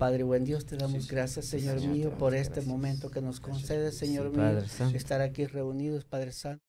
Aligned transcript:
Padre 0.00 0.22
buen 0.22 0.44
Dios, 0.44 0.64
te 0.64 0.78
damos 0.78 1.08
gracias, 1.08 1.44
Señor 1.44 1.78
mío, 1.82 2.16
por 2.16 2.34
este 2.34 2.62
momento 2.62 3.10
que 3.10 3.20
nos 3.20 3.38
concedes, 3.38 3.98
Señor 3.98 4.30
mío, 4.30 4.64
estar 4.94 5.20
aquí 5.20 5.44
reunidos, 5.44 6.06
Padre 6.06 6.32
Santo. 6.32 6.64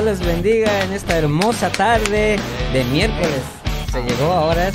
Dios 0.00 0.18
les 0.18 0.26
bendiga 0.26 0.82
en 0.82 0.94
esta 0.94 1.18
hermosa 1.18 1.70
tarde 1.70 2.38
de 2.72 2.84
miércoles. 2.84 3.42
Se 3.92 4.02
llegó 4.02 4.32
ahora 4.32 4.68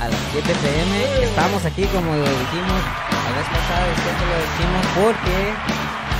a 0.00 0.08
las 0.08 0.18
7 0.32 0.48
pm. 0.48 1.24
Estamos 1.26 1.64
aquí 1.64 1.84
como 1.84 2.12
lo 2.12 2.22
dijimos 2.22 2.82
la 3.24 3.36
vez 3.36 3.46
pasada, 3.52 3.94
siempre 4.02 4.26
lo 4.26 4.36
decimos 4.42 4.82
porque 4.98 5.36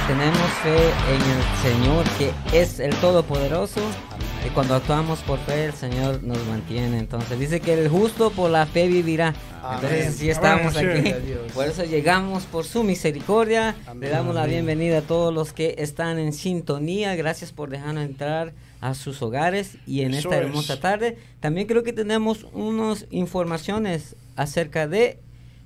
tenemos 0.06 0.50
fe 0.62 0.78
en 1.14 1.20
el 1.32 1.42
Señor 1.62 2.04
que 2.16 2.60
es 2.60 2.78
el 2.78 2.94
Todopoderoso. 2.96 3.80
Y 4.46 4.50
cuando 4.50 4.76
actuamos 4.76 5.18
por 5.20 5.40
fe, 5.40 5.64
el 5.64 5.72
Señor 5.72 6.22
nos 6.22 6.38
mantiene. 6.46 6.98
Entonces 6.98 7.36
dice 7.36 7.58
que 7.60 7.74
el 7.74 7.88
justo 7.88 8.30
por 8.30 8.50
la 8.50 8.66
fe 8.66 8.86
vivirá. 8.86 9.34
Entonces 9.72 10.16
sí 10.16 10.30
estamos 10.30 10.76
aquí. 10.76 11.14
Por 11.54 11.66
eso 11.66 11.84
llegamos 11.84 12.44
por 12.44 12.64
su 12.64 12.84
misericordia. 12.84 13.74
Le 13.98 14.08
damos 14.08 14.34
la 14.34 14.46
bienvenida 14.46 14.98
a 14.98 15.02
todos 15.02 15.32
los 15.32 15.52
que 15.52 15.76
están 15.78 16.18
en 16.18 16.32
sintonía. 16.32 17.14
Gracias 17.16 17.52
por 17.52 17.70
dejarnos 17.70 18.04
entrar 18.04 18.52
a 18.80 18.94
sus 18.94 19.22
hogares 19.22 19.78
y 19.86 20.02
en 20.02 20.12
esta 20.12 20.36
hermosa 20.36 20.80
tarde. 20.80 21.16
También 21.40 21.66
creo 21.66 21.82
que 21.82 21.92
tenemos 21.92 22.46
unas 22.52 23.06
informaciones 23.10 24.16
acerca 24.36 24.86
de, 24.86 25.20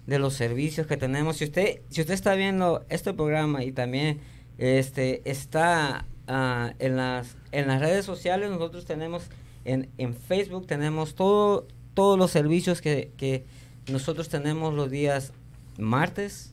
de 0.07 0.19
los 0.19 0.35
servicios 0.35 0.87
que 0.87 0.97
tenemos. 0.97 1.39
Si 1.39 1.45
usted, 1.45 1.81
si 1.91 2.01
usted 2.01 2.15
está 2.15 2.35
viendo 2.35 2.85
este 2.89 3.13
programa 3.13 3.65
y 3.65 3.73
también 3.73 4.21
este, 4.59 5.29
está 5.29 6.07
uh, 6.29 6.73
en, 6.79 6.97
las, 6.97 7.37
en 7.51 7.67
las 7.67 7.81
redes 7.81 8.05
sociales, 8.05 8.51
nosotros 8.51 8.85
tenemos 8.85 9.25
en, 9.65 9.89
en 9.99 10.15
Facebook, 10.15 10.67
tenemos 10.67 11.15
todo, 11.17 11.67
todos 11.95 12.17
los 12.17 12.31
servicios 12.31 12.81
que, 12.81 13.11
que 13.17 13.45
nosotros 13.89 14.29
tenemos 14.29 14.75
los 14.75 14.91
días 14.91 15.33
martes, 15.79 16.53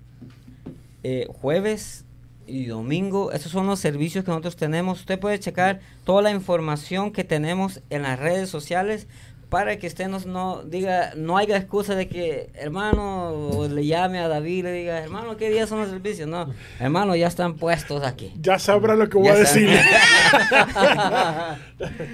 eh, 1.03 1.27
jueves 1.41 2.05
y 2.47 2.65
domingo. 2.65 3.31
Esos 3.31 3.51
son 3.51 3.67
los 3.67 3.79
servicios 3.79 4.23
que 4.23 4.31
nosotros 4.31 4.55
tenemos. 4.55 4.99
Usted 4.99 5.19
puede 5.19 5.39
checar 5.39 5.81
toda 6.03 6.21
la 6.21 6.31
información 6.31 7.11
que 7.11 7.23
tenemos 7.23 7.81
en 7.89 8.03
las 8.03 8.19
redes 8.19 8.49
sociales 8.49 9.07
para 9.55 9.79
que 9.79 9.87
usted 9.87 10.09
nos 10.09 10.25
no 10.25 10.63
diga, 10.63 11.13
no 11.15 11.37
haya 11.37 11.55
excusa 11.55 11.95
de 11.95 12.09
que 12.09 12.49
hermano 12.55 13.65
le 13.71 13.85
llame 13.85 14.19
a 14.19 14.27
David 14.27 14.57
y 14.57 14.61
le 14.63 14.73
diga, 14.73 14.99
hermano, 14.99 15.37
¿qué 15.37 15.49
días 15.49 15.69
son 15.69 15.79
los 15.79 15.87
servicios? 15.87 16.27
No, 16.27 16.53
hermano, 16.77 17.15
ya 17.15 17.27
están 17.27 17.55
puestos 17.55 18.03
aquí. 18.03 18.33
Ya 18.41 18.59
sabrá 18.59 18.97
lo 18.97 19.07
que 19.07 19.17
voy 19.17 19.29
a 19.29 19.35
decir. 19.35 19.69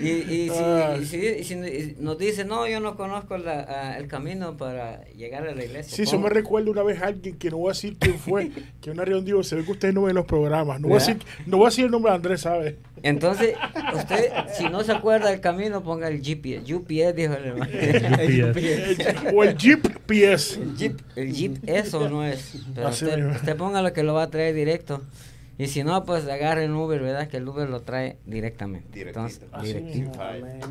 y, 0.03 0.49
ah. 0.51 0.97
si, 1.03 1.95
nos 1.97 2.19
dice, 2.19 2.45
no, 2.45 2.67
yo 2.67 2.79
no 2.79 2.95
conozco 2.95 3.33
el 3.33 4.07
camino 4.07 4.55
para 4.55 5.03
llegar 5.05 5.47
a 5.47 5.55
la 5.55 5.65
iglesia. 5.65 5.95
Sí, 5.95 6.03
eso 6.03 6.19
me 6.19 6.29
recuerda 6.29 6.69
una 6.69 6.83
vez 6.83 7.01
a 7.01 7.07
alguien 7.07 7.39
que 7.39 7.49
no 7.49 7.57
voy 7.57 7.71
a 7.71 7.73
decir 7.73 7.97
quién 7.97 8.19
fue, 8.19 8.51
que 8.79 8.91
una 8.91 9.03
reunión 9.03 9.25
dijo, 9.25 9.41
se 9.41 9.55
ve 9.55 9.65
que 9.65 9.71
ustedes 9.71 9.95
no 9.95 10.03
ven 10.03 10.13
los 10.13 10.27
programas. 10.27 10.79
No 10.79 10.89
voy, 10.89 10.97
a 10.97 10.99
decir, 10.99 11.17
no 11.47 11.57
voy 11.57 11.65
a 11.65 11.69
decir 11.69 11.85
el 11.85 11.91
nombre 11.91 12.11
de 12.11 12.17
Andrés, 12.17 12.41
¿sabe? 12.41 12.77
Entonces, 13.03 13.55
usted, 13.95 14.31
si 14.53 14.69
no 14.69 14.83
se 14.83 14.91
acuerda 14.91 15.29
del 15.29 15.39
camino, 15.39 15.83
ponga 15.83 16.07
el 16.07 16.21
GPS. 16.21 16.65
GPS, 16.65 17.13
dijo 17.13 17.33
el 17.33 17.45
hermano. 17.45 17.71
El 17.71 19.33
o 19.33 19.43
el 19.43 19.57
GPS. 19.57 20.61
El 20.61 20.75
Jeep, 20.75 20.99
el 21.15 21.33
Jeep, 21.33 21.57
eso 21.67 22.09
no 22.09 22.25
es. 22.25 22.55
Pero 22.75 22.89
usted, 22.89 23.25
usted 23.31 23.55
ponga 23.55 23.81
lo 23.81 23.93
que 23.93 24.03
lo 24.03 24.13
va 24.13 24.23
a 24.23 24.29
traer 24.29 24.53
directo. 24.53 25.01
Y 25.57 25.67
si 25.67 25.83
no, 25.83 26.05
pues 26.05 26.25
agarre 26.27 26.65
un 26.65 26.75
Uber, 26.75 26.99
¿verdad? 26.99 27.27
Que 27.27 27.37
el 27.37 27.47
Uber 27.47 27.69
lo 27.69 27.81
trae 27.81 28.17
directamente. 28.25 28.99
Entonces, 28.99 29.41
directito. 29.61 30.11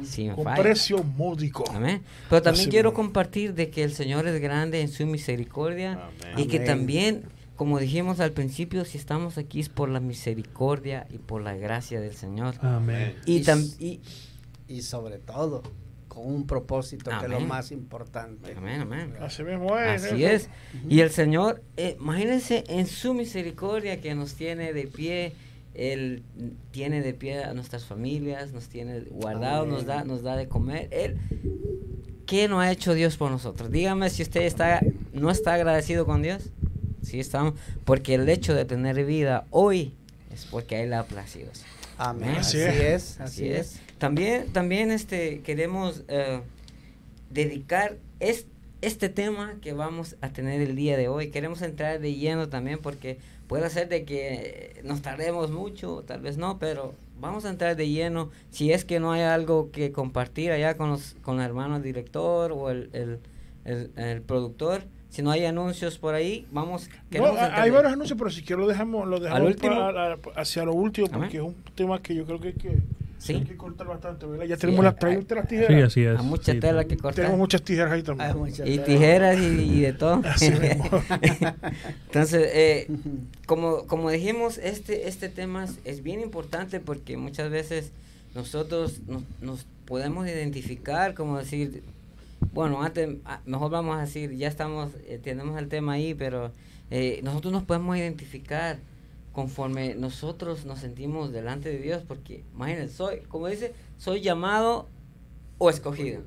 Sin 0.05 0.33
Con 0.33 0.53
precio 0.55 1.05
módico. 1.05 1.65
Amén. 1.73 2.03
Pero 2.29 2.43
también 2.43 2.71
quiero 2.71 2.93
compartir 2.93 3.55
de 3.55 3.71
que 3.71 3.85
el 3.85 3.93
Señor 3.93 4.27
es 4.27 4.41
grande 4.41 4.81
en 4.81 4.89
su 4.89 5.07
misericordia 5.07 6.11
y 6.37 6.47
que 6.47 6.59
también 6.59 7.23
como 7.61 7.79
dijimos 7.79 8.21
al 8.21 8.33
principio, 8.33 8.87
si 8.87 8.97
estamos 8.97 9.37
aquí 9.37 9.61
es 9.61 9.69
por 9.69 9.91
la 9.91 10.01
misericordia 10.01 11.07
y 11.11 11.19
por 11.19 11.43
la 11.43 11.55
gracia 11.55 12.01
del 12.01 12.15
Señor. 12.15 12.55
Amén. 12.63 13.17
Y, 13.27 13.43
y, 14.67 14.81
sobre 14.81 15.19
todo, 15.19 15.63
con 16.09 16.25
un 16.25 16.47
propósito 16.47 17.11
que 17.21 17.27
es 17.27 17.31
lo 17.31 17.41
más 17.41 17.71
importante. 17.71 18.55
Amén, 18.57 18.81
amén. 18.81 19.15
Así 19.21 19.43
mismo 19.43 19.79
es. 19.79 20.05
Así 20.05 20.25
es. 20.25 20.49
Y 20.89 21.01
el 21.01 21.11
Señor, 21.11 21.63
eh, 21.77 21.99
imagínense 22.01 22.65
en 22.67 22.87
su 22.87 23.13
misericordia 23.13 24.01
que 24.01 24.15
nos 24.15 24.37
tiene 24.37 24.73
de 24.73 24.87
pie. 24.87 25.35
Él 25.75 26.23
tiene 26.71 27.03
de 27.03 27.13
pie 27.13 27.45
a 27.45 27.53
nuestras 27.53 27.85
familias, 27.85 28.55
nos 28.55 28.71
tiene 28.71 29.01
guardado, 29.01 29.67
nos 29.67 29.85
da, 29.85 30.03
nos 30.03 30.23
da 30.23 30.35
de 30.35 30.49
comer. 30.49 30.89
Él, 30.93 31.19
¿qué 32.25 32.49
no 32.49 32.59
ha 32.61 32.73
hecho 32.73 32.95
Dios 32.95 33.19
por 33.19 33.31
nosotros? 33.31 33.71
Dígame 33.71 34.09
si 34.09 34.23
usted 34.23 34.45
está, 34.45 34.81
no 35.13 35.31
está 35.31 35.53
agradecido 35.53 36.07
con 36.07 36.23
Dios. 36.23 36.51
Sí 37.03 37.21
estamos, 37.21 37.55
porque 37.85 38.15
el 38.15 38.29
hecho 38.29 38.55
de 38.55 38.65
tener 38.65 39.05
vida 39.05 39.47
hoy 39.51 39.95
es 40.33 40.47
porque 40.47 40.77
a 40.77 40.83
él 40.83 40.93
ha 40.93 41.05
placido. 41.05 41.51
Amén. 41.99 42.37
Así, 42.39 42.59
es, 42.59 43.21
así 43.21 43.49
es. 43.49 43.79
También, 43.99 44.47
también 44.53 44.91
este, 44.91 45.41
queremos 45.41 46.03
eh, 46.09 46.41
dedicar 47.29 47.97
este 48.81 49.09
tema 49.11 49.57
que 49.61 49.75
vamos 49.75 50.17
a 50.23 50.31
tener 50.31 50.63
el 50.63 50.77
día 50.77 50.97
de 50.97 51.09
hoy. 51.09 51.31
Queremos 51.31 51.61
entrar 51.61 52.01
de 52.01 52.15
lleno 52.15 52.49
también 52.49 52.79
porque 52.79 53.19
puede 53.49 53.69
ser 53.69 53.89
de 53.89 54.05
que 54.05 54.81
nos 54.85 55.03
tardemos 55.03 55.51
mucho, 55.51 56.03
tal 56.07 56.23
vez 56.23 56.39
no, 56.39 56.59
pero 56.59 56.95
vamos 57.21 57.45
a 57.45 57.51
entrar 57.51 57.77
de 57.77 57.89
lleno. 57.89 58.31
Si 58.51 58.73
es 58.73 58.85
que 58.87 59.01
no 59.01 59.13
hay 59.13 59.23
algo 59.23 59.71
que 59.71 59.93
compartir 59.93 60.53
allá 60.53 60.77
con, 60.77 60.91
los, 60.91 61.17
con 61.21 61.41
el 61.41 61.47
hermano 61.47 61.81
director 61.81 62.53
o 62.53 62.71
el, 62.71 62.89
el, 62.95 63.19
el, 63.65 63.91
el 63.97 64.23
productor, 64.23 64.85
si 65.11 65.23
no 65.23 65.33
hay 65.33 65.45
anuncios 65.45 65.99
por 65.99 66.15
ahí, 66.15 66.47
vamos. 66.53 66.89
No, 67.11 67.35
hay 67.37 67.71
varios 67.71 67.93
anuncios, 67.93 68.17
pero 68.17 68.31
si 68.31 68.43
quiero 68.43 68.63
lo 68.63 68.69
dejamos, 68.69 69.09
lo 69.09 69.19
dejamos 69.19 69.57
hacia 70.37 70.65
lo 70.65 70.73
último, 70.73 71.09
porque 71.09 71.39
es 71.39 71.43
un 71.43 71.57
tema 71.75 72.01
que 72.01 72.15
yo 72.15 72.25
creo 72.25 72.41
que 72.41 72.49
hay 72.49 72.55
que, 72.55 72.79
hay 73.35 73.45
que 73.45 73.57
cortar 73.57 73.89
bastante, 73.89 74.25
¿verdad? 74.27 74.45
Ya 74.47 74.57
tenemos 74.57 74.85
las, 74.85 74.95
las, 75.03 75.49
tijeras. 75.49 75.69
Sí, 75.69 75.83
así 75.83 76.05
es. 76.05 76.19
Hay 76.19 76.25
mucha 76.25 76.59
tela 76.61 76.85
que 76.85 76.97
cortar. 76.97 77.25
Tenemos 77.25 77.39
muchas 77.39 77.63
tijeras 77.63 77.93
ahí 77.93 78.05
también. 78.05 78.31
Y 78.65 78.79
tijeras 78.79 79.37
y, 79.37 79.81
de 79.81 79.93
todo. 79.95 80.23
Entonces, 82.07 82.51
eh, 82.55 82.87
como, 83.47 83.89
como 83.89 84.11
dijimos, 84.11 84.59
este, 84.59 85.09
este 85.09 85.29
tema 85.29 85.67
es, 85.85 86.03
bien 86.05 86.21
importante 86.21 86.79
porque 86.79 87.17
muchas 87.17 87.51
veces 87.51 87.91
nosotros 88.37 89.01
nos, 89.09 89.25
nos 89.41 89.67
podemos 89.87 90.29
identificar, 90.29 91.15
como 91.15 91.39
decir, 91.39 91.83
bueno, 92.53 92.83
antes, 92.83 93.09
ah, 93.25 93.41
mejor 93.45 93.71
vamos 93.71 93.97
a 93.97 94.01
decir, 94.01 94.37
ya 94.37 94.49
estamos, 94.49 94.93
eh, 95.07 95.21
tenemos 95.23 95.59
el 95.59 95.69
tema 95.69 95.93
ahí, 95.93 96.15
pero 96.15 96.53
eh, 96.91 97.21
nosotros 97.23 97.53
nos 97.53 97.65
podemos 97.65 97.97
identificar 97.97 98.79
conforme 99.33 99.95
nosotros 99.95 100.65
nos 100.65 100.81
sentimos 100.81 101.33
delante 101.33 101.69
de 101.69 101.79
Dios, 101.79 102.03
porque 102.07 102.45
imagínense, 102.55 102.95
soy, 102.95 103.21
como 103.29 103.47
dice, 103.47 103.75
soy 103.97 104.21
llamado 104.21 104.89
o 105.59 105.71
escogido. 105.71 106.23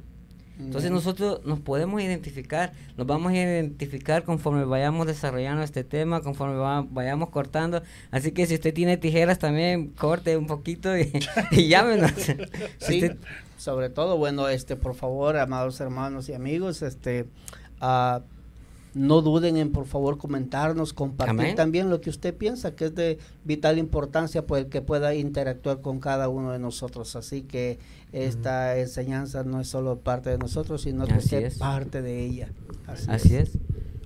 Entonces 0.60 0.92
nosotros 0.92 1.44
nos 1.46 1.60
podemos 1.60 2.00
identificar, 2.02 2.74
nos 2.96 3.08
vamos 3.08 3.32
a 3.32 3.36
identificar 3.36 4.24
conforme 4.24 4.64
vayamos 4.66 5.08
desarrollando 5.08 5.64
este 5.64 5.84
tema, 5.84 6.22
conforme 6.22 6.58
vayamos 6.92 7.30
cortando. 7.30 7.82
Así 8.12 8.32
que 8.32 8.46
si 8.46 8.54
usted 8.54 8.72
tiene 8.72 8.98
tijeras 8.98 9.40
también, 9.40 9.88
corte 9.88 10.38
un 10.38 10.46
poquito 10.46 10.96
y, 10.96 11.12
y 11.52 11.70
llámenos. 11.70 12.12
sí, 12.78 13.10
sobre 13.64 13.90
todo, 13.90 14.18
bueno, 14.18 14.50
este, 14.50 14.76
por 14.76 14.94
favor, 14.94 15.38
amados 15.38 15.80
hermanos 15.80 16.28
y 16.28 16.34
amigos, 16.34 16.82
este, 16.82 17.28
uh, 17.82 18.20
no 18.94 19.22
duden 19.22 19.56
en, 19.56 19.72
por 19.72 19.86
favor, 19.86 20.18
comentarnos, 20.18 20.92
compartir 20.92 21.56
también 21.56 21.90
lo 21.90 22.02
que 22.02 22.10
usted 22.10 22.36
piensa 22.36 22.76
que 22.76 22.86
es 22.86 22.96
de 22.96 23.20
vital 23.46 23.78
importancia, 23.78 24.46
pues 24.46 24.66
el 24.66 24.70
que 24.70 24.82
pueda 24.82 25.16
interactuar 25.16 25.80
con 25.80 26.02
cada 26.02 26.28
uno 26.28 26.52
de 26.52 26.60
nosotros. 26.60 27.16
Así 27.16 27.44
que 27.44 27.80
esta 28.12 28.78
enseñanza 28.78 29.44
no 29.46 29.62
es 29.62 29.70
solo 29.70 29.98
parte 29.98 30.30
de 30.30 30.38
nosotros, 30.38 30.82
sino 30.82 31.08
que 31.08 31.18
usted 31.18 31.46
es 31.46 31.58
parte 31.58 32.02
de 32.02 32.26
ella. 32.26 32.50
Así, 32.86 33.36
es. 33.36 33.58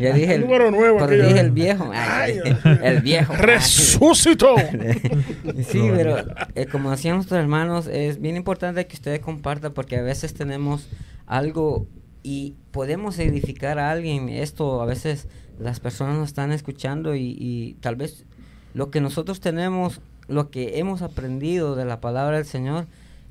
Ya, 0.00 0.12
dije 0.14 0.34
el, 0.34 0.40
número 0.42 0.70
nuevo. 0.70 0.98
Pero 1.06 1.28
dije 1.28 1.40
el 1.40 1.52
viejo. 1.52 1.90
el 2.82 3.00
viejo. 3.00 3.32
¡Resucitó! 3.34 4.56
sí, 5.64 5.88
pero 5.94 6.18
eh, 6.54 6.66
como 6.66 6.90
decían 6.90 7.14
nuestros 7.16 7.40
hermanos, 7.40 7.86
es 7.86 8.20
bien 8.20 8.36
importante 8.36 8.86
que 8.86 8.96
ustedes 8.96 9.20
compartan 9.20 9.72
porque 9.72 9.96
a 9.98 10.02
veces 10.02 10.34
tenemos 10.34 10.90
algo 11.26 11.86
y 12.22 12.56
podemos 12.72 13.18
edificar 13.18 13.78
a 13.78 13.90
alguien. 13.90 14.28
Esto 14.28 14.82
a 14.82 14.86
veces 14.86 15.28
las 15.58 15.80
personas 15.80 16.16
nos 16.16 16.28
están 16.28 16.52
escuchando 16.52 17.14
y, 17.14 17.34
y 17.38 17.74
tal 17.80 17.96
vez 17.96 18.26
lo 18.74 18.90
que 18.90 19.00
nosotros 19.00 19.40
tenemos, 19.40 20.00
lo 20.28 20.50
que 20.50 20.78
hemos 20.78 21.02
aprendido 21.02 21.76
de 21.76 21.84
la 21.84 22.00
palabra 22.00 22.36
del 22.36 22.46
Señor, 22.46 22.86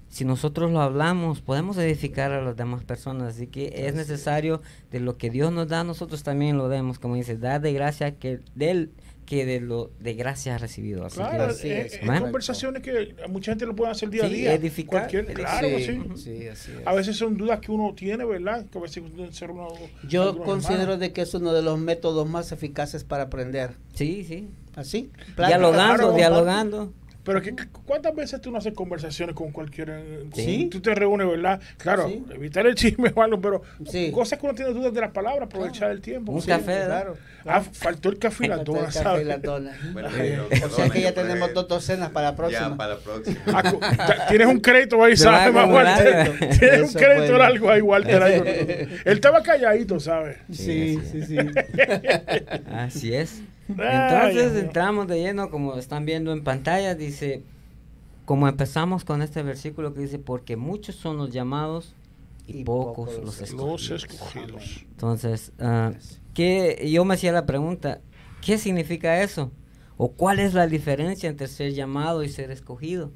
si 0.09 0.25
nosotros 0.25 0.71
lo 0.71 0.81
hablamos, 0.81 1.39
podemos 1.39 1.77
edificar 1.77 2.33
a 2.33 2.41
las 2.41 2.57
demás 2.57 2.83
personas. 2.83 3.35
Así 3.35 3.47
que 3.47 3.87
es 3.87 3.95
necesario 3.95 4.61
de 4.91 4.99
lo 4.99 5.17
que 5.17 5.29
Dios 5.29 5.53
nos 5.53 5.69
da, 5.69 5.85
nosotros 5.85 6.21
también 6.23 6.57
lo 6.57 6.67
demos, 6.67 6.99
como 6.99 7.15
dice, 7.15 7.37
dar 7.37 7.61
de 7.61 7.71
gracia 7.71 8.15
que 8.15 8.41
del 8.53 8.91
que 9.25 9.45
de 9.45 9.61
lo 9.61 9.91
de 10.01 10.13
gracia 10.15 10.55
ha 10.55 10.57
recibido. 10.57 11.05
Así 11.05 11.15
claro, 11.15 11.53
eh, 11.63 11.89
eh, 11.89 12.19
conversaciones 12.19 12.83
que 12.83 13.15
mucha 13.29 13.53
gente 13.53 13.65
lo 13.65 13.73
puede 13.73 13.89
hacer 13.89 14.09
día 14.09 14.25
a 14.25 14.27
día. 14.27 14.53
Edificar. 14.53 15.07
claro, 15.33 15.69
sí. 16.17 16.49
A 16.83 16.93
veces 16.93 17.15
son 17.15 17.37
dudas 17.37 17.61
que 17.61 17.71
uno 17.71 17.93
tiene, 17.95 18.25
¿verdad? 18.25 18.65
Que 18.69 18.77
a 18.77 18.81
veces 18.81 19.01
ser 19.31 19.51
uno, 19.51 19.69
Yo 20.05 20.37
considero 20.43 20.97
de 20.97 21.13
que 21.13 21.21
es 21.21 21.33
uno 21.33 21.53
de 21.53 21.61
los 21.61 21.79
métodos 21.79 22.27
más 22.27 22.51
eficaces 22.51 23.05
para 23.05 23.23
aprender. 23.23 23.77
Sí, 23.93 24.25
sí. 24.25 24.49
Así. 24.75 25.11
Dialogando, 25.37 26.13
dialogando. 26.13 26.93
Pero 27.23 27.41
que, 27.41 27.53
¿cuántas 27.85 28.15
veces 28.15 28.41
tú 28.41 28.49
no 28.49 28.57
haces 28.57 28.73
conversaciones 28.73 29.35
con 29.35 29.51
cualquiera? 29.51 30.01
¿Sí? 30.33 30.67
Tú 30.71 30.81
te 30.81 30.95
reúnes, 30.95 31.27
¿verdad? 31.27 31.61
Claro, 31.77 32.09
evitar 32.31 32.65
el 32.65 32.73
chisme 32.73 33.11
o 33.13 33.21
algo, 33.21 33.39
pero 33.39 33.61
cosas 34.11 34.39
que 34.39 34.45
uno 34.45 34.55
tiene 34.55 34.73
dudas 34.73 34.93
de 34.93 35.01
las 35.01 35.11
palabras, 35.11 35.43
aprovechar 35.43 35.91
el 35.91 36.01
tiempo. 36.01 36.31
Un 36.31 36.41
café, 36.41 36.85
claro. 36.85 37.17
Ah, 37.45 37.61
faltó 37.61 38.09
el 38.09 38.19
café 38.19 38.45
y 38.45 38.47
la 38.47 38.57
dona, 38.57 38.91
¿sabes? 38.91 39.25
La 39.25 39.37
dona. 39.37 39.71
o 40.65 40.69
sea 40.69 40.89
que 40.89 41.01
ya 41.01 41.13
tenemos 41.13 41.53
dos 41.53 41.67
docenas 41.67 42.09
para 42.09 42.31
la 42.31 42.35
próxima. 42.35 42.69
Ya, 42.69 42.75
para 42.75 42.93
la 42.95 42.99
próxima. 42.99 43.39
Ah, 43.47 44.25
tienes 44.29 44.47
un 44.47 44.59
crédito 44.59 45.03
ahí, 45.03 45.15
¿sabes? 45.15 45.53
Walter. 45.53 46.57
Tienes 46.59 46.93
un 46.93 47.01
crédito 47.01 47.35
o 47.35 47.41
algo 47.41 47.69
ahí, 47.69 47.81
Walter. 47.81 48.21
Él 49.05 49.13
estaba 49.13 49.43
calladito, 49.43 49.99
¿sabes? 49.99 50.37
Sí, 50.51 50.99
sí, 51.11 51.23
sí. 51.23 51.37
Así 52.71 53.13
es. 53.13 53.41
Entonces 53.77 54.55
entramos 54.55 55.07
de 55.07 55.19
lleno, 55.19 55.49
como 55.49 55.75
están 55.75 56.05
viendo 56.05 56.31
en 56.31 56.43
pantalla, 56.43 56.95
dice, 56.95 57.43
como 58.25 58.47
empezamos 58.47 59.03
con 59.03 59.21
este 59.21 59.43
versículo 59.43 59.93
que 59.93 60.01
dice, 60.01 60.19
porque 60.19 60.55
muchos 60.57 60.95
son 60.95 61.17
los 61.17 61.31
llamados 61.31 61.95
y, 62.47 62.63
pocos, 62.63 63.19
los, 63.23 63.41
escogidos. 63.41 64.85
Entonces, 64.91 65.51
uh, 65.59 65.93
yo 66.85 67.05
me 67.05 67.13
hacía 67.15 67.31
la 67.31 67.45
pregunta, 67.45 68.01
¿qué 68.41 68.57
significa 68.57 69.21
eso? 69.21 69.51
¿O 69.97 70.11
cuál 70.11 70.39
es 70.39 70.53
la 70.53 70.67
diferencia 70.67 71.29
entre 71.29 71.47
ser 71.47 71.73
llamado 71.73 72.23
y 72.23 72.29
ser 72.29 72.51
escogido? 72.51 73.11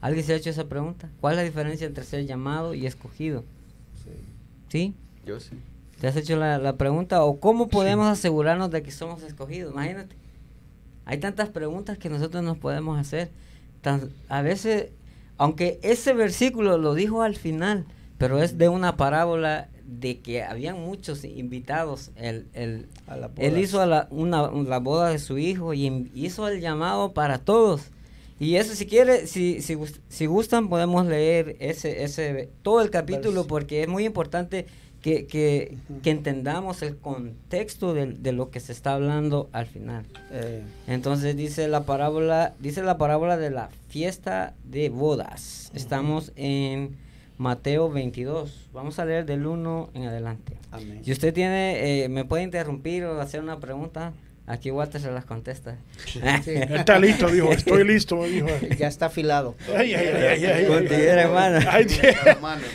¿Alguien 0.00 0.24
se 0.24 0.32
ha 0.32 0.36
hecho 0.36 0.50
esa 0.50 0.68
pregunta? 0.68 1.10
¿Cuál 1.20 1.34
es 1.34 1.36
la 1.38 1.44
diferencia 1.44 1.86
entre 1.86 2.04
ser 2.04 2.26
llamado 2.26 2.74
y 2.74 2.86
escogido? 2.86 3.44
Sí. 4.04 4.10
¿Sí? 4.68 4.94
Yo 5.24 5.40
sí. 5.40 5.56
¿Te 6.00 6.08
has 6.08 6.16
hecho 6.16 6.36
la, 6.36 6.76
pregunta? 6.76 7.22
¿O 7.24 7.40
cómo 7.40 7.68
podemos 7.68 8.06
asegurarnos 8.06 8.70
de 8.70 8.82
que 8.82 8.90
somos 8.90 9.22
escogidos? 9.22 9.74
Imagínate. 9.74 10.16
Hay 11.04 11.18
tantas 11.18 11.50
preguntas 11.50 11.98
que 11.98 12.08
nosotros 12.08 12.42
nos 12.42 12.56
podemos 12.56 12.98
hacer. 12.98 13.30
a 14.28 14.42
veces, 14.42 14.92
aunque 15.36 15.78
ese 15.82 16.14
versículo 16.14 16.78
lo 16.78 16.94
dijo 16.94 17.22
al 17.22 17.36
final, 17.36 17.84
pero 18.16 18.42
es 18.42 18.56
de 18.56 18.70
una 18.70 18.96
parábola 18.96 19.68
de 19.84 20.20
que 20.20 20.42
habían 20.42 20.80
muchos 20.80 21.22
invitados. 21.24 22.12
Él, 22.16 22.46
él, 22.54 22.86
él 23.36 23.58
hizo 23.58 23.84
la, 23.84 24.08
una, 24.10 24.50
la 24.50 24.78
boda 24.78 25.10
de 25.10 25.18
su 25.18 25.36
hijo 25.36 25.74
y 25.74 26.10
hizo 26.14 26.48
el 26.48 26.60
llamado 26.60 27.12
para 27.12 27.36
todos. 27.36 27.90
Y 28.38 28.56
eso 28.56 28.74
si 28.74 28.86
quiere, 28.86 29.26
si, 29.26 29.60
si, 29.60 29.76
si 30.08 30.24
gustan 30.24 30.70
podemos 30.70 31.04
leer 31.04 31.56
ese, 31.60 32.04
ese 32.04 32.48
todo 32.62 32.80
el 32.80 32.88
capítulo 32.88 33.46
porque 33.46 33.82
es 33.82 33.88
muy 33.88 34.06
importante 34.06 34.64
que, 35.02 35.26
que, 35.26 35.78
que, 36.02 36.10
entendamos 36.10 36.82
el 36.82 36.96
contexto 36.96 37.94
de, 37.94 38.06
de, 38.06 38.32
lo 38.32 38.50
que 38.50 38.60
se 38.60 38.72
está 38.72 38.94
hablando 38.94 39.48
al 39.52 39.66
final. 39.66 40.04
Eh. 40.30 40.62
Entonces 40.86 41.36
dice 41.36 41.68
la 41.68 41.84
parábola, 41.84 42.54
dice 42.58 42.82
la 42.82 42.98
parábola 42.98 43.36
de 43.36 43.50
la 43.50 43.70
fiesta 43.88 44.54
de 44.64 44.90
bodas. 44.90 45.70
Estamos 45.74 46.32
en 46.36 46.96
Mateo 47.38 47.90
22. 47.90 48.68
Vamos 48.74 48.98
a 48.98 49.06
leer 49.06 49.24
del 49.24 49.46
1 49.46 49.90
en 49.94 50.04
adelante. 50.04 50.58
Si 51.02 51.10
usted 51.10 51.32
tiene, 51.32 52.04
eh, 52.04 52.08
me 52.10 52.26
puede 52.26 52.42
interrumpir 52.42 53.04
o 53.04 53.18
hacer 53.20 53.40
una 53.40 53.58
pregunta. 53.58 54.12
Aquí 54.50 54.72
Walter 54.72 55.00
se 55.00 55.12
las 55.12 55.24
contesta. 55.24 55.78
Está 56.24 56.98
listo, 56.98 57.28
dijo. 57.28 57.52
Estoy 57.52 57.84
listo, 57.84 58.24
dijo. 58.24 58.48
Ya 58.76 58.88
está 58.88 59.06
afilado. 59.06 59.54
Ay, 59.76 59.94
ay, 59.94 60.08
ay, 60.08 60.44
ay, 60.44 60.96
hermano. 61.06 61.60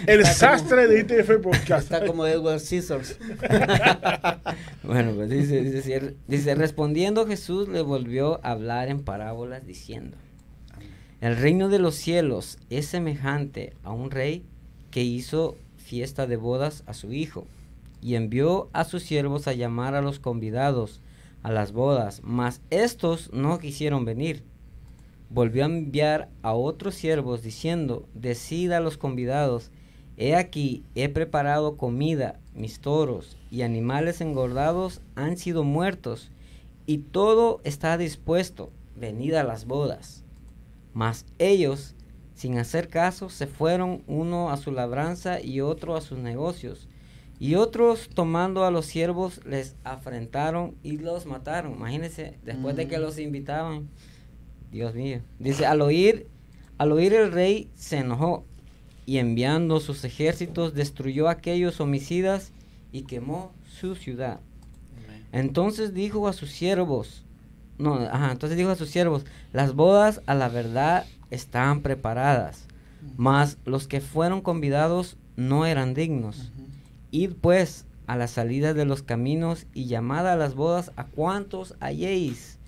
el 0.07 0.25
sastre 0.25 0.87
de 0.87 1.01
ITF 1.01 1.41
Podcast. 1.43 1.91
Está 1.91 2.05
como 2.05 2.25
Edward 2.25 2.61
Scissors. 2.61 3.19
bueno, 4.83 5.11
pues 5.15 5.29
dice, 5.29 5.61
dice, 5.63 6.15
dice, 6.27 6.55
respondiendo 6.55 7.27
Jesús 7.27 7.67
le 7.67 7.81
volvió 7.81 8.39
a 8.45 8.51
hablar 8.51 8.87
en 8.87 9.03
parábolas 9.03 9.67
diciendo, 9.67 10.15
el 11.19 11.35
reino 11.35 11.67
de 11.67 11.79
los 11.79 11.95
cielos 11.95 12.57
es 12.69 12.85
semejante 12.85 13.73
a 13.83 13.91
un 13.91 14.11
rey 14.11 14.45
que 14.91 15.03
hizo 15.03 15.57
fiesta 15.75 16.25
de 16.25 16.37
bodas 16.37 16.83
a 16.85 16.93
su 16.93 17.11
hijo 17.11 17.47
y 18.01 18.15
envió 18.15 18.69
a 18.71 18.85
sus 18.85 19.03
siervos 19.03 19.49
a 19.49 19.53
llamar 19.53 19.93
a 19.93 20.01
los 20.01 20.19
convidados 20.19 21.01
a 21.45 21.51
las 21.51 21.73
bodas, 21.73 22.21
mas 22.23 22.59
estos 22.71 23.31
no 23.31 23.59
quisieron 23.59 24.03
venir. 24.03 24.43
Volvió 25.29 25.61
a 25.61 25.67
enviar 25.67 26.27
a 26.41 26.55
otros 26.55 26.95
siervos 26.95 27.43
diciendo, 27.43 28.09
decida 28.15 28.77
a 28.77 28.79
los 28.79 28.97
convidados, 28.97 29.69
he 30.17 30.35
aquí, 30.35 30.83
he 30.95 31.07
preparado 31.07 31.77
comida, 31.77 32.39
mis 32.55 32.79
toros 32.79 33.37
y 33.51 33.61
animales 33.61 34.21
engordados 34.21 35.01
han 35.13 35.37
sido 35.37 35.63
muertos, 35.63 36.31
y 36.87 36.97
todo 36.97 37.61
está 37.63 37.95
dispuesto, 37.99 38.71
venid 38.95 39.35
a 39.35 39.43
las 39.43 39.67
bodas. 39.67 40.23
Mas 40.95 41.27
ellos, 41.37 41.93
sin 42.33 42.57
hacer 42.57 42.87
caso, 42.87 43.29
se 43.29 43.45
fueron 43.45 44.01
uno 44.07 44.49
a 44.49 44.57
su 44.57 44.71
labranza 44.71 45.39
y 45.39 45.61
otro 45.61 45.95
a 45.95 46.01
sus 46.01 46.17
negocios, 46.17 46.87
Y 47.39 47.55
otros 47.55 48.09
tomando 48.13 48.63
a 48.65 48.71
los 48.71 48.85
siervos 48.85 49.41
les 49.45 49.75
afrentaron 49.83 50.75
y 50.83 50.97
los 50.97 51.25
mataron. 51.25 51.73
Imagínense, 51.73 52.37
después 52.43 52.75
de 52.75 52.87
que 52.87 52.97
mm. 52.97 53.01
los 53.01 53.19
invitaban. 53.19 53.89
Dios 54.71 54.95
mío. 54.95 55.21
Dice, 55.39 55.65
al 55.65 55.81
oír, 55.81 56.27
al 56.77 56.91
oír 56.91 57.13
el 57.13 57.31
rey 57.31 57.69
se 57.75 57.97
enojó 57.97 58.45
y 59.05 59.17
enviando 59.19 59.79
sus 59.79 60.03
ejércitos 60.03 60.73
destruyó 60.73 61.27
a 61.27 61.31
aquellos 61.31 61.79
homicidas 61.79 62.51
y 62.91 63.03
quemó 63.03 63.53
su 63.79 63.95
ciudad. 63.95 64.39
Entonces 65.31 65.93
dijo 65.93 66.27
a 66.27 66.33
sus 66.33 66.51
siervos, 66.51 67.23
no, 67.77 67.95
ajá, 67.95 68.31
entonces 68.31 68.57
dijo 68.57 68.69
a 68.69 68.75
sus 68.75 68.89
siervos, 68.89 69.25
las 69.51 69.73
bodas 69.73 70.21
a 70.27 70.33
la 70.33 70.47
verdad 70.47 71.05
estaban 71.29 71.81
preparadas, 71.81 72.67
mas 73.17 73.57
los 73.65 73.87
que 73.87 73.99
fueron 73.99 74.41
convidados 74.41 75.17
no 75.35 75.65
eran 75.65 75.93
dignos. 75.93 76.51
Id 77.15 77.31
pues 77.39 77.85
a 78.07 78.17
la 78.17 78.27
salida 78.27 78.73
de 78.73 78.83
los 78.83 79.01
caminos 79.01 79.67
y 79.73 79.85
llamad 79.85 80.27
a 80.27 80.35
las 80.35 80.53
bodas 80.53 80.91
a 80.97 81.05
cuantos 81.05 81.73
halléis. 81.79 82.59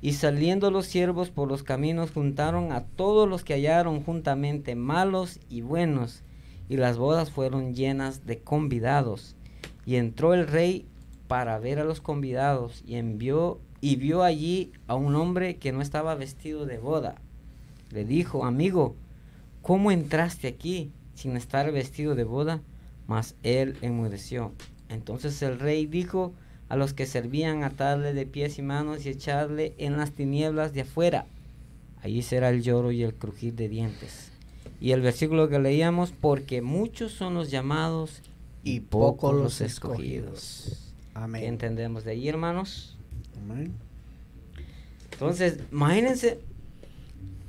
Y 0.00 0.12
saliendo 0.12 0.70
los 0.70 0.86
siervos 0.86 1.30
por 1.30 1.48
los 1.48 1.64
caminos 1.64 2.12
juntaron 2.12 2.70
a 2.70 2.84
todos 2.84 3.28
los 3.28 3.42
que 3.42 3.54
hallaron 3.54 4.04
juntamente, 4.04 4.76
malos 4.76 5.40
y 5.48 5.62
buenos, 5.62 6.22
y 6.68 6.76
las 6.76 6.96
bodas 6.96 7.32
fueron 7.32 7.74
llenas 7.74 8.24
de 8.24 8.38
convidados. 8.38 9.34
Y 9.84 9.96
entró 9.96 10.32
el 10.32 10.46
rey 10.46 10.86
para 11.26 11.58
ver 11.58 11.80
a 11.80 11.84
los 11.84 12.00
convidados 12.00 12.84
y 12.86 12.94
envió 12.94 13.58
y 13.80 13.96
vio 13.96 14.22
allí 14.22 14.70
a 14.86 14.94
un 14.94 15.16
hombre 15.16 15.56
que 15.56 15.72
no 15.72 15.82
estaba 15.82 16.14
vestido 16.14 16.66
de 16.66 16.78
boda. 16.78 17.16
Le 17.90 18.04
dijo, 18.04 18.44
amigo, 18.44 18.94
¿cómo 19.60 19.90
entraste 19.90 20.46
aquí 20.46 20.92
sin 21.14 21.36
estar 21.36 21.72
vestido 21.72 22.14
de 22.14 22.22
boda? 22.22 22.62
Mas 23.12 23.34
él 23.42 23.76
enmudeció. 23.82 24.52
Entonces 24.88 25.42
el 25.42 25.58
rey 25.58 25.84
dijo 25.84 26.32
a 26.70 26.76
los 26.76 26.94
que 26.94 27.04
servían 27.04 27.62
atarle 27.62 28.14
de 28.14 28.24
pies 28.24 28.58
y 28.58 28.62
manos 28.62 29.04
y 29.04 29.10
echarle 29.10 29.74
en 29.76 29.98
las 29.98 30.12
tinieblas 30.12 30.72
de 30.72 30.80
afuera. 30.80 31.26
Allí 32.00 32.22
será 32.22 32.48
el 32.48 32.62
lloro 32.62 32.90
y 32.90 33.02
el 33.02 33.12
crujir 33.12 33.52
de 33.52 33.68
dientes. 33.68 34.32
Y 34.80 34.92
el 34.92 35.02
versículo 35.02 35.50
que 35.50 35.58
leíamos, 35.58 36.10
porque 36.10 36.62
muchos 36.62 37.12
son 37.12 37.34
los 37.34 37.50
llamados 37.50 38.22
y 38.64 38.80
pocos 38.80 39.34
los 39.34 39.60
escogidos. 39.60 40.94
Amén. 41.12 41.44
entendemos 41.44 42.04
de 42.04 42.12
ahí, 42.12 42.30
hermanos? 42.30 42.96
Entonces, 45.12 45.58
imagínense, 45.70 46.40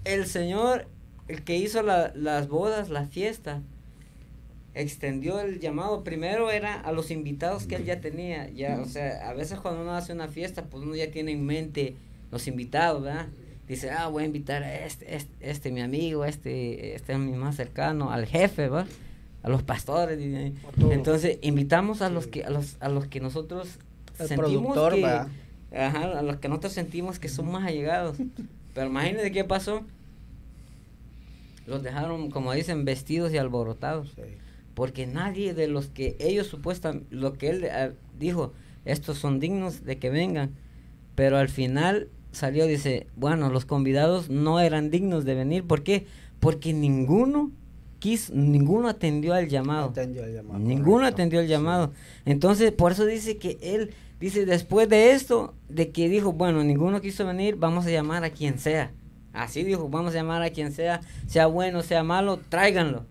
el 0.04 0.26
Señor, 0.26 0.90
el 1.30 1.46
que 1.46 1.56
hizo 1.56 1.84
las 1.84 2.50
bodas, 2.50 2.90
la 2.90 3.06
fiesta, 3.06 3.62
extendió 4.76 5.40
el 5.40 5.60
llamado. 5.60 6.04
Primero 6.04 6.52
era 6.52 6.80
a 6.80 6.92
los 6.92 7.12
invitados 7.12 7.66
que 7.66 7.76
él 7.76 7.86
ya 7.86 8.02
tenía. 8.02 8.50
Ya, 8.50 8.80
o 8.82 8.86
sea, 8.86 9.30
a 9.30 9.34
veces 9.34 9.60
cuando 9.60 9.82
uno 9.82 9.94
hace 9.94 10.14
una 10.14 10.28
fiesta, 10.28 10.64
pues 10.66 10.84
uno 10.84 10.96
ya 10.96 11.12
tiene 11.12 11.32
en 11.32 11.46
mente 11.46 11.96
los 12.32 12.48
invitados, 12.48 13.04
¿verdad? 13.04 13.28
Dice, 13.68 13.92
ah, 13.92 14.08
voy 14.08 14.24
a 14.24 14.26
invitar 14.26 14.64
a 14.64 14.86
este, 14.86 15.16
este, 15.16 15.34
este 15.40 15.72
mi 15.72 15.82
amigo, 15.82 16.26
este, 16.26 16.96
este 16.96 17.14
es 17.14 17.20
mi 17.20 17.32
más 17.34 17.56
cercano, 17.56 18.12
al 18.12 18.26
jefe, 18.26 18.64
¿verdad? 18.64 18.88
A 19.42 19.50
los 19.50 19.64
pastores. 19.64 20.20
Entonces, 20.90 21.38
invitamos 21.42 22.02
a 22.02 22.10
los 22.10 22.28
que, 22.28 22.44
a 22.44 22.50
los, 22.50 22.78
a 22.80 22.90
los 22.90 23.08
que 23.08 23.20
nosotros 23.20 23.80
sentimos 24.18 24.78
que, 24.92 25.06
Ajá, 25.76 26.20
a 26.20 26.22
los 26.22 26.38
que 26.38 26.50
nosotros 26.50 26.74
sentimos 26.74 27.20
que 27.20 27.30
son 27.30 27.52
más 27.52 27.66
allegados. 27.66 28.18
Pero 28.74 28.88
imagínense 28.88 29.32
qué 29.32 29.44
pasó. 29.44 29.82
Los 31.66 31.82
dejaron, 31.82 32.30
como 32.30 32.54
dicen, 32.54 32.86
vestidos 32.86 33.32
y 33.34 33.38
alborotados. 33.38 34.14
Porque 34.74 35.06
nadie 35.06 35.54
de 35.54 35.68
los 35.68 35.88
que 35.88 36.16
ellos 36.20 36.48
supuestan, 36.48 37.04
lo 37.10 37.34
que 37.34 37.50
él 37.50 37.68
ah, 37.72 37.92
dijo, 38.18 38.54
estos 38.86 39.18
son 39.18 39.40
dignos 39.40 39.84
de 39.86 39.98
que 39.98 40.10
vengan. 40.10 40.52
Pero 41.16 41.38
al 41.38 41.50
final 41.50 42.10
salió, 42.32 42.66
dice, 42.66 43.08
bueno, 43.16 43.50
los 43.50 43.66
convidados 43.66 44.30
no 44.30 44.60
eran 44.60 44.90
dignos 44.90 45.26
de 45.26 45.36
venir. 45.36 45.64
¿Por 45.66 45.84
qué? 45.84 46.08
Porque 46.40 46.74
ninguno 46.74 47.52
quiso, 48.00 48.34
ninguno 48.36 48.90
atendió 48.90 49.34
al 49.34 49.48
llamado. 49.48 49.90
Atendió 49.90 50.28
llamado 50.28 50.60
ninguno 50.60 51.06
atendió 51.06 51.40
el 51.40 51.48
llamado. 51.48 51.94
Entonces, 52.26 52.72
por 52.72 52.94
eso 52.94 53.06
dice 53.06 53.38
que 53.38 53.58
él 53.62 53.92
Dice, 54.24 54.46
después 54.46 54.88
de 54.88 55.12
esto, 55.12 55.54
de 55.68 55.92
que 55.92 56.08
dijo, 56.08 56.32
bueno, 56.32 56.64
ninguno 56.64 57.02
quiso 57.02 57.26
venir, 57.26 57.58
vamos 57.58 57.86
a 57.86 57.90
llamar 57.90 58.24
a 58.24 58.30
quien 58.30 58.58
sea. 58.58 58.94
Así 59.34 59.66
dijo, 59.66 59.90
vamos 59.90 60.14
a 60.14 60.20
llamar 60.20 60.42
a 60.42 60.50
quien 60.50 60.72
sea, 60.72 61.02
sea 61.28 61.48
bueno, 61.48 61.82
sea 61.82 62.04
malo, 62.04 62.40
tráiganlo. 62.48 63.06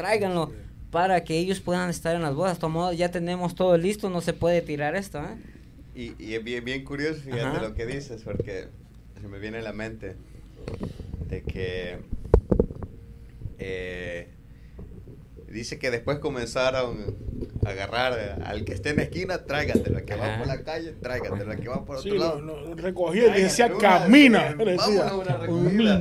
Tráiganlo 0.00 0.50
para 0.90 1.24
que 1.24 1.36
ellos 1.36 1.60
puedan 1.60 1.90
estar 1.90 2.16
en 2.16 2.22
las 2.22 2.34
bodas. 2.34 2.58
Tomado, 2.58 2.90
ya 2.94 3.10
tenemos 3.10 3.54
todo 3.54 3.76
listo, 3.76 4.08
no 4.08 4.22
se 4.22 4.32
puede 4.32 4.62
tirar 4.62 4.96
esto. 4.96 5.18
¿eh? 5.18 5.36
Y, 5.94 6.24
y 6.24 6.36
es 6.36 6.42
bien, 6.42 6.64
bien 6.64 6.86
curioso, 6.86 7.20
fíjate 7.20 7.60
lo 7.60 7.74
que 7.74 7.84
dices, 7.84 8.22
porque 8.22 8.68
se 9.20 9.28
me 9.28 9.38
viene 9.38 9.58
a 9.58 9.62
la 9.62 9.74
mente 9.74 10.16
de 11.28 11.42
que 11.42 11.98
eh, 13.58 14.28
dice 15.50 15.78
que 15.78 15.90
después 15.90 16.18
comenzaron 16.18 17.14
agarrar 17.64 18.40
al 18.44 18.64
que 18.64 18.72
esté 18.72 18.90
en 18.90 18.96
la 18.96 19.02
esquina, 19.02 19.44
tráigatelo, 19.44 19.98
al 19.98 20.04
que 20.04 20.14
va 20.14 20.38
por 20.38 20.46
la 20.46 20.62
calle, 20.62 20.92
tráigatelo, 20.92 21.50
al 21.50 21.60
que 21.60 21.68
va 21.68 21.84
por 21.84 21.96
otro 21.96 22.14
lado. 22.14 22.40
Lo, 22.40 22.74
recogía 22.74 23.36
y 23.36 23.42
decía, 23.42 23.70
camina. 23.78 24.56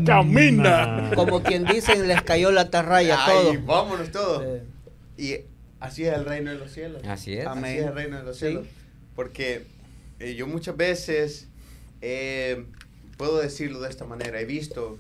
camina. 0.06 1.12
Como 1.16 1.44
quien 1.44 1.66
dice, 1.66 1.96
les 2.06 2.22
cayó 2.22 2.52
la 2.52 2.70
tarraya 2.70 3.26
a 3.26 3.32
todos. 3.32 3.66
vámonos 3.66 4.12
todos. 4.12 4.62
Y 5.18 5.38
así 5.80 6.06
es 6.06 6.14
el 6.14 6.26
reino 6.26 6.52
de 6.52 6.58
los 6.58 6.72
cielos. 6.72 7.04
Así 7.06 7.38
es. 7.38 7.46
Así 7.46 7.78
es 7.78 7.86
el 7.86 7.94
reino 7.94 8.18
de 8.18 8.24
los 8.24 8.38
cielos. 8.38 8.66
Porque 9.16 9.66
eh, 10.20 10.36
yo 10.36 10.48
muchas 10.48 10.78
veces 10.78 11.50
eh, 12.02 12.66
puedo 13.18 13.40
decirlo 13.40 13.82
de 13.82 13.90
esta 13.90 14.06
manera, 14.06 14.40
he 14.40 14.46
visto 14.46 14.98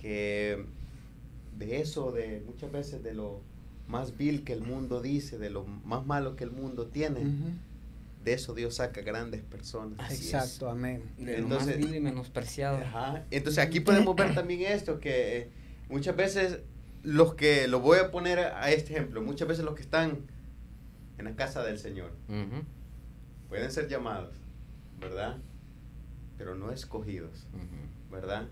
que 0.00 0.64
de 1.56 1.80
eso, 1.80 2.10
de 2.10 2.42
muchas 2.44 2.72
veces 2.72 3.02
de 3.02 3.14
lo 3.14 3.40
más 3.88 4.16
vil 4.16 4.44
que 4.44 4.52
el 4.52 4.62
mundo 4.62 5.00
dice, 5.00 5.38
de 5.38 5.50
lo 5.50 5.64
más 5.64 6.06
malo 6.06 6.36
que 6.36 6.44
el 6.44 6.50
mundo 6.50 6.86
tiene, 6.86 7.20
de 8.24 8.32
eso 8.32 8.54
Dios 8.54 8.76
saca 8.76 9.02
grandes 9.02 9.42
personas. 9.42 10.10
Exacto, 10.10 10.68
amén. 10.68 11.02
De 11.16 11.38
Entonces, 11.38 11.68
lo 11.68 11.80
más 11.80 11.90
vil 11.90 11.96
y 11.96 12.00
menospreciado. 12.00 12.80
Entonces 13.30 13.64
aquí 13.64 13.80
podemos 13.80 14.16
ver 14.16 14.34
también 14.34 14.62
esto, 14.62 14.98
que 14.98 15.38
eh, 15.38 15.50
muchas 15.88 16.16
veces 16.16 16.60
los 17.02 17.34
que, 17.34 17.68
lo 17.68 17.80
voy 17.80 17.98
a 17.98 18.10
poner 18.10 18.40
a 18.40 18.70
este 18.72 18.94
ejemplo, 18.94 19.22
muchas 19.22 19.46
veces 19.46 19.64
los 19.64 19.74
que 19.76 19.82
están 19.82 20.18
en 21.18 21.24
la 21.24 21.36
casa 21.36 21.62
del 21.62 21.78
Señor 21.78 22.10
pueden 23.48 23.70
ser 23.70 23.88
llamados, 23.88 24.34
¿verdad? 25.00 25.36
Pero 26.36 26.56
no 26.56 26.72
escogidos, 26.72 27.46
¿verdad? 28.10 28.48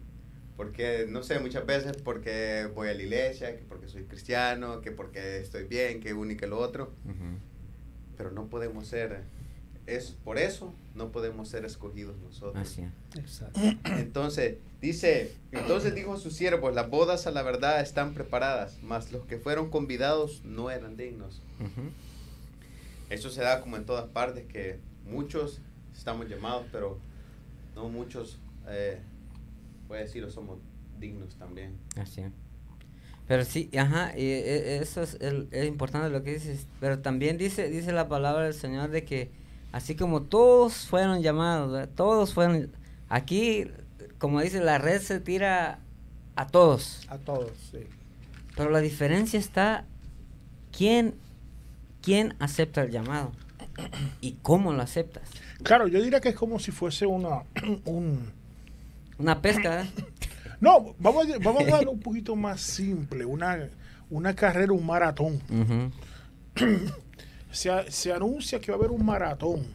Porque, 0.57 1.07
no 1.09 1.23
sé, 1.23 1.41
muchas 1.41 1.67
veces 1.67 1.97
porque 1.97 2.69
voy 2.75 2.89
a 2.89 2.95
la 2.95 3.03
iglesia, 3.03 3.57
que 3.57 3.65
porque 3.65 3.89
soy 3.89 4.05
cristiano, 4.05 4.81
que 4.81 4.93
porque 4.93 5.39
estoy 5.39 5.65
bien, 5.65 6.01
que 6.01 6.15
uno 6.15 6.33
y 6.33 6.37
que 6.37 6.47
lo 6.47 6.59
otro. 6.59 6.93
Pero 8.17 8.31
no 8.31 8.47
podemos 8.47 8.87
ser, 8.87 9.23
es 9.87 10.13
por 10.25 10.39
eso 10.39 10.73
no 10.95 11.11
podemos 11.11 11.49
ser 11.49 11.65
escogidos 11.65 12.17
nosotros. 12.19 12.57
Así 12.57 12.87
Exacto. 13.17 13.61
Entonces, 13.85 14.59
dice, 14.81 15.35
entonces 15.51 15.93
dijo 15.95 16.15
a 16.15 16.19
sus 16.19 16.35
siervos, 16.35 16.73
las 16.73 16.89
bodas 16.89 17.27
a 17.27 17.33
la 17.33 17.43
verdad 17.43 17.81
están 17.81 18.15
preparadas, 18.15 18.79
mas 18.83 19.11
los 19.11 19.27
que 19.27 19.39
fueron 19.39 19.71
convidados 19.71 20.45
no 20.45 20.71
eran 20.71 20.97
dignos. 20.97 21.43
Eso 23.11 23.29
se 23.29 23.43
da 23.43 23.61
como 23.61 23.77
en 23.77 23.85
todas 23.87 24.09
partes, 24.09 24.45
que 24.47 24.79
muchos 25.05 25.61
estamos 25.97 26.29
llamados, 26.29 26.65
pero 26.71 26.99
no 27.75 27.89
muchos... 27.89 28.39
Eh, 28.69 29.01
puede 29.87 30.03
decirlo, 30.03 30.31
somos 30.31 30.59
dignos 30.99 31.37
también. 31.37 31.77
Así 31.97 32.23
Pero 33.27 33.45
sí, 33.45 33.71
ajá, 33.77 34.17
y 34.17 34.23
e, 34.25 34.79
eso 34.79 35.03
es, 35.03 35.19
es 35.21 35.67
importante 35.67 36.11
lo 36.11 36.23
que 36.23 36.35
dices, 36.35 36.67
pero 36.81 37.01
también 37.01 37.39
dice, 37.39 37.69
dice 37.69 37.93
la 37.93 38.09
palabra 38.09 38.45
del 38.45 38.55
Señor 38.55 38.91
de 38.91 39.05
que 39.05 39.31
así 39.73 39.97
como 39.97 40.23
todos 40.23 40.87
fueron 40.87 41.21
llamados, 41.21 41.89
todos 41.97 42.33
fueron, 42.33 42.71
aquí, 43.09 43.67
como 44.19 44.41
dice, 44.41 44.63
la 44.63 44.79
red 44.79 45.01
se 45.01 45.21
tira 45.21 45.81
a 46.37 46.47
todos. 46.47 47.07
A 47.09 47.19
todos, 47.19 47.53
sí. 47.71 47.81
Pero 48.57 48.71
la 48.71 48.81
diferencia 48.81 49.39
está, 49.39 49.85
¿quién, 50.71 51.15
quién 52.03 52.37
acepta 52.39 52.83
el 52.83 52.91
llamado? 52.91 53.33
¿Y 54.21 54.35
cómo 54.43 54.73
lo 54.73 54.83
aceptas? 54.83 55.29
Claro, 55.65 55.89
yo 55.89 56.01
diría 56.01 56.21
que 56.21 56.29
es 56.29 56.37
como 56.37 56.59
si 56.61 56.71
fuese 56.71 57.07
una, 57.07 57.43
un, 57.85 58.33
una 59.19 59.41
pesca. 59.41 59.83
¿eh? 59.83 59.87
No, 60.61 60.95
vamos 60.99 61.27
a, 61.29 61.39
vamos 61.41 61.69
a 61.69 61.91
un 61.91 62.01
poquito 62.01 62.35
más 62.37 62.59
simple, 62.59 63.27
una, 63.27 63.69
una 64.09 64.35
carrera, 64.35 64.73
un 64.73 64.87
maratón. 64.87 65.43
se, 67.51 68.13
anuncia 68.13 68.61
que 68.61 68.73
va 68.73 68.77
a 68.77 68.79
haber 68.79 68.91
un 68.91 69.05
maratón. 69.05 69.67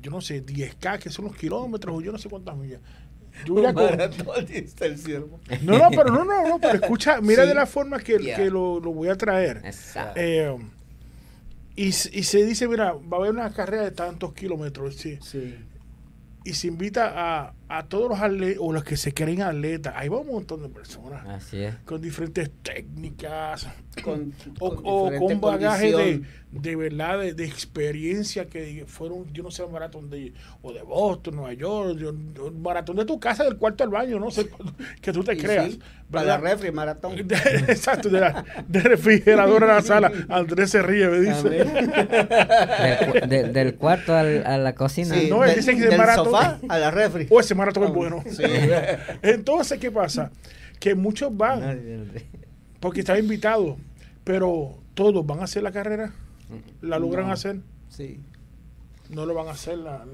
Yo 0.00 0.12
no 0.12 0.20
sé, 0.20 0.44
10K, 0.44 1.00
que 1.00 1.10
son 1.10 1.24
los 1.24 1.34
kilómetros, 1.34 1.96
o 1.96 2.00
yo 2.00 2.12
no 2.12 2.18
sé 2.18 2.28
cuántas 2.28 2.56
millas. 2.56 2.80
Yo 3.44 3.54
voy 3.54 3.64
a 3.64 3.70
el 3.70 4.98
ciervo. 4.98 5.40
No, 5.62 5.76
no, 5.76 5.90
pero 5.90 6.12
no, 6.12 6.24
no, 6.24 6.46
no, 6.46 6.60
pero 6.60 6.74
escucha, 6.74 7.20
mira 7.22 7.44
de 7.44 7.54
la 7.54 7.66
forma 7.66 7.98
que, 7.98 8.18
que 8.18 8.48
lo, 8.50 8.78
lo, 8.78 8.92
voy 8.92 9.08
a 9.08 9.16
traer. 9.16 9.60
Eh, 10.14 10.56
y, 11.74 11.86
y, 11.86 11.90
se 11.90 12.44
dice, 12.44 12.68
mira, 12.68 12.92
va 12.92 13.16
a 13.16 13.20
haber 13.20 13.32
una 13.32 13.52
carrera 13.52 13.82
de 13.82 13.90
tantos 13.90 14.34
kilómetros, 14.34 14.94
sí. 14.94 15.18
sí 15.20 15.56
y 16.44 16.52
se 16.52 16.66
invita 16.68 17.12
a, 17.16 17.54
a 17.78 17.86
todos 17.88 18.10
los 18.10 18.20
atletas 18.20 18.58
o 18.60 18.72
los 18.72 18.84
que 18.84 18.96
se 18.96 19.12
creen 19.12 19.42
atletas. 19.42 19.94
Ahí 19.96 20.08
va 20.08 20.18
un 20.18 20.28
montón 20.28 20.62
de 20.62 20.68
personas. 20.68 21.26
Así 21.26 21.62
es. 21.62 21.74
Con 21.84 22.00
diferentes 22.00 22.50
técnicas. 22.62 23.68
Con, 24.02 24.32
o, 24.58 25.10
con 25.18 25.40
bagaje 25.40 25.92
de, 25.92 26.22
de, 26.50 26.76
verdad, 26.76 27.20
de, 27.20 27.44
experiencia 27.44 28.46
que 28.46 28.84
fueron, 28.86 29.32
yo 29.32 29.42
no 29.42 29.50
sé, 29.50 29.62
un 29.62 29.72
maratón 29.72 30.10
de, 30.10 30.32
o 30.62 30.72
de 30.72 30.82
Boston, 30.82 31.36
Nueva 31.36 31.52
York, 31.52 32.00
un 32.02 32.62
maratón 32.62 32.96
de 32.96 33.04
tu 33.04 33.18
casa, 33.20 33.44
del 33.44 33.56
cuarto 33.56 33.84
al 33.84 33.90
baño, 33.90 34.18
no 34.18 34.30
sé, 34.30 34.48
que 35.00 35.12
tú 35.12 35.22
te 35.22 35.36
creas. 35.36 35.78
para 36.10 36.26
la 36.26 36.36
refri, 36.38 36.70
maratón. 36.72 37.18
exacto, 37.68 38.08
de, 38.08 38.20
la, 38.20 38.44
de 38.68 38.80
refrigerador 38.80 39.64
a 39.64 39.74
la 39.74 39.82
sala. 39.82 40.12
Andrés 40.28 40.70
se 40.70 40.82
ríe, 40.82 41.08
me 41.08 41.20
dice. 41.20 41.64
del 43.28 43.74
cuarto 43.76 44.14
al, 44.14 44.46
a 44.46 44.58
la 44.58 44.74
cocina. 44.74 45.16
no, 45.28 45.44
él 45.44 45.54
dice 45.56 45.76
que 45.76 45.82
del 45.82 45.98
maratón 45.98 46.34
a 46.68 46.78
la 46.78 46.90
refri. 46.90 47.26
O 47.30 47.40
ese 47.40 47.54
maratón 47.54 47.63
es 47.70 47.92
bueno. 47.92 48.22
Entonces, 49.22 49.78
¿qué 49.78 49.90
pasa? 49.90 50.30
Que 50.78 50.94
muchos 50.94 51.34
van 51.36 52.10
porque 52.80 53.00
están 53.00 53.18
invitados, 53.18 53.78
pero 54.24 54.78
todos 54.94 55.24
van 55.26 55.40
a 55.40 55.44
hacer 55.44 55.62
la 55.62 55.72
carrera. 55.72 56.12
¿La 56.82 56.98
logran 56.98 57.30
hacer? 57.30 57.60
Sí. 57.88 58.20
No 59.10 59.26
lo 59.26 59.34
van 59.34 59.48
a 59.48 59.50
hacer 59.52 59.78
la, 59.78 60.04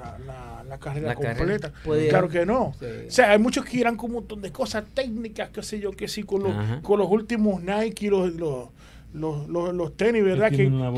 la, 0.68 0.78
carrera 0.78 1.14
completa. 1.14 1.72
Claro 2.08 2.28
que 2.28 2.44
no. 2.44 2.66
O 2.68 3.10
sea, 3.10 3.32
hay 3.32 3.38
muchos 3.38 3.64
que 3.64 3.78
irán 3.78 3.96
con 3.96 4.10
un 4.10 4.16
montón 4.16 4.40
de 4.40 4.50
cosas 4.50 4.84
técnicas, 4.94 5.50
qué 5.50 5.62
sé 5.62 5.78
yo, 5.78 5.92
que 5.92 6.08
sí, 6.08 6.24
con 6.24 6.42
los, 6.42 6.80
con 6.82 6.98
los 6.98 7.08
últimos 7.10 7.62
Nike, 7.62 8.10
los, 8.10 8.34
los 8.34 8.68
los, 9.12 9.48
los, 9.48 9.74
los 9.74 9.96
tenis, 9.96 10.24
¿verdad? 10.24 10.50
Que, 10.50 10.66
con 10.66 10.80
la 10.80 10.90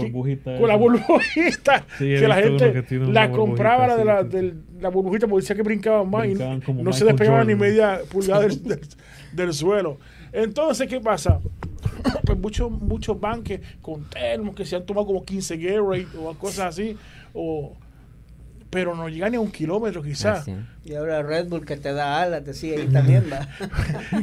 burbujita, 0.77 1.87
que 1.99 2.29
la 2.29 2.37
gente 2.37 2.85
la 3.09 3.31
compraba 3.31 3.87
la 3.87 3.97
de 3.97 4.05
la, 4.05 4.23
de 4.23 4.55
la 4.81 4.91
burbujita 4.91 5.27
porque 5.27 5.43
decía 5.43 5.57
que 5.57 5.63
brincaban 5.63 6.11
más 6.11 6.27
y 6.27 6.35
no, 6.35 6.93
se 6.93 7.05
despegaban 7.05 7.47
ni 7.47 7.55
media 7.55 8.01
pulgada 8.11 8.43
del, 8.43 8.81
del, 9.33 9.53
suelo. 9.55 9.99
Entonces, 10.33 10.89
¿qué 10.89 11.01
pasa? 11.01 11.41
pues 12.25 12.39
muchos 12.39 12.71
muchos 12.71 13.19
banques 13.19 13.61
con 13.81 14.05
termos 14.09 14.55
que 14.55 14.65
se 14.65 14.77
han 14.77 14.85
tomado 14.85 15.07
como 15.07 15.25
15 15.25 15.57
Gatorade 15.57 16.07
o 16.19 16.35
cosas 16.35 16.67
así, 16.67 16.97
o 17.33 17.77
pero 18.73 18.95
no 18.95 19.07
llega 19.07 19.29
ni 19.29 19.37
a 19.37 19.41
un 19.41 19.51
kilómetro 19.51 20.03
quizás. 20.03 20.47
Y 20.83 20.95
ahora 20.95 21.23
Red 21.23 21.49
Bull 21.49 21.67
que 21.67 21.77
te 21.77 21.93
da 21.93 22.23
alas, 22.23 22.43
te 22.43 22.55
sigue 22.55 22.81
ahí 22.81 22.89
también, 22.89 23.27
va. 23.31 23.47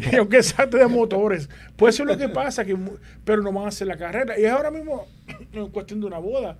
y 0.12 0.16
aunque 0.16 0.42
salte 0.42 0.78
de 0.78 0.88
motores. 0.88 1.48
Pues 1.76 1.94
eso 1.94 2.02
es 2.02 2.10
lo 2.10 2.18
que 2.18 2.30
pasa, 2.30 2.66
que, 2.66 2.76
pero 3.24 3.44
no 3.44 3.54
van 3.54 3.66
a 3.66 3.68
hacer 3.68 3.86
la 3.86 3.96
carrera. 3.96 4.40
Y 4.40 4.46
es 4.46 4.52
ahora 4.52 4.72
mismo 4.72 5.06
en 5.54 5.70
cuestión 5.70 6.00
de 6.00 6.08
una 6.08 6.18
boda 6.18 6.58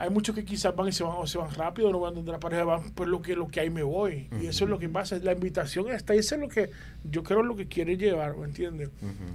hay 0.00 0.10
muchos 0.10 0.34
que 0.34 0.44
quizás 0.44 0.74
van 0.76 0.88
y 0.88 0.92
se 0.92 1.02
van, 1.02 1.26
se 1.26 1.38
van 1.38 1.52
rápido, 1.52 1.90
no 1.90 1.98
van 1.98 2.14
donde 2.14 2.30
la 2.30 2.38
pareja, 2.38 2.62
van 2.62 2.92
pues 2.94 3.08
lo 3.08 3.20
que, 3.20 3.34
lo 3.34 3.48
que 3.48 3.60
hay 3.60 3.70
me 3.70 3.82
voy. 3.82 4.28
Y 4.40 4.46
eso 4.46 4.64
es 4.64 4.70
lo 4.70 4.78
que 4.78 4.88
pasa. 4.88 5.18
La 5.18 5.32
invitación 5.32 5.90
está 5.90 6.14
y 6.14 6.18
eso 6.18 6.36
es 6.36 6.40
lo 6.40 6.48
que 6.48 6.70
yo 7.02 7.24
creo 7.24 7.42
lo 7.42 7.56
que 7.56 7.66
quiere 7.66 7.96
llevar, 7.96 8.36
¿me 8.36 8.44
entiendes? 8.44 8.90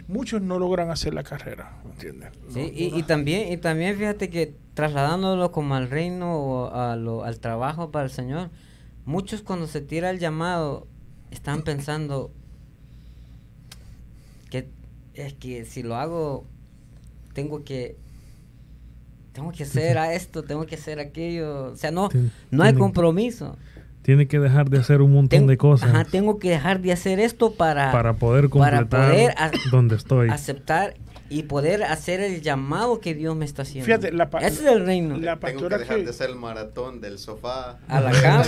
Muchos 0.08 0.41
no 0.41 0.60
logran 0.60 0.89
hacer 0.89 1.13
la 1.13 1.24
carrera, 1.24 1.77
¿me 1.84 1.91
entiendes? 1.91 2.29
sí, 2.50 2.72
y, 2.74 3.03
también, 3.03 3.51
y 3.51 3.58
también 3.58 3.98
fíjate 3.98 4.29
que 4.29 4.55
trasladándolo 4.74 5.51
como 5.51 5.75
al 5.75 5.89
reino 5.89 6.34
o 6.38 6.74
a 6.74 6.96
lo, 6.96 7.25
al 7.25 7.39
trabajo 7.39 7.91
para 7.91 8.05
el 8.05 8.12
Señor, 8.12 8.50
muchos 9.05 9.41
cuando 9.41 9.67
se 9.67 9.82
tira 9.82 10.10
el 10.12 10.20
llamado 10.20 10.88
están 11.32 11.62
pensando 11.63 12.32
que 14.50 14.70
es 15.13 15.34
que 15.34 15.65
si 15.65 15.84
lo 15.84 15.98
hago 15.98 16.46
tengo 17.34 17.63
que 17.65 17.98
tengo 19.34 19.52
que 19.52 19.63
hacer 19.63 19.98
a 19.98 20.13
esto, 20.13 20.44
tengo 20.44 20.66
que 20.66 20.75
hacer 20.75 21.00
aquello. 21.00 21.72
O 21.72 21.75
sea, 21.75 21.92
no, 21.92 22.10
no 22.52 22.63
hay 22.63 22.74
compromiso. 22.74 23.58
Tiene 24.04 24.28
que 24.28 24.38
dejar 24.40 24.70
de 24.70 24.80
hacer 24.80 25.02
un 25.02 25.13
montón 25.13 25.48
de 25.48 25.58
cosas. 25.58 25.90
Ajá, 25.90 26.04
tengo 26.04 26.38
que 26.38 26.50
dejar 26.50 26.82
de 26.82 26.92
hacer 26.92 27.20
esto 27.20 27.54
para, 27.54 27.92
para 27.92 28.13
poder 28.13 28.50
completar 28.50 28.88
para 28.88 29.08
poder 29.08 29.34
donde 29.72 29.96
estoy. 29.96 30.30
Aceptar 30.30 30.96
y 31.30 31.44
poder 31.44 31.84
hacer 31.84 32.20
el 32.20 32.42
llamado 32.42 33.00
que 33.00 33.14
Dios 33.14 33.36
me 33.36 33.46
está 33.46 33.64
haciendo. 33.64 33.86
Fíjate, 33.86 34.12
la 34.12 34.30
Ese 34.42 34.66
es 34.66 34.72
el 34.72 34.86
reino. 34.86 35.18
La 35.18 35.38
Tengo 35.38 35.68
que 35.68 35.78
dejar 35.78 36.04
de 36.04 36.10
hacer 36.10 36.30
el 36.30 36.36
maratón 36.36 37.02
del 37.02 37.18
sofá 37.18 37.80
a 37.88 38.02
la 38.02 38.12
cama. 38.22 38.46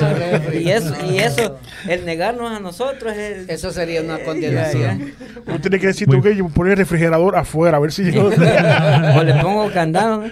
y 0.53 0.69
eso, 0.69 0.93
y 1.05 1.17
eso, 1.19 1.57
el 1.87 2.05
negarnos 2.05 2.51
a 2.51 2.59
nosotros 2.59 3.13
es, 3.13 3.49
eso 3.49 3.71
sería 3.71 4.01
una 4.01 4.19
condenación. 4.23 5.13
Uno 5.45 5.61
tiene 5.61 5.79
que 5.79 5.87
decir 5.87 6.07
tú 6.07 6.21
que 6.21 6.35
poner 6.53 6.73
el 6.73 6.77
refrigerador 6.79 7.35
afuera 7.35 7.77
a 7.77 7.79
ver 7.79 7.91
si 7.91 8.11
yo 8.11 8.25
o 8.27 9.23
le 9.23 9.33
pongo 9.41 9.71
candado, 9.71 10.23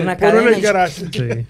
una 0.00 0.16
cadena. 0.16 0.56
el 0.56 0.62
garage. 0.62 1.06
Sí. 1.12 1.46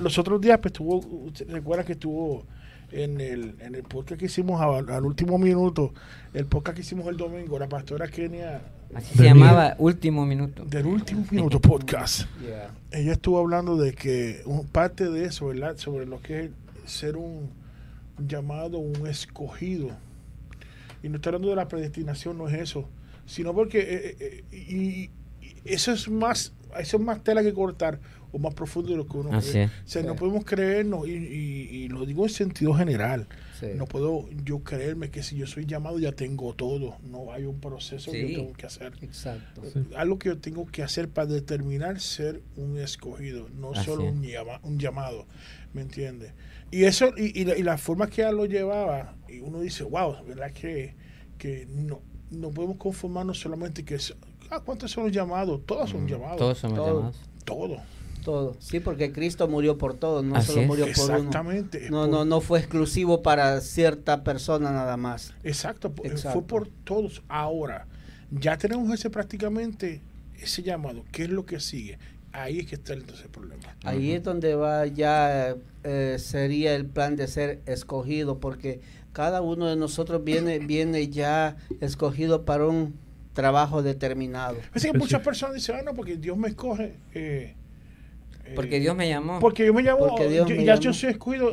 los 0.00 0.18
otros 0.18 0.40
días 0.40 0.58
pues 0.58 0.72
tuvo, 0.72 1.30
recuerda 1.48 1.84
que 1.84 1.92
estuvo 1.92 2.44
en 2.92 3.20
el, 3.20 3.54
en 3.60 3.74
el 3.74 3.82
podcast 3.82 4.18
que 4.18 4.26
hicimos 4.26 4.60
al, 4.60 5.04
último 5.04 5.38
minuto, 5.38 5.92
el 6.34 6.46
podcast 6.46 6.76
que 6.76 6.80
hicimos 6.82 7.06
el 7.08 7.16
domingo, 7.16 7.58
la 7.58 7.68
pastora 7.68 8.08
Kenia. 8.08 8.60
Así 8.94 9.16
se 9.16 9.24
llamaba 9.24 9.76
Último 9.78 10.24
Minuto. 10.24 10.64
Del 10.64 10.86
Último 10.86 11.24
Minuto 11.30 11.60
Podcast. 11.60 12.22
Ella 12.90 13.12
estuvo 13.12 13.38
hablando 13.38 13.76
de 13.76 13.92
que 13.92 14.42
parte 14.72 15.08
de 15.10 15.24
eso, 15.24 15.48
¿verdad? 15.48 15.76
Sobre 15.76 16.06
lo 16.06 16.20
que 16.20 16.44
es 16.44 16.50
ser 16.86 17.16
un 17.16 17.50
llamado, 18.18 18.78
un 18.78 19.06
escogido. 19.06 19.90
Y 21.02 21.08
no 21.08 21.16
estoy 21.16 21.30
hablando 21.30 21.50
de 21.50 21.56
la 21.56 21.68
predestinación, 21.68 22.38
no 22.38 22.48
es 22.48 22.54
eso. 22.54 22.88
Sino 23.26 23.54
porque 23.54 23.78
eh, 23.80 24.16
eh, 24.18 24.44
eh, 24.50 24.56
y, 24.56 25.10
eso 25.64 25.92
es 25.92 26.08
más 26.08 26.54
eso 26.78 26.96
es 26.96 27.02
más 27.02 27.22
tela 27.22 27.42
que 27.42 27.52
cortar 27.52 28.00
o 28.32 28.38
más 28.38 28.54
profundo 28.54 28.90
de 28.90 28.96
lo 28.96 29.06
que 29.06 29.16
uno 29.16 29.30
cree. 29.40 29.66
O 29.66 29.70
sea, 29.84 30.02
no 30.02 30.16
podemos 30.16 30.44
creernos, 30.44 31.06
y, 31.06 31.12
y, 31.12 31.88
lo 31.88 32.04
digo 32.04 32.24
en 32.24 32.30
sentido 32.30 32.74
general, 32.74 33.26
no 33.74 33.86
puedo 33.86 34.28
yo 34.44 34.60
creerme 34.60 35.10
que 35.10 35.22
si 35.22 35.36
yo 35.36 35.46
soy 35.46 35.66
llamado 35.66 35.98
ya 35.98 36.12
tengo 36.12 36.54
todo. 36.54 36.96
No 37.02 37.32
hay 37.32 37.44
un 37.44 37.60
proceso 37.60 38.10
que 38.12 38.28
yo 38.28 38.38
tengo 38.38 38.52
que 38.52 38.66
hacer. 38.66 38.92
Exacto. 39.00 39.62
Algo 39.96 40.18
que 40.18 40.28
yo 40.28 40.38
tengo 40.38 40.66
que 40.66 40.82
hacer 40.82 41.08
para 41.08 41.26
determinar 41.26 42.00
ser 42.00 42.42
un 42.56 42.78
escogido, 42.78 43.48
no 43.58 43.74
solo 43.74 44.04
un, 44.04 44.24
un 44.62 44.78
llamado. 44.78 45.26
¿Me 45.72 45.82
entiendes? 45.82 46.32
Y 46.70 46.84
eso, 46.84 47.12
y, 47.16 47.40
y, 47.40 47.62
la, 47.62 47.78
forma 47.78 48.08
que 48.08 48.22
ella 48.22 48.32
lo 48.32 48.46
llevaba, 48.46 49.14
y 49.28 49.40
uno 49.40 49.60
dice, 49.60 49.84
wow, 49.84 50.16
¿verdad 50.26 50.52
que, 50.52 50.94
que 51.38 51.66
no, 51.70 52.02
no 52.30 52.50
podemos 52.50 52.76
conformarnos 52.76 53.38
solamente 53.38 53.84
que 53.84 53.98
ah, 54.50 54.60
¿cuántos 54.60 54.90
son 54.90 55.04
los 55.04 55.12
llamados? 55.12 55.64
Todos 55.66 55.90
son 55.90 56.06
llamados. 56.06 56.38
Todos 56.38 56.58
son 56.58 56.74
llamados. 56.74 57.16
Todo 57.44 57.80
todo. 58.18 58.56
Sí, 58.60 58.80
porque 58.80 59.12
Cristo 59.12 59.48
murió 59.48 59.78
por 59.78 59.94
todos, 59.94 60.24
no 60.24 60.40
solo 60.42 60.62
murió 60.62 60.86
por 60.94 61.04
uno. 61.06 61.16
Exactamente. 61.16 61.90
No, 61.90 62.06
no, 62.06 62.24
no 62.24 62.40
fue 62.40 62.58
exclusivo 62.58 63.22
para 63.22 63.60
cierta 63.60 64.24
persona 64.24 64.70
nada 64.70 64.96
más. 64.96 65.34
Exacto, 65.42 65.92
fue 66.32 66.42
por 66.42 66.68
todos. 66.84 67.22
Ahora, 67.28 67.86
ya 68.30 68.56
tenemos 68.58 68.92
ese 68.92 69.10
prácticamente, 69.10 70.00
ese 70.40 70.62
llamado. 70.62 71.04
¿Qué 71.12 71.24
es 71.24 71.30
lo 71.30 71.46
que 71.46 71.60
sigue? 71.60 71.98
Ahí 72.32 72.60
es 72.60 72.66
que 72.66 72.74
está 72.74 72.92
entonces 72.92 73.24
el 73.24 73.30
problema. 73.30 73.62
Ahí 73.84 74.12
es 74.12 74.22
donde 74.22 74.54
va 74.54 74.86
ya, 74.86 75.56
eh, 75.84 76.16
sería 76.18 76.74
el 76.74 76.86
plan 76.86 77.16
de 77.16 77.26
ser 77.26 77.60
escogido, 77.66 78.38
porque 78.38 78.80
cada 79.12 79.40
uno 79.40 79.66
de 79.66 79.76
nosotros 79.76 80.22
viene, 80.22 80.58
viene 80.66 81.08
ya 81.08 81.56
escogido 81.80 82.44
para 82.44 82.66
un 82.66 82.94
trabajo 83.32 83.82
determinado. 83.82 84.56
Es 84.74 84.84
que 84.84 84.92
muchas 84.92 85.22
personas 85.22 85.54
dicen, 85.54 85.76
ah, 85.76 85.82
no, 85.84 85.94
porque 85.94 86.16
Dios 86.16 86.36
me 86.36 86.48
escoge. 86.48 86.96
Eh, 87.14 87.54
porque 88.54 88.80
Dios 88.80 88.96
me 88.96 89.08
llamó. 89.08 89.38
Porque 89.40 89.64
Dios 89.64 89.74
me 89.74 89.82
llamó. 89.82 90.16
ya 90.16 90.74
yo 90.76 90.92
soy 90.92 91.10
escogido. 91.10 91.52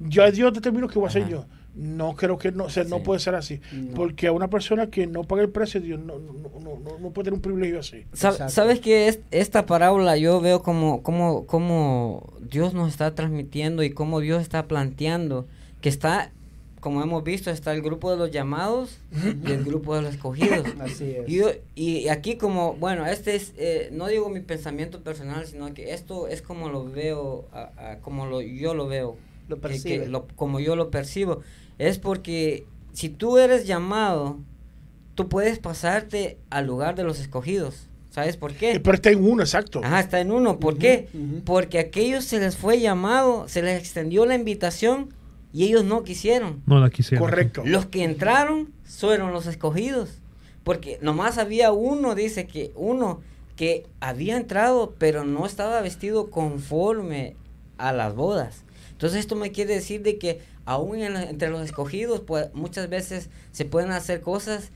ya 0.00 0.30
Dios 0.30 0.52
determinó 0.52 0.88
que 0.88 0.98
voy 0.98 1.08
a 1.08 1.10
ser 1.10 1.28
yo. 1.28 1.46
No 1.74 2.14
creo 2.14 2.38
que 2.38 2.52
no, 2.52 2.66
o 2.66 2.70
sea, 2.70 2.84
no 2.84 3.02
puede 3.02 3.18
ser 3.18 3.34
así. 3.34 3.60
Porque 3.94 4.28
a 4.28 4.32
una 4.32 4.48
persona 4.48 4.90
que 4.90 5.06
no 5.06 5.24
paga 5.24 5.42
el 5.42 5.50
precio, 5.50 5.80
Dios 5.80 5.98
no, 6.00 6.18
no, 6.18 6.38
no, 7.00 7.10
puede 7.10 7.24
tener 7.24 7.34
un 7.34 7.40
privilegio 7.40 7.80
así. 7.80 8.04
¿Sabes 8.12 8.80
que 8.80 9.08
es, 9.08 9.20
esta 9.32 9.66
parábola 9.66 10.16
yo 10.16 10.40
veo 10.40 10.62
como, 10.62 11.02
como, 11.02 11.46
como 11.46 12.32
Dios 12.40 12.74
nos 12.74 12.88
está 12.90 13.14
transmitiendo 13.14 13.82
y 13.82 13.90
cómo 13.90 14.20
Dios 14.20 14.40
está 14.40 14.66
planteando 14.66 15.46
que 15.80 15.88
está 15.88 16.30
como 16.84 17.02
hemos 17.02 17.24
visto, 17.24 17.50
está 17.50 17.72
el 17.72 17.80
grupo 17.80 18.10
de 18.10 18.18
los 18.18 18.30
llamados 18.30 18.98
y 19.42 19.50
el 19.50 19.64
grupo 19.64 19.96
de 19.96 20.02
los 20.02 20.12
escogidos. 20.16 20.66
Así 20.80 21.16
es. 21.16 21.60
Y, 21.74 22.08
aquí 22.08 22.36
como, 22.36 22.74
bueno, 22.74 23.06
este 23.06 23.36
es, 23.36 23.54
eh, 23.56 23.88
no 23.90 24.06
digo 24.06 24.28
mi 24.28 24.40
pensamiento 24.40 25.00
personal, 25.00 25.46
sino 25.46 25.72
que 25.72 25.94
esto 25.94 26.28
es 26.28 26.42
como 26.42 26.68
lo 26.68 26.84
veo, 26.84 27.48
como 28.02 28.26
lo, 28.26 28.42
yo 28.42 28.74
lo 28.74 28.86
veo. 28.86 29.16
Lo 29.48 29.60
percibo. 29.60 30.26
como 30.36 30.60
yo 30.60 30.76
lo 30.76 30.90
percibo. 30.90 31.40
Es 31.78 31.98
porque 31.98 32.66
si 32.92 33.08
tú 33.08 33.38
eres 33.38 33.66
llamado, 33.66 34.38
tú 35.14 35.30
puedes 35.30 35.58
pasarte 35.60 36.36
al 36.50 36.66
lugar 36.66 36.96
de 36.96 37.04
los 37.04 37.18
escogidos. 37.18 37.88
¿Sabes 38.10 38.36
por 38.36 38.52
qué? 38.52 38.78
Pero 38.78 38.94
está 38.94 39.08
en 39.08 39.24
uno, 39.24 39.42
exacto. 39.42 39.80
Ajá, 39.82 40.00
está 40.00 40.20
en 40.20 40.30
uno. 40.30 40.60
¿Por 40.60 40.76
qué? 40.76 41.08
Porque 41.46 41.78
a 41.78 41.80
aquellos 41.80 42.26
se 42.26 42.40
les 42.40 42.58
fue 42.58 42.78
llamado, 42.78 43.48
se 43.48 43.62
les 43.62 43.80
extendió 43.80 44.26
la 44.26 44.34
invitación 44.34 45.14
y 45.54 45.64
ellos 45.64 45.84
no 45.84 46.02
quisieron. 46.02 46.62
No 46.66 46.80
la 46.80 46.90
quisieron. 46.90 47.24
Correcto. 47.24 47.62
Los 47.64 47.86
que 47.86 48.02
entraron 48.02 48.72
fueron 48.82 49.32
los 49.32 49.46
escogidos. 49.46 50.20
Porque 50.64 50.98
nomás 51.00 51.38
había 51.38 51.70
uno, 51.70 52.16
dice 52.16 52.48
que 52.48 52.72
uno 52.74 53.20
que 53.54 53.86
había 54.00 54.36
entrado, 54.36 54.96
pero 54.98 55.24
no 55.24 55.46
estaba 55.46 55.80
vestido 55.80 56.28
conforme 56.28 57.36
a 57.78 57.92
las 57.92 58.16
bodas. 58.16 58.64
Entonces 58.90 59.20
esto 59.20 59.36
me 59.36 59.52
quiere 59.52 59.74
decir 59.74 60.02
de 60.02 60.18
que 60.18 60.40
aún 60.64 60.98
entre 60.98 61.50
los 61.50 61.62
escogidos, 61.62 62.20
pues 62.20 62.52
muchas 62.52 62.88
veces 62.88 63.30
se 63.52 63.64
pueden 63.64 63.92
hacer 63.92 64.22
cosas 64.22 64.72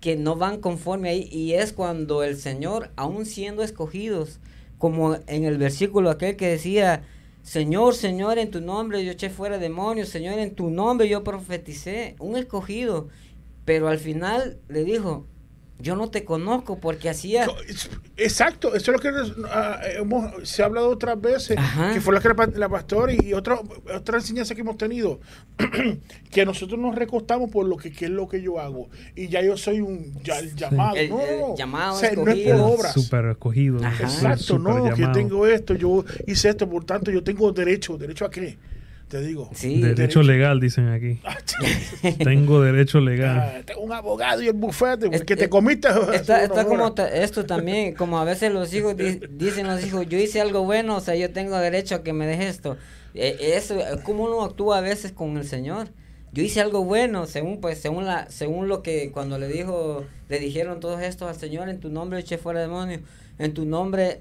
que 0.00 0.14
no 0.14 0.36
van 0.36 0.60
conforme 0.60 1.08
ahí 1.08 1.28
y 1.32 1.54
es 1.54 1.72
cuando 1.72 2.22
el 2.22 2.36
Señor, 2.36 2.90
aún 2.94 3.26
siendo 3.26 3.64
escogidos, 3.64 4.38
como 4.78 5.16
en 5.26 5.44
el 5.44 5.58
versículo 5.58 6.08
aquel 6.08 6.36
que 6.36 6.46
decía, 6.46 7.02
Señor, 7.42 7.94
Señor, 7.94 8.38
en 8.38 8.50
tu 8.50 8.60
nombre 8.60 9.04
yo 9.04 9.12
eché 9.12 9.30
fuera 9.30 9.58
demonios, 9.58 10.08
Señor, 10.08 10.38
en 10.38 10.54
tu 10.54 10.70
nombre 10.70 11.08
yo 11.08 11.24
profeticé, 11.24 12.16
un 12.20 12.36
escogido, 12.36 13.08
pero 13.64 13.88
al 13.88 13.98
final 13.98 14.60
le 14.68 14.84
dijo, 14.84 15.26
yo 15.82 15.96
no 15.96 16.10
te 16.10 16.24
conozco 16.24 16.78
porque 16.78 17.08
hacía... 17.08 17.46
Exacto, 18.16 18.74
eso 18.74 18.92
es 18.92 18.96
lo 18.96 18.98
que 18.98 19.10
ah, 19.50 19.80
hemos, 19.98 20.48
se 20.48 20.62
ha 20.62 20.66
hablado 20.66 20.90
otras 20.90 21.20
veces, 21.20 21.58
que 21.92 22.00
fue 22.00 22.14
la 22.14 22.20
que 22.20 22.28
la, 22.58 22.68
pastora 22.68 23.12
y 23.12 23.32
otra, 23.32 23.58
otra 23.94 24.18
enseñanza 24.18 24.54
que 24.54 24.60
hemos 24.60 24.76
tenido, 24.76 25.20
que 26.30 26.44
nosotros 26.44 26.78
nos 26.78 26.94
recostamos 26.94 27.50
por 27.50 27.66
lo 27.66 27.76
que, 27.76 27.88
es 27.88 28.10
lo 28.10 28.28
que 28.28 28.42
yo 28.42 28.60
hago. 28.60 28.90
Y 29.14 29.28
ya 29.28 29.42
yo 29.42 29.56
soy 29.56 29.80
un 29.80 30.12
llamado. 30.22 30.96
no, 31.08 31.56
llamado 31.56 32.00
no 32.16 32.30
es 32.30 32.48
por 32.48 32.60
obras. 32.60 32.92
Super 32.92 33.24
escogido. 33.26 33.78
Exacto, 33.78 34.58
no, 34.58 34.94
que 34.94 35.06
tengo 35.08 35.46
esto, 35.46 35.74
yo 35.74 36.04
hice 36.26 36.50
esto, 36.50 36.68
por 36.68 36.84
tanto 36.84 37.10
yo 37.10 37.22
tengo 37.22 37.50
derecho. 37.52 37.96
¿Derecho 37.96 38.24
a 38.24 38.30
qué? 38.30 38.58
Te 39.10 39.20
digo. 39.20 39.50
derecho, 39.60 40.22
legal, 40.22 40.60
dicen 40.60 40.88
aquí. 40.88 41.20
Ah, 41.24 41.36
tengo 42.24 42.62
derecho 42.62 43.00
legal. 43.00 43.38
Ah, 43.38 43.62
tengo 43.66 43.80
un 43.80 43.92
abogado 43.92 44.40
y 44.40 44.46
el 44.46 44.52
bufete, 44.52 45.10
que 45.10 45.34
te 45.34 45.48
comiste. 45.48 45.88
Está, 46.14 46.64
como 46.64 46.94
esto 47.12 47.44
también, 47.44 47.94
como 47.94 48.20
a 48.20 48.24
veces 48.24 48.52
los 48.52 48.72
hijos 48.72 48.94
dicen 48.96 49.66
los 49.66 49.84
hijos, 49.84 50.08
yo 50.08 50.16
hice 50.16 50.40
algo 50.40 50.62
bueno, 50.62 50.96
o 50.96 51.00
sea, 51.00 51.16
yo 51.16 51.30
tengo 51.32 51.58
derecho 51.58 51.96
a 51.96 52.02
que 52.04 52.12
me 52.12 52.24
deje 52.24 52.48
esto. 52.48 52.76
E, 53.14 53.56
eso, 53.56 53.76
como 54.04 54.24
uno 54.24 54.44
actúa 54.44 54.78
a 54.78 54.80
veces 54.80 55.10
con 55.10 55.36
el 55.36 55.44
Señor. 55.44 55.88
Yo 56.32 56.44
hice 56.44 56.60
algo 56.60 56.84
bueno, 56.84 57.26
según 57.26 57.60
pues 57.60 57.80
según 57.80 58.06
la 58.06 58.30
según 58.30 58.68
lo 58.68 58.84
que 58.84 59.10
cuando 59.10 59.36
le 59.36 59.48
dijo 59.48 60.04
le 60.28 60.38
dijeron 60.38 60.78
todos 60.78 61.02
estos 61.02 61.28
al 61.28 61.34
Señor 61.34 61.68
en 61.68 61.80
tu 61.80 61.88
nombre 61.88 62.20
eché 62.20 62.38
fuera 62.38 62.60
demonio, 62.60 63.00
en 63.40 63.52
tu 63.52 63.64
nombre 63.64 64.20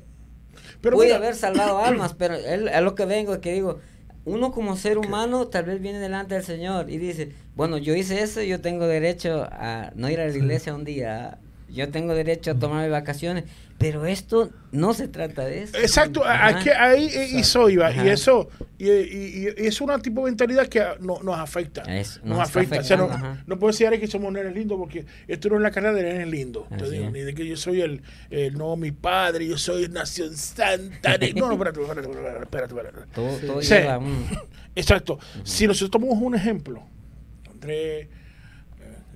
pero 0.81 0.97
pude 0.97 1.13
haber 1.13 1.35
salvado 1.35 1.77
almas, 1.85 2.15
pero 2.15 2.33
es 2.33 2.81
lo 2.81 2.95
que 2.95 3.05
vengo 3.05 3.39
que 3.41 3.53
digo, 3.53 3.79
uno 4.29 4.51
como 4.51 4.75
ser 4.75 4.97
humano 4.97 5.47
tal 5.47 5.65
vez 5.65 5.81
viene 5.81 5.99
delante 5.99 6.35
del 6.35 6.43
Señor 6.43 6.89
y 6.89 6.97
dice, 6.97 7.31
bueno, 7.55 7.77
yo 7.77 7.95
hice 7.95 8.21
eso, 8.21 8.41
yo 8.41 8.61
tengo 8.61 8.85
derecho 8.85 9.47
a 9.51 9.91
no 9.95 10.09
ir 10.09 10.19
a 10.19 10.27
la 10.27 10.35
iglesia 10.35 10.75
un 10.75 10.85
día, 10.85 11.39
yo 11.71 11.89
tengo 11.89 12.13
derecho 12.13 12.51
a 12.51 12.55
tomar 12.55 12.89
vacaciones, 12.89 13.45
pero 13.77 14.05
esto 14.05 14.49
no 14.71 14.93
se 14.93 15.07
trata 15.07 15.45
de 15.45 15.63
eso. 15.63 15.77
Exacto, 15.77 16.23
aquí, 16.25 16.69
ahí 16.69 17.09
hizo 17.33 17.69
iba, 17.69 17.91
y 17.91 18.09
eso 18.09 18.49
y, 18.77 19.47
es 19.57 19.79
una 19.81 19.99
tipo 19.99 20.21
de 20.21 20.31
mentalidad 20.31 20.67
que 20.67 20.83
no, 20.99 21.19
nos 21.23 21.37
afecta. 21.37 21.83
nos, 22.23 22.39
afecta. 22.39 22.79
O 22.79 22.83
sea, 22.83 22.97
no, 22.97 23.09
no 23.45 23.59
puedo 23.59 23.71
decir 23.71 23.89
que 23.99 24.07
somos 24.07 24.31
nenes 24.33 24.53
lindos 24.53 24.77
porque 24.77 25.05
esto 25.27 25.49
no 25.49 25.55
es 25.55 25.61
la 25.61 25.71
carrera 25.71 25.93
de 25.93 26.03
nenes 26.03 26.27
lindos. 26.27 26.65
ni 26.71 27.21
de 27.21 27.33
que 27.33 27.47
yo 27.47 27.55
soy 27.55 27.81
el, 27.81 28.01
no, 28.53 28.75
mi 28.75 28.91
padre, 28.91 29.47
yo 29.47 29.57
soy 29.57 29.87
nación 29.87 30.35
santa. 30.35 31.17
no, 31.35 31.47
no, 31.47 31.53
espérate, 31.53 31.81
espérate, 31.81 32.09
espérate. 32.41 32.65
espérate, 32.65 33.01
Todo, 33.13 33.37
todo 33.37 33.61
Exacto. 34.75 35.19
Si 35.43 35.67
nosotros 35.67 35.91
tomamos 35.91 36.21
un 36.21 36.35
ejemplo, 36.35 36.83
Andrés 37.49 38.07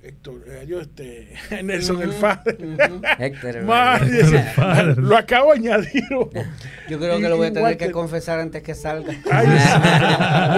Héctor, 0.04 0.44
eh, 0.46 0.66
yo 0.68 0.80
este, 0.80 1.32
Nelson 1.64 2.02
el 2.02 2.10
padre. 2.10 2.58
Héctor, 3.18 3.56
el 3.56 4.96
Lo 4.96 5.16
acabo 5.16 5.52
de 5.52 5.60
añadir. 5.60 6.04
Yo 6.90 6.98
creo 6.98 7.18
que 7.18 7.28
lo 7.30 7.38
voy 7.38 7.46
a 7.46 7.52
tener 7.54 7.78
que 7.78 7.90
confesar 7.90 8.38
antes 8.38 8.62
que 8.62 8.74
salga. 8.74 9.14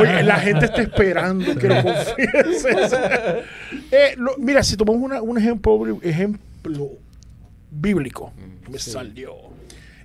oye, 0.00 0.24
la 0.24 0.38
gente 0.40 0.64
está 0.64 0.82
esperando 0.82 1.56
que 1.56 1.68
lo 1.68 1.82
confieses. 1.84 2.98
Eh, 3.92 4.16
mira, 4.38 4.64
si 4.64 4.76
tomamos 4.76 5.22
un 5.22 5.38
ejemplo, 5.38 6.00
ejemplo 6.02 6.90
bíblico, 7.70 8.32
me 8.68 8.80
salió. 8.80 9.36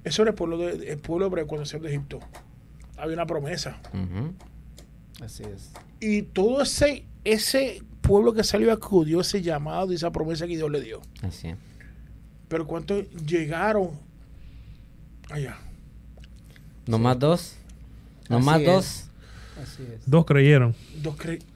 Eso 0.03 0.21
era 0.21 0.29
el 0.29 0.35
pueblo, 0.35 0.59
de, 0.59 0.91
el 0.91 0.99
pueblo 0.99 1.25
hebreo 1.25 1.47
cuando 1.47 1.65
se 1.65 1.79
de 1.79 1.89
Egipto. 1.89 2.19
Había 2.95 3.15
una 3.15 3.25
promesa. 3.25 3.79
Así 5.19 5.43
es. 5.43 5.71
Y 5.99 6.21
todo 6.21 6.61
ese, 6.61 7.05
ese 7.23 7.81
pueblo 8.01 8.33
que 8.33 8.43
salió 8.43 8.71
acudió 8.71 9.21
ese 9.21 9.41
llamado 9.41 9.91
y 9.91 9.95
esa 9.95 10.11
promesa 10.11 10.47
que 10.47 10.55
Dios 10.55 10.69
le 10.69 10.81
dio. 10.81 11.01
Así 11.21 11.53
Pero 12.47 12.67
¿cuántos 12.67 13.09
llegaron 13.25 13.91
allá? 15.29 15.57
No 16.87 16.97
más 16.99 17.17
dos. 17.17 17.55
No 18.29 18.39
más 18.39 18.63
dos. 18.63 19.05
Así 19.61 19.83
es. 19.83 20.01
Dos 20.09 20.25
creyeron. 20.25 20.75
Dos 21.01 21.15
creyeron. 21.15 21.53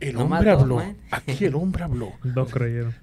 El 0.00 0.16
hombre 0.16 0.50
habló. 0.50 0.82
Aquí 1.10 1.44
el 1.44 1.54
hombre 1.54 1.84
habló. 1.84 2.12
Dos 2.22 2.50
creyeron. 2.50 2.94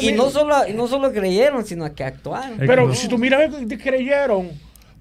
y, 0.00 0.12
no 0.12 0.30
solo, 0.30 0.68
y 0.68 0.74
no 0.74 0.86
solo 0.88 1.12
creyeron, 1.12 1.64
sino 1.64 1.92
que 1.94 2.04
actuaron. 2.04 2.58
Pero 2.58 2.94
si 2.94 3.08
tú 3.08 3.18
miras, 3.18 3.50
creyeron 3.82 4.50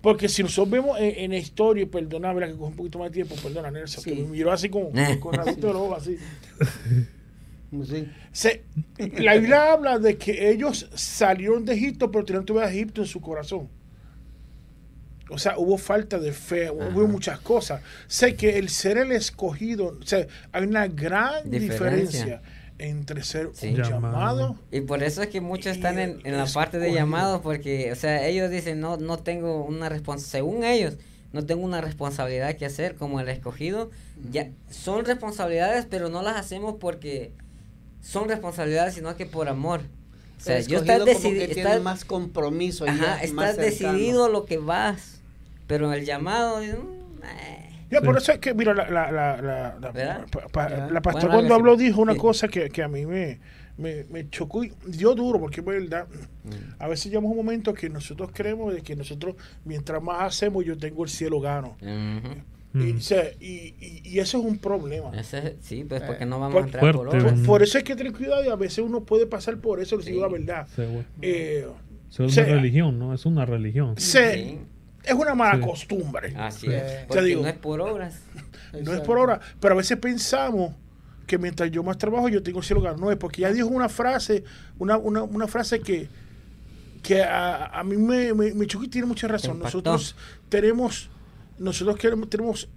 porque 0.01 0.29
si 0.29 0.43
nosotros 0.43 0.69
vemos 0.69 0.97
en, 0.99 1.31
la 1.31 1.37
historia, 1.37 1.85
perdona, 1.85 2.33
que 2.33 2.53
coge 2.53 2.71
un 2.71 2.75
poquito 2.75 2.99
más 2.99 3.09
de 3.09 3.15
tiempo, 3.15 3.35
perdona, 3.41 3.69
Nelson, 3.69 4.03
que 4.03 4.15
me 4.15 4.23
miró 4.23 4.51
así 4.51 4.69
como 4.69 4.91
con 5.19 5.33
rabito 5.33 5.67
de 5.67 5.73
los 5.73 5.91
así. 5.93 6.17
Se, 8.31 8.63
la 9.17 9.35
Biblia 9.35 9.73
habla 9.73 9.99
de 9.99 10.17
que 10.17 10.49
ellos 10.49 10.89
salieron 10.95 11.65
de 11.65 11.73
Egipto, 11.73 12.09
pero 12.11 12.23
tenían 12.25 12.45
todavía 12.45 12.71
Egipto 12.71 13.01
en 13.01 13.07
su 13.07 13.19
corazón. 13.19 13.67
O 15.29 15.37
sea, 15.37 15.59
hubo 15.59 15.77
falta 15.77 16.17
de 16.17 16.31
fe, 16.31 16.71
hubo 16.71 17.07
muchas 17.07 17.39
cosas. 17.39 17.83
Sé 18.07 18.35
que 18.35 18.57
el 18.57 18.69
ser 18.69 18.97
el 18.97 19.11
escogido, 19.11 19.97
o 20.01 20.05
sea, 20.05 20.25
hay 20.51 20.63
una 20.63 20.87
gran 20.87 21.51
diferencia 21.51 22.41
entre 22.79 23.23
ser 23.23 23.47
un 23.47 23.75
llamado. 23.75 24.57
Y 24.71 24.81
por 24.81 25.03
eso 25.03 25.21
es 25.21 25.29
que 25.29 25.41
muchos 25.41 25.73
están 25.73 25.99
en, 25.99 26.19
la 26.23 26.45
parte 26.47 26.79
de 26.79 26.91
llamado, 26.91 27.41
porque, 27.41 27.91
o 27.91 27.95
sea, 27.95 28.25
ellos 28.25 28.49
dicen, 28.49 28.79
no, 28.79 28.97
no 28.97 29.17
tengo 29.17 29.63
una 29.63 29.89
responsabilidad, 29.89 30.31
según 30.31 30.63
ellos, 30.63 30.95
no 31.31 31.45
tengo 31.45 31.63
una 31.63 31.81
responsabilidad 31.81 32.55
que 32.55 32.65
hacer 32.65 32.95
como 32.95 33.19
el 33.19 33.29
escogido. 33.29 33.91
Ya, 34.31 34.49
son 34.69 35.05
responsabilidades, 35.05 35.85
pero 35.87 36.09
no 36.09 36.23
las 36.23 36.37
hacemos 36.37 36.75
porque 36.79 37.31
son 38.01 38.29
responsabilidades, 38.29 38.95
sino 38.95 39.15
que 39.15 39.25
por 39.25 39.47
amor. 39.47 39.81
O 40.39 40.41
sea, 40.41 40.61
yo 40.61 40.79
estás 40.79 41.03
decidido. 41.05 41.81
más 41.81 42.05
compromiso. 42.05 42.85
Ajá, 42.87 43.21
estás 43.21 43.57
decidido 43.57 44.29
lo 44.29 44.45
que 44.45 44.57
vas, 44.57 45.19
pero 45.67 45.91
el 45.93 46.05
llamado. 46.05 46.61
Ya, 47.89 48.01
por 48.01 48.17
eso 48.17 48.31
es 48.31 48.39
que, 48.39 48.53
mira, 48.53 48.73
la, 48.73 48.89
la, 48.89 49.11
la, 49.11 49.77
la, 49.81 50.89
la 50.89 51.01
pastora 51.01 51.33
cuando 51.33 51.55
habló 51.55 51.75
dijo 51.75 52.01
una 52.01 52.15
cosa 52.15 52.47
que, 52.47 52.69
que, 52.69 52.83
a 52.83 52.87
mí 52.87 53.05
me, 53.05 53.39
me, 53.77 54.03
me, 54.05 54.29
chocó 54.29 54.63
y 54.63 54.71
dio 54.87 55.15
duro, 55.15 55.39
porque 55.39 55.61
es 55.61 55.65
verdad. 55.65 56.07
Mm. 56.43 56.49
A 56.77 56.87
veces 56.87 57.07
llegamos 57.07 57.31
un 57.31 57.37
momento 57.37 57.73
que 57.73 57.89
nosotros 57.89 58.29
creemos 58.33 58.73
de 58.73 58.81
que 58.81 58.95
nosotros, 58.95 59.35
mientras 59.65 60.01
más 60.03 60.21
hacemos, 60.21 60.65
yo 60.65 60.77
tengo 60.77 61.03
el 61.03 61.09
cielo 61.09 61.39
gano. 61.39 61.77
y, 62.73 62.89
y, 63.39 64.01
y, 64.03 64.19
eso 64.19 64.37
es 64.37 64.45
un 64.45 64.59
problema. 64.59 65.11
sí, 65.23 65.83
pues 65.87 66.01
porque 66.03 66.25
no 66.25 66.39
vamos 66.39 66.61
a 66.61 66.65
entrar 66.65 66.93
por, 66.93 67.09
por, 67.09 67.43
por, 67.43 67.63
eso 67.63 67.79
hay 67.79 67.83
que 67.83 67.95
tener 67.95 68.13
cuidado 68.13 68.43
y 68.45 68.49
a 68.49 68.55
veces 68.55 68.79
uno 68.79 69.03
puede 69.03 69.25
pasar 69.25 69.57
por 69.57 69.79
eso, 69.79 69.99
si 70.01 70.11
digo 70.11 70.21
la 70.21 70.27
verdad. 70.27 70.67
Eh, 71.21 71.67
es 72.11 72.19
una 72.19 72.45
religión, 72.45 72.99
¿no? 72.99 73.13
Es 73.13 73.25
una 73.25 73.45
religión. 73.45 73.95
Sí 73.97 74.59
es 75.03 75.13
una 75.13 75.35
mala 75.35 75.65
costumbre. 75.65 76.33
Así 76.37 76.67
es. 76.67 77.07
no 77.09 77.47
es 77.47 77.53
por 77.55 77.81
obras. 77.81 78.21
no 78.81 78.93
es 78.93 79.01
por 79.01 79.17
obras, 79.17 79.39
pero 79.59 79.73
a 79.73 79.77
veces 79.77 79.97
pensamos 79.97 80.73
que 81.25 81.37
mientras 81.37 81.69
yo 81.69 81.83
más 81.83 81.97
trabajo 81.97 82.27
yo 82.27 82.41
tengo 82.41 82.61
cielo 82.63 82.81
No 82.97 83.11
es 83.11 83.17
porque 83.17 83.41
ya 83.41 83.51
dijo 83.51 83.67
una 83.67 83.87
frase, 83.87 84.43
una, 84.79 84.97
una, 84.97 85.21
una 85.21 85.47
frase 85.47 85.79
que, 85.79 86.09
que 87.03 87.23
a, 87.23 87.67
a 87.67 87.83
mí 87.83 87.97
me, 87.97 88.33
me, 88.33 88.53
me 88.53 88.65
y 88.65 88.87
tiene 88.87 89.07
mucha 89.07 89.27
razón. 89.27 89.59
Nosotros 89.59 90.15
tenemos, 90.49 91.09
nosotros 91.57 91.97
queremos, 91.97 92.29
tenemos 92.29 92.67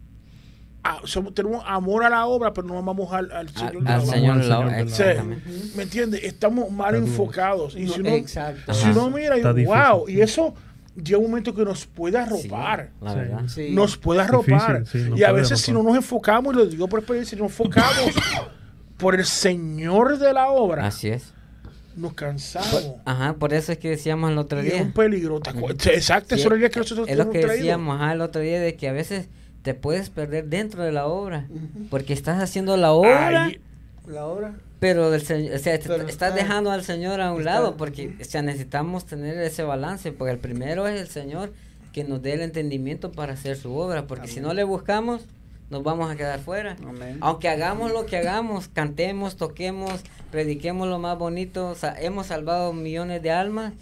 tenemos 1.34 1.62
amor 1.64 2.04
a 2.04 2.10
la 2.10 2.26
obra, 2.26 2.52
pero 2.52 2.66
no 2.66 2.76
amamos 2.76 3.12
al, 3.12 3.30
al 3.30 3.48
Señor. 3.48 3.86
Al, 3.86 4.04
Señor, 4.04 4.36
la 4.44 4.60
¿Me 5.76 5.82
entiendes? 5.84 6.24
Estamos 6.24 6.70
mal 6.70 6.96
enfocados. 6.96 7.76
Y 7.76 7.86
si 7.88 8.00
uno, 8.00 8.10
si 8.26 8.88
uno 8.90 9.10
mira, 9.10 9.38
y, 9.38 9.64
wow, 9.64 10.08
y 10.08 10.20
eso 10.20 10.54
llega 10.96 11.18
un 11.18 11.24
momento 11.24 11.54
que 11.54 11.64
nos 11.64 11.86
puede 11.86 12.18
arropar. 12.18 12.90
Nos 13.70 13.96
puede 13.96 14.20
arropar. 14.20 14.84
y 15.16 15.22
a 15.22 15.32
veces 15.32 15.60
si 15.60 15.72
no 15.72 15.82
nos 15.82 15.96
enfocamos, 15.96 16.54
y 16.54 16.56
lo 16.56 16.66
digo 16.66 16.88
por 16.88 17.00
experiencia, 17.00 17.36
si 17.36 17.42
nos 17.42 17.50
enfocamos 17.50 18.14
por 18.98 19.14
el 19.14 19.24
Señor 19.24 20.18
de 20.18 20.32
la 20.32 20.48
obra. 20.50 20.86
Así 20.86 21.08
es. 21.08 21.32
nos 21.96 22.14
cansamos. 22.14 22.94
ajá, 23.04 23.34
por 23.34 23.52
eso 23.52 23.72
es 23.72 23.78
que 23.78 23.90
decíamos 23.90 24.30
el 24.30 24.38
otro 24.38 24.62
día. 24.62 24.76
Es 24.76 24.82
un 24.82 24.92
peligro. 24.92 25.40
Exacto, 25.84 26.34
eso 26.34 26.54
es 26.54 26.70
que 26.70 26.78
nosotros 26.78 27.08
Es 27.08 27.16
lo 27.16 27.30
que 27.30 27.46
decíamos 27.46 28.00
el 28.10 28.20
otro 28.20 28.40
día 28.40 28.60
de 28.60 28.76
que 28.76 28.88
a 28.88 28.92
veces 28.92 29.28
te 29.62 29.74
puedes 29.74 30.10
perder 30.10 30.46
dentro 30.46 30.82
de 30.82 30.92
la 30.92 31.06
obra. 31.06 31.46
Porque 31.90 32.12
estás 32.12 32.42
haciendo 32.42 32.76
la 32.76 32.92
obra. 32.92 33.50
la 34.06 34.26
obra. 34.26 34.54
Pero, 34.82 35.10
o 35.10 35.18
sea, 35.20 35.38
estás 35.38 36.34
dejando 36.34 36.72
al 36.72 36.82
Señor 36.82 37.20
a 37.20 37.30
un 37.30 37.44
lado 37.44 37.76
porque 37.76 38.16
o 38.20 38.24
sea, 38.24 38.42
necesitamos 38.42 39.06
tener 39.06 39.38
ese 39.38 39.62
balance. 39.62 40.10
Porque 40.10 40.32
el 40.32 40.38
primero 40.38 40.88
es 40.88 41.00
el 41.00 41.06
Señor 41.06 41.52
que 41.92 42.02
nos 42.02 42.20
dé 42.20 42.32
el 42.32 42.40
entendimiento 42.40 43.12
para 43.12 43.34
hacer 43.34 43.56
su 43.56 43.76
obra. 43.76 44.08
Porque 44.08 44.26
si 44.26 44.40
no 44.40 44.52
le 44.54 44.64
buscamos, 44.64 45.22
nos 45.70 45.84
vamos 45.84 46.10
a 46.10 46.16
quedar 46.16 46.40
fuera. 46.40 46.76
Aunque 47.20 47.48
hagamos 47.48 47.92
lo 47.92 48.06
que 48.06 48.16
hagamos, 48.16 48.66
cantemos, 48.66 49.36
toquemos, 49.36 50.00
prediquemos 50.32 50.88
lo 50.88 50.98
más 50.98 51.16
bonito, 51.16 51.68
o 51.68 51.74
sea, 51.76 51.94
hemos 52.00 52.26
salvado 52.26 52.72
millones 52.72 53.22
de 53.22 53.30
almas, 53.30 53.74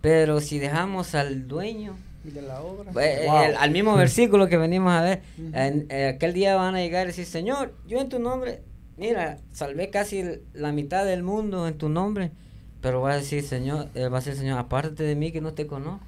pero 0.00 0.40
si 0.40 0.58
dejamos 0.58 1.14
al 1.14 1.46
dueño 1.46 1.94
de 2.24 2.40
la 2.40 2.62
obra, 2.62 2.90
pues, 2.92 3.28
al 3.28 3.70
mismo 3.70 3.94
versículo 3.96 4.48
que 4.48 4.56
venimos 4.56 4.94
a 4.94 5.02
ver, 5.02 5.20
en, 5.52 5.86
eh, 5.90 6.14
aquel 6.14 6.32
día 6.32 6.56
van 6.56 6.74
a 6.74 6.78
llegar 6.78 7.04
y 7.04 7.08
decir, 7.08 7.26
Señor, 7.26 7.74
yo 7.86 8.00
en 8.00 8.08
tu 8.08 8.18
nombre, 8.18 8.62
mira, 8.98 9.38
salvé 9.52 9.90
casi 9.90 10.24
la 10.52 10.72
mitad 10.72 11.04
del 11.04 11.22
mundo 11.22 11.66
en 11.68 11.78
tu 11.78 11.88
nombre, 11.88 12.32
pero 12.80 13.00
va 13.00 13.12
a 13.12 13.16
decir, 13.16 13.42
Señor, 13.42 13.88
eh, 13.94 14.08
va 14.08 14.18
a 14.18 14.20
decir, 14.20 14.34
Señor, 14.34 14.58
apártate 14.58 15.04
de 15.04 15.14
mí 15.14 15.32
que 15.32 15.40
no 15.40 15.54
te 15.54 15.66
conozco. 15.66 16.04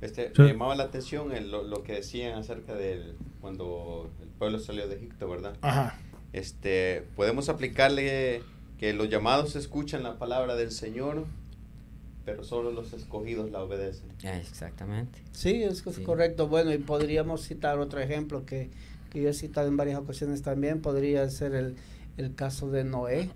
Este, 0.00 0.32
me 0.38 0.48
llamaba 0.48 0.74
la 0.76 0.84
atención 0.84 1.28
lo, 1.50 1.62
lo, 1.62 1.82
que 1.82 1.92
decían 1.94 2.38
acerca 2.38 2.74
del 2.74 3.16
cuando 3.40 4.10
el 4.22 4.28
pueblo 4.28 4.58
salió 4.58 4.88
de 4.88 4.96
Egipto, 4.96 5.28
¿verdad? 5.28 5.54
Ajá. 5.60 5.98
Este, 6.32 7.06
podemos 7.16 7.48
aplicarle 7.48 8.42
que 8.78 8.94
los 8.94 9.10
llamados 9.10 9.56
escuchan 9.56 10.02
la 10.02 10.18
palabra 10.18 10.56
del 10.56 10.70
Señor, 10.70 11.26
pero 12.24 12.44
solo 12.44 12.70
los 12.70 12.92
escogidos 12.92 13.50
la 13.50 13.62
obedecen. 13.62 14.08
Exactamente. 14.22 15.18
Sí, 15.32 15.62
es, 15.62 15.82
correcto. 15.82 16.48
Bueno, 16.48 16.72
y 16.72 16.78
podríamos 16.78 17.42
citar 17.42 17.78
otro 17.78 18.00
ejemplo 18.00 18.46
que, 18.46 18.70
que, 19.10 19.22
yo 19.22 19.28
he 19.28 19.34
citado 19.34 19.68
en 19.68 19.76
varias 19.76 19.98
ocasiones 19.98 20.42
también, 20.42 20.80
podría 20.80 21.28
ser 21.28 21.54
el, 21.54 21.76
el 22.16 22.34
caso 22.34 22.70
de 22.70 22.84
Noé. 22.84 23.30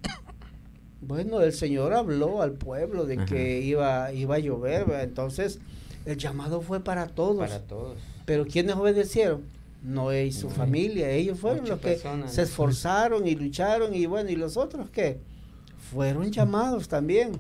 Bueno, 1.00 1.40
el 1.42 1.52
Señor 1.52 1.92
habló 1.92 2.40
al 2.40 2.52
pueblo 2.52 3.04
de 3.04 3.18
que 3.26 3.60
iba, 3.60 4.10
iba 4.12 4.36
a 4.36 4.38
llover, 4.38 4.86
entonces 5.02 5.58
el 6.06 6.16
llamado 6.16 6.62
fue 6.62 6.80
para 6.80 7.08
todos. 7.08 7.36
Para 7.36 7.60
todos. 7.60 7.98
Pero 8.24 8.46
¿quiénes 8.46 8.74
obedecieron? 8.76 9.42
Noé 9.82 10.26
y 10.26 10.32
su 10.32 10.48
familia, 10.48 11.10
ellos 11.10 11.38
fueron 11.38 11.68
los 11.68 11.78
que 11.78 12.00
se 12.26 12.42
esforzaron 12.42 13.26
y 13.26 13.34
lucharon 13.34 13.94
y 13.94 14.06
bueno, 14.06 14.30
¿y 14.30 14.36
los 14.36 14.56
otros 14.56 14.88
qué? 14.88 15.18
Fueron 15.90 16.32
llamados 16.32 16.88
también. 16.88 17.32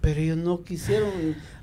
Pero 0.00 0.20
ellos 0.20 0.36
no 0.36 0.62
quisieron, 0.62 1.10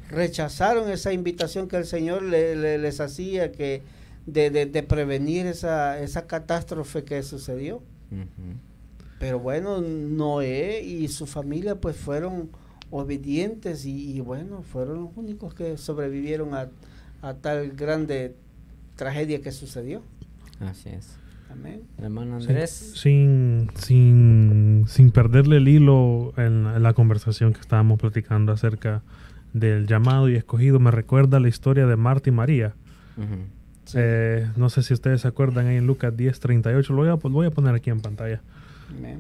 rechazaron 0.10 0.90
esa 0.90 1.14
invitación 1.14 1.70
que 1.70 1.78
el 1.78 1.86
Señor 1.86 2.24
les 2.24 3.00
hacía 3.00 3.54
que 3.54 3.82
de, 4.34 4.50
de, 4.50 4.84
prevenir 4.84 5.46
esa, 5.46 6.00
esa 6.00 6.28
catástrofe 6.28 7.04
que 7.04 7.22
sucedió. 7.24 7.82
Pero 9.20 9.40
bueno, 9.40 9.82
Noé 9.82 10.82
y 10.82 11.08
su 11.10 11.28
familia 11.28 11.76
pues 11.76 11.98
fueron 11.98 12.50
obedientes 12.92 13.86
y, 13.86 14.20
bueno, 14.22 14.64
fueron 14.64 15.04
los 15.04 15.10
únicos 15.16 15.54
que 15.54 15.78
sobrevivieron 15.78 16.52
a, 16.54 16.70
tal 17.42 17.72
grande 17.72 18.36
tragedia 18.96 19.42
que 19.42 19.52
sucedió. 19.52 20.02
Así 20.60 20.90
es. 20.90 21.18
Amén. 21.52 21.82
Hermano 21.98 22.38
Andrés. 22.38 22.94
Sin, 22.96 23.70
sin, 23.76 24.86
sin 24.88 25.12
perderle 25.12 25.58
el 25.58 25.68
hilo 25.68 26.34
en, 26.38 26.82
la 26.82 26.94
conversación 26.94 27.54
que 27.54 27.60
estábamos 27.60 28.00
platicando 28.00 28.52
acerca 28.52 29.02
del 29.54 29.88
llamado 29.88 30.30
y 30.30 30.36
escogido, 30.36 30.80
me 30.80 30.92
recuerda 30.92 31.40
la 31.40 31.50
historia 31.50 31.88
de 31.88 31.96
Marta 31.96 32.30
y 32.30 32.32
María. 32.32 32.76
Eh, 33.96 34.48
no 34.56 34.70
sé 34.70 34.84
si 34.84 34.94
ustedes 34.94 35.22
se 35.22 35.28
acuerdan 35.28 35.68
ahí 35.68 35.78
en 35.78 35.88
Lucas 35.88 36.14
10:38, 36.16 36.90
lo 36.90 36.96
voy 36.98 37.10
a, 37.10 37.16
voy 37.16 37.48
a 37.48 37.52
poner 37.52 37.76
aquí 37.76 37.90
en 37.90 38.02
pantalla. 38.02 38.42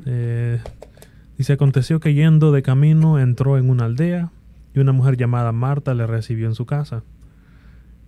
Eh, 0.05 0.59
y 1.37 1.43
se 1.43 1.53
aconteció 1.53 1.99
que 1.99 2.13
yendo 2.13 2.51
de 2.51 2.61
camino 2.61 3.19
entró 3.19 3.57
en 3.57 3.69
una 3.69 3.85
aldea 3.85 4.31
y 4.73 4.79
una 4.79 4.91
mujer 4.91 5.17
llamada 5.17 5.51
Marta 5.51 5.93
le 5.93 6.05
recibió 6.05 6.47
en 6.47 6.55
su 6.55 6.65
casa. 6.65 7.03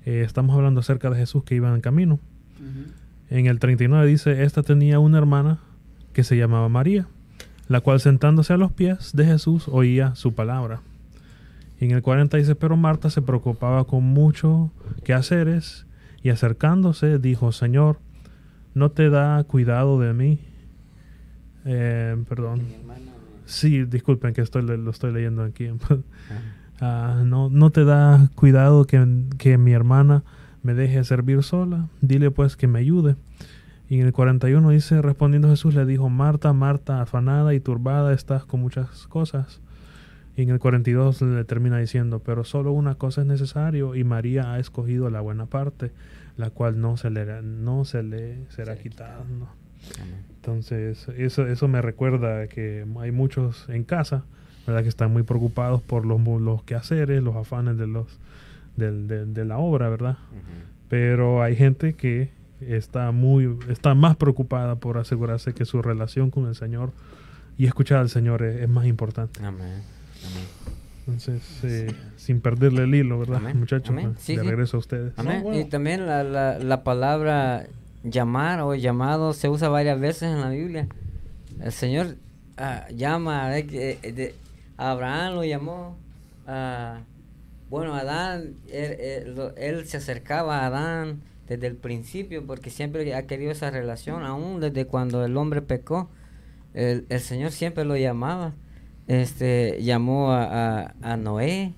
Eh, 0.06 0.24
estamos 0.26 0.56
hablando 0.56 0.80
acerca 0.80 1.10
de 1.10 1.18
Jesús 1.18 1.44
que 1.44 1.56
iba 1.56 1.74
en 1.74 1.82
camino. 1.82 2.20
En 3.30 3.46
el 3.46 3.60
39 3.60 4.06
dice, 4.06 4.44
esta 4.44 4.62
tenía 4.62 5.00
una 5.00 5.18
hermana 5.18 5.60
que 6.14 6.24
se 6.24 6.36
llamaba 6.36 6.68
María, 6.70 7.08
la 7.68 7.80
cual 7.80 8.00
sentándose 8.00 8.54
a 8.54 8.58
los 8.58 8.72
pies 8.72 9.16
de 9.16 9.26
Jesús 9.26 9.68
oía 9.68 10.16
su 10.16 10.34
palabra. 10.34 10.82
Y 11.80 11.86
en 11.86 11.92
el 11.92 12.02
40 12.02 12.38
dice, 12.38 12.56
pero 12.56 12.78
Marta 12.78 13.10
se 13.10 13.22
preocupaba 13.22 13.86
con 13.86 14.04
mucho 14.04 14.72
quehaceres 15.04 15.86
y 16.24 16.30
acercándose 16.30 17.20
dijo, 17.20 17.52
Señor, 17.52 18.00
¿no 18.74 18.92
te 18.92 19.10
da 19.10 19.44
cuidado 19.44 20.00
de 20.00 20.14
mí? 20.14 20.40
Eh, 21.66 22.16
perdón. 22.28 22.62
Sí, 23.46 23.84
disculpen 23.84 24.34
que 24.34 24.42
estoy, 24.42 24.64
lo 24.64 24.90
estoy 24.90 25.14
leyendo 25.14 25.44
aquí. 25.44 25.70
Ah, 26.84 27.22
no, 27.24 27.48
no 27.48 27.70
te 27.70 27.86
da 27.86 28.32
cuidado 28.34 28.86
que, 28.86 29.28
que, 29.38 29.60
mi 29.60 29.72
hermana 29.72 30.24
me 30.64 30.74
deje 30.74 31.04
servir 31.04 31.44
sola. 31.44 31.90
Dile 32.02 32.32
pues 32.32 32.58
que 32.58 32.66
me 32.66 32.80
ayude. 32.80 33.18
Y 33.88 34.00
en 34.00 34.08
el 34.08 34.14
41 34.14 34.68
dice, 34.72 35.00
respondiendo 35.00 35.48
Jesús 35.48 35.76
le 35.76 35.86
dijo, 35.86 36.10
Marta, 36.10 36.54
Marta, 36.54 37.04
afanada 37.04 37.54
y 37.54 37.60
turbada 37.60 38.14
estás 38.14 38.46
con 38.46 38.62
muchas 38.62 39.06
cosas. 39.06 39.62
Y 40.36 40.44
en 40.44 40.50
el 40.50 40.60
42 40.60 41.22
le 41.22 41.44
termina 41.44 41.78
diciendo, 41.78 42.20
pero 42.20 42.44
solo 42.44 42.72
una 42.72 42.96
cosa 42.96 43.22
es 43.22 43.28
necesario 43.28 43.96
y 43.96 44.04
María 44.04 44.54
ha 44.54 44.60
escogido 44.60 45.10
la 45.10 45.22
buena 45.22 45.46
parte, 45.46 45.92
la 46.38 46.50
cual 46.50 46.80
no 46.80 46.98
se 46.98 47.10
le, 47.10 47.42
no 47.42 47.84
se 47.86 48.04
le 48.04 48.48
será 48.50 48.78
quitada. 48.78 49.24
Entonces, 50.36 51.08
eso, 51.18 51.46
eso 51.46 51.68
me 51.68 51.82
recuerda 51.82 52.48
que 52.48 52.86
hay 53.00 53.12
muchos 53.12 53.68
en 53.70 53.84
casa, 53.84 54.24
¿verdad? 54.66 54.84
Que 54.84 54.90
están 54.90 55.12
muy 55.12 55.24
preocupados 55.24 55.82
por 55.82 56.06
los, 56.06 56.22
los 56.42 56.64
quehaceres, 56.64 57.22
los 57.22 57.36
afanes 57.36 57.78
de, 57.78 57.88
los, 57.88 58.20
de, 58.78 59.46
la 59.46 59.58
obra, 59.58 59.90
¿verdad? 59.90 60.18
Pero 60.88 61.44
hay 61.44 61.56
gente 61.56 61.94
que 61.94 62.32
está, 62.62 63.12
muy, 63.12 63.58
está 63.70 63.96
más 63.96 64.16
preocupada 64.16 64.76
por 64.76 64.98
asegurarse 64.98 65.54
que 65.54 65.66
su 65.66 65.82
relación 65.82 66.32
con 66.32 66.48
el 66.48 66.56
Señor 66.56 66.92
y 67.58 67.66
escuchar 67.66 68.00
al 68.00 68.10
Señor 68.10 68.44
es, 68.44 68.68
más 68.70 68.86
importante. 68.86 69.44
Amén. 69.44 69.84
Entonces, 71.08 71.42
eh, 71.64 71.94
sin 72.16 72.42
perderle 72.42 72.84
el 72.84 72.96
hilo, 72.96 73.20
¿verdad, 73.20 73.42
muchachos? 73.56 73.96
de 74.28 74.44
regreso 74.44 74.78
a 74.78 74.80
ustedes. 74.80 75.14
Y 75.54 75.66
también 75.66 76.06
la, 76.06 76.24
la, 76.24 76.60
la 76.60 76.84
palabra 76.84 77.66
llamar 78.04 78.62
o 78.62 78.76
llamado 78.76 79.34
se 79.34 79.50
usa 79.50 79.70
varias 79.70 80.00
veces 80.00 80.24
en 80.24 80.42
la 80.42 80.50
Biblia. 80.50 80.88
El 81.62 81.72
Señor 81.72 82.16
ah, 82.58 82.88
llama, 82.94 83.52
a, 83.52 84.92
Abraham 84.92 85.36
lo 85.36 85.44
llamó, 85.44 85.98
bueno, 87.70 87.96
Adán, 87.96 88.56
él, 88.68 89.86
se 89.86 89.98
acercaba 89.98 90.60
a 90.60 90.68
Adán 90.68 91.22
desde 91.48 91.68
el 91.68 91.76
principio 91.76 92.46
porque 92.46 92.70
siempre 92.70 93.14
ha 93.14 93.28
querido 93.28 93.52
esa 93.52 93.70
relación, 93.70 94.24
aún 94.24 94.60
desde 94.60 94.86
cuando 94.86 95.24
el 95.24 95.38
hombre 95.38 95.62
pecó, 95.62 96.10
el, 96.74 97.06
Señor 97.20 97.52
siempre 97.52 97.86
lo 97.86 97.96
llamaba. 97.96 98.54
Este, 99.08 99.82
llamó 99.82 100.32
a, 100.32 100.94
Noé, 101.18 101.74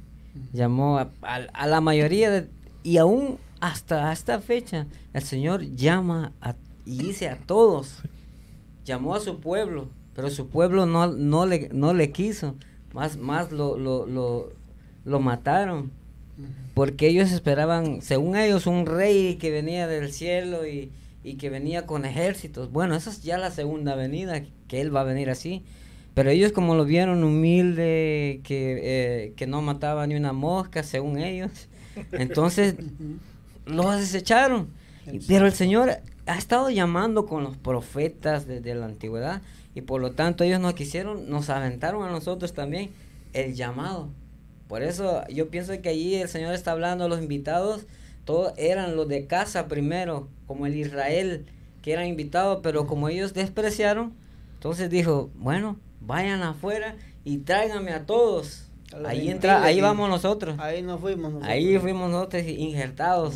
llamó 0.51 0.99
a, 0.99 1.09
a, 1.21 1.67
la 1.67 1.81
mayoría 1.81 2.29
de, 2.29 2.47
y 2.83 2.97
aún 2.97 3.37
hasta 3.59 4.11
esta 4.11 4.39
fecha, 4.41 4.87
el 5.13 5.23
Señor 5.23 5.63
llama 5.75 6.33
y 6.85 6.97
dice 6.97 7.29
a 7.29 7.37
todos, 7.37 7.99
llamó 8.85 9.15
a 9.15 9.19
su 9.19 9.39
pueblo, 9.39 9.87
pero 10.15 10.29
su 10.29 10.47
pueblo 10.47 10.85
no, 10.85 11.07
no, 11.07 11.45
le, 11.45 11.69
no 11.71 11.93
le 11.93 12.11
quiso, 12.11 12.55
más, 12.93 13.17
más 13.17 13.51
lo, 13.51 13.77
lo, 13.77 14.05
lo, 15.05 15.19
mataron, 15.19 15.91
porque 16.73 17.07
ellos 17.07 17.31
esperaban, 17.31 18.01
según 18.01 18.35
ellos, 18.35 18.67
un 18.67 18.85
rey 18.85 19.35
que 19.35 19.51
venía 19.51 19.87
del 19.87 20.11
cielo 20.11 20.67
y, 20.67 20.91
que 21.39 21.49
venía 21.49 21.85
con 21.85 22.03
ejércitos. 22.03 22.69
Bueno, 22.69 22.95
esa 22.95 23.09
es 23.09 23.23
ya 23.23 23.37
la 23.37 23.49
segunda 23.49 23.95
venida, 23.95 24.43
que 24.67 24.81
él 24.81 24.93
va 24.93 25.01
a 25.01 25.05
venir 25.05 25.29
así. 25.29 25.63
Pero 26.13 26.29
ellos 26.29 26.51
como 26.51 26.75
lo 26.75 26.85
vieron 26.85 27.23
humilde, 27.23 28.41
que, 28.43 28.79
eh, 28.83 29.33
que 29.35 29.47
no 29.47 29.61
mataba 29.61 30.05
ni 30.05 30.15
una 30.15 30.33
mosca, 30.33 30.83
según 30.83 31.17
ellos, 31.17 31.51
entonces 32.11 32.75
los 33.65 33.97
desecharon. 33.97 34.67
Pero 35.27 35.47
el 35.47 35.53
Señor 35.53 35.97
ha 36.25 36.37
estado 36.37 36.69
llamando 36.69 37.25
con 37.25 37.43
los 37.43 37.57
profetas 37.57 38.47
desde 38.47 38.75
la 38.75 38.85
antigüedad 38.85 39.41
y 39.75 39.81
por 39.81 40.01
lo 40.01 40.11
tanto 40.11 40.43
ellos 40.43 40.59
no 40.59 40.73
quisieron, 40.75 41.29
nos 41.29 41.49
aventaron 41.49 42.03
a 42.03 42.11
nosotros 42.11 42.53
también 42.53 42.91
el 43.33 43.55
llamado. 43.55 44.09
Por 44.67 44.83
eso 44.83 45.27
yo 45.27 45.49
pienso 45.49 45.79
que 45.81 45.89
allí 45.89 46.15
el 46.15 46.29
Señor 46.29 46.53
está 46.53 46.71
hablando 46.71 47.05
a 47.05 47.07
los 47.07 47.21
invitados, 47.21 47.85
todos 48.23 48.53
eran 48.57 48.95
los 48.95 49.07
de 49.07 49.27
casa 49.27 49.67
primero, 49.67 50.29
como 50.47 50.65
el 50.65 50.75
Israel, 50.75 51.45
que 51.81 51.91
eran 51.91 52.07
invitados, 52.07 52.59
pero 52.63 52.87
como 52.87 53.09
ellos 53.09 53.33
despreciaron, 53.33 54.13
entonces 54.53 54.89
dijo, 54.89 55.29
bueno, 55.35 55.77
vayan 56.05 56.41
afuera 56.41 56.95
y 57.23 57.37
tráiganme 57.39 57.91
a 57.91 58.05
todos. 58.05 58.67
ahí 59.05 59.29
entra, 59.29 59.63
ahí 59.63 59.81
vamos 59.81 60.09
nosotros. 60.09 60.59
Ahí 60.59 60.81
nos 60.81 60.99
fuimos 60.99 61.31
nosotros. 61.31 61.51
Ahí 61.51 61.77
fuimos 61.79 62.09
nosotros 62.09 62.43
injertados. 62.43 63.35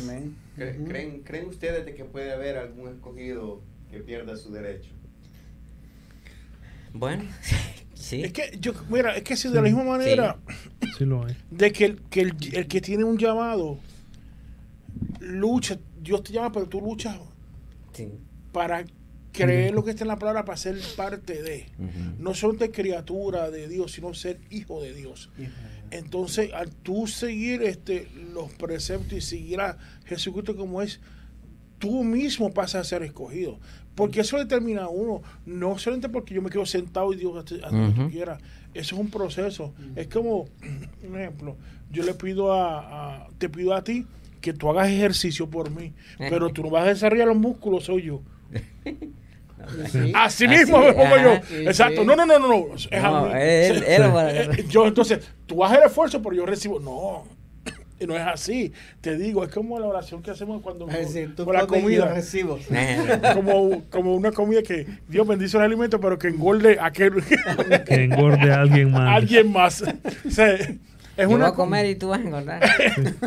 ¿Creen, 0.56 1.22
¿Creen 1.22 1.46
ustedes 1.46 1.84
de 1.84 1.94
que 1.94 2.04
puede 2.04 2.32
haber 2.32 2.56
algún 2.58 2.88
escogido 2.88 3.60
que 3.90 4.00
pierda 4.00 4.36
su 4.36 4.50
derecho? 4.52 4.90
Bueno, 6.92 7.24
sí. 7.94 8.22
Es 8.22 8.32
que 8.32 8.56
yo, 8.60 8.72
mira, 8.88 9.16
es 9.16 9.22
que 9.22 9.36
si 9.36 9.48
de 9.48 9.56
la 9.56 9.62
misma 9.62 9.84
manera 9.84 10.36
sí. 10.96 11.04
lo 11.04 11.24
hay. 11.24 11.36
de 11.50 11.72
que, 11.72 11.84
el, 11.84 12.00
que 12.10 12.20
el, 12.22 12.34
el, 12.52 12.66
que 12.66 12.80
tiene 12.80 13.04
un 13.04 13.18
llamado 13.18 13.78
lucha, 15.20 15.78
Dios 16.00 16.22
te 16.22 16.32
llama, 16.32 16.50
pero 16.52 16.66
tú 16.66 16.80
luchas 16.80 17.16
sí. 17.92 18.08
para 18.52 18.84
creer 19.44 19.74
lo 19.74 19.84
que 19.84 19.90
está 19.90 20.04
en 20.04 20.08
la 20.08 20.18
palabra 20.18 20.44
para 20.44 20.56
ser 20.56 20.76
parte 20.96 21.42
de. 21.42 21.66
No 22.18 22.34
son 22.34 22.58
de 22.58 22.70
criatura 22.70 23.50
de 23.50 23.68
Dios, 23.68 23.92
sino 23.92 24.14
ser 24.14 24.40
hijo 24.50 24.82
de 24.82 24.94
Dios. 24.94 25.30
Entonces, 25.90 26.52
al 26.52 26.70
tú 26.70 27.06
seguir 27.06 27.62
este, 27.62 28.08
los 28.34 28.52
preceptos 28.52 29.12
y 29.12 29.20
seguir 29.20 29.60
a 29.60 29.78
Jesucristo 30.04 30.54
como 30.54 30.82
es, 30.82 31.00
tú 31.78 32.04
mismo 32.04 32.52
pasas 32.52 32.86
a 32.86 32.88
ser 32.88 33.02
escogido. 33.02 33.58
Porque 33.94 34.20
eso 34.20 34.38
determina 34.38 34.84
a 34.84 34.88
uno, 34.88 35.22
no 35.44 35.76
solamente 35.78 36.08
porque 36.08 36.34
yo 36.34 36.42
me 36.42 36.50
quedo 36.50 36.66
sentado 36.66 37.12
y 37.12 37.16
Dios 37.16 37.36
hace 37.36 37.58
lo 37.58 37.94
que 37.94 38.12
quiera. 38.12 38.38
Eso 38.74 38.94
es 38.94 39.00
un 39.00 39.10
proceso. 39.10 39.74
Es 39.96 40.06
como, 40.08 40.46
un 41.02 41.18
ejemplo, 41.18 41.56
yo 41.90 42.04
le 42.04 42.14
pido 42.14 42.52
a, 42.52 43.28
te 43.38 43.48
pido 43.48 43.74
a 43.74 43.82
ti 43.82 44.06
que 44.40 44.52
tú 44.52 44.70
hagas 44.70 44.88
ejercicio 44.88 45.50
por 45.50 45.70
mí, 45.70 45.94
pero 46.18 46.50
tú 46.50 46.62
no 46.62 46.70
vas 46.70 46.84
a 46.84 46.88
desarrollar 46.88 47.26
los 47.26 47.36
músculos, 47.36 47.84
soy 47.84 48.02
yo. 48.02 48.22
Así 50.14 50.48
mismo 50.48 50.78
me 50.78 50.92
pongo 50.92 51.16
yo. 51.16 51.32
Exacto. 51.60 52.04
No, 52.04 52.16
no, 52.16 52.26
no, 52.26 52.38
no, 52.38 52.48
no. 52.48 52.74
Es 52.74 52.88
a 52.92 53.22
mí. 53.22 54.62
Yo 54.68 54.86
entonces, 54.86 55.20
tú 55.46 55.64
haces 55.64 55.78
el 55.78 55.84
esfuerzo, 55.84 56.22
pero 56.22 56.34
yo 56.34 56.46
recibo. 56.46 56.80
No. 56.80 57.24
Y 58.00 58.06
no 58.06 58.16
es 58.16 58.22
así. 58.22 58.72
Te 59.00 59.16
digo, 59.16 59.44
es 59.44 59.52
como 59.52 59.78
la 59.78 59.86
oración 59.86 60.22
que 60.22 60.30
hacemos 60.30 60.62
cuando 60.62 60.88
es 60.88 61.12
decir, 61.12 61.34
con 61.34 61.52
la 61.52 61.66
comida. 61.66 62.12
Recibo. 62.14 62.58
como, 63.34 63.82
como 63.90 64.14
una 64.14 64.32
comida 64.32 64.62
que 64.62 64.86
Dios 65.08 65.26
bendice 65.26 65.56
el 65.56 65.64
alimento, 65.64 66.00
pero 66.00 66.18
que 66.18 66.28
engorde 66.28 66.78
a 66.78 66.86
aquel. 66.86 67.22
que 67.86 68.04
engorde 68.04 68.52
a 68.52 68.60
alguien 68.60 68.90
más. 68.92 69.08
alguien 69.16 69.52
más. 69.52 69.84
O 70.26 70.30
sea, 70.30 70.56
es 71.18 71.28
Yo 71.28 71.34
una 71.34 71.46
voy 71.46 71.52
a 71.52 71.56
comer 71.56 71.86
y 71.86 71.96
tú 71.96 72.08
vas 72.08 72.20
a 72.20 72.22
engordar. 72.22 72.62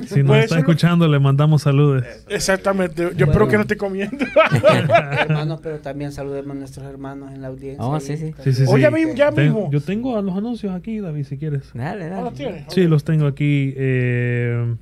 Si 0.08 0.19
nos 0.23 0.27
pues 0.27 0.43
está 0.45 0.60
escuchando, 0.60 1.10
le 1.10 1.19
mandamos 1.19 1.63
saludos. 1.63 2.06
Exactamente. 2.30 3.12
Yo 3.17 3.25
espero 3.25 3.49
que 3.49 3.58
no 3.58 3.63
esté 3.63 3.75
comiendo. 3.75 4.25
hermanos, 5.19 5.60
pero 5.63 5.80
también 5.80 6.13
saludemos 6.13 6.56
a 6.56 6.60
nuestros 6.60 6.86
hermanos 6.86 7.34
en 7.34 7.41
la 7.41 7.49
audiencia. 7.49 7.86
Oh, 7.86 7.99
sí, 7.99 8.15
sí. 8.15 8.34
sí, 8.45 8.54
sí, 8.54 8.63
Oye, 8.65 8.89
ya 9.13 9.32
mismo. 9.32 9.69
Yo 9.71 9.82
tengo 9.82 10.21
los 10.21 10.38
anuncios 10.38 10.73
aquí, 10.73 11.01
David, 11.01 11.25
si 11.25 11.38
quieres. 11.38 11.63
Dale, 11.73 12.08
dale. 12.08 12.23
¿Los 12.23 12.34
tienes? 12.34 12.63
Sí, 12.69 12.88
los 12.88 13.04
tengo 13.04 13.27
aquí. 13.27 13.73
Eh, 13.75 14.75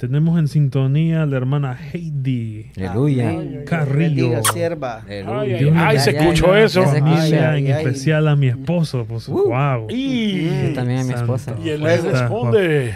tenemos 0.00 0.38
en 0.38 0.48
sintonía 0.48 1.24
a 1.24 1.26
la 1.26 1.36
hermana 1.36 1.78
Heidi. 1.78 2.70
Aleluya. 2.74 3.64
Carrillo. 3.66 4.42
sierva. 4.50 5.04
Ay, 5.06 5.70
ay, 5.76 5.98
se 5.98 6.16
escuchó 6.16 6.56
eso. 6.56 6.82
en 6.96 7.66
especial 7.66 8.26
a 8.26 8.34
mi 8.34 8.48
esposo. 8.48 9.04
Pues, 9.04 9.28
wow. 9.28 9.84
Uh. 9.84 9.90
Y 9.90 10.72
también 10.74 11.00
a 11.00 11.04
mi 11.04 11.12
esposa. 11.12 11.54
Y 11.62 11.68
él 11.68 11.82
le 11.82 11.98
responde. 11.98 12.94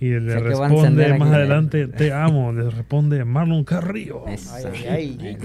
Y 0.00 0.08
él 0.10 0.26
le 0.26 0.40
responde 0.40 1.16
más 1.16 1.32
adelante, 1.32 1.86
te 1.86 2.12
amo. 2.12 2.52
Le 2.52 2.68
responde 2.70 3.24
Marlon 3.24 3.62
Carrillo. 3.62 4.24
Ay, 4.26 4.36
ay, 4.90 5.38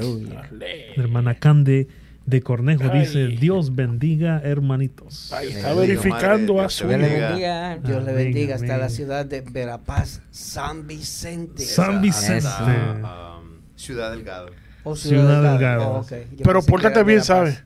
La 0.96 1.04
hermana 1.04 1.36
Cande 1.36 1.88
de 2.28 2.42
Cornejo 2.42 2.90
dice, 2.90 3.28
Dios 3.28 3.74
bendiga 3.74 4.42
hermanitos. 4.44 5.32
Ahí 5.32 5.48
está 5.48 5.74
verificando 5.74 6.60
a 6.60 6.70
su 6.70 6.86
Dios 6.86 7.00
le 7.00 7.08
bendiga, 7.08 7.78
Dios 7.78 8.04
le 8.04 8.14
bendiga 8.14 8.56
hasta 8.56 8.78
la 8.78 8.90
ciudad 8.90 9.26
de 9.26 9.42
Verapaz, 9.42 10.22
San 10.30 10.86
Vicente. 10.86 11.64
San 11.64 12.02
Vicente. 12.02 12.46
Um, 12.46 13.62
ciudad 13.78 14.12
Delgado. 14.12 14.52
Oh, 14.84 14.94
ciudad, 14.96 15.42
Delgado. 15.42 16.02
Oh, 16.02 16.06
Pero 16.44 16.62
pórtate 16.64 17.02
bien, 17.04 17.24
¿sabes? 17.24 17.64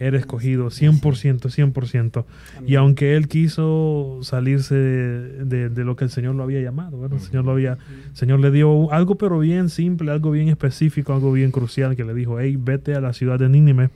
era 0.00 0.16
escogido 0.16 0.68
100%, 0.68 1.50
100%. 1.50 2.24
Y 2.66 2.76
aunque 2.76 3.16
él 3.16 3.28
quiso 3.28 4.18
salirse 4.22 4.74
de, 4.74 5.68
de, 5.68 5.84
lo 5.84 5.94
que 5.94 6.04
el 6.04 6.10
Señor 6.10 6.34
lo 6.36 6.42
había 6.42 6.62
llamado, 6.62 6.96
bueno, 6.96 7.16
el 7.16 7.20
Señor 7.20 7.44
lo 7.44 7.52
había, 7.52 7.76
Señor 8.14 8.40
le 8.40 8.50
dio 8.50 8.90
algo 8.92 9.16
pero 9.16 9.38
bien 9.38 9.68
simple, 9.68 10.10
algo 10.10 10.30
bien 10.30 10.48
específico, 10.48 11.12
algo 11.12 11.30
bien 11.32 11.50
crucial 11.50 11.96
que 11.96 12.04
le 12.04 12.14
dijo, 12.14 12.40
hey, 12.40 12.56
vete 12.58 12.94
a 12.94 13.00
la 13.02 13.12
ciudad 13.12 13.38
de 13.38 13.50
Nínive, 13.50 13.90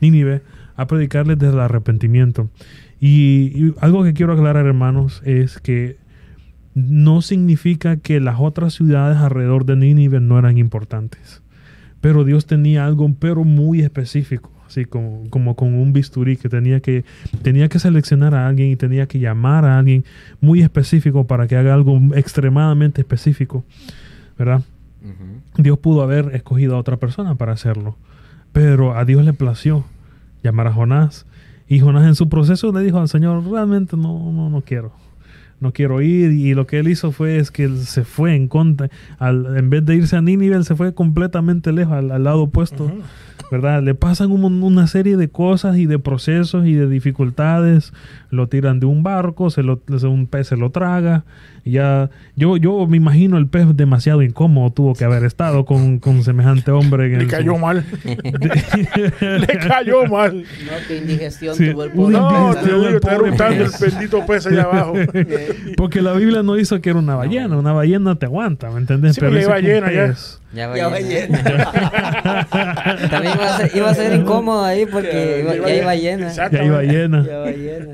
Nínive 0.00 0.40
a 0.76 0.86
predicarles 0.86 1.38
desde 1.38 1.52
el 1.52 1.60
arrepentimiento. 1.60 2.48
Y, 2.98 3.52
y 3.54 3.74
algo 3.80 4.02
que 4.02 4.14
quiero 4.14 4.32
aclarar, 4.32 4.64
hermanos, 4.64 5.20
es 5.26 5.58
que 5.58 5.98
no 6.74 7.20
significa 7.20 7.98
que 7.98 8.18
las 8.18 8.40
otras 8.40 8.72
ciudades 8.72 9.18
alrededor 9.18 9.66
de 9.66 9.76
Nínive 9.76 10.20
no 10.20 10.38
eran 10.38 10.56
importantes. 10.56 11.42
Pero 12.00 12.24
Dios 12.24 12.46
tenía 12.46 12.86
algo, 12.86 13.14
pero 13.18 13.44
muy 13.44 13.82
específico 13.82 14.50
así 14.70 14.84
como, 14.84 15.28
como 15.30 15.56
con 15.56 15.74
un 15.74 15.92
bisturí 15.92 16.36
que 16.36 16.48
tenía 16.48 16.80
que 16.80 17.04
tenía 17.42 17.68
que 17.68 17.80
seleccionar 17.80 18.34
a 18.36 18.46
alguien 18.46 18.70
y 18.70 18.76
tenía 18.76 19.06
que 19.06 19.18
llamar 19.18 19.64
a 19.64 19.78
alguien 19.78 20.04
muy 20.40 20.62
específico 20.62 21.26
para 21.26 21.48
que 21.48 21.56
haga 21.56 21.74
algo 21.74 22.00
extremadamente 22.14 23.00
específico, 23.00 23.64
¿verdad? 24.38 24.62
Dios 25.56 25.78
pudo 25.78 26.02
haber 26.02 26.34
escogido 26.34 26.76
a 26.76 26.78
otra 26.78 26.98
persona 26.98 27.34
para 27.34 27.52
hacerlo, 27.52 27.96
pero 28.52 28.96
a 28.96 29.04
Dios 29.04 29.24
le 29.24 29.32
plació 29.32 29.84
llamar 30.42 30.68
a 30.68 30.72
Jonás 30.72 31.26
y 31.68 31.80
Jonás 31.80 32.06
en 32.06 32.14
su 32.14 32.28
proceso 32.28 32.72
le 32.72 32.80
dijo 32.80 32.98
al 32.98 33.08
Señor, 33.08 33.44
realmente 33.50 33.96
no, 33.96 34.30
no, 34.30 34.50
no 34.50 34.60
quiero, 34.62 34.92
no 35.60 35.72
quiero 35.72 36.00
ir. 36.02 36.32
Y 36.32 36.54
lo 36.54 36.66
que 36.66 36.78
él 36.78 36.88
hizo 36.88 37.12
fue 37.12 37.38
es 37.38 37.50
que 37.50 37.64
él 37.64 37.78
se 37.78 38.04
fue 38.04 38.34
en 38.34 38.48
contra, 38.48 38.90
al, 39.18 39.56
en 39.56 39.70
vez 39.70 39.84
de 39.84 39.96
irse 39.96 40.16
a 40.16 40.22
Nínive, 40.22 40.56
él 40.56 40.64
se 40.64 40.74
fue 40.74 40.94
completamente 40.94 41.72
lejos, 41.72 41.94
al, 41.94 42.24
lado 42.24 42.42
opuesto. 42.42 42.90
¿verdad? 43.50 43.82
Le 43.82 43.94
pasan 43.94 44.30
una 44.30 44.86
serie 44.86 45.16
de 45.16 45.28
cosas 45.28 45.76
y 45.76 45.86
de 45.86 45.98
procesos 45.98 46.66
y 46.66 46.74
de 46.74 46.88
dificultades. 46.88 47.92
Lo 48.30 48.48
tiran 48.48 48.80
de 48.80 48.86
un 48.86 49.02
barco, 49.02 49.50
se 49.50 49.62
lo, 49.62 49.80
un 50.04 50.26
pez 50.26 50.48
se 50.48 50.56
lo 50.56 50.70
traga. 50.70 51.24
ya, 51.64 52.10
yo, 52.36 52.56
yo 52.56 52.86
me 52.86 52.96
imagino 52.96 53.38
el 53.38 53.48
pez 53.48 53.76
demasiado 53.76 54.22
incómodo 54.22 54.70
tuvo 54.70 54.94
que 54.94 55.04
haber 55.04 55.24
estado 55.24 55.64
con, 55.64 55.98
con 55.98 56.22
semejante 56.22 56.70
hombre. 56.70 57.08
Le 57.08 57.26
cayó 57.26 57.58
mal. 57.58 57.84
Le 59.20 59.58
cayó 59.58 60.06
mal. 60.06 60.36
No, 60.36 60.86
que 60.86 60.98
indigestión 60.98 61.56
tuvo 61.56 61.84
el 61.84 61.90
pobre. 61.90 62.18
No, 62.18 62.54
te 62.54 62.66
digo, 62.66 62.88
está 62.88 63.48
el 63.48 63.68
bendito 63.80 64.24
pez 64.26 64.46
allá 64.46 64.62
abajo. 64.62 64.94
Porque 65.76 66.00
la 66.00 66.12
Biblia 66.12 66.42
no 66.42 66.56
hizo 66.56 66.80
que 66.80 66.90
era 66.90 66.98
una 66.98 67.16
ballena. 67.16 67.56
Una 67.58 67.72
ballena 67.72 68.14
te 68.14 68.26
aguanta, 68.26 68.70
¿me 68.70 68.78
entiendes? 68.78 69.18
Pero 69.18 69.38
ya 69.38 69.48
ballena 69.48 69.92
ya. 69.92 70.14
Ya 70.52 70.66
ballena. 70.66 71.42
También 73.10 73.34
iba 73.74 73.90
a, 73.90 73.94
ser, 73.94 74.14
incómodo 74.14 74.64
ahí 74.64 74.84
porque 74.84 75.44
ya, 75.46 75.66
hay 75.66 75.80
ballena. 75.84 76.32
Ya 76.32 76.48
hay 76.60 76.70
ballena. 76.70 77.26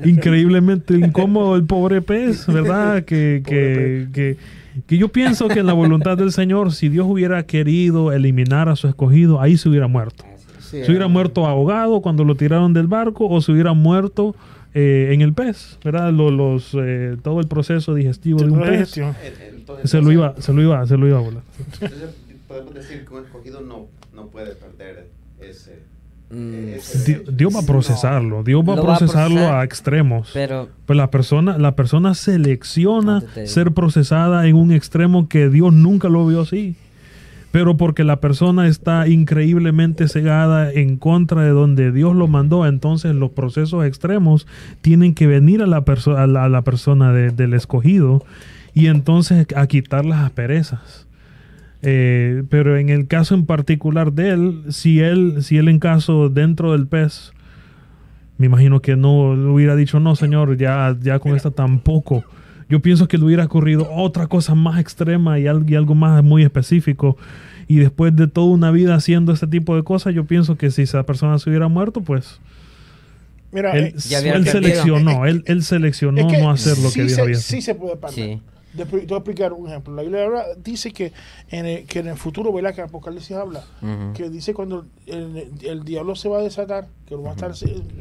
Increíblemente 0.03 0.95
incómodo 0.95 1.55
el 1.55 1.65
pobre 1.65 2.01
pez, 2.01 2.47
¿verdad? 2.47 3.03
que, 3.05 3.43
que, 3.45 4.07
que 4.11 4.37
que 4.85 4.97
yo 4.97 5.07
pienso 5.07 5.47
que 5.47 5.59
en 5.59 5.65
la 5.65 5.73
voluntad 5.73 6.17
del 6.17 6.31
Señor, 6.31 6.71
si 6.71 6.89
Dios 6.89 7.07
hubiera 7.09 7.43
querido 7.43 8.11
eliminar 8.11 8.69
a 8.69 8.75
su 8.75 8.87
escogido, 8.87 9.41
ahí 9.41 9.57
se 9.57 9.69
hubiera 9.69 9.87
muerto. 9.87 10.23
se 10.59 10.85
hubiera 10.87 11.07
muerto 11.07 11.47
ahogado 11.47 12.01
cuando 12.01 12.23
lo 12.23 12.35
tiraron 12.35 12.73
del 12.73 12.87
barco 12.87 13.27
o 13.27 13.41
se 13.41 13.51
hubiera 13.51 13.73
muerto 13.73 14.35
eh, 14.73 15.09
en 15.13 15.21
el 15.21 15.33
pez, 15.33 15.79
¿verdad? 15.83 16.11
Los, 16.11 16.75
eh, 16.79 17.17
todo 17.23 17.39
el 17.39 17.47
proceso 17.47 17.95
digestivo 17.95 18.39
de 18.39 18.51
un 18.51 18.61
pez. 18.61 18.99
se 19.83 20.01
lo 20.01 20.11
iba, 20.11 20.35
se 20.39 20.53
lo 20.53 20.61
iba, 20.61 20.85
se 20.85 20.97
lo 20.97 21.07
iba 21.07 21.17
a 21.17 21.21
volar. 21.21 21.43
Entonces, 21.81 22.09
podemos 22.47 22.73
decir 22.73 23.05
que 23.05 23.13
un 23.13 23.25
escogido 23.25 23.61
no, 23.61 23.87
no 24.13 24.27
puede 24.27 24.55
perder 24.55 25.09
ese 25.39 25.83
Mm, 26.29 26.73
Dios, 27.37 27.55
va 27.55 27.59
a 27.61 27.65
procesarlo, 27.65 28.43
Dios 28.43 28.61
va 28.67 28.73
a 28.73 28.81
procesarlo 28.81 29.47
a, 29.47 29.63
extremos. 29.63 30.31
Pero 30.33 30.67
pues 30.85 30.97
la 30.97 31.09
persona, 31.09 31.57
la 31.57 31.75
persona 31.75 32.15
selecciona 32.15 33.23
ser 33.45 33.71
procesada 33.71 34.45
en 34.45 34.57
un 34.57 34.73
extremo 34.73 35.29
que 35.29 35.49
Dios 35.49 35.71
nunca 35.71 36.09
lo 36.09 36.27
vio 36.27 36.41
así. 36.41 36.75
Pero 37.51 37.77
porque 37.77 38.03
la 38.03 38.19
persona 38.19 38.67
está 38.67 39.07
increíblemente 39.07 40.09
cegada 40.09 40.69
en 40.69 40.97
contra 40.97 41.43
de 41.43 41.51
donde 41.51 41.93
Dios 41.93 42.13
lo 42.13 42.27
mandó, 42.27 42.67
entonces 42.67 43.15
los 43.15 43.31
procesos 43.31 43.85
extremos 43.85 44.47
tienen 44.81 45.15
que 45.15 45.27
venir 45.27 45.61
a 45.61 45.65
la, 45.65 45.77
a 45.77 46.27
la, 46.27 46.61
persona 46.63 47.13
del 47.13 47.53
escogido 47.53 48.21
y 48.73 48.87
entonces 48.87 49.47
a 49.55 49.65
quitar 49.67 50.05
las 50.05 50.25
asperezas. 50.25 51.06
Eh, 51.81 52.43
pero 52.49 52.77
en 52.77 52.89
el 52.89 53.07
caso 53.07 53.35
en 53.35 53.45
particular 53.45 54.13
de 54.13 54.29
él, 54.31 54.63
si 54.69 54.99
él, 54.99 55.43
si 55.43 55.57
él 55.57 55.69
en 55.69 55.79
caso 55.79 56.29
dentro 56.29 56.71
del 56.71 56.87
pez, 56.87 57.31
me 58.37 58.47
imagino 58.47 58.81
que 58.81 58.95
no 58.95 59.31
hubiera 59.53 59.75
dicho, 59.75 59.99
no, 59.99 60.15
señor, 60.15 60.57
ya, 60.57 60.95
ya 61.01 61.19
con 61.19 61.35
esta 61.35 61.51
tampoco. 61.51 62.23
Yo 62.69 62.81
pienso 62.81 63.07
que 63.07 63.17
le 63.17 63.23
hubiera 63.23 63.45
ocurrido 63.45 63.89
otra 63.91 64.27
cosa 64.27 64.53
más 64.53 64.79
extrema 64.79 65.39
y, 65.39 65.47
algo 65.47 65.95
más 65.95 66.23
muy 66.23 66.43
específico. 66.43 67.17
Y 67.67 67.77
después 67.77 68.15
de 68.15 68.27
toda 68.27 68.47
una 68.47 68.71
vida 68.71 68.95
haciendo 68.95 69.31
este 69.31 69.47
tipo 69.47 69.75
de 69.75 69.83
cosas, 69.83 70.13
yo 70.13 70.25
pienso 70.25 70.57
que 70.57 70.71
si 70.71 70.83
esa 70.83 71.03
persona 71.03 71.39
se 71.39 71.49
hubiera 71.49 71.67
muerto, 71.67 72.01
pues... 72.01 72.39
Mira, 73.51 73.71
él, 73.71 73.93
eh, 73.95 74.45
seleccionó, 74.45 75.25
él, 75.25 75.43
él 75.45 75.63
seleccionó 75.63 76.29
no 76.29 76.51
hacer 76.51 76.77
lo 76.79 76.91
que 76.91 77.05
Dios 77.05 77.17
había 77.17 77.35
Sí 77.35 77.61
se 77.61 77.75
puede 77.75 77.95
parar. 77.95 78.13
Te 78.77 78.83
voy 78.85 79.01
a 79.09 79.15
explicar 79.15 79.53
un 79.53 79.67
ejemplo. 79.67 79.93
La 79.95 80.01
Biblia 80.03 80.29
dice 80.57 80.91
que 80.91 81.11
en 81.49 81.65
el, 81.65 81.85
que 81.85 81.99
en 81.99 82.07
el 82.07 82.17
futuro, 82.17 82.53
¿verdad? 82.53 82.73
Que 82.73 82.81
Apocalipsis 82.81 83.35
habla, 83.35 83.63
que 84.13 84.29
dice 84.29 84.53
cuando 84.53 84.85
el, 85.05 85.83
diablo 85.83 86.15
se 86.15 86.29
va 86.29 86.39
a 86.39 86.41
desatar, 86.41 86.87
que 87.05 87.15
va 87.15 87.31
a 87.31 87.33
estar 87.33 87.51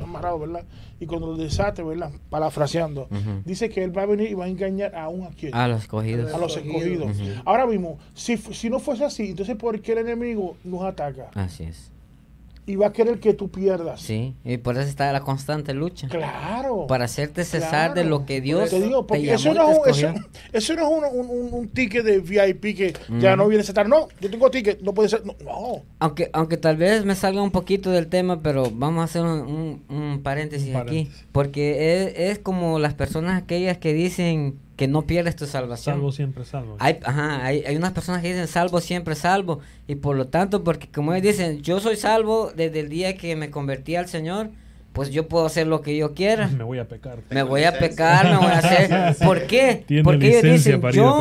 amarrado, 0.02 0.38
¿verdad? 0.40 0.64
Y 1.00 1.06
cuando 1.06 1.28
lo 1.28 1.36
desate, 1.36 1.82
¿verdad? 1.82 2.12
Parafraseando, 2.30 3.08
dice 3.44 3.68
que 3.68 3.82
él 3.82 3.96
va 3.96 4.02
a 4.02 4.06
venir 4.06 4.30
y 4.30 4.34
va 4.34 4.44
a 4.44 4.48
engañar 4.48 4.94
a 4.94 5.08
quién? 5.38 5.54
A 5.54 5.68
los 5.68 5.82
escogidos. 5.82 6.32
A 6.32 6.38
los 6.38 6.56
escogidos. 6.56 7.16
Ahora 7.44 7.66
mismo, 7.66 7.98
si, 8.14 8.36
si 8.36 8.70
no 8.70 8.78
fuese 8.78 9.04
así, 9.04 9.30
entonces 9.30 9.56
¿por 9.56 9.80
qué 9.80 9.92
el 9.92 9.98
enemigo 9.98 10.56
nos 10.64 10.82
ataca? 10.82 11.30
Así 11.34 11.64
es 11.64 11.95
y 12.66 12.74
va 12.74 12.88
a 12.88 12.92
querer 12.92 13.20
que 13.20 13.32
tú 13.32 13.48
pierdas. 13.48 14.00
Sí, 14.00 14.34
y 14.44 14.56
por 14.56 14.76
eso 14.76 14.88
está 14.88 15.12
la 15.12 15.20
constante 15.20 15.72
lucha. 15.72 16.08
Claro. 16.08 16.86
Para 16.88 17.04
hacerte 17.04 17.44
cesar 17.44 17.94
de 17.94 18.02
lo 18.02 18.26
que 18.26 18.40
Dios 18.40 18.70
te, 18.70 18.82
digo, 18.82 19.06
porque 19.06 19.32
eso, 19.32 19.54
no 19.54 19.86
es, 19.86 19.96
eso, 19.98 20.12
eso, 20.52 20.74
no 20.74 20.82
es 21.06 21.12
un, 21.12 21.26
un, 21.28 21.54
un, 21.54 21.68
ticket 21.68 22.04
de 22.04 22.18
VIP 22.18 22.76
que 22.76 22.92
ya 23.20 23.36
no 23.36 23.46
viene 23.46 23.62
a 23.62 23.66
estar. 23.66 23.88
No, 23.88 24.08
yo 24.20 24.28
tengo 24.28 24.50
ticket, 24.50 24.80
no 24.82 24.92
puede 24.92 25.08
ser. 25.08 25.24
No. 25.24 25.82
Aunque, 26.00 26.28
aunque 26.32 26.56
tal 26.56 26.76
vez 26.76 27.04
me 27.04 27.14
salga 27.14 27.40
un 27.40 27.52
poquito 27.52 27.90
del 27.90 28.08
tema, 28.08 28.42
pero 28.42 28.70
vamos 28.72 29.02
a 29.02 29.04
hacer 29.04 29.22
un, 29.22 29.84
un 29.88 30.20
paréntesis, 30.24 30.74
aquí. 30.74 31.08
Porque 31.30 32.02
es, 32.02 32.14
es 32.16 32.38
como 32.40 32.80
las 32.80 32.94
personas 32.94 33.40
aquellas 33.40 33.78
que 33.78 33.94
dicen 33.94 34.58
que 34.76 34.88
no 34.88 35.02
pierdes 35.02 35.36
tu 35.36 35.46
salvación. 35.46 35.96
Salvo 35.96 36.12
siempre 36.12 36.44
salvo. 36.44 36.76
Hay, 36.78 36.98
ajá, 37.02 37.44
hay, 37.44 37.64
hay, 37.66 37.76
unas 37.76 37.92
personas 37.92 38.20
que 38.20 38.28
dicen 38.28 38.46
salvo 38.46 38.80
siempre 38.80 39.14
salvo. 39.14 39.60
Y 39.88 39.96
por 39.96 40.16
lo 40.16 40.28
tanto, 40.28 40.62
porque 40.62 40.88
como 40.88 41.14
ellos 41.14 41.36
dicen, 41.36 41.62
yo 41.62 41.80
soy 41.80 41.96
salvo 41.96 42.52
desde 42.54 42.80
el 42.80 42.88
día 42.88 43.16
que 43.16 43.36
me 43.36 43.50
convertí 43.50 43.96
al 43.96 44.06
Señor, 44.06 44.50
pues 44.92 45.10
yo 45.10 45.28
puedo 45.28 45.44
hacer 45.44 45.66
lo 45.66 45.80
que 45.80 45.96
yo 45.96 46.14
quiera. 46.14 46.48
Me 46.56 46.64
voy 46.64 46.78
a 46.78 46.88
pecar. 46.88 47.18
Me 47.30 47.42
voy 47.42 47.64
a 47.64 47.78
pecar, 47.78 48.30
me 48.30 48.36
voy 48.38 48.46
a 48.46 48.58
hacer. 48.58 49.16
¿Por 49.24 49.46
qué? 49.46 49.84
porque 50.02 50.38
ellos 50.38 50.42
dicen, 50.42 50.80
yo 50.92 51.18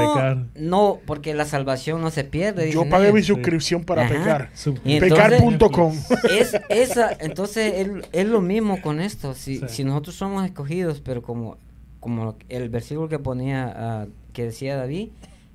no, 0.56 1.00
porque 1.06 1.34
la 1.34 1.44
salvación 1.44 2.02
no 2.02 2.10
se 2.10 2.24
pierde. 2.24 2.72
Yo 2.72 2.88
pagué 2.90 3.12
mi 3.12 3.22
suscripción 3.22 3.84
para 3.84 4.08
pecar. 4.08 4.50
Pecar.com. 4.84 5.94
Es, 6.30 6.58
esa, 6.70 7.12
entonces 7.20 7.74
es, 7.76 7.90
es, 8.14 8.26
lo 8.26 8.40
mismo 8.42 8.82
con 8.82 9.02
esto. 9.02 9.34
Si, 9.34 9.62
si 9.68 9.84
nosotros 9.84 10.16
somos 10.16 10.46
escogidos, 10.46 11.02
pero 11.02 11.22
como 11.22 11.58
como 12.06 12.36
el 12.50 12.70
versículo 12.70 13.10
que 13.10 13.18
ponía, 13.18 13.74
ah, 13.76 14.08
que 14.32 14.44
decía 14.44 14.78
David, 14.78 15.10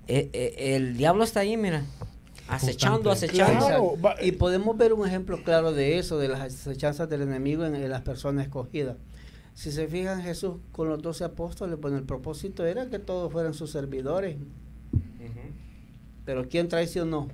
eh, 0.08 0.30
eh, 0.32 0.74
el 0.74 0.96
diablo 0.96 1.22
está 1.22 1.38
ahí, 1.38 1.56
mira, 1.56 1.84
acechando, 2.48 3.12
acechando. 3.12 3.96
y 4.20 4.32
podemos 4.32 4.76
ver 4.76 4.92
un 4.92 5.06
ejemplo 5.06 5.44
claro 5.44 5.70
de 5.70 5.98
eso, 5.98 6.18
de 6.18 6.26
las 6.26 6.40
acechanzas 6.40 7.08
del 7.08 7.22
enemigo 7.22 7.64
en, 7.64 7.88
las 7.88 8.00
personas 8.00 8.46
escogidas. 8.46 8.96
Si 9.54 9.70
se 9.70 9.86
fijan, 9.86 10.22
Jesús 10.22 10.56
con 10.72 10.88
los 10.88 11.00
doce 11.00 11.22
apóstoles, 11.22 11.78
pues 11.80 11.94
el 11.94 12.02
propósito 12.02 12.66
era 12.66 12.90
que 12.90 12.98
todos 12.98 13.30
fueran 13.30 13.54
sus 13.54 13.70
servidores. 13.70 14.36
Pero 16.24 16.48
¿quién 16.48 16.66
traicionó? 16.66 17.28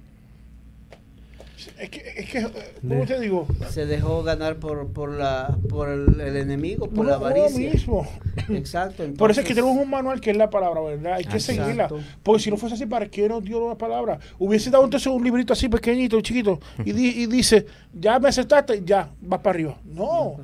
Es 1.79 1.89
que, 1.89 2.03
es 2.17 2.31
que 2.31 2.47
¿cómo 2.87 3.07
te 3.07 3.19
digo? 3.19 3.47
Se 3.71 3.87
dejó 3.87 4.23
ganar 4.23 4.57
por, 4.57 4.93
por, 4.93 5.11
la, 5.11 5.57
por 5.71 5.89
el, 5.89 6.21
enemigo, 6.21 6.89
por 6.89 7.07
la 7.07 7.15
avaricia. 7.15 7.71
mismo. 7.71 8.07
Exacto. 8.51 9.05
por 9.17 9.31
eso 9.31 9.41
es 9.41 9.47
que 9.47 9.55
tenemos 9.55 9.77
un 9.77 9.89
manual 9.89 10.21
que 10.21 10.31
es 10.31 10.37
la 10.37 10.51
palabra, 10.51 10.83
¿verdad? 10.83 11.15
Hay 11.15 11.25
que 11.25 11.41
seguirla. 11.41 11.89
Porque 12.23 12.43
si 12.43 12.51
no 12.51 12.59
fuese 12.59 12.75
así, 12.75 12.85
¿para 12.85 13.07
qué 13.07 13.27
nos 13.29 13.43
dio 13.43 13.69
la 13.71 13.79
palabra? 13.79 14.19
Hubiese 14.39 14.71
dado 14.71 14.85
entonces 14.85 15.07
un 15.07 15.25
librito 15.25 15.55
así 15.55 15.69
pequeñito, 15.69 16.21
chiquito, 16.21 16.61
y, 16.85 16.91
y 16.91 17.27
dice, 17.27 17.67
ya 17.93 18.19
me 18.19 18.29
aceptaste, 18.29 18.83
ya, 18.85 19.11
vas 19.21 19.41
para 19.41 19.55
arriba. 19.55 19.79
No, 19.85 20.37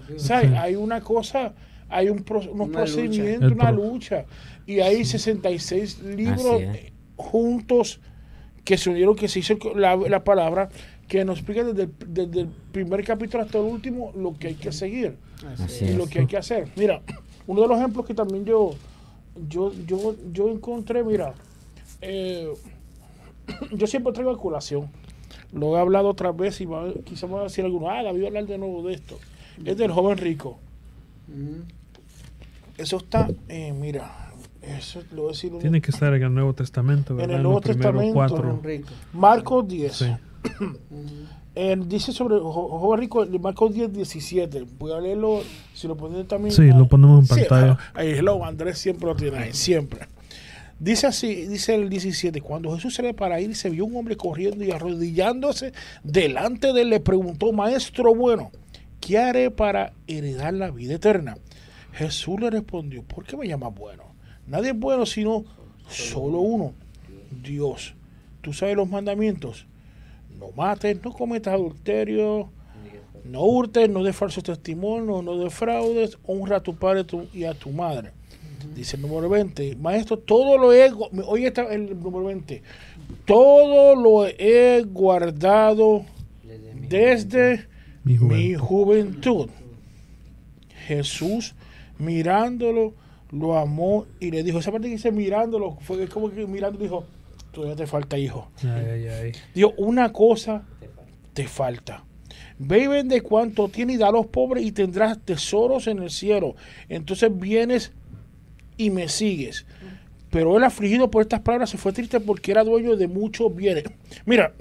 hay 0.57 0.77
una 0.77 1.03
cosa, 1.03 1.53
hay 1.91 2.09
un 2.09 2.25
unos 2.53 2.69
procedimientos, 2.71 3.53
una 3.53 3.71
lucha. 3.71 4.25
Y 4.67 4.81
hay 4.81 5.05
66 5.05 6.03
libros 6.03 6.63
juntos 7.17 8.01
que 8.65 8.79
se 8.79 8.91
unieron, 8.91 9.17
que 9.17 9.29
se 9.29 9.41
hizo 9.41 9.57
la, 9.75 9.97
la 9.97 10.25
palabra 10.25 10.69
que 11.09 11.25
nos 11.25 11.39
explica 11.39 11.65
desde 11.65 12.41
el, 12.41 12.49
primer 12.73 13.05
capítulo 13.05 13.43
hasta 13.43 13.59
el 13.59 13.65
último 13.65 14.13
lo 14.17 14.35
que 14.39 14.49
hay 14.49 14.55
que 14.55 14.73
seguir 14.73 15.17
y 15.81 15.93
lo 15.93 16.07
que 16.07 16.21
hay 16.21 16.27
que 16.27 16.37
hacer. 16.37 16.69
Mira, 16.77 17.03
uno 17.47 17.63
de 17.63 17.69
los 17.69 17.79
ejemplos 17.79 18.07
que 18.07 18.15
también 18.15 18.45
yo, 18.45 18.71
yo, 19.49 19.73
yo, 19.87 20.15
yo 20.33 20.49
encontré, 20.49 21.03
mira, 21.03 21.35
eh, 22.01 22.53
yo 23.73 23.87
siempre 23.87 24.13
traigo 24.13 24.33
calculación. 24.33 24.91
Lo 25.53 25.77
he 25.77 25.81
hablado 25.81 26.09
otra 26.09 26.33
vez 26.33 26.61
y 26.61 26.69
quizás 27.05 27.29
me 27.29 27.37
va 27.37 27.41
a 27.41 27.45
decir 27.45 27.65
alguno, 27.65 27.91
ah, 27.91 28.03
David, 28.03 28.25
hablar 28.25 28.47
de 28.47 28.57
nuevo 28.57 28.83
de 28.87 28.95
esto. 28.95 29.19
Es 29.65 29.77
del 29.77 29.93
joven 29.93 30.17
rico. 30.17 30.59
Eso 32.79 32.97
está, 32.97 33.29
eh, 33.49 33.73
mira, 33.73 34.33
eso 34.63 35.03
lo 35.13 35.23
voy 35.23 35.31
a 35.31 35.33
decir. 35.33 35.53
Tiene 35.59 35.83
que 35.83 35.91
estar 35.91 36.15
en 36.15 36.23
el 36.23 36.35
Nuevo 36.35 36.55
Testamento, 36.55 37.15
¿verdad? 37.15 37.31
En 37.31 37.37
el 37.37 37.43
Nuevo 37.43 37.61
Testamento, 37.61 38.19
Marcos 39.13 39.69
10. 39.69 40.05
dice 41.87 42.13
sobre 42.13 42.39
joven 42.39 43.01
rico, 43.01 43.27
Marcos 43.41 43.75
10, 43.75 43.93
17. 43.93 44.67
Voy 44.79 44.93
a 44.93 45.01
leerlo, 45.01 45.43
si 45.75 45.87
lo 45.87 45.97
ponen 45.97 46.27
también. 46.27 46.55
Sí, 46.55 46.69
lo 46.69 46.87
ponemos 46.87 47.23
en 47.23 47.37
pantalla. 47.37 47.79
ahí, 47.95 48.11
hello, 48.11 48.45
Andrés 48.45 48.79
siempre 48.79 49.07
lo 49.07 49.17
tiene 49.17 49.39
ahí, 49.39 49.53
siempre. 49.53 50.09
Dice 50.79 51.07
así, 51.07 51.47
dice 51.47 51.77
el 51.77 51.89
17, 51.89 52.41
cuando 52.41 52.75
Jesús 52.75 52.95
se 52.95 53.03
le 53.03 53.15
para 53.15 53.41
ir, 53.41 53.55
se 53.55 53.71
vio 53.71 53.85
un 53.85 53.97
hombre 53.97 54.17
corriendo 54.17 54.65
y 54.65 54.73
arrodillándose 54.73 55.73
delante 56.03 56.73
de 56.73 56.83
él, 56.83 56.91
le 56.91 56.99
preguntó, 56.99 57.53
maestro 57.53 58.13
bueno, 58.17 58.51
¿qué 59.01 59.19
haré 59.19 59.53
para 59.53 59.93
heredar 60.09 60.55
la 60.55 60.73
vida 60.73 60.95
eterna? 60.95 61.37
Jesús 61.93 62.41
le 62.41 62.51
respondió, 62.51 63.05
¿por 63.05 63.25
qué 63.25 63.37
me 63.37 63.47
llamas 63.47 63.73
bueno? 63.77 64.03
Nadie 64.49 64.71
es 64.71 64.79
bueno 64.79 65.07
sino 65.07 65.45
solo 65.87 66.41
uno, 66.41 66.73
Dios. 67.45 67.95
Tú 68.41 68.53
sabes 68.53 68.75
los 68.75 68.89
mandamientos 68.89 69.67
no 70.39 70.51
mates, 70.57 71.03
no 71.03 71.13
cometas 71.13 71.55
adulterio, 71.55 72.51
no 73.25 73.43
hurtes, 73.43 73.89
no 73.89 74.03
des 74.03 74.17
falsos 74.17 74.43
testimonios, 74.43 75.23
no 75.25 75.39
defraudes, 75.39 76.19
honra 76.27 76.57
a 76.57 76.63
tu 76.63 76.75
padre 76.75 77.05
y 77.33 77.45
a 77.45 77.55
tu 77.55 77.71
madre. 77.71 78.11
Dice 78.75 78.97
el 78.97 79.03
número 79.03 79.29
20, 79.29 79.77
maestro, 79.77 80.19
todo 80.19 80.57
lo 80.57 80.73
he, 80.73 80.91
hoy 81.27 81.47
está 81.47 81.63
el 81.73 81.99
número 82.01 82.25
20, 82.25 82.63
todo 83.25 83.97
lo 83.97 84.27
he 84.27 84.85
guardado 84.87 86.05
desde 86.89 87.67
mi 88.05 88.55
juventud. 88.55 89.49
Jesús, 90.87 91.55
mirándolo, 91.99 92.95
lo 93.33 93.59
amó 93.59 94.07
y 94.21 94.31
le 94.31 94.43
dijo, 94.43 94.59
esa 94.59 94.71
parte 94.71 94.89
que 94.89 94.95
dice 94.95 95.11
mirándolo, 95.11 95.79
fue 95.81 96.07
como 96.09 96.31
que 96.31 96.47
mirando 96.47 96.79
dijo, 96.79 97.05
todavía 97.53 97.77
te 97.77 97.87
falta 97.87 98.19
hijo. 98.19 98.51
Dijo, 99.55 99.73
una 99.77 100.13
cosa 100.13 100.65
te 101.33 101.47
falta. 101.47 102.05
Ve 102.59 102.85
y 102.85 102.87
vende 102.87 103.21
cuanto 103.21 103.69
tiene 103.69 103.95
y 103.95 103.97
da 103.97 104.09
a 104.09 104.13
los 104.13 104.27
pobres 104.27 104.65
y 104.65 104.73
tendrás 104.73 105.19
tesoros 105.21 105.87
en 105.87 106.01
el 106.01 106.11
cielo. 106.11 106.55
Entonces 106.89 107.31
vienes 107.39 107.93
y 108.77 108.91
me 108.91 109.09
sigues. 109.09 109.67
Pero 110.31 110.57
él 110.57 110.65
afligido 110.65 111.11
por 111.11 111.23
estas 111.23 111.41
palabras 111.41 111.71
se 111.71 111.79
fue 111.79 111.93
triste 111.93 112.19
porque 112.19 112.53
era 112.53 112.65
dueño 112.65 112.97
de 112.97 113.07
muchos 113.07 113.55
bienes. 113.55 113.85
Mira, 114.25 114.55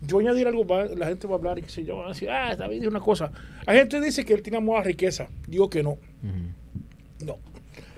yo 0.00 0.16
voy 0.16 0.26
a 0.26 0.30
añadir 0.30 0.48
algo, 0.48 0.64
la 0.96 1.06
gente 1.06 1.28
va 1.28 1.34
a 1.34 1.38
hablar 1.38 1.58
y 1.60 1.62
se 1.68 1.84
yo, 1.84 1.98
va 1.98 2.06
a 2.06 2.08
decir, 2.08 2.28
ah, 2.28 2.56
David 2.56 2.76
dice 2.76 2.88
una 2.88 3.00
cosa. 3.00 3.30
La 3.64 3.74
gente 3.74 4.00
dice 4.00 4.24
que 4.24 4.34
él 4.34 4.42
tiene 4.42 4.58
amor 4.58 4.78
a 4.78 4.82
riqueza. 4.82 5.28
Digo 5.46 5.70
que 5.70 5.82
no. 5.84 5.98
No. 7.24 7.38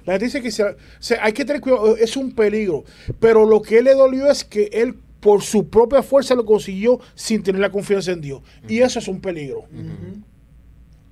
La 0.05 0.15
gente 0.15 0.27
dice 0.27 0.43
que 0.43 0.51
se, 0.51 1.19
hay 1.21 1.33
que 1.33 1.45
tener 1.45 1.61
cuidado, 1.61 1.97
es 1.97 2.17
un 2.17 2.33
peligro. 2.33 2.85
Pero 3.21 3.47
lo 3.47 3.63
que 3.63 3.79
él 3.79 3.85
le 3.85 3.95
dolió 3.95 4.31
es 4.31 4.45
que 4.45 4.69
él 4.73 4.97
por 5.21 5.43
su 5.43 5.69
propia 5.69 6.03
fuerza 6.03 6.35
lo 6.35 6.45
consiguió 6.45 7.01
sin 7.15 7.43
tener 7.43 7.61
la 7.61 7.71
confianza 7.71 8.13
en 8.13 8.21
Dios. 8.21 8.43
Y 8.69 8.81
eso 8.81 8.99
es 8.99 9.09
un 9.09 9.21
peligro. 9.21 9.65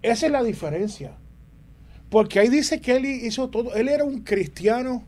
Esa 0.03 0.27
es 0.27 0.33
la 0.33 0.43
diferencia. 0.43 1.13
Porque 2.11 2.39
ahí 2.39 2.49
dice 2.49 2.81
que 2.81 2.97
él 2.97 3.07
hizo 3.07 3.49
todo. 3.49 3.75
Él 3.75 3.89
era 3.89 4.05
un 4.05 4.21
cristiano 4.21 5.07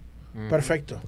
perfecto. 0.48 1.02